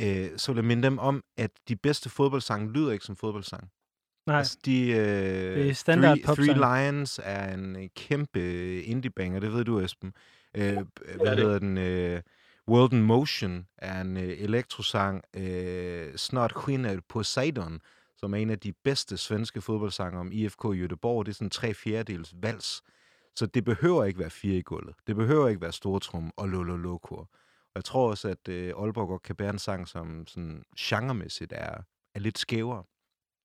øh, 0.00 0.26
så 0.36 0.52
vil 0.52 0.58
jeg 0.58 0.64
minde 0.64 0.82
dem 0.82 0.98
om, 0.98 1.22
at 1.36 1.50
de 1.68 1.76
bedste 1.76 2.10
fodboldsange 2.10 2.72
lyder 2.72 2.92
ikke 2.92 3.04
som 3.04 3.16
fodboldsang. 3.16 3.68
Nej, 4.26 4.38
Altså, 4.38 4.58
de, 4.64 4.88
øh, 4.88 4.96
Det 5.56 5.68
er 5.68 5.72
standard 5.72 6.18
Three. 6.24 6.36
Three 6.36 6.84
Lions 6.86 7.20
er 7.24 7.54
en 7.54 7.88
kæmpe 7.96 8.82
indie-banger, 8.82 9.40
det 9.40 9.52
ved 9.52 9.64
du, 9.64 9.80
Esben. 9.80 10.12
Øh, 10.54 10.72
hvad 10.72 11.36
det. 11.36 11.36
hedder 11.38 11.58
den? 11.58 11.78
Øh, 11.78 12.20
World 12.70 12.92
in 12.92 13.02
Motion 13.02 13.66
er 13.78 14.00
en 14.00 14.16
øh, 14.16 14.40
elektrosang. 14.40 15.24
Øh, 15.36 16.16
Snart 16.16 16.52
skinner 16.56 17.00
Poseidon, 17.08 17.80
som 18.16 18.34
er 18.34 18.38
en 18.38 18.50
af 18.50 18.58
de 18.58 18.72
bedste 18.72 19.16
svenske 19.16 19.60
fodboldsanger 19.60 20.20
om 20.20 20.32
IFK 20.32 20.64
Göteborg. 20.64 21.24
Det 21.24 21.28
er 21.28 21.34
sådan 21.34 21.46
en 21.46 21.50
tre 21.50 21.74
fjerdedels 21.74 22.34
vals. 22.42 22.82
Så 23.36 23.46
det 23.46 23.64
behøver 23.64 24.04
ikke 24.04 24.18
være 24.18 24.30
fire 24.30 24.56
i 24.56 24.62
gulvet. 24.62 24.94
Det 25.06 25.16
behøver 25.16 25.48
ikke 25.48 25.60
være 25.60 25.72
stortrum 25.72 26.32
og 26.36 26.48
lololokor. 26.48 27.20
Og 27.20 27.72
jeg 27.74 27.84
tror 27.84 28.10
også, 28.10 28.28
at 28.28 28.48
øh, 28.48 28.72
Aalborg 28.78 29.08
godt 29.08 29.22
kan 29.22 29.36
bære 29.36 29.50
en 29.50 29.58
sang, 29.58 29.88
som 29.88 30.26
sådan 30.26 30.62
genremæssigt 30.78 31.52
er, 31.56 31.82
er 32.14 32.20
lidt 32.20 32.38
skævere. 32.38 32.84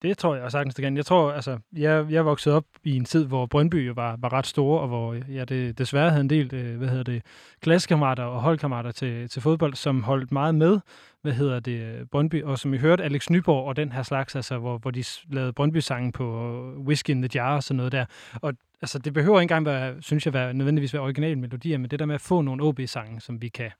Det 0.01 0.17
tror 0.17 0.35
jeg 0.35 0.51
sagtens, 0.51 0.75
det 0.75 0.83
kan. 0.83 0.97
Jeg 0.97 1.05
tror, 1.05 1.31
altså, 1.31 1.57
jeg, 1.73 2.05
jeg 2.09 2.25
voksede 2.25 2.55
op 2.55 2.65
i 2.83 2.95
en 2.95 3.05
tid, 3.05 3.25
hvor 3.25 3.45
Brøndby 3.45 3.87
jo 3.87 3.93
var, 3.93 4.15
var 4.19 4.33
ret 4.33 4.47
store, 4.47 4.81
og 4.81 4.87
hvor 4.87 5.17
jeg 5.29 5.49
det, 5.49 5.77
desværre 5.77 6.09
havde 6.09 6.21
en 6.21 6.29
del, 6.29 6.53
øh, 6.53 6.77
hvad 6.77 6.87
hedder 6.87 7.03
det, 7.03 7.21
klassekammerater 7.61 8.23
og 8.23 8.41
holdkammerater 8.41 8.91
til, 8.91 9.29
til 9.29 9.41
fodbold, 9.41 9.73
som 9.73 10.03
holdt 10.03 10.31
meget 10.31 10.55
med, 10.55 10.79
hvad 11.21 11.33
hedder 11.33 11.59
det, 11.59 12.09
Brøndby, 12.09 12.43
og 12.43 12.59
som 12.59 12.73
I 12.73 12.77
hørte 12.77 13.03
Alex 13.03 13.29
Nyborg 13.29 13.67
og 13.67 13.75
den 13.75 13.91
her 13.91 14.03
slags, 14.03 14.35
altså, 14.35 14.57
hvor, 14.57 14.77
hvor 14.77 14.91
de 14.91 15.03
lavede 15.29 15.53
Brøndby-sangen 15.53 16.11
på 16.11 16.23
øh, 16.23 16.79
Whiskey 16.79 17.13
in 17.13 17.21
the 17.21 17.29
Jar 17.35 17.55
og 17.55 17.63
sådan 17.63 17.77
noget 17.77 17.91
der. 17.91 18.05
Og 18.41 18.53
altså, 18.81 18.99
det 18.99 19.13
behøver 19.13 19.39
ikke 19.39 19.43
engang 19.53 19.65
være, 19.65 20.01
synes 20.01 20.25
jeg, 20.25 20.33
være, 20.33 20.53
nødvendigvis 20.53 20.93
være 20.93 21.01
originale 21.01 21.35
melodier, 21.35 21.77
men 21.77 21.91
det 21.91 21.99
der 21.99 22.05
med 22.05 22.15
at 22.15 22.21
få 22.21 22.41
nogle 22.41 22.63
OB-sange, 22.63 23.21
som 23.21 23.41
vi 23.41 23.47
kan, 23.47 23.71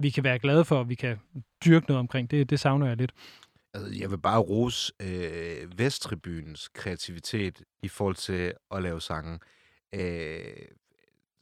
vi 0.00 0.10
kan 0.10 0.24
være 0.24 0.38
glade 0.38 0.64
for, 0.64 0.78
og 0.78 0.88
vi 0.88 0.94
kan 0.94 1.16
dyrke 1.64 1.86
noget 1.88 2.00
omkring, 2.00 2.30
det, 2.30 2.50
det 2.50 2.60
savner 2.60 2.86
jeg 2.86 2.96
lidt. 2.96 3.12
Altså, 3.74 3.98
jeg 4.00 4.10
vil 4.10 4.18
bare 4.18 4.40
rose 4.40 4.92
øh, 5.02 5.78
Vesttribunens 5.78 6.68
kreativitet 6.68 7.62
i 7.82 7.88
forhold 7.88 8.16
til 8.16 8.52
at 8.70 8.82
lave 8.82 9.00
sange. 9.00 9.38
Øh, 9.94 10.42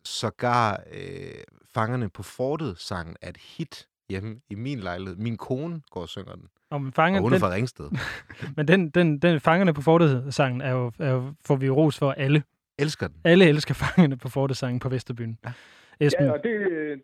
sågar 0.04 0.82
øh, 0.92 1.44
Fangerne 1.74 2.08
på 2.08 2.22
Fortet 2.22 2.78
sangen 2.78 3.16
er 3.22 3.28
et 3.28 3.36
hit 3.36 3.88
hjemme 4.08 4.40
i 4.50 4.54
min 4.54 4.80
lejlighed. 4.80 5.16
Min 5.16 5.36
kone 5.36 5.82
går 5.90 6.00
og 6.00 6.08
synger 6.08 6.34
den. 6.34 6.44
Og 6.70 6.82
man 6.82 6.92
fanger 6.92 7.20
Og 7.20 7.22
hun 7.22 7.32
er 7.32 7.36
den, 7.36 7.40
fra 7.40 7.50
Ringsted. 7.50 7.90
Men 8.56 8.68
den, 8.68 8.90
den, 8.90 9.18
den 9.18 9.40
Fangerne 9.40 9.74
på 9.74 9.82
Fortet-sangen 9.82 10.60
er 10.60 10.70
jo, 10.70 10.92
er 10.98 11.10
jo, 11.10 11.34
får 11.44 11.56
vi 11.56 11.66
jo 11.66 11.74
ros 11.74 11.98
for 11.98 12.12
alle. 12.12 12.42
Elsker 12.78 13.08
den. 13.08 13.16
Alle 13.24 13.44
elsker 13.44 13.74
Fangerne 13.74 14.16
på 14.16 14.28
Fortet-sangen 14.28 14.80
på 14.80 14.88
Vesterbyen. 14.88 15.38
Ja. 15.44 15.52
Esben, 16.00 16.26
Ja, 16.26 16.32
og 16.32 16.42
det, 16.44 16.54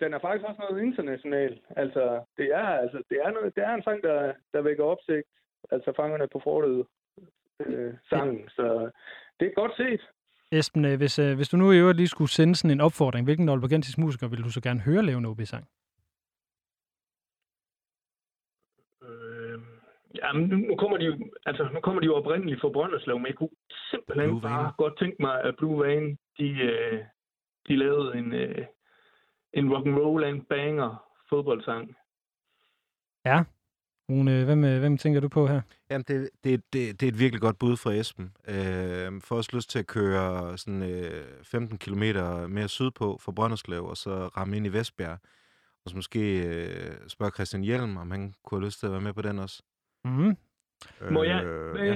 den 0.01 0.15
er 0.15 0.19
faktisk 0.19 0.45
også 0.49 0.61
noget 0.61 0.83
internationalt. 0.85 1.63
Altså, 1.77 2.25
det 2.37 2.47
er, 2.55 2.67
altså, 2.67 3.03
det 3.11 3.19
er, 3.25 3.31
noget, 3.31 3.57
det 3.57 3.65
er 3.65 3.75
en 3.75 3.83
sang, 3.83 4.03
der, 4.03 4.33
der 4.53 4.61
vækker 4.63 4.85
opsigt. 4.85 5.27
Altså, 5.71 5.93
fangerne 5.97 6.29
på 6.33 6.41
fortet 6.45 6.87
øh, 7.67 7.95
sangen. 8.09 8.49
Så 8.49 8.91
det 9.41 9.47
er 9.49 9.55
godt 9.55 9.77
set. 9.77 10.01
Esben 10.53 10.85
øh, 10.85 10.97
hvis, 10.97 11.19
øh, 11.19 11.37
hvis 11.37 11.49
du 11.49 11.57
nu 11.57 11.73
i 11.73 11.79
øvrigt 11.79 11.97
lige 11.97 12.09
skulle 12.09 12.31
sende 12.31 12.55
sådan 12.55 12.71
en 12.71 12.81
opfordring, 12.81 13.27
hvilken 13.27 13.49
Aalborgensisk 13.49 13.99
musiker 13.99 14.29
vil 14.29 14.45
du 14.45 14.51
så 14.51 14.61
gerne 14.61 14.81
høre 14.81 15.03
lave 15.03 15.19
en 15.19 15.27
OB-sang? 15.27 15.65
Øh, 19.03 19.61
ja, 20.15 20.33
nu, 20.33 20.57
nu, 20.57 20.77
kommer 20.77 20.97
de 20.97 21.05
jo, 21.05 21.15
altså, 21.47 21.69
nu 21.75 21.81
kommer 21.81 22.01
de 22.01 22.07
jo 22.07 22.15
oprindeligt 22.15 22.61
fra 22.61 22.69
Brønderslev, 22.69 23.19
men 23.19 23.27
jeg 23.27 23.35
kunne 23.35 23.57
simpelthen 23.91 24.31
Blue 24.31 24.41
bare 24.41 24.63
Vane. 24.63 24.73
godt 24.79 24.99
tænke 24.99 25.17
mig, 25.21 25.43
at 25.43 25.57
Blue 25.57 25.81
Vane, 25.81 26.17
de, 26.39 26.49
øh, 26.49 27.05
de 27.69 27.77
lavede 27.77 28.19
en, 28.19 28.33
øh, 28.35 28.67
en 29.53 29.73
rock 29.75 29.87
and 29.87 29.97
roll 29.97 30.25
and 30.25 30.43
banger 30.43 31.05
fodboldsang. 31.29 31.97
Ja. 33.25 33.45
Rune, 34.11 34.45
hvem, 34.45 34.65
øh, 34.65 34.79
hvem 34.81 34.99
tænker 34.99 35.21
du 35.21 35.29
på 35.29 35.47
her? 35.47 35.61
Jamen, 35.91 36.05
det, 36.09 36.31
det, 36.45 36.73
det, 36.73 37.01
det 37.01 37.07
er 37.07 37.13
et 37.13 37.19
virkelig 37.19 37.41
godt 37.41 37.59
bud 37.59 37.77
fra 37.77 37.93
Esben. 37.93 38.33
Øh, 38.49 39.21
får 39.23 39.37
også 39.37 39.51
lyst 39.55 39.71
til 39.71 39.79
at 39.79 39.87
køre 39.87 40.59
sådan, 40.59 40.83
øh, 40.83 41.25
15 41.43 41.79
km 41.79 42.03
mere 42.49 42.69
sydpå 42.69 43.19
fra 43.23 43.33
Brønderslev, 43.33 43.85
og 43.85 43.97
så 43.97 44.11
ramme 44.11 44.57
ind 44.57 44.67
i 44.67 44.73
Vestbjerg. 44.73 45.19
Og 45.85 45.91
så 45.91 45.97
måske 45.97 46.47
øh, 46.47 47.09
spørge 47.09 47.31
Christian 47.31 47.63
Hjelm, 47.63 47.97
om 47.97 48.11
han 48.11 48.35
kunne 48.45 48.61
have 48.61 48.67
lyst 48.67 48.79
til 48.79 48.87
at 48.87 48.93
være 48.93 49.01
med 49.01 49.13
på 49.13 49.23
den 49.23 49.39
også. 49.39 49.63
Mm. 50.05 50.37
Må 51.11 51.23
jeg? 51.23 51.45
Øh, 51.45 51.81
Øh, 51.81 51.87
ja. 51.87 51.95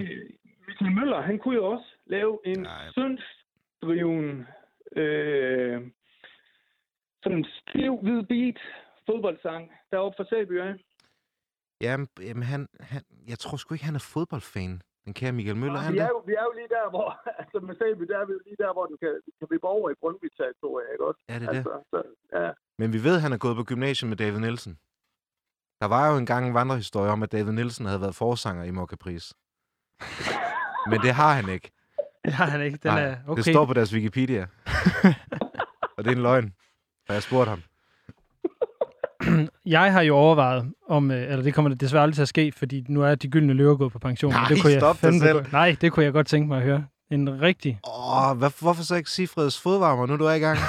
Michael 0.69 0.93
Møller, 0.95 1.21
han 1.21 1.39
kunne 1.39 1.55
jo 1.55 1.65
også 1.65 1.85
lave 2.07 2.39
en 2.45 2.67
syndsdriven, 2.93 4.47
øh, 4.97 5.83
sådan 7.23 7.39
en 7.39 7.47
stiv, 7.59 7.93
hvid 8.05 8.23
beat 8.33 8.59
fodboldsang 9.07 9.63
deroppe 9.91 10.17
fra 10.17 10.25
Sæby, 10.31 10.55
ja. 10.65 10.73
Jamen, 11.81 12.09
jamen 12.29 12.43
han, 12.43 12.69
han, 12.81 13.03
jeg 13.29 13.39
tror 13.39 13.57
sgu 13.57 13.75
ikke, 13.75 13.85
han 13.91 13.95
er 14.01 14.09
fodboldfan. 14.15 14.83
Den 15.05 15.15
kære 15.15 15.33
Michael 15.33 15.57
Møller, 15.57 15.79
er 15.81 15.85
han 15.89 15.95
vi, 15.95 15.99
er 15.99 16.03
det? 16.03 16.11
jo, 16.11 16.23
vi 16.31 16.35
er 16.41 16.45
jo 16.49 16.53
lige 16.61 16.71
der, 16.77 16.91
hvor, 16.91 17.09
altså 17.41 17.59
med 17.67 17.75
Sæby, 17.79 18.05
der 18.11 18.19
er 18.23 18.27
vi 18.27 18.33
jo 18.33 18.41
lige 18.47 18.57
der, 18.65 18.73
hvor 18.73 18.87
den 18.87 18.97
kan, 19.03 19.13
kan 19.39 19.49
blive 19.49 19.65
over 19.65 19.91
i 19.91 19.95
Brøndby-territoriet, 20.01 20.89
ikke 20.93 21.05
også? 21.09 21.21
Ja, 21.29 21.35
det 21.41 21.47
er 21.49 21.53
det. 21.53 21.57
Altså, 21.57 21.75
så, 21.93 21.99
ja. 22.39 22.51
Men 22.79 22.93
vi 22.93 22.99
ved, 23.07 23.15
at 23.17 23.23
han 23.23 23.33
er 23.33 23.39
gået 23.45 23.57
på 23.57 23.65
gymnasiet 23.65 24.09
med 24.09 24.17
David 24.17 24.41
Nielsen. 24.47 24.79
Der 25.81 25.89
var 25.95 26.11
jo 26.11 26.17
engang 26.19 26.43
en 26.49 26.55
vandrehistorie 26.55 27.11
om, 27.11 27.23
at 27.23 27.33
David 27.33 27.53
Nielsen 27.53 27.87
havde 27.87 28.01
været 28.01 28.15
forsanger 28.15 28.65
i 28.65 28.71
Mokkapris. 28.71 29.25
Men 30.91 30.99
det 31.01 31.13
har 31.21 31.33
han 31.39 31.49
ikke. 31.49 31.71
Det 32.25 32.33
har 32.33 32.47
han 32.47 32.61
ikke. 32.63 32.79
Den 32.83 32.91
Nej, 32.91 33.03
er 33.03 33.17
okay. 33.29 33.37
Det 33.43 33.45
står 33.55 33.65
på 33.67 33.75
deres 33.75 33.95
Wikipedia. 33.95 34.43
og 35.97 36.05
det 36.05 36.11
er 36.13 36.17
en 36.17 36.23
løgn. 36.23 36.55
Og 37.11 37.15
jeg 37.15 37.23
spurgte 37.23 37.49
ham. 37.51 37.63
jeg 39.67 39.93
har 39.93 40.01
jo 40.03 40.17
overvejet, 40.17 40.73
om, 40.89 41.11
øh, 41.11 41.23
eller 41.23 41.43
det 41.43 41.55
kommer 41.55 41.75
desværre 41.75 42.03
aldrig 42.03 42.15
til 42.15 42.23
at 42.23 42.29
ske, 42.29 42.53
fordi 42.57 42.85
nu 42.89 43.03
er 43.03 43.15
de 43.15 43.29
gyldne 43.29 43.53
løver 43.53 43.77
gået 43.77 43.93
på 43.93 43.99
pension. 43.99 44.33
Nej, 44.33 44.45
det 44.49 44.63
kunne 44.63 44.73
jeg 44.73 44.81
stop 44.81 45.03
dig 45.03 45.21
selv. 45.21 45.33
godt- 45.33 45.53
Nej, 45.53 45.77
det 45.81 45.93
kunne 45.93 46.05
jeg 46.05 46.13
godt 46.13 46.27
tænke 46.27 46.49
mig 46.49 46.57
at 46.59 46.63
høre. 46.65 46.85
En 47.11 47.41
rigtig 47.41 47.81
Åh, 47.89 48.39
hvad, 48.39 48.51
hvorfor 48.61 48.83
så 48.83 48.95
ikke 48.95 49.11
Sifreds 49.11 49.61
fodvarmer, 49.61 50.07
nu 50.07 50.17
du 50.17 50.25
er 50.25 50.33
i 50.35 50.39
gang? 50.39 50.59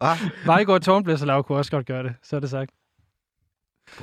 Ah, 0.00 0.18
Vejgaard 0.46 0.80
Tårnblæserlav 0.80 1.44
kunne 1.44 1.58
også 1.58 1.70
godt 1.70 1.86
gøre 1.86 2.02
det, 2.02 2.14
så 2.22 2.36
er 2.36 2.40
det 2.40 2.50
sagt. 2.50 2.70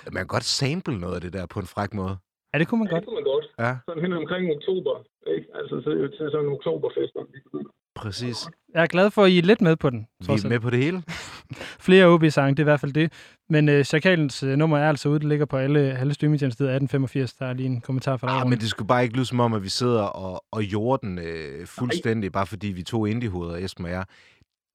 man 0.05 0.13
kan 0.15 0.27
godt 0.27 0.43
sample 0.43 0.99
noget 0.99 1.15
af 1.15 1.21
det 1.21 1.33
der 1.33 1.45
på 1.45 1.59
en 1.59 1.65
fræk 1.65 1.93
måde. 1.93 2.17
Ja, 2.53 2.59
det 2.59 2.67
kunne 2.67 2.79
man 2.79 2.87
Ja, 2.87 2.93
godt. 2.93 3.01
det 3.01 3.07
kunne 3.07 3.15
man 3.15 3.23
godt. 3.23 3.40
Ja, 3.63 3.71
Sådan 3.87 4.03
hen 4.05 4.13
omkring 4.13 4.43
oktober, 4.57 4.93
ikke? 5.35 5.47
Altså, 5.59 5.81
så 5.83 5.89
er 5.89 5.95
det 5.95 6.11
til 6.17 6.29
sådan 6.31 6.45
en 6.47 6.51
oktoberfest, 6.57 7.13
begynder. 7.45 7.71
præcis. 7.95 8.37
Jeg 8.73 8.83
er 8.83 8.87
glad 8.87 9.11
for, 9.11 9.23
at 9.23 9.31
I 9.31 9.37
er 9.37 9.41
lidt 9.41 9.61
med 9.61 9.75
på 9.75 9.89
den. 9.89 10.07
Vi 10.19 10.25
er 10.33 10.49
med 10.49 10.59
på 10.59 10.69
det 10.69 10.79
hele. 10.83 11.03
Flere 11.87 12.05
OB-sange, 12.07 12.51
det 12.51 12.59
er 12.59 12.63
i 12.63 12.71
hvert 12.71 12.79
fald 12.79 12.93
det. 12.93 13.13
Men 13.49 13.69
øh, 13.69 13.83
Chakalens 13.83 14.43
øh, 14.43 14.55
nummer 14.57 14.77
er 14.77 14.89
altså 14.89 15.09
ude, 15.09 15.19
det 15.19 15.27
ligger 15.27 15.45
på 15.45 15.57
alle, 15.57 15.79
alle 15.79 16.13
streamingtjenester 16.13 16.65
1885. 16.65 17.33
Der 17.33 17.45
er 17.45 17.53
lige 17.53 17.65
en 17.65 17.81
kommentar 17.81 18.17
fra 18.17 18.27
dig. 18.27 18.35
Ah, 18.41 18.49
men 18.49 18.59
det 18.59 18.69
skulle 18.69 18.87
bare 18.87 19.03
ikke 19.03 19.15
lyde 19.15 19.25
som 19.25 19.39
om, 19.39 19.53
at 19.53 19.63
vi 19.63 19.69
sidder 19.69 20.03
og, 20.03 20.43
og 20.51 20.63
jorder 20.63 20.97
den 21.07 21.19
øh, 21.19 21.67
fuldstændig, 21.67 22.31
bare 22.31 22.45
fordi 22.45 22.67
vi 22.67 22.83
to 22.83 23.05
indiehoveder, 23.05 23.55
Esben 23.65 23.85
og 23.85 23.91
jeg. 23.91 24.05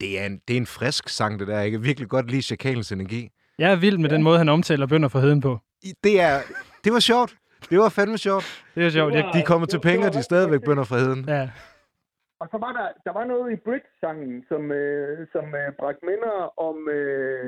Det 0.01 0.21
er, 0.21 0.27
en, 0.27 0.41
det 0.49 0.55
er 0.57 0.61
en 0.61 0.67
frisk 0.67 1.09
sang, 1.09 1.41
det 1.41 1.49
der. 1.49 1.59
Jeg 1.61 1.71
kan 1.71 1.83
virkelig 1.85 2.09
godt 2.09 2.31
lide 2.31 2.43
Chakalens 2.43 2.93
energi. 2.93 3.29
Jeg 3.59 3.73
er 3.73 3.77
vild 3.77 3.99
med 3.99 4.11
den 4.11 4.23
måde, 4.23 4.39
han 4.39 4.49
omtaler 4.49 4.87
bønder 4.87 5.09
for 5.09 5.21
heden 5.21 5.41
på. 5.41 5.59
Det, 6.05 6.21
er, 6.21 6.41
det 6.85 6.93
var 6.93 7.01
sjovt. 7.01 7.37
Det 7.71 7.79
var 7.79 7.89
fandme 7.99 8.19
sjovt. 8.27 8.47
Det 8.75 8.83
er 8.87 8.91
sjovt. 8.99 9.15
Jeg, 9.15 9.25
De 9.35 9.39
er 9.45 9.49
kommet 9.53 9.69
til 9.71 9.81
penge, 9.89 10.07
og 10.07 10.13
de 10.15 10.19
er 10.19 10.29
stadigvæk 10.33 10.63
bønder 10.67 10.85
fra 10.91 10.99
heden. 11.05 11.23
ja, 11.37 11.45
Og 12.43 12.47
så 12.53 12.57
var 12.65 12.73
der, 12.79 12.87
der 13.07 13.13
var 13.19 13.25
noget 13.33 13.49
i 13.53 13.57
Bridge-sangen, 13.67 14.45
som, 14.51 14.63
øh, 14.81 15.27
som 15.35 15.45
øh, 15.61 15.69
bragte 15.81 16.05
minder 16.11 16.37
om 16.69 16.77
øh, 16.99 17.47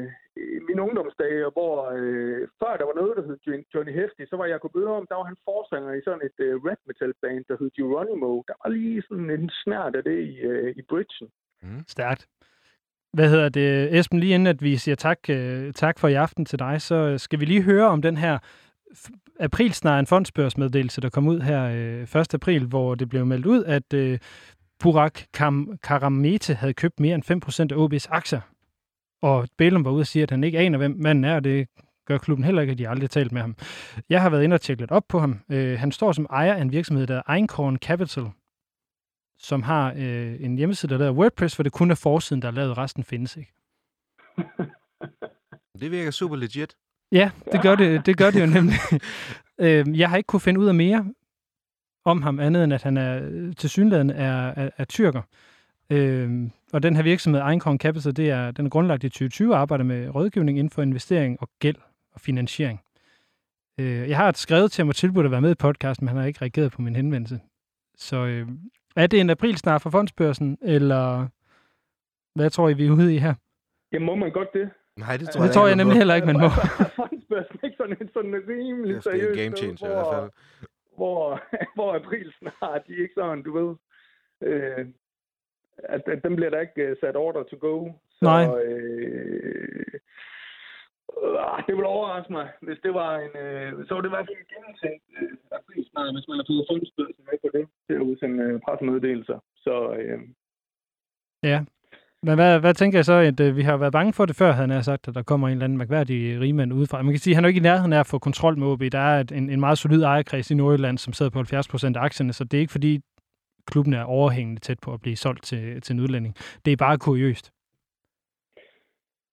mine 0.68 0.82
ungdomsdage, 0.86 1.42
hvor 1.56 1.74
øh, 1.98 2.40
før 2.60 2.72
der 2.80 2.86
var 2.90 2.96
noget, 3.00 3.12
der 3.18 3.24
hed 3.28 3.38
Jo- 3.46 3.64
Johnny 3.74 3.92
Hefti, 3.98 4.22
så 4.30 4.36
var 4.40 4.46
Jacob 4.54 4.72
Ørum, 4.82 5.06
der 5.10 5.16
var 5.20 5.26
han 5.30 5.38
forsanger 5.48 5.92
i 5.94 6.00
sådan 6.06 6.24
et 6.28 6.38
øh, 6.46 6.54
rap 6.66 6.80
metal 6.88 7.12
band, 7.22 7.44
der 7.48 7.56
hed 7.60 7.70
Geronimo. 7.78 8.30
Der 8.48 8.56
var 8.62 8.70
lige 8.78 9.02
sådan 9.08 9.30
en 9.36 9.50
snært 9.62 9.92
af 9.98 10.02
det 10.08 10.18
i, 10.30 10.32
øh, 10.50 10.70
i 10.80 10.82
Bridgen. 10.90 11.28
stærkt. 11.96 12.22
Hvad 13.12 13.28
hedder 13.28 13.48
det? 13.48 13.98
Esben, 13.98 14.20
lige 14.20 14.34
inden 14.34 14.46
at 14.54 14.62
vi 14.62 14.76
siger 14.76 14.96
tak, 14.96 15.18
øh, 15.30 15.72
tak 15.72 15.98
for 15.98 16.08
i 16.08 16.14
aften 16.14 16.44
til 16.44 16.58
dig, 16.58 16.80
så 16.82 16.94
øh, 16.94 17.18
skal 17.18 17.40
vi 17.40 17.44
lige 17.44 17.62
høre 17.62 17.86
om 17.86 18.02
den 18.02 18.16
her 18.16 18.38
f- 18.94 19.34
aprilsnaren 19.40 20.06
fondsbørsmeddelelse, 20.06 21.00
der 21.00 21.08
kom 21.08 21.28
ud 21.28 21.40
her 21.40 21.62
øh, 22.14 22.20
1. 22.22 22.34
april, 22.34 22.66
hvor 22.66 22.94
det 22.94 23.08
blev 23.08 23.26
meldt 23.26 23.46
ud, 23.46 23.64
at 23.64 23.92
øh, 23.94 24.18
Burak 24.78 25.20
Kam- 25.36 25.76
Karamete 25.82 26.54
havde 26.54 26.74
købt 26.74 27.00
mere 27.00 27.14
end 27.14 27.70
5% 27.72 27.76
af 27.78 27.86
OB's 27.86 28.06
aktier. 28.10 28.40
Og 29.22 29.48
Bælum 29.56 29.84
var 29.84 29.90
ude 29.90 30.00
og 30.02 30.06
sige, 30.06 30.22
at 30.22 30.30
han 30.30 30.44
ikke 30.44 30.58
aner, 30.58 30.78
hvem 30.78 30.96
manden 30.98 31.24
er, 31.24 31.34
og 31.36 31.44
det 31.44 31.68
gør 32.06 32.18
klubben 32.18 32.44
heller 32.44 32.62
ikke, 32.62 32.72
at 32.72 32.78
de 32.78 32.84
har 32.84 32.90
aldrig 32.90 33.10
talt 33.10 33.32
med 33.32 33.40
ham. 33.40 33.56
Jeg 34.08 34.22
har 34.22 34.30
været 34.30 34.44
inde 34.44 34.54
og 34.54 34.60
tjekke 34.60 34.82
lidt 34.82 34.90
op 34.90 35.04
på 35.08 35.18
ham. 35.18 35.40
Øh, 35.52 35.78
han 35.78 35.92
står 35.92 36.12
som 36.12 36.26
ejer 36.30 36.54
af 36.54 36.60
en 36.62 36.72
virksomhed, 36.72 37.06
der 37.06 37.22
er 37.26 37.32
Einkorn 37.32 37.76
Capital, 37.76 38.24
som 39.38 39.62
har 39.62 39.92
øh, 39.96 40.36
en 40.44 40.56
hjemmeside, 40.56 40.92
der 40.92 40.98
laver 40.98 41.12
WordPress, 41.12 41.54
hvor 41.56 41.62
det 41.62 41.72
kun 41.72 41.90
er 41.90 41.94
forsiden, 41.94 42.42
der 42.42 42.48
er 42.48 42.52
lavet, 42.52 42.78
resten 42.78 43.04
findes 43.04 43.36
ikke. 43.36 43.52
Det 45.80 45.90
virker 45.90 46.10
super 46.10 46.36
legit. 46.36 46.76
Ja, 47.12 47.30
det 47.52 47.62
gør 47.62 47.74
det, 47.74 48.06
det, 48.06 48.16
gør 48.16 48.30
det 48.30 48.40
jo 48.40 48.46
nemlig. 48.46 48.76
øh, 49.64 49.98
jeg 49.98 50.10
har 50.10 50.16
ikke 50.16 50.26
kunne 50.26 50.40
finde 50.40 50.60
ud 50.60 50.66
af 50.66 50.74
mere 50.74 51.06
om 52.04 52.22
ham, 52.22 52.40
andet 52.40 52.64
end 52.64 52.72
at 52.72 52.82
han 52.82 52.96
er 52.96 53.20
til 53.58 53.70
synligheden 53.70 54.10
er, 54.10 54.52
er, 54.56 54.70
er 54.76 54.84
tyrker. 54.84 55.22
Øh, 55.90 56.50
og 56.72 56.82
den 56.82 56.96
her 56.96 57.02
virksomhed, 57.02 57.42
Einkorn 57.50 57.78
Capital, 57.78 58.16
det 58.16 58.30
er, 58.30 58.50
den 58.50 58.66
er 58.66 58.70
grundlagt 58.70 59.04
i 59.04 59.08
2020 59.08 59.54
og 59.54 59.60
arbejder 59.60 59.84
med 59.84 60.14
rådgivning 60.14 60.58
inden 60.58 60.70
for 60.70 60.82
investering 60.82 61.36
og 61.40 61.48
gæld 61.58 61.76
og 62.12 62.20
finansiering. 62.20 62.80
Øh, 63.80 64.08
jeg 64.08 64.16
har 64.16 64.32
skrevet 64.32 64.72
til 64.72 64.82
ham 64.82 64.88
og 64.88 64.96
tilbudt 64.96 65.26
at 65.26 65.32
være 65.32 65.40
med 65.40 65.50
i 65.50 65.54
podcasten, 65.54 66.04
men 66.04 66.08
han 66.08 66.16
har 66.16 66.26
ikke 66.26 66.42
reageret 66.42 66.72
på 66.72 66.82
min 66.82 66.96
henvendelse. 66.96 67.40
Så 67.96 68.16
øh, 68.16 68.48
er 68.96 69.06
det 69.06 69.20
en 69.20 69.30
aprilsnar 69.30 69.78
for 69.78 69.90
fondsbørsen, 69.90 70.58
eller 70.62 71.26
hvad 72.34 72.50
tror 72.50 72.68
I, 72.68 72.72
vi 72.74 72.86
er 72.86 72.90
ude 72.90 73.14
i 73.14 73.18
her? 73.18 73.34
Ja, 73.92 73.98
må 73.98 74.14
man 74.14 74.32
godt 74.32 74.52
det? 74.54 74.70
Nej, 75.04 75.16
det 75.20 75.26
tror 75.28 75.40
Det 75.40 75.46
jeg, 75.46 75.54
tror 75.54 75.64
jeg 75.66 75.72
ikke, 75.72 75.82
nemlig 75.82 75.96
heller 76.02 76.14
ikke, 76.14 76.30
man 76.32 76.40
må. 76.44 76.50
Er 77.38 77.64
ikke 77.64 77.76
sådan 77.76 77.96
en 78.00 78.10
sådan 78.14 78.34
rimelig 78.48 78.94
Det 78.94 79.06
er 79.06 79.10
seriøs 79.10 79.36
en 79.36 79.42
game 79.42 79.56
changer 79.56 79.86
i 79.90 79.94
hvert 79.94 80.14
fald. 80.14 80.30
hvor, 80.96 81.20
hvor 81.76 81.90
april 82.00 82.32
snart, 82.38 82.86
de 82.86 82.92
er 82.92 83.02
ikke 83.02 83.18
sådan, 83.18 83.42
du 83.42 83.52
ved, 83.58 83.70
øh, 84.48 84.86
at, 85.94 86.02
at 86.14 86.22
dem 86.24 86.36
bliver 86.36 86.50
der 86.50 86.60
ikke 86.60 86.82
øh, 86.82 86.96
sat 87.00 87.16
order 87.16 87.42
to 87.42 87.56
go. 87.60 87.74
Så, 88.18 88.24
Nej. 88.30 88.44
Øh, 88.64 89.84
øh, 91.22 91.58
det 91.66 91.72
ville 91.76 91.94
overraske 91.96 92.32
mig, 92.32 92.46
hvis 92.62 92.78
det 92.82 92.94
var 92.94 93.12
en, 93.26 93.34
øh, 93.46 93.86
så 93.86 93.90
var 93.94 94.00
det 94.00 94.08
i 94.08 94.14
hvert 94.16 94.28
fald 94.28 94.42
en 94.44 94.50
gennemtænkt 94.54 95.04
øh, 95.20 95.30
april 95.58 95.84
snart, 95.90 96.14
hvis 96.14 96.28
man 96.28 96.38
har 96.40 96.46
fået 96.50 96.68
fondsbørsen 96.70 97.24
med 97.30 97.38
på 97.44 97.48
det, 97.56 97.64
til 97.86 97.94
at 97.98 98.06
udsende 98.10 98.44
øh, 98.44 98.60
pressemeddelelser. 98.66 99.38
Så 99.64 99.74
øh, 100.00 100.20
Ja. 101.42 101.58
Men 102.22 102.34
hvad, 102.34 102.60
hvad 102.60 102.74
tænker 102.74 102.98
jeg 102.98 103.04
så, 103.04 103.12
at 103.12 103.40
øh, 103.40 103.56
vi 103.56 103.62
har 103.62 103.76
været 103.76 103.92
bange 103.92 104.12
for 104.12 104.26
det 104.26 104.36
før, 104.36 104.52
havde 104.52 104.72
han 104.72 104.82
sagt, 104.82 105.08
at 105.08 105.14
der 105.14 105.22
kommer 105.22 105.48
en 105.48 105.52
eller 105.52 105.64
anden 105.64 105.78
mærkværdig 105.78 106.40
rigmand 106.40 106.72
udefra. 106.72 107.02
Man 107.02 107.12
kan 107.12 107.18
sige, 107.18 107.32
at 107.32 107.36
han 107.36 107.44
er 107.44 107.48
jo 107.48 107.50
ikke 107.50 107.58
i 107.58 107.68
nærheden 107.70 107.92
af 107.92 108.00
at 108.00 108.06
få 108.06 108.18
kontrol 108.18 108.58
med 108.58 108.66
OB. 108.66 108.82
Der 108.92 108.98
er 108.98 109.20
et, 109.20 109.32
en, 109.32 109.50
en 109.50 109.60
meget 109.60 109.78
solid 109.78 110.02
ejerkreds 110.02 110.50
i 110.50 110.54
Nordjylland, 110.54 110.98
som 110.98 111.12
sidder 111.12 111.30
på 111.30 111.38
70 111.38 111.68
procent 111.68 111.96
af 111.96 112.00
aktierne, 112.00 112.32
så 112.32 112.44
det 112.44 112.56
er 112.56 112.60
ikke 112.60 112.72
fordi, 112.72 113.00
klubben 113.66 113.94
er 113.94 114.04
overhængende 114.04 114.60
tæt 114.60 114.80
på 114.80 114.92
at 114.92 115.00
blive 115.00 115.16
solgt 115.16 115.44
til, 115.44 115.80
til 115.80 115.92
en 115.94 116.00
udlænding. 116.00 116.34
Det 116.64 116.72
er 116.72 116.76
bare 116.76 116.98
kuriøst. 116.98 117.52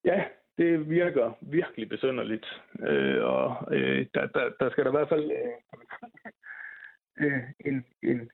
Ja, 0.05 0.23
det 0.57 0.89
virker 0.89 1.37
virkelig 1.41 1.89
besynderligt. 1.89 2.45
Øh, 2.79 3.23
og 3.23 3.67
øh, 3.71 4.05
der, 4.13 4.27
der, 4.27 4.49
der 4.59 4.69
skal 4.69 4.83
der 4.83 4.91
i 4.91 4.97
hvert 4.97 5.09
fald 5.09 5.31
øh, 5.31 5.51
øh 7.27 7.41
en, 7.65 7.85
en 8.03 8.29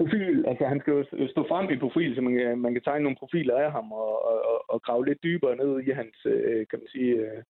profil, 0.00 0.44
altså 0.50 0.64
han 0.72 0.80
skal 0.80 0.92
jo 0.92 1.28
stå 1.34 1.42
frem 1.50 1.70
i 1.70 1.78
profil, 1.84 2.14
så 2.14 2.20
man 2.20 2.34
kan, 2.34 2.58
man 2.58 2.72
kan 2.72 2.82
tegne 2.82 3.02
nogle 3.02 3.20
profiler 3.22 3.56
af 3.64 3.72
ham 3.72 3.92
og, 3.92 4.12
og, 4.30 4.64
og, 4.72 4.82
grave 4.82 5.06
lidt 5.06 5.22
dybere 5.22 5.56
ned 5.56 5.72
i 5.88 5.90
hans, 5.90 6.16
øh, 6.26 6.66
kan 6.70 6.78
man 6.78 6.88
sige, 6.94 7.12
øh, 7.26 7.42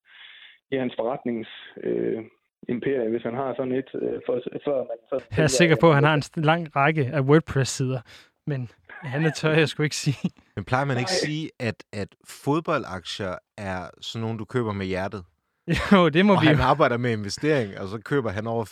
i 0.70 0.76
hans 0.76 0.94
forretnings 0.99 1.49
øh, 1.82 2.22
imperie, 2.68 3.11
hvis 3.11 3.22
han 3.22 3.34
har 3.34 3.55
sådan 3.57 3.72
et, 3.72 3.90
øh, 3.94 4.20
for, 4.26 4.34
før 4.64 4.78
man 4.90 4.99
så... 5.11 5.16
Jeg 5.36 5.42
er 5.42 5.57
sikker 5.62 5.76
på, 5.80 5.88
at 5.88 5.94
han 5.94 6.05
har 6.05 6.14
en 6.14 6.44
lang 6.44 6.76
række 6.76 7.11
af 7.12 7.20
WordPress-sider, 7.20 8.01
men 8.47 8.70
han 9.03 9.32
tør 9.32 9.53
jeg 9.53 9.68
sgu 9.68 9.82
ikke 9.82 9.97
sige. 9.97 10.30
Men 10.57 10.64
plejer 10.64 10.84
man 10.84 10.97
ikke 10.99 11.11
Nej. 11.11 11.24
sige, 11.26 11.51
at, 11.61 11.84
at 11.92 12.09
fodboldaktier 12.44 13.34
er 13.59 13.90
sådan 14.01 14.22
nogle, 14.22 14.38
du 14.38 14.44
køber 14.44 14.72
med 14.72 14.86
hjertet? 14.86 15.24
Jo, 15.92 16.09
det 16.09 16.26
må 16.26 16.34
Og 16.34 16.42
vi 16.42 16.47
jo. 16.47 16.55
han 16.55 16.64
arbejder 16.64 16.97
med 16.97 17.12
investering, 17.12 17.78
og 17.80 17.88
så 17.88 17.99
køber 17.99 18.30
han 18.30 18.47
over 18.47 18.64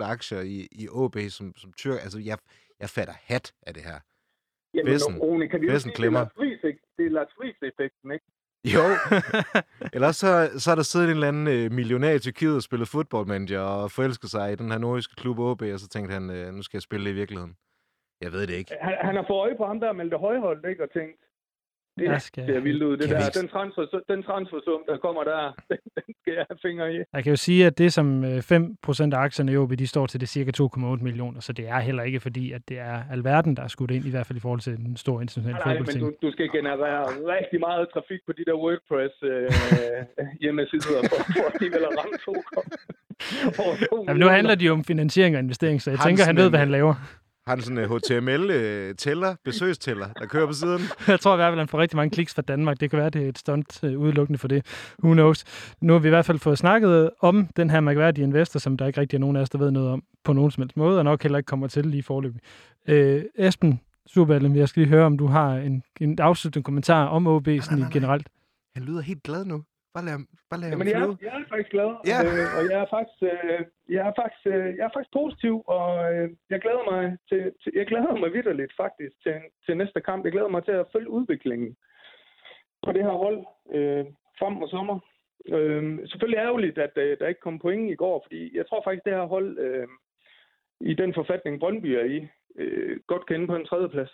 5% 0.00 0.04
aktier 0.04 0.40
i, 0.40 0.68
i 0.72 0.88
OB 0.88 1.16
som, 1.28 1.52
som 1.56 1.72
tyrk. 1.72 1.98
Altså, 2.02 2.18
jeg, 2.18 2.38
jeg 2.84 2.90
fatter 2.96 3.16
hat 3.30 3.46
af 3.68 3.72
det 3.74 3.82
her. 3.88 3.98
Jamen, 4.74 4.92
Vessen. 4.92 5.18
Rune, 5.18 5.48
kan 5.48 5.60
vi 5.60 5.66
Vessen 5.66 5.80
sige, 5.80 5.90
det 5.90 5.94
er 5.94 6.00
klemmer. 6.00 6.20
Lars 6.20 6.32
Friis, 6.38 6.60
det 6.96 7.06
er 7.06 7.10
Lars 7.18 7.32
Friis-effekten, 7.36 8.08
ikke? 8.16 8.26
Jo. 8.74 8.84
Ellers 9.96 10.16
så, 10.16 10.30
så 10.62 10.70
er 10.70 10.74
der 10.74 10.82
siddet 10.82 11.06
en 11.08 11.14
eller 11.14 11.28
anden 11.28 11.46
øh, 11.56 11.72
millionær 11.78 12.12
i 12.14 12.18
Tyrkiet 12.18 12.56
og 12.56 12.62
spillet 12.62 12.88
fodboldmanager 12.88 13.60
og 13.60 13.90
forelsket 13.90 14.30
sig 14.30 14.52
i 14.52 14.56
den 14.56 14.70
her 14.70 14.78
nordiske 14.78 15.14
klub 15.16 15.38
OB, 15.38 15.62
og 15.62 15.80
så 15.80 15.88
tænkte 15.88 16.12
han, 16.14 16.30
øh, 16.30 16.52
nu 16.56 16.62
skal 16.62 16.76
jeg 16.78 16.82
spille 16.82 17.04
det 17.06 17.10
i 17.10 17.18
virkeligheden. 17.22 17.54
Jeg 18.20 18.32
ved 18.32 18.46
det 18.46 18.54
ikke. 18.54 18.72
Han, 18.80 18.94
han 19.08 19.14
har 19.16 19.24
fået 19.28 19.40
øje 19.46 19.56
på 19.56 19.66
ham 19.66 19.80
der 19.80 19.88
og 19.88 19.96
meldt 19.96 20.14
højholdt, 20.26 20.66
ikke? 20.70 20.82
Og 20.82 20.90
tænkt, 20.92 21.20
det 21.98 22.04
Jeg 22.04 22.20
skal- 22.22 22.46
ser 22.46 22.60
vildt 22.60 22.82
ud, 22.82 22.96
det 22.96 23.08
vi 23.10 23.14
der. 23.14 23.26
ikke- 23.26 23.38
Den, 23.40 23.48
transfer, 23.48 23.84
den 24.12 24.22
transfersum, 24.22 24.80
der 24.88 24.96
kommer 24.96 25.22
der, 25.24 25.40
den, 25.70 25.78
skal 26.20 26.32
jeg 26.38 26.44
have 26.50 26.58
fingre 26.62 26.94
i. 26.94 26.96
Jeg 27.12 27.22
kan 27.24 27.30
jo 27.30 27.36
sige, 27.36 27.66
at 27.66 27.78
det 27.78 27.92
som 27.92 28.24
øh, 28.24 28.38
5% 28.38 29.14
af 29.14 29.18
aktierne 29.18 29.52
i 29.52 29.56
OB, 29.56 29.72
de 29.78 29.86
står 29.86 30.06
til 30.06 30.20
det 30.20 30.28
cirka 30.28 30.50
2,8 30.62 31.02
millioner, 31.08 31.40
så 31.40 31.52
det 31.52 31.68
er 31.68 31.78
heller 31.78 32.02
ikke 32.02 32.20
fordi, 32.20 32.52
at 32.52 32.62
det 32.68 32.78
er 32.78 33.02
alverden, 33.10 33.56
der 33.56 33.62
er 33.62 33.68
skudt 33.68 33.90
ind, 33.90 34.04
i 34.06 34.10
hvert 34.10 34.26
fald 34.26 34.36
i 34.36 34.40
forhold 34.40 34.60
til 34.60 34.76
den 34.76 34.96
store 34.96 35.22
internationale 35.22 35.58
Nej, 35.58 35.74
men 35.74 35.86
fodboldting. 35.86 36.22
du, 36.22 36.26
du 36.26 36.32
skal 36.32 36.50
generere 36.50 37.02
rigtig 37.36 37.60
meget 37.60 37.88
trafik 37.94 38.20
på 38.26 38.32
de 38.38 38.44
der 38.44 38.54
WordPress 38.54 39.14
øh, 39.22 39.50
hjemmesider 40.42 41.00
for, 41.10 41.18
for 41.32 41.46
at 41.48 41.98
ramme 41.98 42.16
to 42.26 42.34
over 43.62 43.76
to 43.90 44.04
Jamen, 44.08 44.20
nu 44.20 44.26
handler 44.28 44.54
det 44.54 44.66
jo 44.66 44.72
om 44.72 44.84
finansiering 44.84 45.36
og 45.36 45.42
investering, 45.42 45.82
så 45.82 45.90
jeg 45.90 45.98
Har 45.98 46.02
han 46.04 46.10
tænker, 46.10 46.24
han 46.24 46.36
ved, 46.36 46.48
hvad 46.50 46.58
han 46.58 46.70
laver. 46.70 46.94
Har 47.46 47.54
han 47.54 47.62
sådan 47.62 47.78
en 47.78 47.88
HTML-tæller, 47.88 49.34
besøgstæller, 49.44 50.08
der 50.12 50.26
kører 50.26 50.46
på 50.46 50.52
siden? 50.52 50.80
Jeg 51.08 51.20
tror 51.20 51.34
i 51.34 51.36
hvert 51.36 51.50
fald, 51.50 51.58
han 51.58 51.68
får 51.68 51.78
rigtig 51.78 51.96
mange 51.96 52.10
kliks 52.10 52.34
fra 52.34 52.42
Danmark. 52.42 52.80
Det 52.80 52.90
kan 52.90 52.98
være, 52.98 53.10
det 53.10 53.24
er 53.24 53.28
et 53.28 53.38
stunt 53.38 53.84
øh, 53.84 53.98
udelukkende 53.98 54.38
for 54.38 54.48
det. 54.48 54.66
Who 55.04 55.12
knows? 55.12 55.44
Nu 55.80 55.92
har 55.92 56.00
vi 56.00 56.08
i 56.08 56.10
hvert 56.10 56.24
fald 56.24 56.38
fået 56.38 56.58
snakket 56.58 57.10
om 57.20 57.48
den 57.56 57.70
her 57.70 57.80
mærkværdige 57.80 58.24
investor, 58.24 58.60
som 58.60 58.76
der 58.76 58.86
ikke 58.86 59.00
rigtig 59.00 59.16
er 59.16 59.20
nogen 59.20 59.36
af 59.36 59.40
os, 59.40 59.50
der 59.50 59.58
ved 59.58 59.70
noget 59.70 59.88
om 59.88 60.02
på 60.24 60.32
nogen 60.32 60.50
som 60.50 60.62
helst 60.62 60.76
måde, 60.76 60.98
og 60.98 61.04
nok 61.04 61.22
heller 61.22 61.38
ikke 61.38 61.46
kommer 61.46 61.66
til 61.66 61.86
lige 61.86 62.02
forløbig. 62.02 62.40
Øh, 62.88 63.22
Esben 63.38 63.80
Superballen, 64.06 64.56
jeg 64.56 64.68
skal 64.68 64.80
lige 64.82 64.90
høre, 64.90 65.06
om 65.06 65.18
du 65.18 65.26
har 65.26 65.54
en, 65.54 65.82
en 66.00 66.18
afsluttende 66.20 66.64
kommentar 66.64 67.06
om 67.06 67.26
OB 67.26 67.48
sådan 67.60 67.78
nej, 67.78 67.88
i 67.88 67.92
generelt. 67.92 68.28
Han 68.74 68.82
lyder 68.84 69.00
helt 69.00 69.22
glad 69.22 69.44
nu. 69.44 69.62
Bare 69.94 70.04
lad 70.08 70.16
bare 70.50 70.60
lad 70.60 70.68
Jamen, 70.70 70.88
jeg, 70.88 71.00
er- 71.02 71.16
jeg 71.26 71.34
er 71.40 71.44
faktisk 71.52 71.70
glad, 71.76 71.90
Ja. 72.12 72.18
øh, 72.26 72.46
og 72.56 72.62
jeg 72.70 72.78
er 72.84 72.88
faktisk, 72.96 73.20
øh, 73.32 73.60
jeg 73.94 74.02
er 74.08 74.12
faktisk, 74.22 74.44
øh, 74.54 74.66
jeg 74.78 74.84
er 74.88 74.92
faktisk 74.94 75.12
positiv, 75.20 75.54
og 75.76 75.86
øh, 76.14 76.26
jeg 76.52 76.60
glæder 76.64 76.84
mig 76.92 77.02
til, 77.28 77.42
til 77.62 77.72
jeg 77.80 77.86
glæder 77.86 78.14
mig 78.22 78.32
vidderligt 78.36 78.72
faktisk 78.82 79.14
til, 79.24 79.36
til 79.64 79.76
næste 79.76 80.00
kamp. 80.00 80.24
Jeg 80.24 80.32
glæder 80.32 80.48
mig 80.54 80.64
til 80.64 80.72
at 80.80 80.86
følge 80.92 81.10
udviklingen 81.10 81.76
på 82.86 82.92
det 82.92 83.02
her 83.08 83.16
hold 83.24 83.38
øh, 83.76 84.04
frem 84.40 84.52
mod 84.52 84.68
sommer. 84.68 84.98
Øh, 85.54 86.08
selvfølgelig 86.08 86.38
ærgerligt, 86.46 86.78
at 86.78 86.94
øh, 86.96 87.18
der 87.20 87.26
ikke 87.28 87.40
kom 87.40 87.58
point 87.58 87.90
i 87.90 87.94
går, 88.02 88.24
fordi 88.26 88.56
jeg 88.56 88.66
tror 88.66 88.80
faktisk, 88.84 89.04
det 89.04 89.12
her 89.14 89.26
hold 89.36 89.58
øh, 89.58 89.88
i 90.80 90.94
den 90.94 91.14
forfatning, 91.14 91.60
Brøndby 91.60 91.86
er 91.86 92.04
i, 92.04 92.28
øh, 92.58 93.00
godt 93.06 93.26
kan 93.26 93.36
ende 93.36 93.46
på 93.46 93.56
en 93.56 93.66
tredjeplads. 93.66 94.12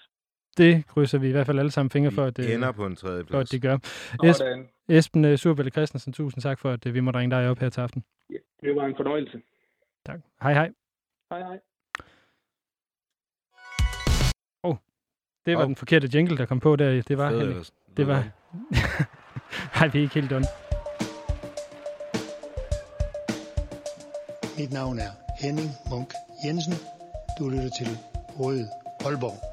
Det 0.60 0.86
krydser 0.86 1.18
vi 1.18 1.28
i 1.28 1.32
hvert 1.32 1.46
fald 1.46 1.58
alle 1.58 1.70
sammen 1.70 1.90
fingre 1.90 2.10
for, 2.10 2.24
at, 2.24 2.36
det, 2.36 2.54
ender 2.54 2.72
på 2.72 2.86
en 2.86 2.96
tredje 2.96 3.24
for, 3.24 3.24
at 3.24 3.28
plads. 3.28 3.50
de 3.50 3.60
gør. 3.60 3.78
Sådan. 4.32 4.68
Esben 4.88 5.24
øh, 5.24 5.38
Surbælle 5.38 5.70
Christensen, 5.70 6.12
tusind 6.12 6.42
tak 6.42 6.58
for, 6.58 6.70
at 6.70 6.86
øh, 6.86 6.94
vi 6.94 7.00
må 7.00 7.10
ringe 7.10 7.36
dig 7.36 7.48
op 7.48 7.58
her 7.58 7.68
til 7.68 7.80
aften. 7.80 8.04
Det 8.62 8.76
var 8.76 8.84
en 8.86 8.94
fornøjelse. 8.96 9.40
Tak. 10.06 10.20
Hej 10.42 10.52
hej. 10.52 10.70
Hej 11.30 11.40
hej. 11.40 11.58
Det 15.46 15.54
var 15.54 15.60
Hov. 15.60 15.66
den 15.66 15.76
forkerte 15.76 16.08
jingle, 16.14 16.36
der 16.36 16.46
kom 16.46 16.60
på 16.60 16.76
der. 16.76 17.02
Det 17.02 17.18
var, 17.18 17.30
ellers. 17.30 17.72
det 17.96 18.06
var... 18.06 18.24
Hej, 19.78 19.88
vi 19.92 19.98
er 19.98 20.02
ikke 20.02 20.14
helt 20.14 20.30
done. 20.30 20.44
Mit 24.58 24.72
navn 24.72 24.98
er 24.98 25.10
Henning 25.42 25.70
Munk 25.90 26.12
Jensen. 26.44 26.74
Du 27.38 27.48
lytter 27.48 27.70
til 27.78 27.88
Røde 28.38 28.68
Aalborg. 29.06 29.49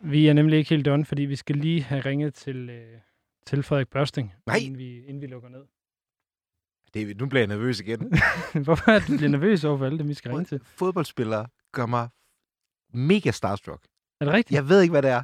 Vi 0.00 0.28
er 0.28 0.32
nemlig 0.32 0.58
ikke 0.58 0.70
helt 0.70 0.84
done, 0.86 1.04
fordi 1.04 1.22
vi 1.22 1.36
skal 1.36 1.56
lige 1.56 1.82
have 1.82 2.00
ringet 2.00 2.34
til, 2.34 2.70
øh, 2.70 2.98
til 3.46 3.62
Frederik 3.62 3.88
Børsting, 3.88 4.32
Nej. 4.46 4.56
Inden, 4.56 4.78
vi, 4.78 5.04
inden 5.04 5.20
vi 5.22 5.26
lukker 5.26 5.48
ned. 5.48 5.62
Det, 6.94 7.10
er- 7.10 7.14
nu 7.18 7.26
bliver 7.26 7.40
jeg 7.40 7.48
nervøs 7.48 7.80
igen. 7.80 8.12
Hvorfor 8.64 8.90
er 8.90 8.98
du 8.98 9.16
bliver 9.16 9.28
nervøs 9.28 9.64
over 9.64 9.78
for 9.78 9.86
alle 9.86 9.98
dem, 9.98 10.08
vi 10.08 10.14
skal 10.14 10.30
ringe 10.30 10.44
til? 10.44 10.60
Fodboldspillere 10.64 11.46
gør 11.72 11.86
mig 11.86 12.08
mega 12.94 13.30
starstruck. 13.30 13.84
Er 14.20 14.24
det 14.24 14.34
rigtigt? 14.34 14.54
Jeg 14.56 14.68
ved 14.68 14.80
ikke, 14.82 14.90
hvad 14.92 15.02
det 15.02 15.10
er. 15.10 15.22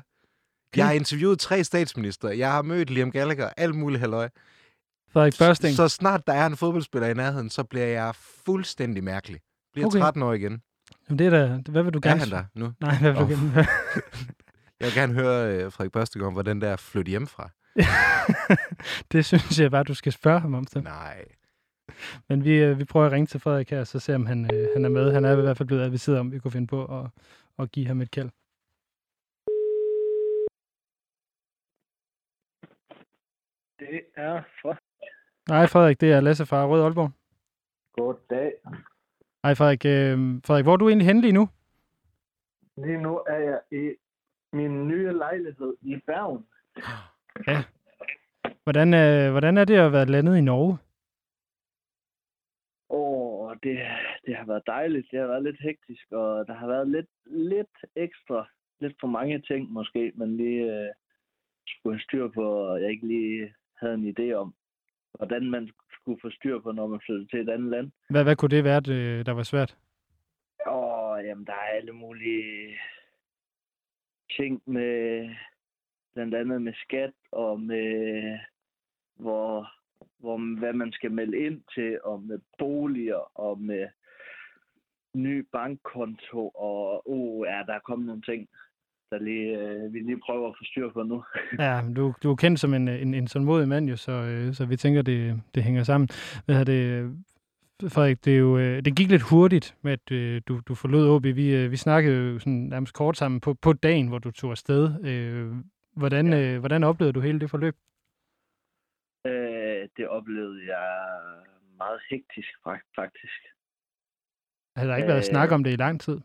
Jeg 0.76 0.86
har 0.86 0.92
interviewet 0.92 1.38
tre 1.38 1.64
statsminister. 1.64 2.28
Jeg 2.30 2.52
har 2.52 2.62
mødt 2.62 2.90
Liam 2.90 3.10
Gallagher, 3.10 3.50
alt 3.56 3.74
muligt 3.74 4.00
halløj. 4.00 4.28
Frederik 5.10 5.34
Børsting. 5.38 5.74
Så 5.76 5.88
snart 5.88 6.26
der 6.26 6.32
er 6.32 6.46
en 6.46 6.56
fodboldspiller 6.56 7.08
i 7.08 7.14
nærheden, 7.14 7.50
så 7.50 7.64
bliver 7.64 7.86
jeg 7.86 8.14
fuldstændig 8.14 9.04
mærkelig. 9.04 9.40
Bliver 9.72 9.86
Okay. 9.86 9.96
okay. 9.96 10.02
13 10.04 10.22
år 10.22 10.32
igen. 10.32 10.62
Jamen, 11.08 11.18
det 11.18 11.26
er 11.26 11.30
da, 11.30 11.70
hvad 11.70 11.82
vil 11.82 11.92
du 11.94 11.98
Er 11.98 12.02
gerne... 12.02 12.20
han 12.20 12.30
der 12.30 12.44
nu? 12.54 12.72
Nej, 12.80 12.98
hvad 12.98 13.12
vil 13.12 13.20
du 13.20 13.24
Åh. 13.24 13.30
gerne? 13.30 13.54
Jeg 14.82 14.88
vil 14.90 15.00
gerne 15.00 15.14
høre 15.14 15.66
uh, 15.66 15.72
Frederik 15.72 15.92
Børsting 15.92 16.24
om, 16.24 16.32
hvordan 16.32 16.60
der 16.60 16.68
er 16.68 16.76
flytte 16.76 17.10
hjemmefra. 17.10 17.50
det 19.12 19.24
synes 19.24 19.60
jeg 19.60 19.70
bare, 19.70 19.84
du 19.84 19.94
skal 19.94 20.12
spørge 20.12 20.40
ham 20.40 20.54
om. 20.54 20.66
Så. 20.66 20.80
Nej. 20.80 21.24
Men 22.28 22.44
vi, 22.44 22.62
øh, 22.62 22.78
vi 22.78 22.84
prøver 22.84 23.06
at 23.06 23.12
ringe 23.12 23.26
til 23.26 23.40
Frederik 23.40 23.70
her, 23.70 23.84
så 23.84 23.98
se 23.98 24.14
om 24.14 24.26
han, 24.26 24.54
øh, 24.54 24.68
han 24.74 24.84
er 24.84 24.88
med. 24.88 25.12
Han 25.12 25.24
er 25.24 25.38
i 25.38 25.40
hvert 25.40 25.56
fald 25.56 25.66
blevet 25.66 25.82
adviseret 25.82 26.18
om, 26.18 26.32
vi 26.32 26.38
kunne 26.38 26.50
finde 26.50 26.66
på 26.66 27.00
at, 27.00 27.10
at 27.58 27.72
give 27.72 27.86
ham 27.86 28.00
et 28.00 28.10
kald. 28.10 28.30
Det 33.78 34.00
er 34.16 34.42
fra. 34.62 34.76
Nej, 35.48 35.66
Frederik, 35.66 36.00
det 36.00 36.12
er 36.12 36.20
Lasse 36.20 36.46
fra 36.46 36.66
Rød 36.66 36.82
Aalborg. 36.82 37.10
Goddag. 37.92 38.52
Hej 39.44 39.54
Frederik. 39.54 39.84
Øh, 39.84 40.40
Frederik, 40.44 40.64
hvor 40.64 40.72
er 40.72 40.76
du 40.76 40.88
egentlig 40.88 41.06
henne 41.06 41.20
lige 41.20 41.32
nu? 41.32 41.48
Lige 42.76 43.02
nu 43.02 43.18
er 43.18 43.38
jeg 43.38 43.60
i 43.70 44.01
min 44.52 44.88
nye 44.88 45.12
lejlighed 45.12 45.74
i 45.82 45.96
Bergen. 46.06 46.46
Ja. 47.46 47.64
Hvordan, 48.64 48.94
øh, 48.94 49.30
hvordan 49.30 49.58
er 49.58 49.64
det 49.64 49.76
at 49.76 49.92
være 49.92 50.06
landet 50.06 50.36
i 50.36 50.40
Norge? 50.40 50.78
Og 52.88 53.56
det, 53.62 53.78
det 54.26 54.36
har 54.36 54.44
været 54.44 54.66
dejligt. 54.66 55.10
Det 55.10 55.20
har 55.20 55.26
været 55.26 55.42
lidt 55.42 55.60
hektisk, 55.60 56.12
og 56.12 56.46
der 56.46 56.54
har 56.54 56.66
været 56.66 56.88
lidt, 56.88 57.10
lidt 57.26 57.76
ekstra, 57.96 58.48
lidt 58.80 58.96
for 59.00 59.06
mange 59.06 59.40
ting 59.40 59.72
måske, 59.72 60.12
men 60.14 60.36
lige 60.36 60.62
øh, 60.62 60.90
skulle 61.66 61.96
have 61.96 62.02
styr 62.02 62.28
på, 62.28 62.44
og 62.44 62.82
jeg 62.82 62.90
ikke 62.90 63.06
lige 63.06 63.54
havde 63.76 63.94
en 63.94 64.14
idé 64.14 64.32
om, 64.32 64.54
hvordan 65.12 65.50
man 65.50 65.70
skulle 65.92 66.20
få 66.22 66.30
styr 66.30 66.60
på, 66.60 66.72
når 66.72 66.86
man 66.86 67.00
flyttede 67.06 67.28
til 67.28 67.40
et 67.40 67.48
andet 67.48 67.70
land. 67.70 67.90
Hvad, 68.10 68.24
hvad 68.24 68.36
kunne 68.36 68.56
det 68.56 68.64
være, 68.64 68.80
det, 68.80 69.26
der 69.26 69.32
var 69.32 69.42
svært? 69.42 69.76
Og 70.66 71.24
jamen, 71.24 71.46
der 71.46 71.52
er 71.52 71.76
alle 71.76 71.92
mulige 71.92 72.78
ting 74.36 74.62
med, 74.66 75.28
blandt 76.14 76.34
andet 76.34 76.62
med 76.62 76.72
skat 76.84 77.12
og 77.32 77.60
med, 77.60 78.38
hvor, 79.14 79.68
hvor, 80.18 80.58
hvad 80.58 80.72
man 80.72 80.92
skal 80.92 81.12
melde 81.12 81.38
ind 81.38 81.62
til, 81.74 81.98
og 82.04 82.22
med 82.22 82.38
boliger 82.58 83.38
og 83.38 83.60
med 83.60 83.88
ny 85.14 85.46
bankkonto, 85.52 86.48
og 86.48 87.10
oh, 87.10 87.46
ja, 87.46 87.62
der 87.66 87.74
er 87.74 87.86
kommet 87.86 88.06
nogle 88.06 88.22
ting, 88.22 88.48
der 89.10 89.18
lige, 89.18 89.58
øh, 89.58 89.92
vi 89.92 89.98
lige 89.98 90.20
prøver 90.26 90.48
at 90.48 90.54
få 90.58 90.64
styr 90.64 90.92
på 90.92 91.02
nu. 91.02 91.24
Ja, 91.64 91.82
du, 91.96 92.14
du 92.22 92.30
er 92.30 92.36
kendt 92.36 92.60
som 92.60 92.74
en, 92.74 92.88
en, 92.88 93.14
en 93.14 93.28
sådan 93.28 93.46
modig 93.46 93.68
mand, 93.68 93.88
jo, 93.88 93.96
så, 93.96 94.12
øh, 94.12 94.54
så 94.54 94.66
vi 94.66 94.76
tænker, 94.76 95.02
det, 95.02 95.42
det 95.54 95.62
hænger 95.62 95.82
sammen. 95.82 96.08
Hvad 96.44 96.60
er 96.60 96.64
det, 96.64 97.12
Frederik, 97.90 98.24
det, 98.24 98.34
er 98.34 98.38
jo, 98.38 98.58
øh, 98.58 98.82
det 98.84 98.96
gik 98.96 99.08
lidt 99.10 99.22
hurtigt 99.30 99.76
med, 99.82 99.92
at 99.92 100.10
øh, 100.12 100.42
du, 100.48 100.60
du 100.68 100.74
forlod 100.74 101.10
OB. 101.10 101.24
Vi, 101.24 101.54
øh, 101.56 101.70
vi 101.70 101.76
snakkede 101.76 102.32
jo 102.32 102.38
sådan 102.38 102.52
nærmest 102.74 102.94
kort 102.94 103.16
sammen 103.16 103.40
på, 103.40 103.54
på 103.54 103.72
dagen, 103.72 104.08
hvor 104.08 104.18
du 104.18 104.30
tog 104.30 104.50
afsted. 104.50 105.04
Øh, 105.06 105.52
hvordan, 105.96 106.32
øh, 106.32 106.58
hvordan 106.60 106.84
oplevede 106.84 107.12
du 107.12 107.20
hele 107.20 107.40
det 107.40 107.50
forløb? 107.50 107.76
Øh, 109.26 109.88
det 109.96 110.08
oplevede 110.08 110.76
jeg 110.76 110.88
meget 111.76 112.00
hektisk, 112.10 112.48
fak- 112.66 112.90
faktisk. 112.96 113.40
Har 114.76 114.84
der 114.86 114.96
ikke 114.96 115.08
været 115.08 115.18
Øh. 115.28 115.32
snak 115.32 115.50
om 115.52 115.64
det 115.64 115.72
i 115.72 115.76
lang 115.76 116.00
tid? 116.00 116.20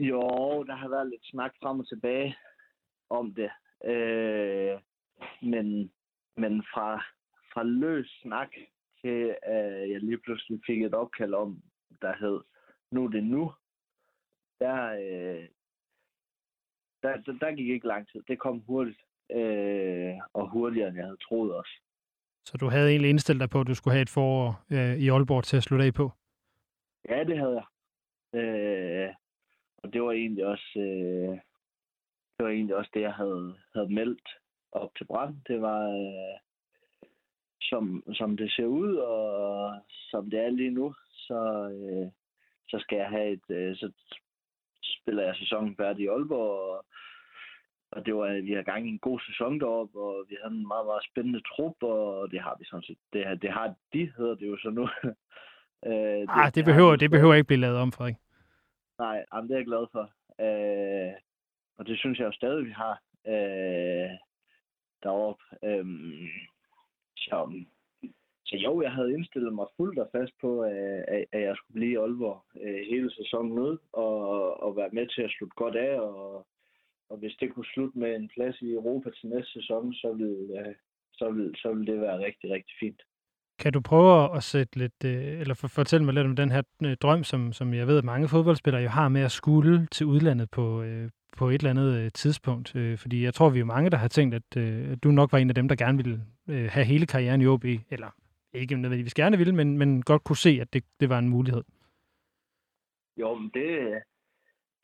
Jo, 0.00 0.22
der 0.68 0.74
har 0.76 0.88
været 0.88 1.08
lidt 1.10 1.24
snak 1.26 1.52
frem 1.62 1.80
og 1.80 1.88
tilbage 1.88 2.36
om 3.10 3.34
det. 3.34 3.50
Øh, 3.84 4.80
men, 5.42 5.92
men 6.36 6.62
fra, 6.74 7.04
fra 7.52 7.62
løs 7.62 8.10
snak 8.22 8.48
til, 9.02 9.36
at 9.42 9.90
jeg 9.90 10.00
lige 10.00 10.18
pludselig 10.18 10.60
fik 10.66 10.82
et 10.82 10.94
opkald 10.94 11.34
om, 11.34 11.62
der 12.02 12.16
hed, 12.16 12.40
nu 12.90 13.04
er 13.04 13.08
det 13.08 13.24
nu, 13.24 13.52
der, 14.60 14.92
øh, 14.92 15.48
der, 17.02 17.16
der, 17.16 17.32
der 17.32 17.56
gik 17.56 17.68
ikke 17.68 17.86
lang 17.86 18.08
tid. 18.08 18.22
Det 18.28 18.38
kom 18.38 18.58
hurtigt, 18.58 19.00
øh, 19.32 20.14
og 20.32 20.50
hurtigere, 20.50 20.88
end 20.88 20.96
jeg 20.96 21.04
havde 21.04 21.24
troet 21.28 21.54
også. 21.54 21.72
Så 22.44 22.56
du 22.56 22.68
havde 22.68 22.90
egentlig 22.90 23.10
indstillet 23.10 23.40
dig 23.40 23.50
på, 23.50 23.60
at 23.60 23.66
du 23.66 23.74
skulle 23.74 23.94
have 23.94 24.02
et 24.02 24.10
forår 24.10 24.64
øh, 24.72 24.96
i 24.96 25.08
Aalborg 25.08 25.44
til 25.44 25.56
at 25.56 25.62
slutte 25.62 25.84
af 25.84 25.94
på? 25.94 26.10
Ja, 27.08 27.24
det 27.24 27.38
havde 27.38 27.62
jeg. 27.62 27.66
Øh, 28.40 29.14
og 29.76 29.92
det 29.92 30.02
var 30.02 30.12
egentlig 30.12 30.46
også 30.46 30.78
øh, 30.78 31.38
det 32.42 32.46
var 32.46 32.56
egentlig 32.56 32.76
også 32.76 32.90
det, 32.94 33.00
jeg 33.00 33.14
havde, 33.14 33.56
havde 33.74 33.94
meldt 33.94 34.28
op 34.72 34.94
til 34.96 35.04
brand. 35.04 35.36
Det 35.48 35.62
var, 35.62 35.82
øh, 35.88 36.36
som, 37.72 37.84
som 38.14 38.36
det 38.36 38.52
ser 38.52 38.66
ud, 38.66 38.92
og 38.96 39.74
som 40.10 40.30
det 40.30 40.40
er 40.40 40.50
lige 40.50 40.70
nu, 40.80 40.94
så, 41.26 41.40
øh, 41.76 42.06
så 42.70 42.76
skal 42.82 42.96
jeg 42.96 43.08
have 43.16 43.28
et, 43.36 43.46
øh, 43.50 43.76
så 43.76 43.86
spiller 44.82 45.22
jeg 45.22 45.36
sæsonen 45.36 45.76
færdig 45.76 46.04
i 46.04 46.08
Aalborg, 46.08 46.50
og, 46.70 46.84
og 47.92 48.06
det 48.06 48.14
var, 48.14 48.40
vi 48.48 48.52
har 48.52 48.62
gang 48.62 48.86
i 48.86 48.90
en 48.90 48.98
god 49.08 49.20
sæson 49.26 49.60
deroppe, 49.60 49.98
og 50.00 50.24
vi 50.28 50.36
havde 50.42 50.54
en 50.54 50.66
meget, 50.72 50.86
meget 50.86 51.04
spændende 51.10 51.40
trup, 51.50 51.76
og 51.82 52.30
det 52.30 52.40
har 52.40 52.56
vi 52.58 52.64
sådan 52.64 52.82
set. 52.82 52.98
Det, 53.12 53.26
har- 53.26 53.34
det 53.44 53.52
har 53.52 53.74
de, 53.92 54.12
hedder 54.16 54.34
det 54.34 54.46
jo 54.52 54.56
så 54.58 54.70
nu. 54.70 54.82
øh, 55.90 56.22
Ah, 56.36 56.46
det, 56.54 56.62
har 56.62 56.70
behøver, 56.70 56.90
vi 56.90 56.96
det 56.96 57.08
så- 57.10 57.14
behøver 57.16 57.34
ikke 57.34 57.46
blive 57.46 57.60
lavet 57.66 57.78
om, 57.78 57.92
Frederik. 57.92 58.16
Nej, 58.98 59.24
jamen, 59.34 59.48
det 59.48 59.54
er 59.54 59.58
jeg 59.58 59.66
glad 59.72 59.86
for. 59.94 60.04
Øh, 60.46 61.12
og 61.78 61.86
det 61.86 61.98
synes 61.98 62.18
jeg 62.18 62.26
jo 62.26 62.32
stadig, 62.32 62.66
vi 62.66 62.70
har 62.70 62.94
øh, 63.26 64.10
deroppe. 65.02 65.42
Øhm, 65.64 66.28
så, 67.28 67.38
så 68.46 68.56
jo, 68.56 68.82
jeg 68.82 68.92
havde 68.92 69.12
indstillet 69.12 69.54
mig 69.54 69.66
fuldt 69.76 69.98
og 69.98 70.08
fast 70.12 70.32
på, 70.40 70.60
at, 70.60 71.24
at 71.32 71.42
jeg 71.48 71.54
skulle 71.56 71.74
blive 71.78 71.92
i 71.92 71.96
Aalborg 71.96 72.40
øh, 72.64 72.80
hele 72.90 73.10
sæsonen 73.10 73.58
ud, 73.58 73.76
og, 73.92 74.16
og 74.62 74.76
være 74.76 74.90
med 74.92 75.06
til 75.06 75.22
at 75.22 75.30
slutte 75.30 75.56
godt 75.56 75.76
af. 75.76 76.00
Og, 76.00 76.46
og 77.10 77.16
hvis 77.18 77.36
det 77.40 77.54
kunne 77.54 77.72
slutte 77.74 77.98
med 77.98 78.16
en 78.16 78.30
plads 78.34 78.56
i 78.60 78.72
Europa 78.72 79.10
til 79.10 79.28
næste 79.28 79.52
sæson, 79.52 79.94
så 79.94 80.12
ville, 80.12 80.60
øh, 80.60 80.74
så 81.12 81.30
ville, 81.30 81.52
så 81.56 81.72
ville 81.72 81.92
det 81.92 82.00
være 82.00 82.24
rigtig, 82.26 82.50
rigtig 82.50 82.74
fint. 82.80 83.02
Kan 83.58 83.72
du 83.72 83.80
prøve 83.80 84.36
at 84.36 84.42
sætte 84.42 84.78
lidt, 84.78 85.04
øh, 85.04 85.40
eller 85.40 85.54
fortælle 85.54 86.04
mig 86.04 86.14
lidt 86.14 86.26
om 86.26 86.36
den 86.36 86.50
her 86.50 86.62
drøm, 87.02 87.24
som, 87.24 87.52
som 87.52 87.74
jeg 87.74 87.86
ved, 87.86 87.98
at 87.98 88.04
mange 88.04 88.28
fodboldspillere 88.28 88.82
jo 88.82 88.88
har 88.88 89.08
med 89.08 89.20
at 89.20 89.32
skulle 89.32 89.86
til 89.86 90.06
udlandet 90.06 90.50
på, 90.50 90.82
på 91.36 91.48
et 91.48 91.54
eller 91.54 91.70
andet 91.70 92.04
øh, 92.04 92.12
tidspunkt? 92.12 92.76
Øh, 92.76 92.98
fordi 92.98 93.24
jeg 93.24 93.34
tror, 93.34 93.50
vi 93.50 93.60
er 93.60 93.64
mange, 93.64 93.90
der 93.90 93.96
har 93.96 94.08
tænkt, 94.08 94.34
at 94.34 94.56
øh, 94.56 94.92
at 94.92 95.04
du 95.04 95.10
nok 95.10 95.32
var 95.32 95.38
en 95.38 95.48
af 95.48 95.54
dem, 95.54 95.68
der 95.68 95.76
gerne 95.76 95.96
ville 95.96 96.24
øh, 96.48 96.68
have 96.70 96.86
hele 96.86 97.06
karrieren 97.06 97.40
i 97.40 97.46
OB, 97.46 97.64
eller 97.90 98.10
ikke 98.52 98.76
nødvendigvis 98.76 99.14
gerne 99.14 99.38
ville, 99.38 99.54
men, 99.54 99.78
men 99.78 100.02
godt 100.02 100.24
kunne 100.24 100.36
se, 100.36 100.58
at 100.60 100.72
det, 100.72 100.84
det 101.00 101.08
var 101.08 101.18
en 101.18 101.28
mulighed. 101.28 101.62
Jo, 103.16 103.34
men 103.34 103.50
det... 103.54 104.02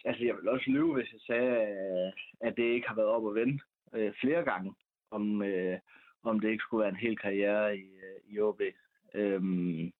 Altså, 0.05 0.25
jeg 0.25 0.35
vil 0.37 0.49
også 0.49 0.71
lyve, 0.71 0.95
hvis 0.95 1.13
jeg 1.13 1.21
sagde, 1.27 1.57
at 2.41 2.57
det 2.57 2.63
ikke 2.63 2.89
har 2.89 2.95
været 2.95 3.09
op 3.09 3.29
at 3.29 3.35
vende 3.35 3.59
øh, 3.95 4.13
flere 4.21 4.43
gange, 4.45 4.75
om, 5.11 5.43
øh, 5.43 5.79
om 6.23 6.41
det 6.41 6.51
ikke 6.51 6.63
skulle 6.63 6.81
være 6.81 6.89
en 6.91 7.05
hel 7.07 7.17
karriere 7.19 7.77
i, 7.77 7.81
øh, 8.07 8.35
i 8.35 8.41
OB. 8.41 8.61
Øhm, 9.15 9.93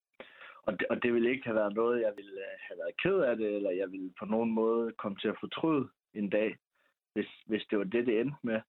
og, 0.63 0.73
det, 0.79 0.87
og 0.91 1.03
det 1.03 1.15
ville 1.15 1.31
ikke 1.31 1.45
have 1.45 1.55
været 1.55 1.75
noget, 1.75 2.01
jeg 2.01 2.13
ville 2.17 2.41
øh, 2.41 2.59
have 2.69 2.79
været 2.79 2.97
ked 3.03 3.19
af 3.31 3.37
det, 3.37 3.57
eller 3.57 3.71
jeg 3.71 3.93
ville 3.93 4.13
på 4.19 4.25
nogen 4.25 4.51
måde 4.51 4.93
komme 4.93 5.19
til 5.19 5.29
at 5.29 5.41
fortryde 5.41 5.89
en 6.19 6.31
dag, 6.31 6.57
hvis, 7.13 7.29
hvis 7.47 7.67
det 7.71 7.79
var 7.79 7.85
det, 7.85 8.07
det 8.07 8.21
endte 8.21 8.37
med. 8.43 8.61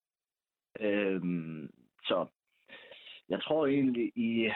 Øhm, 0.80 1.70
så 2.04 2.28
jeg 3.30 3.42
tror 3.42 3.68
egentlig 3.68 4.12
i, 4.16 4.52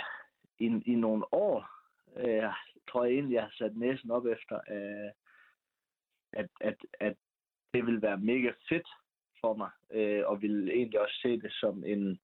i, 0.59 0.65
i 0.85 0.95
nogle 0.95 1.33
år, 1.33 1.69
øh, 2.17 2.53
tror 2.89 3.03
jeg 3.03 3.13
egentlig, 3.13 3.35
jeg 3.35 3.43
har 3.43 3.53
sat 3.57 3.77
næsen 3.77 4.11
op 4.11 4.25
efter, 4.25 4.55
øh, 4.55 5.11
at, 6.33 6.47
at, 6.61 6.77
at 6.99 7.15
det 7.73 7.85
vil 7.85 8.01
være 8.01 8.17
mega 8.17 8.51
fedt 8.69 8.87
for 9.41 9.53
mig, 9.53 9.71
øh, 9.91 10.23
og 10.25 10.41
vil 10.41 10.69
egentlig 10.69 10.99
også 10.99 11.19
se 11.21 11.41
det 11.41 11.53
som 11.53 11.83
en 11.83 12.19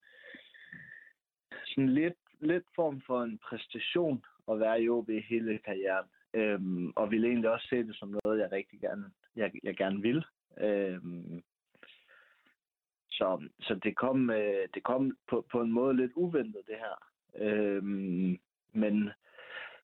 sådan 1.65 1.89
lidt, 1.89 2.17
lidt 2.39 2.65
form 2.75 3.01
for 3.01 3.23
en 3.23 3.37
præstation 3.37 4.25
at 4.51 4.59
være 4.59 4.81
i 4.81 4.89
OB 4.89 5.09
hele 5.09 5.57
karrieren. 5.57 6.09
Øhm, 6.33 6.93
og 6.95 7.11
vil 7.11 7.25
egentlig 7.25 7.49
også 7.49 7.67
se 7.69 7.83
det 7.83 7.95
som 7.95 8.17
noget, 8.23 8.39
jeg 8.39 8.51
rigtig 8.51 8.79
gerne, 8.79 9.11
jeg, 9.35 9.51
jeg 9.63 9.77
gerne 9.77 10.01
vil. 10.01 10.25
Øhm, 10.57 11.43
så, 13.09 13.47
så 13.61 13.79
det 13.83 13.95
kom, 13.95 14.29
øh, 14.29 14.67
det 14.73 14.83
kom 14.83 15.17
på, 15.29 15.45
på 15.51 15.61
en 15.61 15.71
måde 15.71 15.95
lidt 15.97 16.11
uventet, 16.15 16.61
det 16.67 16.75
her. 16.85 16.95
Øhm, 17.35 18.39
men, 18.73 19.09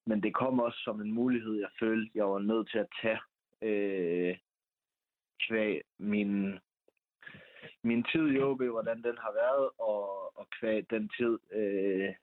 men 0.05 0.23
det 0.23 0.33
kom 0.33 0.59
også 0.59 0.79
som 0.83 1.01
en 1.01 1.11
mulighed, 1.11 1.53
jeg 1.59 1.69
følte, 1.79 2.11
jeg 2.15 2.25
var 2.25 2.39
nødt 2.39 2.69
til 2.71 2.77
at 2.77 2.87
tage 3.01 3.19
øh, 3.61 4.37
kvæg 5.47 5.81
min, 5.97 6.59
min 7.83 8.03
tid 8.03 8.31
i 8.31 8.39
OB, 8.39 8.61
hvordan 8.63 8.97
den 9.03 9.17
har 9.17 9.33
været, 9.33 9.69
og, 9.79 10.37
og 10.39 10.47
kvæg 10.59 10.89
den 10.89 11.09
tid, 11.17 11.39
øh, 11.51 12.13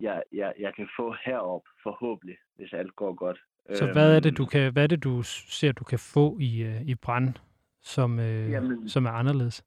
jeg, 0.00 0.22
jeg, 0.32 0.54
jeg 0.58 0.74
kan 0.74 0.88
få 0.96 1.14
herop 1.24 1.62
forhåbentlig, 1.82 2.36
hvis 2.56 2.72
alt 2.72 2.96
går 2.96 3.14
godt. 3.14 3.40
Så 3.74 3.92
hvad 3.92 4.16
er 4.16 4.20
det, 4.20 4.38
du 4.38 4.46
kan, 4.46 4.72
hvad 4.72 4.82
er 4.82 4.86
det, 4.86 5.04
du 5.04 5.22
ser, 5.22 5.72
du 5.72 5.84
kan 5.84 5.98
få 5.98 6.38
i, 6.40 6.62
øh, 6.62 6.82
i 6.82 6.94
brand, 6.94 7.34
som, 7.82 8.18
øh, 8.18 8.50
Jamen- 8.50 8.88
som 8.88 9.06
er 9.06 9.10
anderledes? 9.10 9.64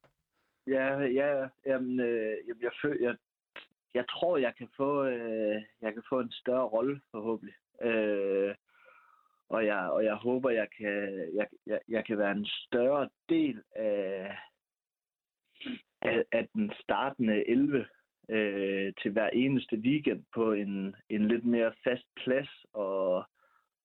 Ja, 0.66 0.98
ja, 0.98 1.48
jamen, 1.66 2.00
øh, 2.00 2.36
jeg, 2.62 2.72
føl, 2.82 2.98
jeg, 3.00 3.16
jeg 3.94 4.04
tror, 4.08 4.36
jeg 4.36 4.54
kan 4.58 4.68
få, 4.76 5.04
øh, 5.04 5.62
jeg 5.80 5.92
kan 5.94 6.02
få 6.08 6.20
en 6.20 6.32
større 6.32 6.68
rolle, 6.68 7.00
forhåbentlig. 7.10 7.54
Øh, 7.82 8.54
og, 9.48 9.66
jeg, 9.66 9.90
og 9.90 10.04
jeg 10.04 10.14
håber, 10.14 10.50
jeg 10.50 10.68
kan, 10.78 11.28
jeg, 11.34 11.46
jeg, 11.66 11.80
jeg 11.88 12.04
kan 12.06 12.18
være 12.18 12.32
en 12.32 12.46
større 12.46 13.08
del 13.28 13.62
af, 13.76 14.38
af, 16.02 16.24
af 16.32 16.48
den 16.54 16.72
startende 16.80 17.48
11 17.48 17.86
øh, 18.28 18.92
til 19.02 19.10
hver 19.10 19.28
eneste 19.28 19.76
weekend 19.76 20.24
på 20.34 20.52
en, 20.52 20.96
en 21.08 21.28
lidt 21.28 21.44
mere 21.44 21.72
fast 21.84 22.06
plads 22.16 22.64
og, 22.72 23.24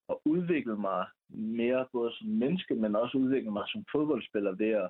og 0.08 0.22
udvikle 0.26 0.78
mig 0.78 1.06
mere 1.30 1.86
både 1.92 2.12
som 2.14 2.28
menneske, 2.28 2.76
men 2.76 2.96
også 2.96 3.18
udvikle 3.18 3.52
mig 3.52 3.64
som 3.68 3.86
fodboldspiller 3.92 4.52
ved 4.52 4.70
at, 4.70 4.90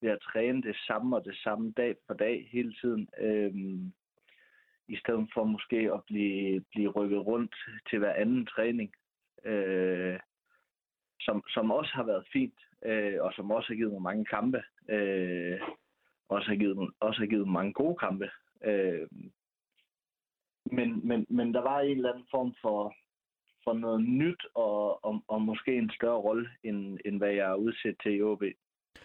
ved 0.00 0.10
at 0.10 0.18
træne 0.32 0.62
det 0.62 0.76
samme 0.86 1.16
og 1.16 1.24
det 1.24 1.36
samme 1.36 1.72
dag 1.76 1.96
for 2.06 2.14
dag 2.14 2.48
hele 2.52 2.74
tiden. 2.80 3.08
Øhm, 3.20 3.92
I 4.88 4.96
stedet 4.96 5.28
for 5.34 5.44
måske 5.44 5.76
at 5.76 6.00
blive, 6.06 6.64
blive 6.70 6.90
rykket 6.90 7.26
rundt 7.26 7.54
til 7.90 7.98
hver 7.98 8.12
anden 8.12 8.46
træning. 8.46 8.92
Øh, 9.44 10.18
som, 11.20 11.42
som 11.48 11.70
også 11.70 11.92
har 11.94 12.02
været 12.02 12.26
fint, 12.32 12.58
øh, 12.84 13.16
og 13.20 13.32
som 13.32 13.50
også 13.50 13.68
har 13.68 13.76
givet 13.76 13.92
mig 13.92 14.02
mange 14.02 14.24
kampe. 14.24 14.62
Øh, 14.88 15.60
også, 16.28 16.48
har 16.48 16.56
givet, 16.56 16.90
også 17.00 17.20
har 17.20 17.26
givet 17.26 17.48
mange 17.48 17.72
gode 17.72 17.96
kampe. 17.96 18.30
Øh, 18.64 19.06
men, 20.72 21.08
men, 21.08 21.26
men 21.28 21.54
der 21.54 21.60
var 21.60 21.80
en 21.80 21.96
eller 21.96 22.12
anden 22.12 22.26
form 22.30 22.54
for, 22.62 22.94
for 23.66 23.72
noget 23.74 24.00
nyt, 24.00 24.42
og, 24.54 25.04
og, 25.04 25.22
og 25.28 25.42
måske 25.42 25.76
en 25.76 25.90
større 25.90 26.20
rolle, 26.26 26.48
end, 26.64 26.98
end 27.04 27.18
hvad 27.18 27.32
jeg 27.32 27.50
er 27.50 27.54
udsat 27.54 27.94
til 28.02 28.16
i 28.18 28.22
OB. 28.22 28.42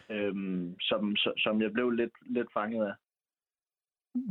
Øhm, 0.10 0.76
som, 0.80 1.16
som- 1.16 1.62
jeg 1.62 1.72
blev 1.74 1.90
lidt, 1.90 2.12
lidt 2.36 2.48
fanget 2.54 2.86
af. 2.86 2.94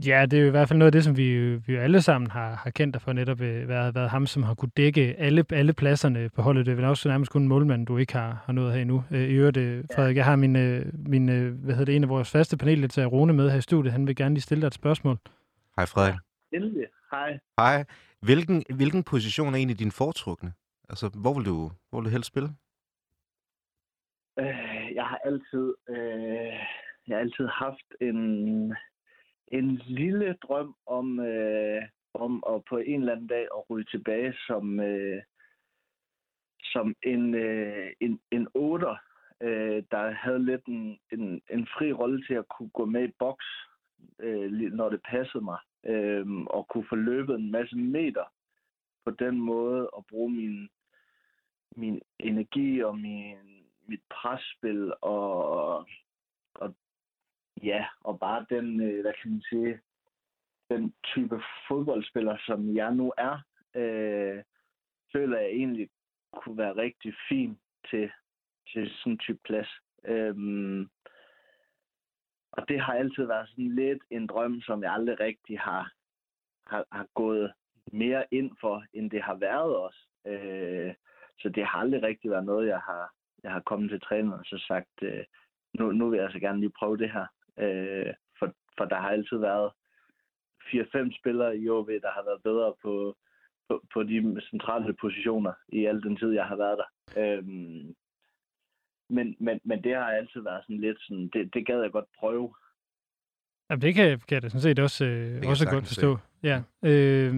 Ja, 0.06 0.26
det 0.26 0.36
er 0.38 0.42
jo 0.42 0.48
i 0.48 0.50
hvert 0.50 0.68
fald 0.68 0.78
noget 0.78 0.88
af 0.88 0.92
det, 0.92 1.04
som 1.04 1.16
vi, 1.16 1.56
vi 1.56 1.74
alle 1.74 2.02
sammen 2.02 2.30
har, 2.30 2.54
har 2.54 2.70
kendt 2.70 2.94
dig 2.94 3.02
for 3.02 3.12
netop 3.12 3.40
øh, 3.40 3.68
været, 3.68 3.94
været 3.94 4.10
ham, 4.10 4.26
som 4.26 4.42
har 4.42 4.54
kunne 4.54 4.70
dække 4.76 5.14
alle, 5.18 5.44
alle 5.52 5.72
pladserne 5.72 6.28
på 6.36 6.42
holdet. 6.42 6.66
Det 6.66 6.72
er 6.72 6.76
vel 6.76 6.84
også 6.84 7.08
nærmest 7.08 7.32
kun 7.32 7.42
en 7.42 7.48
målmand, 7.48 7.86
du 7.86 7.96
ikke 7.96 8.12
har, 8.12 8.42
har 8.44 8.52
nået 8.52 8.72
have 8.72 8.82
endnu. 8.82 9.04
Øh, 9.10 9.20
I 9.20 9.32
øvrigt, 9.34 9.56
øh, 9.56 9.84
Frederik, 9.94 10.16
jeg 10.16 10.24
har 10.24 10.36
min, 10.36 10.56
øh, 10.56 10.86
min 11.06 11.26
hvad 11.28 11.74
hedder 11.74 11.84
det, 11.84 11.96
en 11.96 12.02
af 12.02 12.08
vores 12.08 12.30
faste 12.32 12.56
paneldeltagere, 12.56 13.10
Rune, 13.10 13.32
med 13.32 13.50
her 13.50 13.58
i 13.58 13.60
studiet. 13.60 13.92
Han 13.92 14.06
vil 14.06 14.16
gerne 14.16 14.34
lige 14.34 14.42
stille 14.42 14.60
dig 14.62 14.66
et 14.66 14.74
spørgsmål. 14.74 15.16
Hej 15.76 15.86
Frederik. 15.86 16.14
Endelig. 16.52 16.86
Hej. 17.10 17.38
Hej. 17.58 17.84
Hvilken, 18.22 18.64
hvilken 18.76 19.04
position 19.04 19.52
er 19.52 19.58
egentlig 19.58 19.78
din 19.78 19.92
foretrukne? 20.00 20.52
Altså, 20.88 21.06
hvor 21.22 21.34
vil 21.34 21.44
du, 21.44 21.70
hvor 21.88 21.98
vil 21.98 22.04
du 22.04 22.10
helst 22.10 22.28
spille? 22.28 22.48
Øh, 24.38 24.94
jeg 24.94 25.06
har 25.06 25.20
altid, 25.24 25.74
øh, 25.88 26.54
jeg 27.06 27.16
har 27.16 27.20
altid 27.20 27.46
haft 27.46 27.88
en, 28.00 28.18
en 29.48 29.76
lille 29.76 30.36
drøm 30.42 30.74
om, 30.86 31.20
øh, 31.20 31.82
om 32.14 32.44
at 32.48 32.62
på 32.68 32.76
en 32.78 33.00
eller 33.00 33.12
anden 33.12 33.26
dag 33.26 33.42
at 33.42 33.70
ryge 33.70 33.84
tilbage 33.84 34.34
som, 34.46 34.80
øh, 34.80 35.22
som 36.62 36.94
en, 37.02 37.34
øh, 37.34 37.92
en, 38.00 38.20
en 38.30 38.48
otter, 38.54 38.96
øh, 39.40 39.82
der 39.90 40.10
havde 40.10 40.44
lidt 40.44 40.66
en, 40.66 40.98
en, 41.12 41.42
en 41.50 41.66
fri 41.66 41.92
rolle 41.92 42.26
til 42.26 42.34
at 42.34 42.48
kunne 42.48 42.70
gå 42.70 42.84
med 42.84 43.08
i 43.08 43.12
boks, 43.18 43.46
øh, 44.18 44.52
når 44.52 44.88
det 44.88 45.00
passede 45.10 45.44
mig, 45.44 45.58
øh, 45.86 46.26
og 46.30 46.68
kunne 46.68 46.86
få 46.88 46.96
løbet 46.96 47.34
en 47.34 47.50
masse 47.50 47.76
meter 47.76 48.24
på 49.04 49.10
den 49.10 49.40
måde 49.40 49.90
og 49.90 50.06
bruge 50.06 50.30
min, 50.30 50.68
min 51.76 52.02
energi 52.18 52.82
og 52.82 52.98
min, 52.98 53.36
mit 53.86 54.00
presspil 54.10 54.92
og, 55.00 55.86
og 56.54 56.74
ja, 57.62 57.86
og 58.00 58.20
bare 58.20 58.46
den, 58.50 58.80
øh, 58.80 59.00
hvad 59.00 59.12
kan 59.22 59.30
man 59.30 59.42
sige, 59.42 59.80
den 60.70 60.94
type 61.04 61.42
fodboldspiller, 61.68 62.36
som 62.46 62.76
jeg 62.76 62.94
nu 62.94 63.12
er, 63.18 63.38
øh, 63.74 64.42
føler 65.12 65.38
jeg 65.38 65.50
egentlig 65.50 65.88
kunne 66.32 66.58
være 66.58 66.76
rigtig 66.76 67.14
fin 67.28 67.58
til, 67.90 68.10
til 68.72 68.90
sådan 68.90 69.12
en 69.12 69.18
type 69.18 69.40
plads. 69.44 69.68
Øhm, 70.04 70.88
og 72.52 72.68
det 72.68 72.80
har 72.80 72.94
altid 72.94 73.24
været 73.24 73.48
sådan 73.48 73.74
lidt 73.74 74.02
en 74.10 74.26
drøm, 74.26 74.60
som 74.60 74.82
jeg 74.82 74.92
aldrig 74.92 75.20
rigtig 75.20 75.58
har, 75.58 75.92
har, 76.66 76.84
har 76.92 77.06
gået 77.14 77.52
mere 77.92 78.24
ind 78.30 78.50
for, 78.60 78.84
end 78.92 79.10
det 79.10 79.22
har 79.22 79.34
været 79.34 79.76
også. 79.76 80.06
Øh, 80.26 80.94
så 81.38 81.48
det 81.48 81.66
har 81.66 81.78
aldrig 81.78 82.02
rigtig 82.02 82.30
været 82.30 82.44
noget, 82.44 82.68
jeg 82.68 82.80
har, 82.80 83.12
jeg 83.42 83.52
har 83.52 83.60
kommet 83.60 83.90
til 83.90 84.00
træneren 84.00 84.40
og 84.40 84.44
så 84.44 84.64
sagt, 84.68 85.02
øh, 85.02 85.24
nu, 85.78 85.92
nu 85.92 86.08
vil 86.08 86.16
jeg 86.16 86.24
altså 86.24 86.40
gerne 86.40 86.60
lige 86.60 86.78
prøve 86.78 86.96
det 86.96 87.10
her. 87.10 87.26
Øh, 87.58 88.14
for, 88.38 88.54
for 88.78 88.84
der 88.84 88.96
har 88.96 89.10
altid 89.10 89.36
været 89.36 89.70
4-5 90.62 91.18
spillere 91.18 91.58
i 91.58 91.68
OB, 91.68 91.88
der 91.88 92.10
har 92.10 92.24
været 92.24 92.42
bedre 92.42 92.74
på, 92.82 93.16
på, 93.68 93.82
på 93.92 94.02
de 94.02 94.40
centrale 94.50 94.94
positioner 95.00 95.52
i 95.68 95.84
al 95.84 96.02
den 96.02 96.16
tid, 96.16 96.30
jeg 96.30 96.46
har 96.46 96.56
været 96.56 96.78
der. 96.78 96.88
Øhm, 97.22 97.94
men, 99.10 99.36
men, 99.40 99.60
men 99.64 99.82
det 99.84 99.94
har 99.94 100.04
altid 100.18 100.40
været 100.40 100.62
sådan 100.64 100.80
lidt 100.80 100.96
sådan, 101.00 101.30
det, 101.32 101.54
det 101.54 101.66
gad 101.66 101.80
jeg 101.82 101.90
godt 101.92 102.04
prøve. 102.18 102.54
Jamen, 103.70 103.82
det 103.82 103.94
kan, 103.94 104.06
kan 104.28 104.34
jeg 104.34 104.42
da 104.42 104.48
sådan 104.48 104.60
set 104.60 104.78
også, 104.78 105.04
øh, 105.04 105.42
også 105.46 105.70
godt 105.70 105.86
forstå. 105.86 106.18
Ja. 106.42 106.60
Øh, 106.84 107.34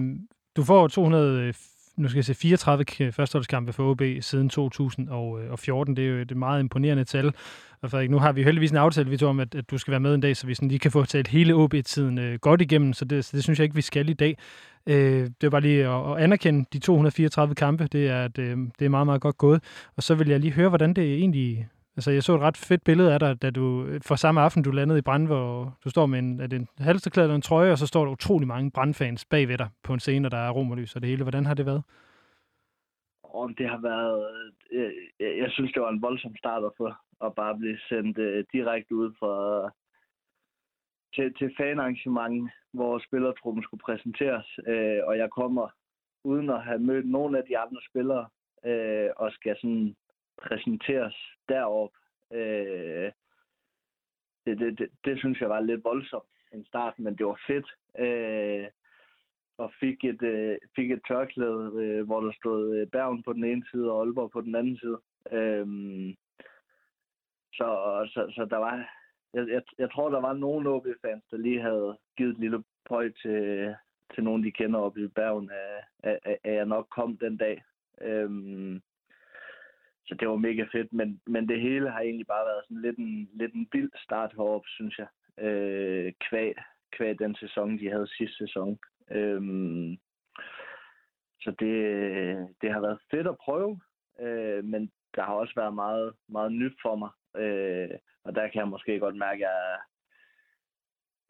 du 0.55 0.63
får 0.63 0.87
200, 0.87 1.41
øh, 1.41 1.53
nu 1.97 2.07
skal 2.07 2.17
jeg 2.17 2.25
se, 2.25 2.33
34 2.35 2.85
k- 2.91 3.09
førsteholdskampe 3.09 3.73
for 3.73 3.91
OB 3.91 4.01
siden 4.21 4.49
2014. 4.49 5.95
Det 5.95 6.05
er 6.05 6.09
jo 6.09 6.17
et 6.17 6.37
meget 6.37 6.59
imponerende 6.59 7.03
tal. 7.03 7.33
Og 7.81 7.91
Frederik, 7.91 8.09
nu 8.09 8.19
har 8.19 8.31
vi 8.31 8.43
heldigvis 8.43 8.71
en 8.71 8.77
aftale, 8.77 9.09
vi 9.09 9.17
to 9.17 9.27
om, 9.27 9.39
at, 9.39 9.55
at 9.55 9.71
du 9.71 9.77
skal 9.77 9.91
være 9.91 9.99
med 9.99 10.15
en 10.15 10.21
dag, 10.21 10.37
så 10.37 10.47
vi 10.47 10.53
sådan 10.55 10.69
lige 10.69 10.79
kan 10.79 10.91
få 10.91 11.05
talt 11.05 11.27
hele 11.27 11.53
OB-tiden 11.53 12.17
øh, 12.17 12.39
godt 12.39 12.61
igennem, 12.61 12.93
så 12.93 13.05
det, 13.05 13.25
så 13.25 13.37
det 13.37 13.43
synes 13.43 13.59
jeg 13.59 13.63
ikke, 13.63 13.75
vi 13.75 13.81
skal 13.81 14.09
i 14.09 14.13
dag. 14.13 14.37
Øh, 14.89 14.95
det 14.95 15.43
var 15.43 15.49
bare 15.49 15.61
lige 15.61 15.87
at, 15.87 16.11
at 16.11 16.23
anerkende 16.23 16.65
de 16.73 16.79
234 16.79 17.55
kampe. 17.55 17.87
Det 17.87 18.09
er, 18.09 18.23
at, 18.23 18.37
øh, 18.39 18.57
det 18.79 18.85
er 18.85 18.89
meget, 18.89 19.07
meget 19.07 19.21
godt 19.21 19.37
gået. 19.37 19.63
Og 19.97 20.03
så 20.03 20.15
vil 20.15 20.27
jeg 20.29 20.39
lige 20.39 20.53
høre, 20.53 20.69
hvordan 20.69 20.93
det 20.93 21.13
egentlig 21.13 21.69
Altså, 21.97 22.11
jeg 22.11 22.23
så 22.23 22.35
et 22.35 22.41
ret 22.41 22.57
fedt 22.57 22.83
billede 22.83 23.13
af 23.13 23.19
dig, 23.19 23.41
da 23.41 23.49
du 23.49 23.85
øh, 23.85 24.01
for 24.07 24.15
samme 24.15 24.41
aften, 24.41 24.63
du 24.63 24.71
landede 24.71 24.99
i 24.99 25.01
Brand, 25.01 25.27
hvor 25.27 25.77
du 25.83 25.89
står 25.89 26.05
med 26.05 26.19
en, 26.19 26.39
er 26.39 26.47
det 26.47 26.59
en 26.59 26.67
halsterklæde 26.77 27.25
eller 27.25 27.35
en 27.35 27.41
trøje, 27.41 27.71
og 27.71 27.77
så 27.77 27.87
står 27.87 28.05
der 28.05 28.11
utrolig 28.11 28.47
mange 28.47 28.71
brandfans 28.71 29.25
bagved 29.25 29.57
dig 29.57 29.69
på 29.83 29.93
en 29.93 29.99
scene, 29.99 30.27
og 30.27 30.31
der 30.31 30.37
er 30.37 30.49
romerlys 30.51 30.95
og 30.95 31.01
det 31.01 31.09
hele. 31.09 31.23
Hvordan 31.23 31.45
har 31.45 31.53
det 31.53 31.65
været? 31.65 31.83
Og 33.23 33.49
det 33.57 33.69
har 33.69 33.81
været, 33.81 34.27
øh, 34.71 34.91
jeg, 35.19 35.37
jeg 35.37 35.51
synes, 35.51 35.71
det 35.73 35.81
var 35.81 35.89
en 35.89 36.01
voldsom 36.01 36.35
start 36.35 36.63
at 36.63 36.71
få, 36.77 36.91
at 37.25 37.35
bare 37.35 37.57
blive 37.57 37.77
sendt 37.89 38.17
øh, 38.17 38.45
direkte 38.53 38.95
ud 38.95 39.11
fra, 39.19 39.33
til, 41.15 41.33
til 41.33 41.53
fanarrangementen, 41.57 42.49
hvor 42.71 42.99
spillertruppen 42.99 43.63
skulle 43.63 43.81
præsenteres, 43.81 44.59
øh, 44.67 44.99
og 45.03 45.17
jeg 45.17 45.29
kommer 45.29 45.69
uden 46.23 46.49
at 46.49 46.63
have 46.63 46.79
mødt 46.79 47.09
nogen 47.09 47.35
af 47.35 47.43
de 47.43 47.57
andre 47.57 47.81
spillere, 47.89 48.27
øh, 48.65 49.09
og 49.15 49.31
skal 49.31 49.55
sådan 49.55 49.95
præsenteres 50.37 51.15
derop. 51.49 51.91
Øh, 52.33 53.11
det, 54.45 54.59
det, 54.59 54.79
det, 54.79 54.89
det 55.05 55.19
synes 55.19 55.41
jeg 55.41 55.49
var 55.49 55.59
lidt 55.59 55.83
voldsomt 55.83 56.33
en 56.53 56.65
start, 56.65 56.99
men 56.99 57.17
det 57.17 57.25
var 57.25 57.39
fedt. 57.47 57.67
Øh, 57.99 58.67
og 59.57 59.73
fik 59.79 60.03
et, 60.03 60.21
øh, 60.21 60.57
fik 60.75 60.91
et 60.91 61.01
tørklæde, 61.07 61.71
øh, 61.75 62.05
hvor 62.05 62.21
der 62.21 62.31
stod 62.31 62.75
øh, 62.75 62.87
Bergen 62.87 63.23
på 63.23 63.33
den 63.33 63.43
ene 63.43 63.65
side 63.71 63.91
og 63.91 63.99
Aalborg 64.01 64.31
på 64.31 64.41
den 64.41 64.55
anden 64.55 64.77
side. 64.77 64.99
Øh, 65.31 65.65
så, 67.53 67.67
så, 68.13 68.31
så 68.35 68.47
der 68.49 68.57
var, 68.57 68.89
jeg, 69.33 69.47
jeg, 69.47 69.61
jeg 69.77 69.91
tror, 69.91 70.09
der 70.09 70.21
var 70.21 70.33
nogle 70.33 70.69
OB-fans, 70.69 71.23
der 71.31 71.37
lige 71.37 71.61
havde 71.61 71.97
givet 72.17 72.31
et 72.31 72.39
lille 72.39 72.63
pøj 72.89 73.11
til, 73.21 73.75
til 74.13 74.23
nogen, 74.23 74.43
de 74.43 74.51
kender 74.51 74.79
op 74.79 74.97
i 74.97 75.07
Bergen, 75.07 75.49
at, 76.03 76.19
at, 76.25 76.37
at 76.43 76.53
jeg 76.53 76.65
nok 76.65 76.87
kom 76.91 77.17
den 77.17 77.37
dag. 77.37 77.63
Øhm, 78.01 78.81
så 80.05 80.15
det 80.19 80.27
var 80.27 80.35
mega 80.35 80.65
fedt, 80.71 80.93
men, 80.93 81.21
men 81.27 81.49
det 81.49 81.61
hele 81.61 81.89
har 81.89 81.99
egentlig 81.99 82.27
bare 82.27 82.45
været 82.45 82.63
sådan 82.63 82.81
lidt 82.81 82.97
en, 82.97 83.29
lidt 83.33 83.53
en 83.53 83.67
vild 83.71 83.91
start 84.03 84.31
heroppe, 84.35 84.69
synes 84.69 84.97
jeg. 84.97 85.07
Øh, 85.45 86.13
kvæg, 86.29 86.53
kvæg 86.91 87.19
den 87.19 87.35
sæson, 87.35 87.79
de 87.79 87.89
havde 87.89 88.07
sidste 88.07 88.37
sæson. 88.37 88.79
Øhm, 89.11 89.97
så 91.41 91.55
det, 91.59 91.75
det 92.61 92.73
har 92.73 92.81
været 92.81 92.99
fedt 93.11 93.27
at 93.27 93.37
prøve, 93.37 93.79
øh, 94.19 94.63
men 94.63 94.91
der 95.15 95.23
har 95.23 95.33
også 95.33 95.53
været 95.55 95.73
meget, 95.73 96.13
meget 96.27 96.51
nyt 96.51 96.75
for 96.81 96.95
mig. 96.95 97.09
Øh, 97.35 97.89
og 98.23 98.35
der 98.35 98.47
kan 98.47 98.59
jeg 98.59 98.67
måske 98.67 98.99
godt 98.99 99.15
mærke, 99.15 99.47
at 99.47 99.79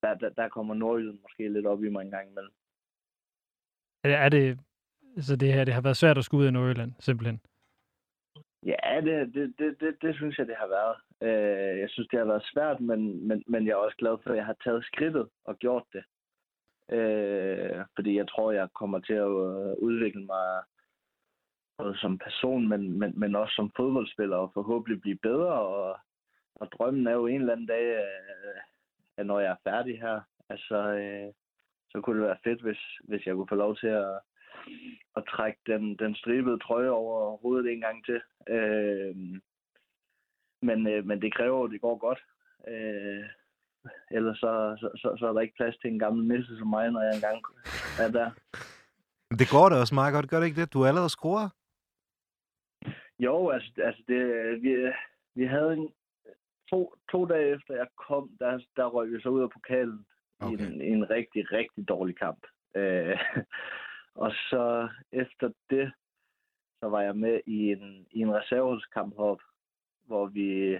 der, 0.01 0.13
der, 0.13 0.29
der 0.29 0.49
kommer 0.49 0.73
Nordjylland 0.73 1.19
måske 1.21 1.49
lidt 1.49 1.65
op 1.65 1.83
i 1.83 1.89
mig 1.89 2.01
en 2.01 2.11
gang 2.11 2.29
imellem. 2.29 2.53
Er 4.03 4.29
det, 4.29 4.59
så 5.21 5.35
det 5.35 5.53
her, 5.53 5.65
det 5.65 5.73
har 5.73 5.81
været 5.81 5.97
svært 5.97 6.17
at 6.17 6.23
skulle 6.23 6.41
ud 6.41 6.47
af 6.47 6.53
Nordjylland, 6.53 6.91
simpelthen? 6.99 7.41
Ja, 8.65 9.01
det, 9.01 9.33
det, 9.33 9.53
det, 9.59 9.75
det, 9.79 10.01
det 10.01 10.15
synes 10.15 10.37
jeg, 10.37 10.47
det 10.47 10.55
har 10.57 10.67
været. 10.67 10.95
Øh, 11.21 11.79
jeg 11.79 11.89
synes, 11.89 12.07
det 12.07 12.19
har 12.19 12.25
været 12.25 12.49
svært, 12.53 12.79
men, 12.79 13.27
men, 13.27 13.43
men 13.47 13.65
jeg 13.65 13.71
er 13.71 13.85
også 13.85 13.97
glad 13.97 14.17
for, 14.23 14.29
at 14.29 14.35
jeg 14.37 14.45
har 14.45 14.55
taget 14.63 14.85
skridtet 14.85 15.29
og 15.45 15.57
gjort 15.57 15.83
det. 15.93 16.03
Øh, 16.97 17.85
fordi 17.95 18.17
jeg 18.17 18.27
tror, 18.27 18.51
jeg 18.51 18.67
kommer 18.75 18.99
til 18.99 19.13
at 19.13 19.27
øh, 19.27 19.73
udvikle 19.87 20.25
mig 20.25 20.63
både 21.77 21.97
som 21.97 22.17
person, 22.17 22.67
men, 22.67 22.99
men, 22.99 23.19
men 23.19 23.35
også 23.35 23.55
som 23.55 23.71
fodboldspiller, 23.75 24.37
og 24.37 24.51
forhåbentlig 24.53 25.01
blive 25.01 25.17
bedre. 25.17 25.53
Og, 25.53 25.97
og 26.55 26.67
drømmen 26.71 27.07
er 27.07 27.11
jo 27.11 27.27
en 27.27 27.41
eller 27.41 27.53
anden 27.53 27.67
dag, 27.67 27.85
øh, 27.85 28.59
at 29.17 29.25
når 29.25 29.39
jeg 29.39 29.51
er 29.51 29.69
færdig 29.69 29.99
her, 30.01 30.21
altså, 30.49 30.75
øh, 30.75 31.33
så 31.91 32.01
kunne 32.01 32.19
det 32.19 32.27
være 32.27 32.43
fedt, 32.43 32.61
hvis, 32.61 32.81
hvis 33.03 33.25
jeg 33.25 33.35
kunne 33.35 33.53
få 33.53 33.55
lov 33.55 33.75
til 33.75 33.87
at, 33.87 34.19
at 35.15 35.23
trække 35.29 35.59
den, 35.67 35.95
den 35.95 36.15
stribede 36.15 36.59
trøje 36.59 36.89
over 36.89 37.37
hovedet 37.37 37.71
en 37.71 37.81
gang 37.81 38.05
til. 38.05 38.21
Øh, 38.49 39.15
men, 40.61 40.87
øh, 40.87 41.05
men 41.05 41.21
det 41.21 41.35
kræver, 41.35 41.65
at 41.65 41.71
det 41.71 41.81
går 41.81 41.97
godt. 41.97 42.21
Øh, 42.67 43.25
ellers 44.11 44.37
så, 44.37 44.75
så, 44.79 44.89
så, 44.95 45.15
så 45.19 45.27
er 45.27 45.33
der 45.33 45.41
ikke 45.41 45.55
plads 45.57 45.77
til 45.77 45.89
en 45.91 45.99
gammel 45.99 46.27
nisse 46.27 46.57
som 46.57 46.67
mig, 46.67 46.91
når 46.91 47.01
jeg 47.01 47.15
engang 47.15 47.41
er 47.99 48.11
der. 48.11 48.31
Det 49.39 49.47
går 49.51 49.69
da 49.69 49.75
også 49.75 49.95
meget 49.95 50.13
godt, 50.13 50.29
gør 50.29 50.39
det 50.39 50.47
ikke 50.47 50.61
det? 50.61 50.73
Du 50.73 50.81
er 50.81 50.87
allerede 50.87 51.09
scoret. 51.09 51.51
Jo, 53.23 53.49
altså, 53.49 53.71
altså 53.77 54.03
det, 54.07 54.21
vi, 54.63 54.91
vi 55.35 55.45
havde 55.45 55.73
en, 55.73 55.93
to, 56.69 56.93
to 57.11 57.25
dage 57.25 57.55
efter 57.55 57.75
jeg 57.75 57.87
kom, 58.07 58.29
der, 58.39 58.59
der 58.75 58.85
røg 58.85 59.11
vi 59.11 59.21
så 59.21 59.29
ud 59.29 59.41
af 59.41 59.49
pokalen 59.49 60.05
okay. 60.39 60.57
i, 60.57 60.73
en, 60.73 60.81
i 60.81 60.87
en 60.87 61.09
rigtig, 61.09 61.51
rigtig 61.51 61.87
dårlig 61.87 62.17
kamp. 62.17 62.47
Øh, 62.75 63.19
og 64.23 64.31
så 64.31 64.89
efter 65.11 65.51
det, 65.69 65.91
så 66.79 66.89
var 66.89 67.01
jeg 67.01 67.15
med 67.15 67.41
i 67.45 67.71
en, 67.71 68.07
i 68.11 68.19
en 68.19 68.33
reserveholdskamp 68.35 69.15
heroppe, 69.15 69.43
hvor 70.05 70.25
vi 70.25 70.79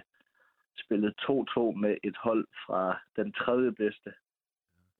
spillede 0.78 1.14
2-2 1.20 1.60
med 1.76 1.96
et 2.02 2.16
hold 2.16 2.46
fra 2.66 3.00
den 3.16 3.32
tredje 3.32 3.72
bedste. 3.72 4.12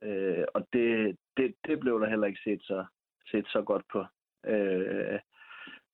Øh, 0.02 0.44
og 0.54 0.68
det, 0.72 1.16
det, 1.36 1.54
det 1.66 1.80
blev 1.80 2.00
der 2.00 2.08
heller 2.08 2.26
ikke 2.26 2.40
set 2.44 2.62
så, 2.62 2.84
set 3.30 3.46
så 3.48 3.62
godt 3.62 3.84
på. 3.92 4.04
Øh, 4.46 5.20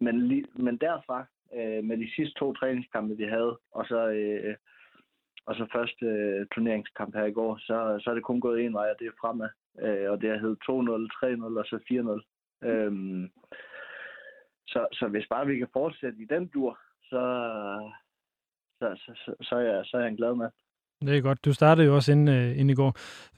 men, 0.00 0.28
li, 0.28 0.44
men 0.54 0.76
derfra, 0.76 1.26
øh, 1.54 1.84
med 1.84 1.96
de 1.98 2.10
sidste 2.14 2.38
to 2.38 2.52
træningskampe, 2.52 3.16
vi 3.16 3.24
havde, 3.24 3.58
og 3.70 3.84
så, 3.86 4.08
øh, 4.08 4.56
og 5.46 5.54
så 5.54 5.66
første 5.72 6.06
øh, 6.06 6.46
turneringskamp 6.54 7.14
her 7.14 7.24
i 7.24 7.32
går, 7.32 7.58
så, 7.58 8.00
så 8.02 8.10
er 8.10 8.14
det 8.14 8.24
kun 8.24 8.40
gået 8.40 8.64
en 8.64 8.74
vej, 8.74 8.90
og 8.90 8.96
det 8.98 9.06
er 9.06 9.20
fremad. 9.20 9.48
Øh, 9.80 10.10
og 10.10 10.20
det 10.20 10.30
har 10.30 10.38
heddet 10.38 10.58
2-0, 10.70 10.72
3-0 11.26 11.58
og 11.58 11.66
så 11.66 11.78
4-0. 12.62 12.68
Øhm, 12.68 13.30
så, 14.66 14.86
så 14.92 15.08
hvis 15.08 15.26
bare 15.30 15.46
vi 15.46 15.58
kan 15.58 15.68
fortsætte 15.72 16.18
i 16.22 16.24
den 16.24 16.46
dur, 16.46 16.78
så, 17.02 17.22
så, 18.78 18.96
så, 18.96 19.12
så, 19.24 19.34
så, 19.42 19.56
er, 19.56 19.60
jeg, 19.60 19.86
så 19.86 19.96
er 19.96 20.00
jeg 20.00 20.10
en 20.10 20.16
glad 20.16 20.34
mand. 20.34 20.52
Det 21.06 21.16
er 21.16 21.20
godt. 21.20 21.44
Du 21.44 21.52
startede 21.52 21.86
jo 21.86 21.94
også 21.94 22.12
inden, 22.12 22.28
øh, 22.28 22.50
inden 22.50 22.70
i 22.70 22.74
går. 22.74 22.96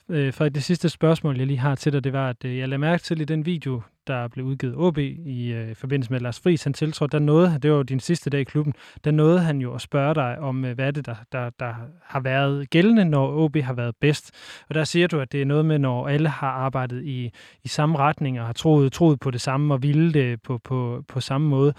Øh, 0.08 0.32
for 0.32 0.48
det 0.48 0.64
sidste 0.64 0.88
spørgsmål, 0.88 1.38
jeg 1.38 1.46
lige 1.46 1.58
har 1.58 1.74
til 1.74 1.92
dig, 1.92 2.04
det 2.04 2.12
var, 2.12 2.28
at 2.28 2.44
øh, 2.44 2.58
jeg 2.58 2.68
lagde 2.68 2.78
mærke 2.78 3.02
til 3.02 3.20
i 3.20 3.24
den 3.24 3.46
video, 3.46 3.82
der 4.06 4.28
blev 4.28 4.46
udgivet 4.46 4.76
OB 4.76 4.98
i 4.98 5.52
øh, 5.52 5.76
forbindelse 5.76 6.12
med 6.12 6.20
Lars 6.20 6.40
Friis, 6.40 6.64
han 6.64 6.72
tiltrådte, 6.72 7.12
der 7.12 7.24
nåede, 7.24 7.58
det 7.62 7.70
var 7.70 7.76
jo 7.76 7.82
din 7.82 8.00
sidste 8.00 8.30
dag 8.30 8.40
i 8.40 8.44
klubben, 8.44 8.74
der 9.04 9.10
nåede 9.10 9.40
han 9.40 9.60
jo 9.60 9.74
at 9.74 9.80
spørge 9.80 10.14
dig 10.14 10.38
om, 10.38 10.64
øh, 10.64 10.74
hvad 10.74 10.86
er 10.86 10.90
det, 10.90 11.06
der, 11.06 11.14
der, 11.32 11.50
der 11.50 11.74
har 12.02 12.20
været 12.20 12.70
gældende, 12.70 13.04
når 13.04 13.44
OB 13.44 13.56
har 13.56 13.74
været 13.74 13.96
bedst. 14.00 14.30
Og 14.68 14.74
der 14.74 14.84
siger 14.84 15.06
du, 15.06 15.20
at 15.20 15.32
det 15.32 15.42
er 15.42 15.46
noget 15.46 15.64
med, 15.64 15.78
når 15.78 16.08
alle 16.08 16.28
har 16.28 16.50
arbejdet 16.50 17.04
i, 17.04 17.30
i 17.64 17.68
samme 17.68 17.98
retning 17.98 18.40
og 18.40 18.46
har 18.46 18.52
troet, 18.52 18.92
troet 18.92 19.20
på 19.20 19.30
det 19.30 19.40
samme 19.40 19.74
og 19.74 19.82
ville 19.82 20.12
det 20.12 20.42
på, 20.42 20.58
på, 20.58 21.04
på 21.08 21.20
samme 21.20 21.48
måde. 21.48 21.74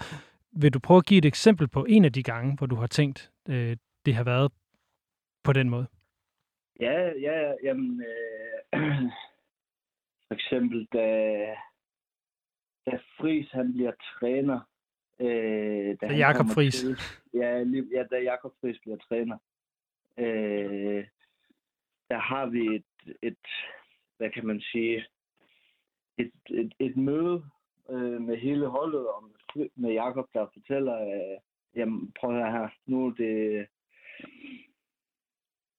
Vil 0.56 0.74
du 0.74 0.78
prøve 0.78 0.98
at 0.98 1.06
give 1.06 1.18
et 1.18 1.24
eksempel 1.24 1.68
på 1.68 1.86
en 1.88 2.04
af 2.04 2.12
de 2.12 2.22
gange, 2.22 2.56
hvor 2.56 2.66
du 2.66 2.76
har 2.76 2.86
tænkt, 2.86 3.30
øh, 3.48 3.76
det 4.06 4.14
har 4.14 4.24
været 4.24 4.52
på 5.44 5.52
den 5.52 5.70
måde? 5.70 5.86
Ja, 6.80 7.12
ja, 7.20 7.54
jamen, 7.62 8.00
øh, 8.00 8.80
for 10.28 10.34
eksempel, 10.34 10.88
da, 10.92 11.06
da 12.86 12.98
Fris 13.18 13.50
han 13.50 13.72
bliver 13.72 13.92
træner. 14.18 14.60
Øh, 15.20 15.96
da 16.00 16.06
Jakob 16.06 16.46
Fris. 16.54 16.74
Til, 16.74 16.96
ja, 17.34 17.62
lige, 17.62 17.86
ja, 17.92 18.04
da 18.10 18.22
Jakob 18.22 18.52
Fris 18.60 18.78
bliver 18.80 18.96
træner. 18.96 19.38
Øh, 20.18 21.06
der 22.08 22.18
har 22.18 22.46
vi 22.46 22.74
et, 22.76 23.16
et, 23.22 23.46
hvad 24.16 24.30
kan 24.30 24.46
man 24.46 24.60
sige, 24.60 25.06
et, 26.18 26.32
et, 26.50 26.74
et 26.78 26.96
møde 26.96 27.44
øh, 27.90 28.20
med 28.20 28.36
hele 28.36 28.66
holdet, 28.66 29.08
og 29.08 29.24
med, 29.56 29.68
med 29.74 29.92
Jakob, 29.92 30.28
der 30.34 30.46
fortæller, 30.52 31.00
øh, 31.00 31.38
jamen 31.76 32.12
prøv 32.20 32.30
at 32.30 32.42
høre 32.42 32.52
her, 32.52 32.68
nu 32.86 33.06
er 33.06 33.10
det 33.10 33.66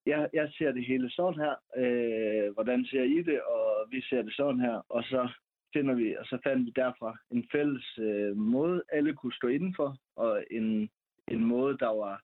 jeg, 0.06 0.30
jeg 0.34 0.52
ser 0.58 0.72
det 0.72 0.86
hele 0.86 1.10
sådan 1.12 1.40
her. 1.40 1.56
Øh, 1.78 2.54
hvordan 2.54 2.86
ser 2.86 3.04
I 3.04 3.22
det? 3.22 3.42
Og 3.42 3.88
vi 3.92 4.02
ser 4.02 4.22
det 4.22 4.34
sådan 4.34 4.60
her. 4.60 4.86
Og 4.90 5.04
så 5.04 5.30
finder 5.74 5.94
vi, 5.94 6.16
og 6.16 6.26
så 6.26 6.38
fandt 6.44 6.66
vi 6.66 6.72
derfra 6.76 7.18
en 7.32 7.48
fælles 7.52 7.98
øh, 7.98 8.38
måde, 8.38 8.84
alle 8.90 9.14
kunne 9.14 9.34
stå 9.34 9.48
indenfor, 9.48 9.98
og 10.16 10.44
en, 10.52 10.90
en 11.28 11.44
måde, 11.44 11.78
der 11.78 11.94
var, 12.04 12.22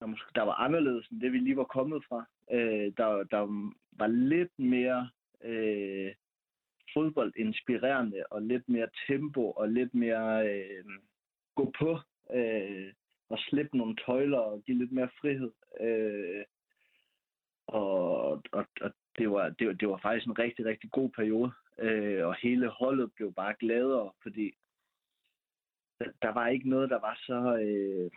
der, 0.00 0.06
måske, 0.06 0.30
der 0.34 0.42
var 0.42 0.54
anderledes 0.54 1.08
end 1.08 1.20
det, 1.20 1.32
vi 1.32 1.38
lige 1.38 1.56
var 1.56 1.64
kommet 1.64 2.04
fra. 2.08 2.24
Øh, 2.52 2.92
der, 2.96 3.24
der 3.34 3.72
var 3.92 4.06
lidt 4.06 4.58
mere 4.58 5.10
øh, 5.44 6.12
fodboldinspirerende, 6.94 8.22
og 8.30 8.42
lidt 8.42 8.68
mere 8.68 8.88
tempo, 9.06 9.50
og 9.50 9.68
lidt 9.68 9.94
mere 9.94 10.48
øh, 10.48 10.84
gå 11.54 11.72
på. 11.78 11.98
Øh, 12.34 12.92
at 13.30 13.38
slippe 13.38 13.76
nogle 13.76 13.96
tøjler 14.06 14.38
og 14.38 14.62
give 14.62 14.78
lidt 14.78 14.92
mere 14.92 15.10
frihed. 15.20 15.52
Øh, 15.80 16.44
og 17.66 18.30
og, 18.52 18.66
og 18.80 18.90
det, 19.18 19.30
var, 19.30 19.48
det, 19.48 19.66
var, 19.66 19.72
det 19.72 19.88
var 19.88 19.98
faktisk 20.02 20.26
en 20.26 20.38
rigtig, 20.38 20.64
rigtig 20.66 20.90
god 20.90 21.10
periode. 21.10 21.52
Øh, 21.78 22.26
og 22.26 22.34
hele 22.34 22.68
holdet 22.68 23.12
blev 23.14 23.34
bare 23.34 23.54
gladere, 23.60 24.12
fordi 24.22 24.52
der, 25.98 26.06
der 26.22 26.32
var 26.32 26.48
ikke 26.48 26.68
noget, 26.68 26.90
der 26.90 27.00
var 27.00 27.18
så... 27.26 27.56
Øh, 27.56 28.10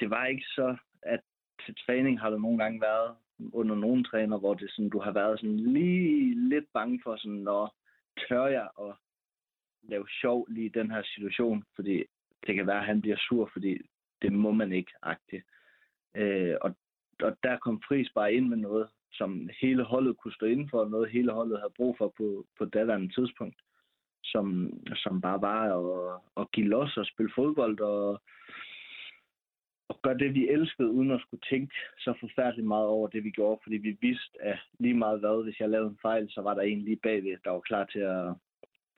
det 0.00 0.10
var 0.10 0.26
ikke 0.26 0.44
så, 0.44 0.76
at 1.02 1.20
til 1.64 1.74
træning 1.86 2.20
har 2.20 2.30
der 2.30 2.38
nogle 2.38 2.58
gange 2.58 2.80
været 2.80 3.16
under 3.52 3.74
nogle 3.74 4.04
træner, 4.04 4.38
hvor 4.38 4.54
det 4.54 4.70
sådan, 4.70 4.90
du 4.90 5.00
har 5.00 5.12
været 5.12 5.40
sådan 5.40 5.56
lige 5.56 6.34
lidt 6.48 6.64
bange 6.72 7.00
for 7.02 7.16
sådan, 7.16 7.38
når 7.38 7.74
tør 8.28 8.46
jeg 8.46 8.68
at 8.80 8.94
lave 9.82 10.08
sjov 10.20 10.46
lige 10.48 10.66
i 10.66 10.76
den 10.78 10.90
her 10.90 11.02
situation, 11.02 11.64
fordi 11.74 12.04
det 12.46 12.54
kan 12.54 12.66
være, 12.66 12.78
at 12.78 12.86
han 12.86 13.00
bliver 13.00 13.16
sur, 13.16 13.50
fordi 13.52 13.78
det 14.22 14.32
må 14.32 14.50
man 14.50 14.72
ikke, 14.72 14.92
agtigt. 15.02 15.44
Øh, 16.16 16.54
og, 16.60 16.74
og 17.22 17.36
der 17.42 17.58
kom 17.58 17.82
Friis 17.88 18.10
bare 18.14 18.32
ind 18.34 18.48
med 18.48 18.56
noget, 18.56 18.88
som 19.12 19.48
hele 19.60 19.82
holdet 19.82 20.16
kunne 20.16 20.34
stå 20.34 20.46
inden 20.46 20.68
for, 20.70 20.88
noget 20.88 21.10
hele 21.10 21.32
holdet 21.32 21.58
havde 21.58 21.72
brug 21.76 21.96
for 21.98 22.12
på, 22.16 22.46
på 22.58 22.64
daværende 22.64 23.14
tidspunkt, 23.14 23.56
som, 24.24 24.72
som 24.94 25.20
bare 25.20 25.40
var 25.42 25.62
at, 25.78 26.20
at 26.36 26.50
give 26.52 26.68
los 26.68 26.96
og 26.96 27.06
spille 27.06 27.32
fodbold 27.34 27.80
og, 27.80 28.20
og 29.88 30.02
gøre 30.02 30.18
det, 30.18 30.34
vi 30.34 30.48
elskede, 30.48 30.90
uden 30.90 31.10
at 31.10 31.20
skulle 31.20 31.46
tænke 31.50 31.74
så 31.98 32.14
forfærdeligt 32.20 32.68
meget 32.68 32.86
over 32.86 33.08
det, 33.08 33.24
vi 33.24 33.30
gjorde, 33.30 33.60
fordi 33.62 33.76
vi 33.76 33.96
vidste, 34.00 34.42
at 34.42 34.58
lige 34.78 34.94
meget 34.94 35.20
hvad, 35.20 35.44
hvis 35.44 35.60
jeg 35.60 35.70
lavede 35.70 35.90
en 35.90 35.98
fejl, 36.02 36.30
så 36.30 36.40
var 36.42 36.54
der 36.54 36.62
en 36.62 36.82
lige 36.82 37.00
bagved, 37.02 37.38
der 37.44 37.50
var 37.50 37.60
klar 37.60 37.84
til 37.84 37.98
at, 37.98 38.34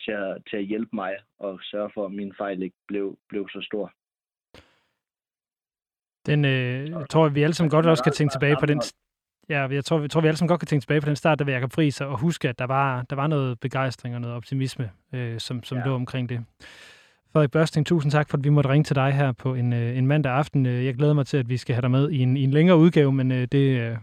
til 0.04 0.12
at, 0.12 0.42
til 0.50 0.56
at 0.56 0.64
hjælpe 0.64 0.96
mig 0.96 1.16
og 1.38 1.60
sørge 1.62 1.90
for, 1.94 2.04
at 2.06 2.12
min 2.12 2.34
fejl 2.38 2.62
ikke 2.62 2.76
blev, 2.86 3.18
blev 3.28 3.48
så 3.48 3.60
stor. 3.62 3.92
Den 6.26 6.44
øh, 6.44 6.90
jeg 6.90 7.06
tror 7.10 7.28
vi 7.28 7.42
alle 7.42 7.54
sammen 7.54 7.70
godt 7.70 7.86
også 7.86 8.04
kan 8.04 8.12
tænke 8.12 8.32
tilbage 8.32 8.56
på 8.60 8.66
den... 8.66 8.80
Ja, 9.48 9.66
jeg 9.66 9.84
tror, 9.84 9.98
vi 9.98 10.08
tror, 10.08 10.20
vi 10.20 10.28
alle 10.28 10.36
sammen 10.36 10.48
godt 10.48 10.60
kan 10.60 10.66
tænke 10.66 10.82
tilbage 10.82 11.00
på 11.00 11.06
den 11.06 11.16
start, 11.16 11.38
der 11.38 11.44
var 11.44 11.52
Jacob 11.52 11.72
Friis, 11.72 12.00
og 12.00 12.18
huske, 12.18 12.48
at 12.48 12.58
der 12.58 12.64
var, 12.64 13.02
der 13.02 13.16
var 13.16 13.26
noget 13.26 13.60
begejstring 13.60 14.14
og 14.14 14.20
noget 14.20 14.36
optimisme, 14.36 14.90
øh, 15.14 15.40
som, 15.40 15.62
som 15.62 15.78
ja. 15.78 15.84
lå 15.84 15.94
omkring 15.94 16.28
det. 16.28 16.44
Frederik 17.32 17.50
Børsting, 17.50 17.86
tusind 17.86 18.12
tak 18.12 18.30
for, 18.30 18.38
at 18.38 18.44
vi 18.44 18.48
måtte 18.48 18.70
ringe 18.70 18.84
til 18.84 18.96
dig 18.96 19.12
her 19.12 19.32
på 19.32 19.54
en, 19.54 19.72
øh, 19.72 19.98
en 19.98 20.06
mandag 20.06 20.32
aften. 20.32 20.66
Øh, 20.66 20.84
jeg 20.84 20.94
glæder 20.94 21.14
mig 21.14 21.26
til, 21.26 21.36
at 21.36 21.48
vi 21.48 21.56
skal 21.56 21.74
have 21.74 21.82
dig 21.82 21.90
med 21.90 22.10
i 22.10 22.18
en, 22.18 22.36
i 22.36 22.42
en 22.42 22.50
længere 22.50 22.76
udgave, 22.76 23.12
men 23.12 23.32
øh, 23.32 23.48
det, 23.52 23.98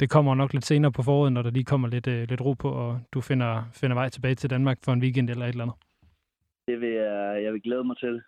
det 0.00 0.10
kommer 0.10 0.34
nok 0.34 0.52
lidt 0.52 0.66
senere 0.66 0.92
på 0.92 1.02
foråret, 1.02 1.32
når 1.32 1.42
der 1.42 1.50
lige 1.50 1.64
kommer 1.64 1.88
lidt, 1.88 2.06
lidt 2.06 2.40
ro 2.40 2.52
på, 2.52 2.70
og 2.70 3.00
du 3.12 3.20
finder, 3.20 3.62
finder 3.72 3.94
vej 3.94 4.08
tilbage 4.08 4.34
til 4.34 4.50
Danmark 4.50 4.78
for 4.84 4.92
en 4.92 5.02
weekend 5.02 5.30
eller 5.30 5.44
et 5.44 5.48
eller 5.48 5.64
andet. 5.64 5.76
Det 6.68 6.80
vil 6.80 6.90
jeg, 6.90 7.42
jeg 7.44 7.52
vil 7.52 7.62
glæde 7.62 7.84
mig 7.84 7.96
til. 7.96 8.22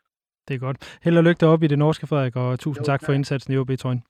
Det 0.48 0.54
er 0.54 0.58
godt. 0.58 0.98
Held 1.02 1.16
og 1.16 1.24
lykke 1.24 1.40
deroppe 1.40 1.64
i 1.64 1.68
det 1.68 1.78
norske, 1.78 2.06
Frederik, 2.06 2.36
og 2.36 2.58
tusind 2.58 2.86
Jo, 2.86 2.92
tak 2.92 3.04
for 3.04 3.12
indsatsen 3.12 3.54
i 3.54 3.56
OB-trøjen. 3.56 4.04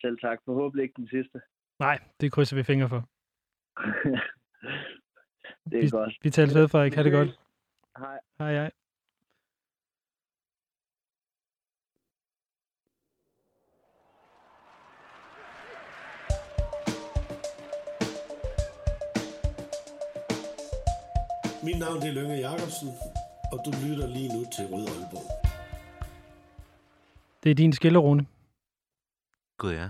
Selv 0.00 0.18
tak. 0.18 0.38
Forhåbentlig 0.44 0.82
ikke 0.82 0.94
den 0.96 1.08
sidste. 1.08 1.40
Nej, 1.78 1.98
det 2.20 2.32
krydser 2.32 2.56
vi 2.56 2.62
fingre 2.62 2.88
for. 2.88 3.08
det 5.70 5.78
er 5.78 5.82
vi, 5.82 5.90
godt. 5.90 6.18
Vi 6.22 6.30
tales 6.30 6.54
ved, 6.54 6.68
Frederik. 6.68 6.94
Ha' 6.94 7.02
det 7.02 7.12
godt. 7.12 7.40
Hej. 7.98 8.18
Hej, 8.38 8.52
hej. 8.52 8.70
Mit 21.64 21.78
navn 21.78 22.00
det 22.00 22.08
er 22.08 22.12
Lønge 22.12 22.34
Jacobsen, 22.34 22.88
og 23.52 23.58
du 23.64 23.70
lytter 23.86 24.06
lige 24.06 24.28
nu 24.28 24.44
til 24.56 24.64
Rød 24.66 24.86
Aalborg. 24.88 25.46
Det 27.44 27.50
er 27.50 27.54
din 27.54 27.72
skillerune. 27.72 28.26
Gud 29.58 29.72
ja. 29.72 29.88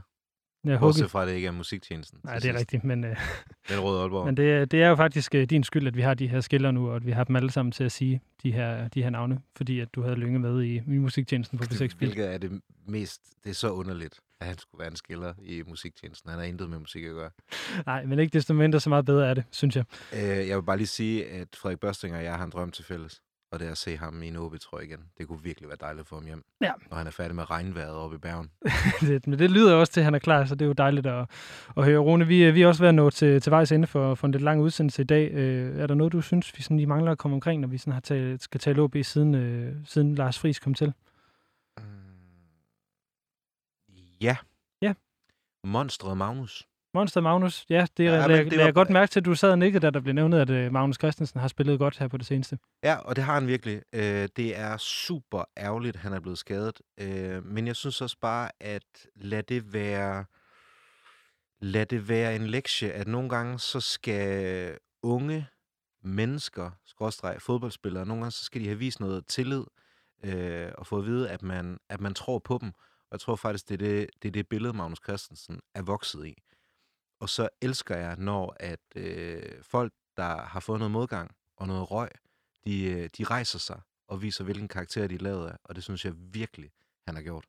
Ja, 0.66 0.78
Bortset 0.78 1.10
fra, 1.10 1.22
at 1.22 1.28
det 1.28 1.34
ikke 1.34 1.46
er 1.48 1.52
musiktjenesten. 1.52 2.20
Nej, 2.24 2.34
det 2.34 2.44
er 2.44 2.52
sidst. 2.52 2.60
rigtigt, 2.60 2.84
men, 2.84 3.04
øh, 3.04 3.16
Men 3.70 3.80
Rød 3.80 4.00
Aalborg. 4.00 4.26
men 4.26 4.36
det, 4.36 4.52
er- 4.52 4.64
det 4.64 4.82
er 4.82 4.88
jo 4.88 4.96
faktisk 4.96 5.34
øh, 5.34 5.44
din 5.50 5.64
skyld, 5.64 5.86
at 5.86 5.96
vi 5.96 6.00
har 6.02 6.14
de 6.14 6.28
her 6.28 6.40
skiller 6.40 6.70
nu, 6.70 6.90
og 6.90 6.96
at 6.96 7.06
vi 7.06 7.10
har 7.10 7.24
dem 7.24 7.36
alle 7.36 7.50
sammen 7.50 7.72
til 7.72 7.84
at 7.84 7.92
sige 7.92 8.20
de 8.42 8.52
her, 8.52 8.88
de 8.88 9.02
her 9.02 9.10
navne, 9.10 9.40
fordi 9.56 9.80
at 9.80 9.94
du 9.94 10.02
havde 10.02 10.16
Lynge 10.16 10.38
med 10.38 10.62
i, 10.62 10.76
i 10.76 10.98
musiktjenesten 10.98 11.58
på 11.58 11.64
B6 11.64 11.78
Beat. 11.78 11.92
Hvilket 11.92 12.34
er 12.34 12.38
det 12.38 12.60
mest... 12.86 13.20
Det 13.44 13.50
er 13.50 13.54
så 13.54 13.70
underligt, 13.70 14.20
at 14.40 14.46
han 14.46 14.58
skulle 14.58 14.78
være 14.78 14.90
en 14.90 14.96
skiller 14.96 15.34
i 15.42 15.62
musiktjenesten. 15.66 16.30
Han 16.30 16.38
har 16.38 16.46
intet 16.46 16.70
med 16.70 16.78
musik 16.78 17.04
at 17.04 17.12
gøre. 17.12 17.30
Nej, 17.86 18.04
men 18.04 18.18
ikke 18.18 18.32
desto 18.32 18.54
mindre 18.54 18.80
så 18.80 18.88
meget 18.88 19.04
bedre 19.04 19.28
er 19.30 19.34
det, 19.34 19.44
synes 19.50 19.76
jeg. 19.76 19.84
Øh, 20.12 20.48
jeg 20.48 20.56
vil 20.56 20.62
bare 20.62 20.76
lige 20.76 20.86
sige, 20.86 21.26
at 21.28 21.48
Frederik 21.56 21.80
Børstinger 21.80 22.18
og 22.18 22.24
jeg 22.24 22.36
har 22.36 22.44
en 22.44 22.50
drøm 22.50 22.70
til 22.70 22.84
fælles. 22.84 23.22
Og 23.52 23.60
det 23.60 23.66
er 23.66 23.70
at 23.70 23.78
se 23.78 23.96
ham 23.96 24.22
i 24.22 24.28
en 24.28 24.36
ob 24.36 24.54
igen. 24.82 25.00
Det 25.18 25.28
kunne 25.28 25.42
virkelig 25.42 25.68
være 25.68 25.78
dejligt 25.80 26.08
for 26.08 26.16
ham 26.16 26.24
hjem. 26.24 26.44
Ja. 26.60 26.72
Når 26.90 26.96
han 26.96 27.06
er 27.06 27.10
færdig 27.10 27.34
med 27.36 27.50
regnvejret 27.50 27.94
oppe 27.94 28.16
i 28.16 28.18
Bergen. 28.18 28.50
det, 29.08 29.26
men 29.26 29.38
det 29.38 29.50
lyder 29.50 29.74
også 29.74 29.92
til, 29.92 30.00
at 30.00 30.04
han 30.04 30.14
er 30.14 30.18
klar, 30.18 30.44
så 30.44 30.54
det 30.54 30.62
er 30.62 30.66
jo 30.66 30.72
dejligt 30.72 31.06
at, 31.06 31.30
at 31.76 31.84
høre. 31.84 31.98
Rune, 31.98 32.26
vi, 32.26 32.50
vi 32.50 32.62
er 32.62 32.66
også 32.66 32.82
ved 32.82 32.88
at 32.88 32.94
nå 32.94 33.10
til, 33.10 33.40
til 33.40 33.50
vejs 33.50 33.72
ende 33.72 33.86
for, 33.86 34.14
for 34.14 34.26
en 34.26 34.32
lidt 34.32 34.42
lang 34.42 34.60
udsendelse 34.60 35.02
i 35.02 35.04
dag. 35.04 35.30
Øh, 35.32 35.78
er 35.78 35.86
der 35.86 35.94
noget, 35.94 36.12
du 36.12 36.20
synes, 36.20 36.56
vi 36.56 36.62
sådan 36.62 36.76
lige 36.76 36.86
mangler 36.86 37.12
at 37.12 37.18
komme 37.18 37.34
omkring, 37.34 37.60
når 37.60 37.68
vi 37.68 37.78
sådan 37.78 37.92
har 37.92 38.00
talt, 38.00 38.42
skal 38.42 38.60
tale 38.60 38.82
OB 38.82 38.96
siden, 39.02 39.34
øh, 39.34 39.76
siden 39.84 40.14
Lars 40.14 40.38
Friis 40.38 40.58
kom 40.58 40.74
til? 40.74 40.92
Ja. 44.20 44.36
Ja. 44.82 44.94
Monstret 45.64 46.16
Magnus. 46.16 46.68
Monster 46.94 47.20
Magnus, 47.20 47.66
ja, 47.70 47.86
det, 47.96 48.04
Ja, 48.04 48.26
lagde, 48.26 48.42
det 48.44 48.50
det 48.50 48.58
var- 48.58 48.64
jeg 48.64 48.74
godt 48.74 48.90
mærke 48.90 49.10
til, 49.10 49.20
at 49.20 49.24
du 49.24 49.34
sad 49.34 49.50
og 49.50 49.58
nikkede, 49.58 49.86
da 49.86 49.90
der 49.90 50.00
blev 50.00 50.14
nævnt, 50.14 50.34
at 50.34 50.50
øh, 50.50 50.72
Magnus 50.72 50.96
Christensen 50.96 51.40
har 51.40 51.48
spillet 51.48 51.78
godt 51.78 51.98
her 51.98 52.08
på 52.08 52.16
det 52.16 52.26
seneste. 52.26 52.58
Ja, 52.82 52.96
og 52.96 53.16
det 53.16 53.24
har 53.24 53.34
han 53.34 53.46
virkelig. 53.46 53.82
Øh, 53.92 54.28
det 54.36 54.58
er 54.58 54.76
super 54.76 55.44
ærgerligt, 55.58 55.96
at 55.96 56.02
han 56.02 56.12
er 56.12 56.20
blevet 56.20 56.38
skadet. 56.38 56.80
Øh, 57.00 57.44
men 57.46 57.66
jeg 57.66 57.76
synes 57.76 58.00
også 58.00 58.16
bare, 58.20 58.50
at 58.60 58.82
lad 59.16 59.42
det 59.42 59.72
være 59.72 60.24
lad 61.60 61.86
det 61.86 62.08
være 62.08 62.36
en 62.36 62.46
lektie, 62.46 62.92
at 62.92 63.08
nogle 63.08 63.28
gange 63.28 63.58
så 63.58 63.80
skal 63.80 64.78
unge 65.02 65.46
mennesker, 66.04 66.70
skråstreg, 66.86 67.36
fodboldspillere, 67.42 68.06
nogle 68.06 68.22
gange 68.22 68.30
så 68.32 68.44
skal 68.44 68.60
de 68.60 68.66
have 68.66 68.78
vist 68.78 69.00
noget 69.00 69.26
tillid 69.26 69.64
øh, 70.24 70.68
og 70.78 70.86
få 70.86 70.98
at 70.98 71.06
vide, 71.06 71.30
at 71.30 71.42
man, 71.42 71.78
at 71.88 72.00
man 72.00 72.14
tror 72.14 72.38
på 72.38 72.58
dem. 72.60 72.68
Og 73.00 73.08
jeg 73.12 73.20
tror 73.20 73.36
faktisk, 73.36 73.68
det 73.68 73.74
er 73.74 73.78
det, 73.78 74.06
det, 74.22 74.28
er 74.28 74.32
det 74.32 74.48
billede, 74.48 74.72
Magnus 74.72 74.98
Christensen 75.04 75.60
er 75.74 75.82
vokset 75.82 76.26
i. 76.26 76.42
Og 77.22 77.28
så 77.28 77.48
elsker 77.60 77.96
jeg, 77.96 78.16
når 78.18 78.56
at 78.60 78.80
øh, 78.96 79.42
folk, 79.62 79.92
der 80.16 80.42
har 80.42 80.60
fået 80.60 80.78
noget 80.78 80.90
modgang 80.90 81.30
og 81.56 81.66
noget 81.66 81.90
røg, 81.90 82.08
de, 82.64 82.84
øh, 82.84 83.08
de 83.18 83.24
rejser 83.24 83.58
sig 83.58 83.80
og 84.08 84.22
viser, 84.22 84.44
hvilken 84.44 84.68
karakter 84.68 85.06
de 85.06 85.14
er 85.14 85.18
lavet 85.18 85.48
af. 85.48 85.56
Og 85.64 85.76
det 85.76 85.84
synes 85.84 86.04
jeg 86.04 86.12
virkelig, 86.16 86.70
han 87.06 87.14
har 87.14 87.22
gjort. 87.22 87.44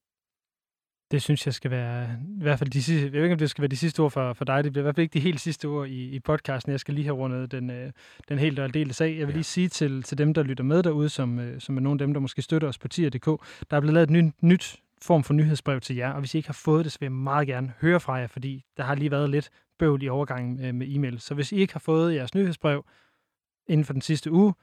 Det 1.12 1.22
synes 1.22 1.46
jeg 1.46 1.54
skal 1.54 1.72
være, 1.72 2.20
i 2.40 2.42
hvert 2.42 2.60
fald 2.60 2.70
de 2.70 2.84
sidste, 2.84 3.04
jeg 3.04 3.12
ved 3.12 3.24
ikke, 3.24 3.34
om 3.34 3.40
det 3.40 3.50
skal 3.50 3.62
være 3.62 3.70
de 3.70 3.78
sidste 3.78 4.00
ord 4.00 4.12
for, 4.12 4.34
for 4.34 4.46
dig. 4.46 4.64
Det 4.64 4.72
bliver 4.72 4.82
i 4.82 4.86
hvert 4.86 4.96
fald 4.96 5.04
ikke 5.04 5.14
de 5.14 5.20
helt 5.20 5.42
sidste 5.42 5.66
ord 5.66 5.88
i, 5.88 6.10
i 6.10 6.20
podcasten. 6.20 6.72
Jeg 6.72 6.80
skal 6.80 6.94
lige 6.94 7.06
have 7.06 7.18
rundet 7.18 7.52
den, 7.52 7.70
øh, 7.70 7.92
den 8.30 8.40
helt 8.40 8.60
og 8.60 8.66
aldeles 8.66 9.02
af. 9.02 9.06
Jeg 9.06 9.28
vil 9.28 9.34
ja. 9.34 9.38
lige 9.38 9.44
sige 9.44 9.70
til, 9.70 10.04
til 10.04 10.18
dem, 10.18 10.34
der 10.34 10.44
lytter 10.44 10.64
med 10.64 10.84
derude, 10.84 11.10
som, 11.10 11.40
øh, 11.40 11.62
som 11.62 11.78
er 11.78 11.82
nogle 11.82 11.96
af 11.96 12.08
dem, 12.08 12.14
der 12.14 12.22
måske 12.22 12.42
støtter 12.42 12.68
os 12.68 12.78
på 12.78 12.88
tier.dk, 12.88 13.26
der 13.72 13.78
er 13.78 13.80
blevet 13.80 13.94
lavet 13.94 14.04
et 14.04 14.10
nyt, 14.10 14.34
nyt 14.42 14.80
form 15.04 15.24
for 15.24 15.34
nyhedsbrev 15.34 15.82
til 15.82 15.96
jer, 15.96 16.10
og 16.14 16.20
hvis 16.20 16.34
I 16.34 16.38
ikke 16.38 16.50
har 16.50 16.54
fået 16.54 16.86
det, 16.86 16.92
så 16.92 17.00
vil 17.00 17.06
jeg 17.06 17.12
meget 17.12 17.48
gerne 17.48 17.74
høre 17.82 18.00
fra 18.00 18.14
jer, 18.14 18.28
fordi 18.28 18.66
der 18.78 18.84
har 18.84 18.96
lige 18.96 19.12
været 19.12 19.30
lidt 19.30 19.50
bøvl 19.80 20.04
i 20.04 20.10
overgangen 20.10 20.66
øh, 20.66 20.76
med 20.76 20.88
e-mail. 20.96 21.20
Så 21.20 21.34
hvis 21.34 21.52
I 21.52 21.56
ikke 21.56 21.74
har 21.74 21.80
fået 21.80 22.16
jeres 22.16 22.36
nyhedsbrev 22.36 22.86
inden 23.68 23.86
for 23.86 23.94
den 23.94 24.02
sidste 24.02 24.32
uge, 24.32 24.54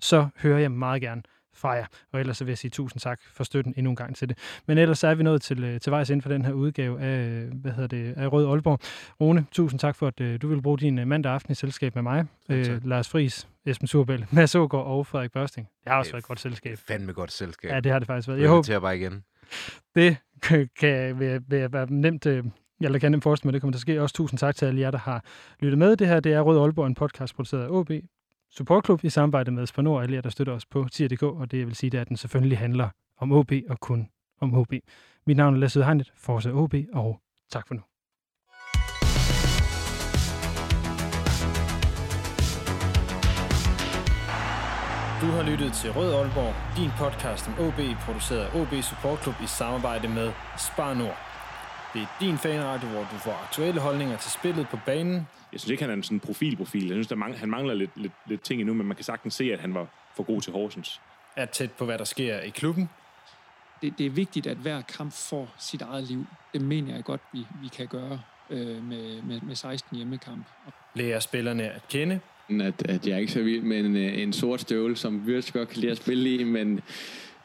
så 0.00 0.28
hører 0.38 0.58
jeg 0.58 0.70
meget 0.72 1.02
gerne 1.02 1.22
fra 1.54 1.70
jer. 1.70 1.86
Og 2.12 2.20
ellers 2.20 2.36
så 2.36 2.44
vil 2.44 2.50
jeg 2.50 2.58
sige 2.58 2.70
tusind 2.70 3.00
tak 3.00 3.20
for 3.32 3.44
støtten 3.44 3.74
endnu 3.76 3.90
en 3.90 3.96
gang 3.96 4.16
til 4.16 4.28
det. 4.28 4.38
Men 4.66 4.78
ellers 4.78 4.98
så 4.98 5.06
er 5.08 5.14
vi 5.14 5.22
nået 5.22 5.42
til, 5.42 5.64
øh, 5.64 5.80
til 5.80 5.90
vejs 5.90 6.10
inden 6.10 6.22
for 6.22 6.28
den 6.28 6.44
her 6.44 6.52
udgave 6.52 7.00
af, 7.00 7.44
hvad 7.46 7.72
hedder 7.72 7.88
det, 7.88 8.14
af 8.16 8.32
Rød 8.32 8.46
Aalborg. 8.46 8.78
Rune, 9.20 9.46
tusind 9.52 9.80
tak 9.80 9.96
for, 9.96 10.06
at 10.06 10.20
øh, 10.20 10.42
du 10.42 10.48
vil 10.48 10.62
bruge 10.62 10.78
din 10.78 11.08
mandag 11.08 11.32
aften 11.32 11.52
i 11.52 11.54
selskab 11.54 11.94
med 11.94 12.02
mig. 12.02 12.24
Øh, 12.48 12.86
Lars 12.86 13.08
Friis, 13.08 13.48
Esben 13.66 13.88
Surbæl, 13.88 14.26
Mads 14.30 14.54
Ågaard 14.54 14.86
og 14.86 15.06
Frederik 15.06 15.32
Børsting. 15.32 15.68
Det 15.84 15.92
har 15.92 15.98
også 15.98 16.12
været 16.12 16.22
et 16.22 16.28
godt 16.28 16.40
selskab. 16.40 16.78
Fandme 16.78 17.12
godt 17.12 17.32
selskab. 17.32 17.70
Ja, 17.70 17.80
det 17.80 17.92
har 17.92 17.98
det 17.98 18.06
faktisk 18.06 18.28
været. 18.28 18.38
Jeg 18.38 18.42
Jeg 18.42 18.50
håber... 18.50 18.80
bare 18.80 18.96
igen 18.98 19.24
det 19.94 20.16
kan, 20.80 21.18
være, 21.20 21.72
være 21.72 21.86
nemt, 21.90 22.26
eller 22.26 22.44
jeg 22.80 23.00
kan 23.00 23.10
nemt 23.10 23.22
forestille 23.22 23.48
mig, 23.48 23.52
det 23.52 23.60
kommer 23.60 23.72
til 23.72 23.78
at 23.78 23.80
ske. 23.80 24.02
Også 24.02 24.14
tusind 24.14 24.38
tak 24.38 24.56
til 24.56 24.66
alle 24.66 24.80
jer, 24.80 24.90
der 24.90 24.98
har 24.98 25.24
lyttet 25.60 25.78
med. 25.78 25.96
Det 25.96 26.08
her 26.08 26.20
det 26.20 26.32
er 26.32 26.40
Rød 26.40 26.60
Aalborg, 26.60 26.86
en 26.86 26.94
podcast 26.94 27.34
produceret 27.34 27.64
af 27.64 27.68
OB 27.70 27.90
Supportklub 28.50 29.04
i 29.04 29.10
samarbejde 29.10 29.50
med 29.50 29.66
Spanor 29.66 29.96
og 29.96 30.02
alle 30.02 30.14
jer, 30.14 30.20
der 30.20 30.30
støtter 30.30 30.52
os 30.52 30.66
på 30.66 30.86
tier.dk, 30.92 31.22
og 31.22 31.50
det 31.50 31.58
jeg 31.58 31.66
vil 31.66 31.74
sige, 31.74 31.90
det 31.90 31.98
er, 31.98 32.02
at 32.02 32.08
den 32.08 32.16
selvfølgelig 32.16 32.58
handler 32.58 32.88
om 33.18 33.32
OB 33.32 33.52
og 33.68 33.80
kun 33.80 34.08
om 34.40 34.54
OB. 34.54 34.72
Mit 35.26 35.36
navn 35.36 35.54
er 35.54 35.58
Lasse 35.58 35.84
Hegnet, 35.84 36.12
Forza 36.16 36.50
OB, 36.50 36.74
og 36.92 37.20
tak 37.50 37.68
for 37.68 37.74
nu. 37.74 37.91
Du 45.22 45.26
har 45.26 45.42
lyttet 45.42 45.72
til 45.72 45.92
Rød 45.92 46.14
Aalborg, 46.14 46.54
din 46.76 46.90
podcast 46.98 47.48
om 47.48 47.54
OB, 47.66 47.80
produceret 48.06 48.40
af 48.44 48.60
OB 48.60 48.82
Support 48.82 49.22
Club 49.22 49.34
i 49.42 49.46
samarbejde 49.46 50.08
med 50.08 50.32
Spar 50.58 50.94
Nord. 50.94 51.18
Det 51.94 52.02
er 52.02 52.06
din 52.20 52.38
fanradio, 52.38 52.88
hvor 52.88 53.00
du 53.00 53.16
får 53.18 53.32
aktuelle 53.46 53.80
holdninger 53.80 54.16
til 54.16 54.30
spillet 54.30 54.68
på 54.68 54.78
banen. 54.86 55.14
Jeg 55.52 55.60
synes 55.60 55.70
ikke, 55.70 55.82
han 55.82 55.90
er 55.90 55.94
en 55.94 56.02
sådan 56.02 56.20
profilprofil. 56.20 56.86
Jeg 56.86 56.94
synes, 56.94 57.06
der 57.06 57.16
mang- 57.16 57.38
han 57.38 57.50
mangler 57.50 57.74
lidt, 57.74 57.90
lidt, 57.96 58.12
lidt 58.26 58.42
ting 58.42 58.60
endnu, 58.60 58.74
men 58.74 58.86
man 58.86 58.96
kan 58.96 59.04
sagtens 59.04 59.34
se, 59.34 59.52
at 59.52 59.60
han 59.60 59.74
var 59.74 59.86
for 60.16 60.22
god 60.22 60.40
til 60.40 60.52
Horsens. 60.52 61.00
Er 61.36 61.46
tæt 61.46 61.72
på, 61.72 61.84
hvad 61.84 61.98
der 61.98 62.04
sker 62.04 62.40
i 62.40 62.48
klubben. 62.50 62.90
det, 63.82 63.98
det 63.98 64.06
er 64.06 64.10
vigtigt, 64.10 64.46
at 64.46 64.56
hver 64.56 64.82
kamp 64.82 65.12
får 65.12 65.48
sit 65.58 65.82
eget 65.82 66.04
liv. 66.04 66.26
Det 66.52 66.60
mener 66.60 66.94
jeg 66.94 67.04
godt, 67.04 67.20
vi, 67.32 67.46
vi 67.62 67.68
kan 67.68 67.86
gøre 67.86 68.20
øh, 68.50 68.84
med, 68.84 69.22
med, 69.22 69.40
med 69.40 69.54
16 69.54 69.96
hjemmekamp. 69.96 70.46
Lærer 70.94 71.20
spillerne 71.20 71.70
at 71.70 71.88
kende. 71.88 72.20
At, 72.48 72.82
at 72.88 73.06
jeg 73.06 73.14
er 73.14 73.18
ikke 73.18 73.32
så 73.32 73.42
vild 73.42 73.62
med 73.62 73.80
en, 73.80 73.96
øh, 73.96 74.18
en 74.22 74.32
sort 74.32 74.60
støvle, 74.60 74.96
som 74.96 75.22
Wirtz 75.26 75.52
godt 75.52 75.68
kan 75.68 75.80
lide 75.80 75.90
at 75.90 75.96
spille 75.96 76.34
i, 76.34 76.44
men, 76.44 76.80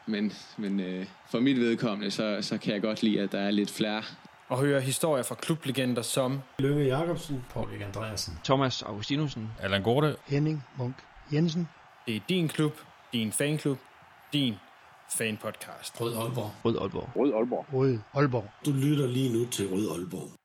men, 0.06 0.32
men 0.56 0.80
øh, 0.80 1.06
for 1.30 1.40
mit 1.40 1.56
vedkommende, 1.60 2.10
så, 2.10 2.38
så 2.40 2.58
kan 2.58 2.72
jeg 2.74 2.82
godt 2.82 3.02
lide, 3.02 3.20
at 3.20 3.32
der 3.32 3.38
er 3.40 3.50
lidt 3.50 3.70
flere. 3.70 4.02
Og 4.48 4.58
høre 4.58 4.80
historier 4.80 5.22
fra 5.22 5.34
klublegender 5.34 6.02
som 6.02 6.40
Lønge 6.58 6.84
Jacobsen, 6.84 7.44
Paul 7.52 7.68
Andreasen, 7.86 8.38
Thomas 8.44 8.82
Augustinusen, 8.82 9.48
Allan 9.60 9.82
Gorte, 9.82 10.16
Henning 10.26 10.64
Munk 10.78 10.94
Jensen. 11.32 11.68
Det 12.06 12.16
er 12.16 12.20
din 12.28 12.48
klub, 12.48 12.72
din 13.12 13.32
fanklub, 13.32 13.78
din 14.32 14.54
fanpodcast. 15.18 16.00
Rød 16.00 16.16
Aalborg. 16.16 16.50
Rød 16.64 16.78
Aalborg. 16.80 17.08
Rød 17.16 17.32
Aalborg. 17.34 17.66
Rød 17.72 17.98
Aalborg. 18.14 18.50
du 18.66 18.70
lytter 18.72 19.06
lige 19.06 19.32
nu 19.38 19.46
til 19.50 19.68
Rød 19.68 19.90
Aalborg. 19.90 20.37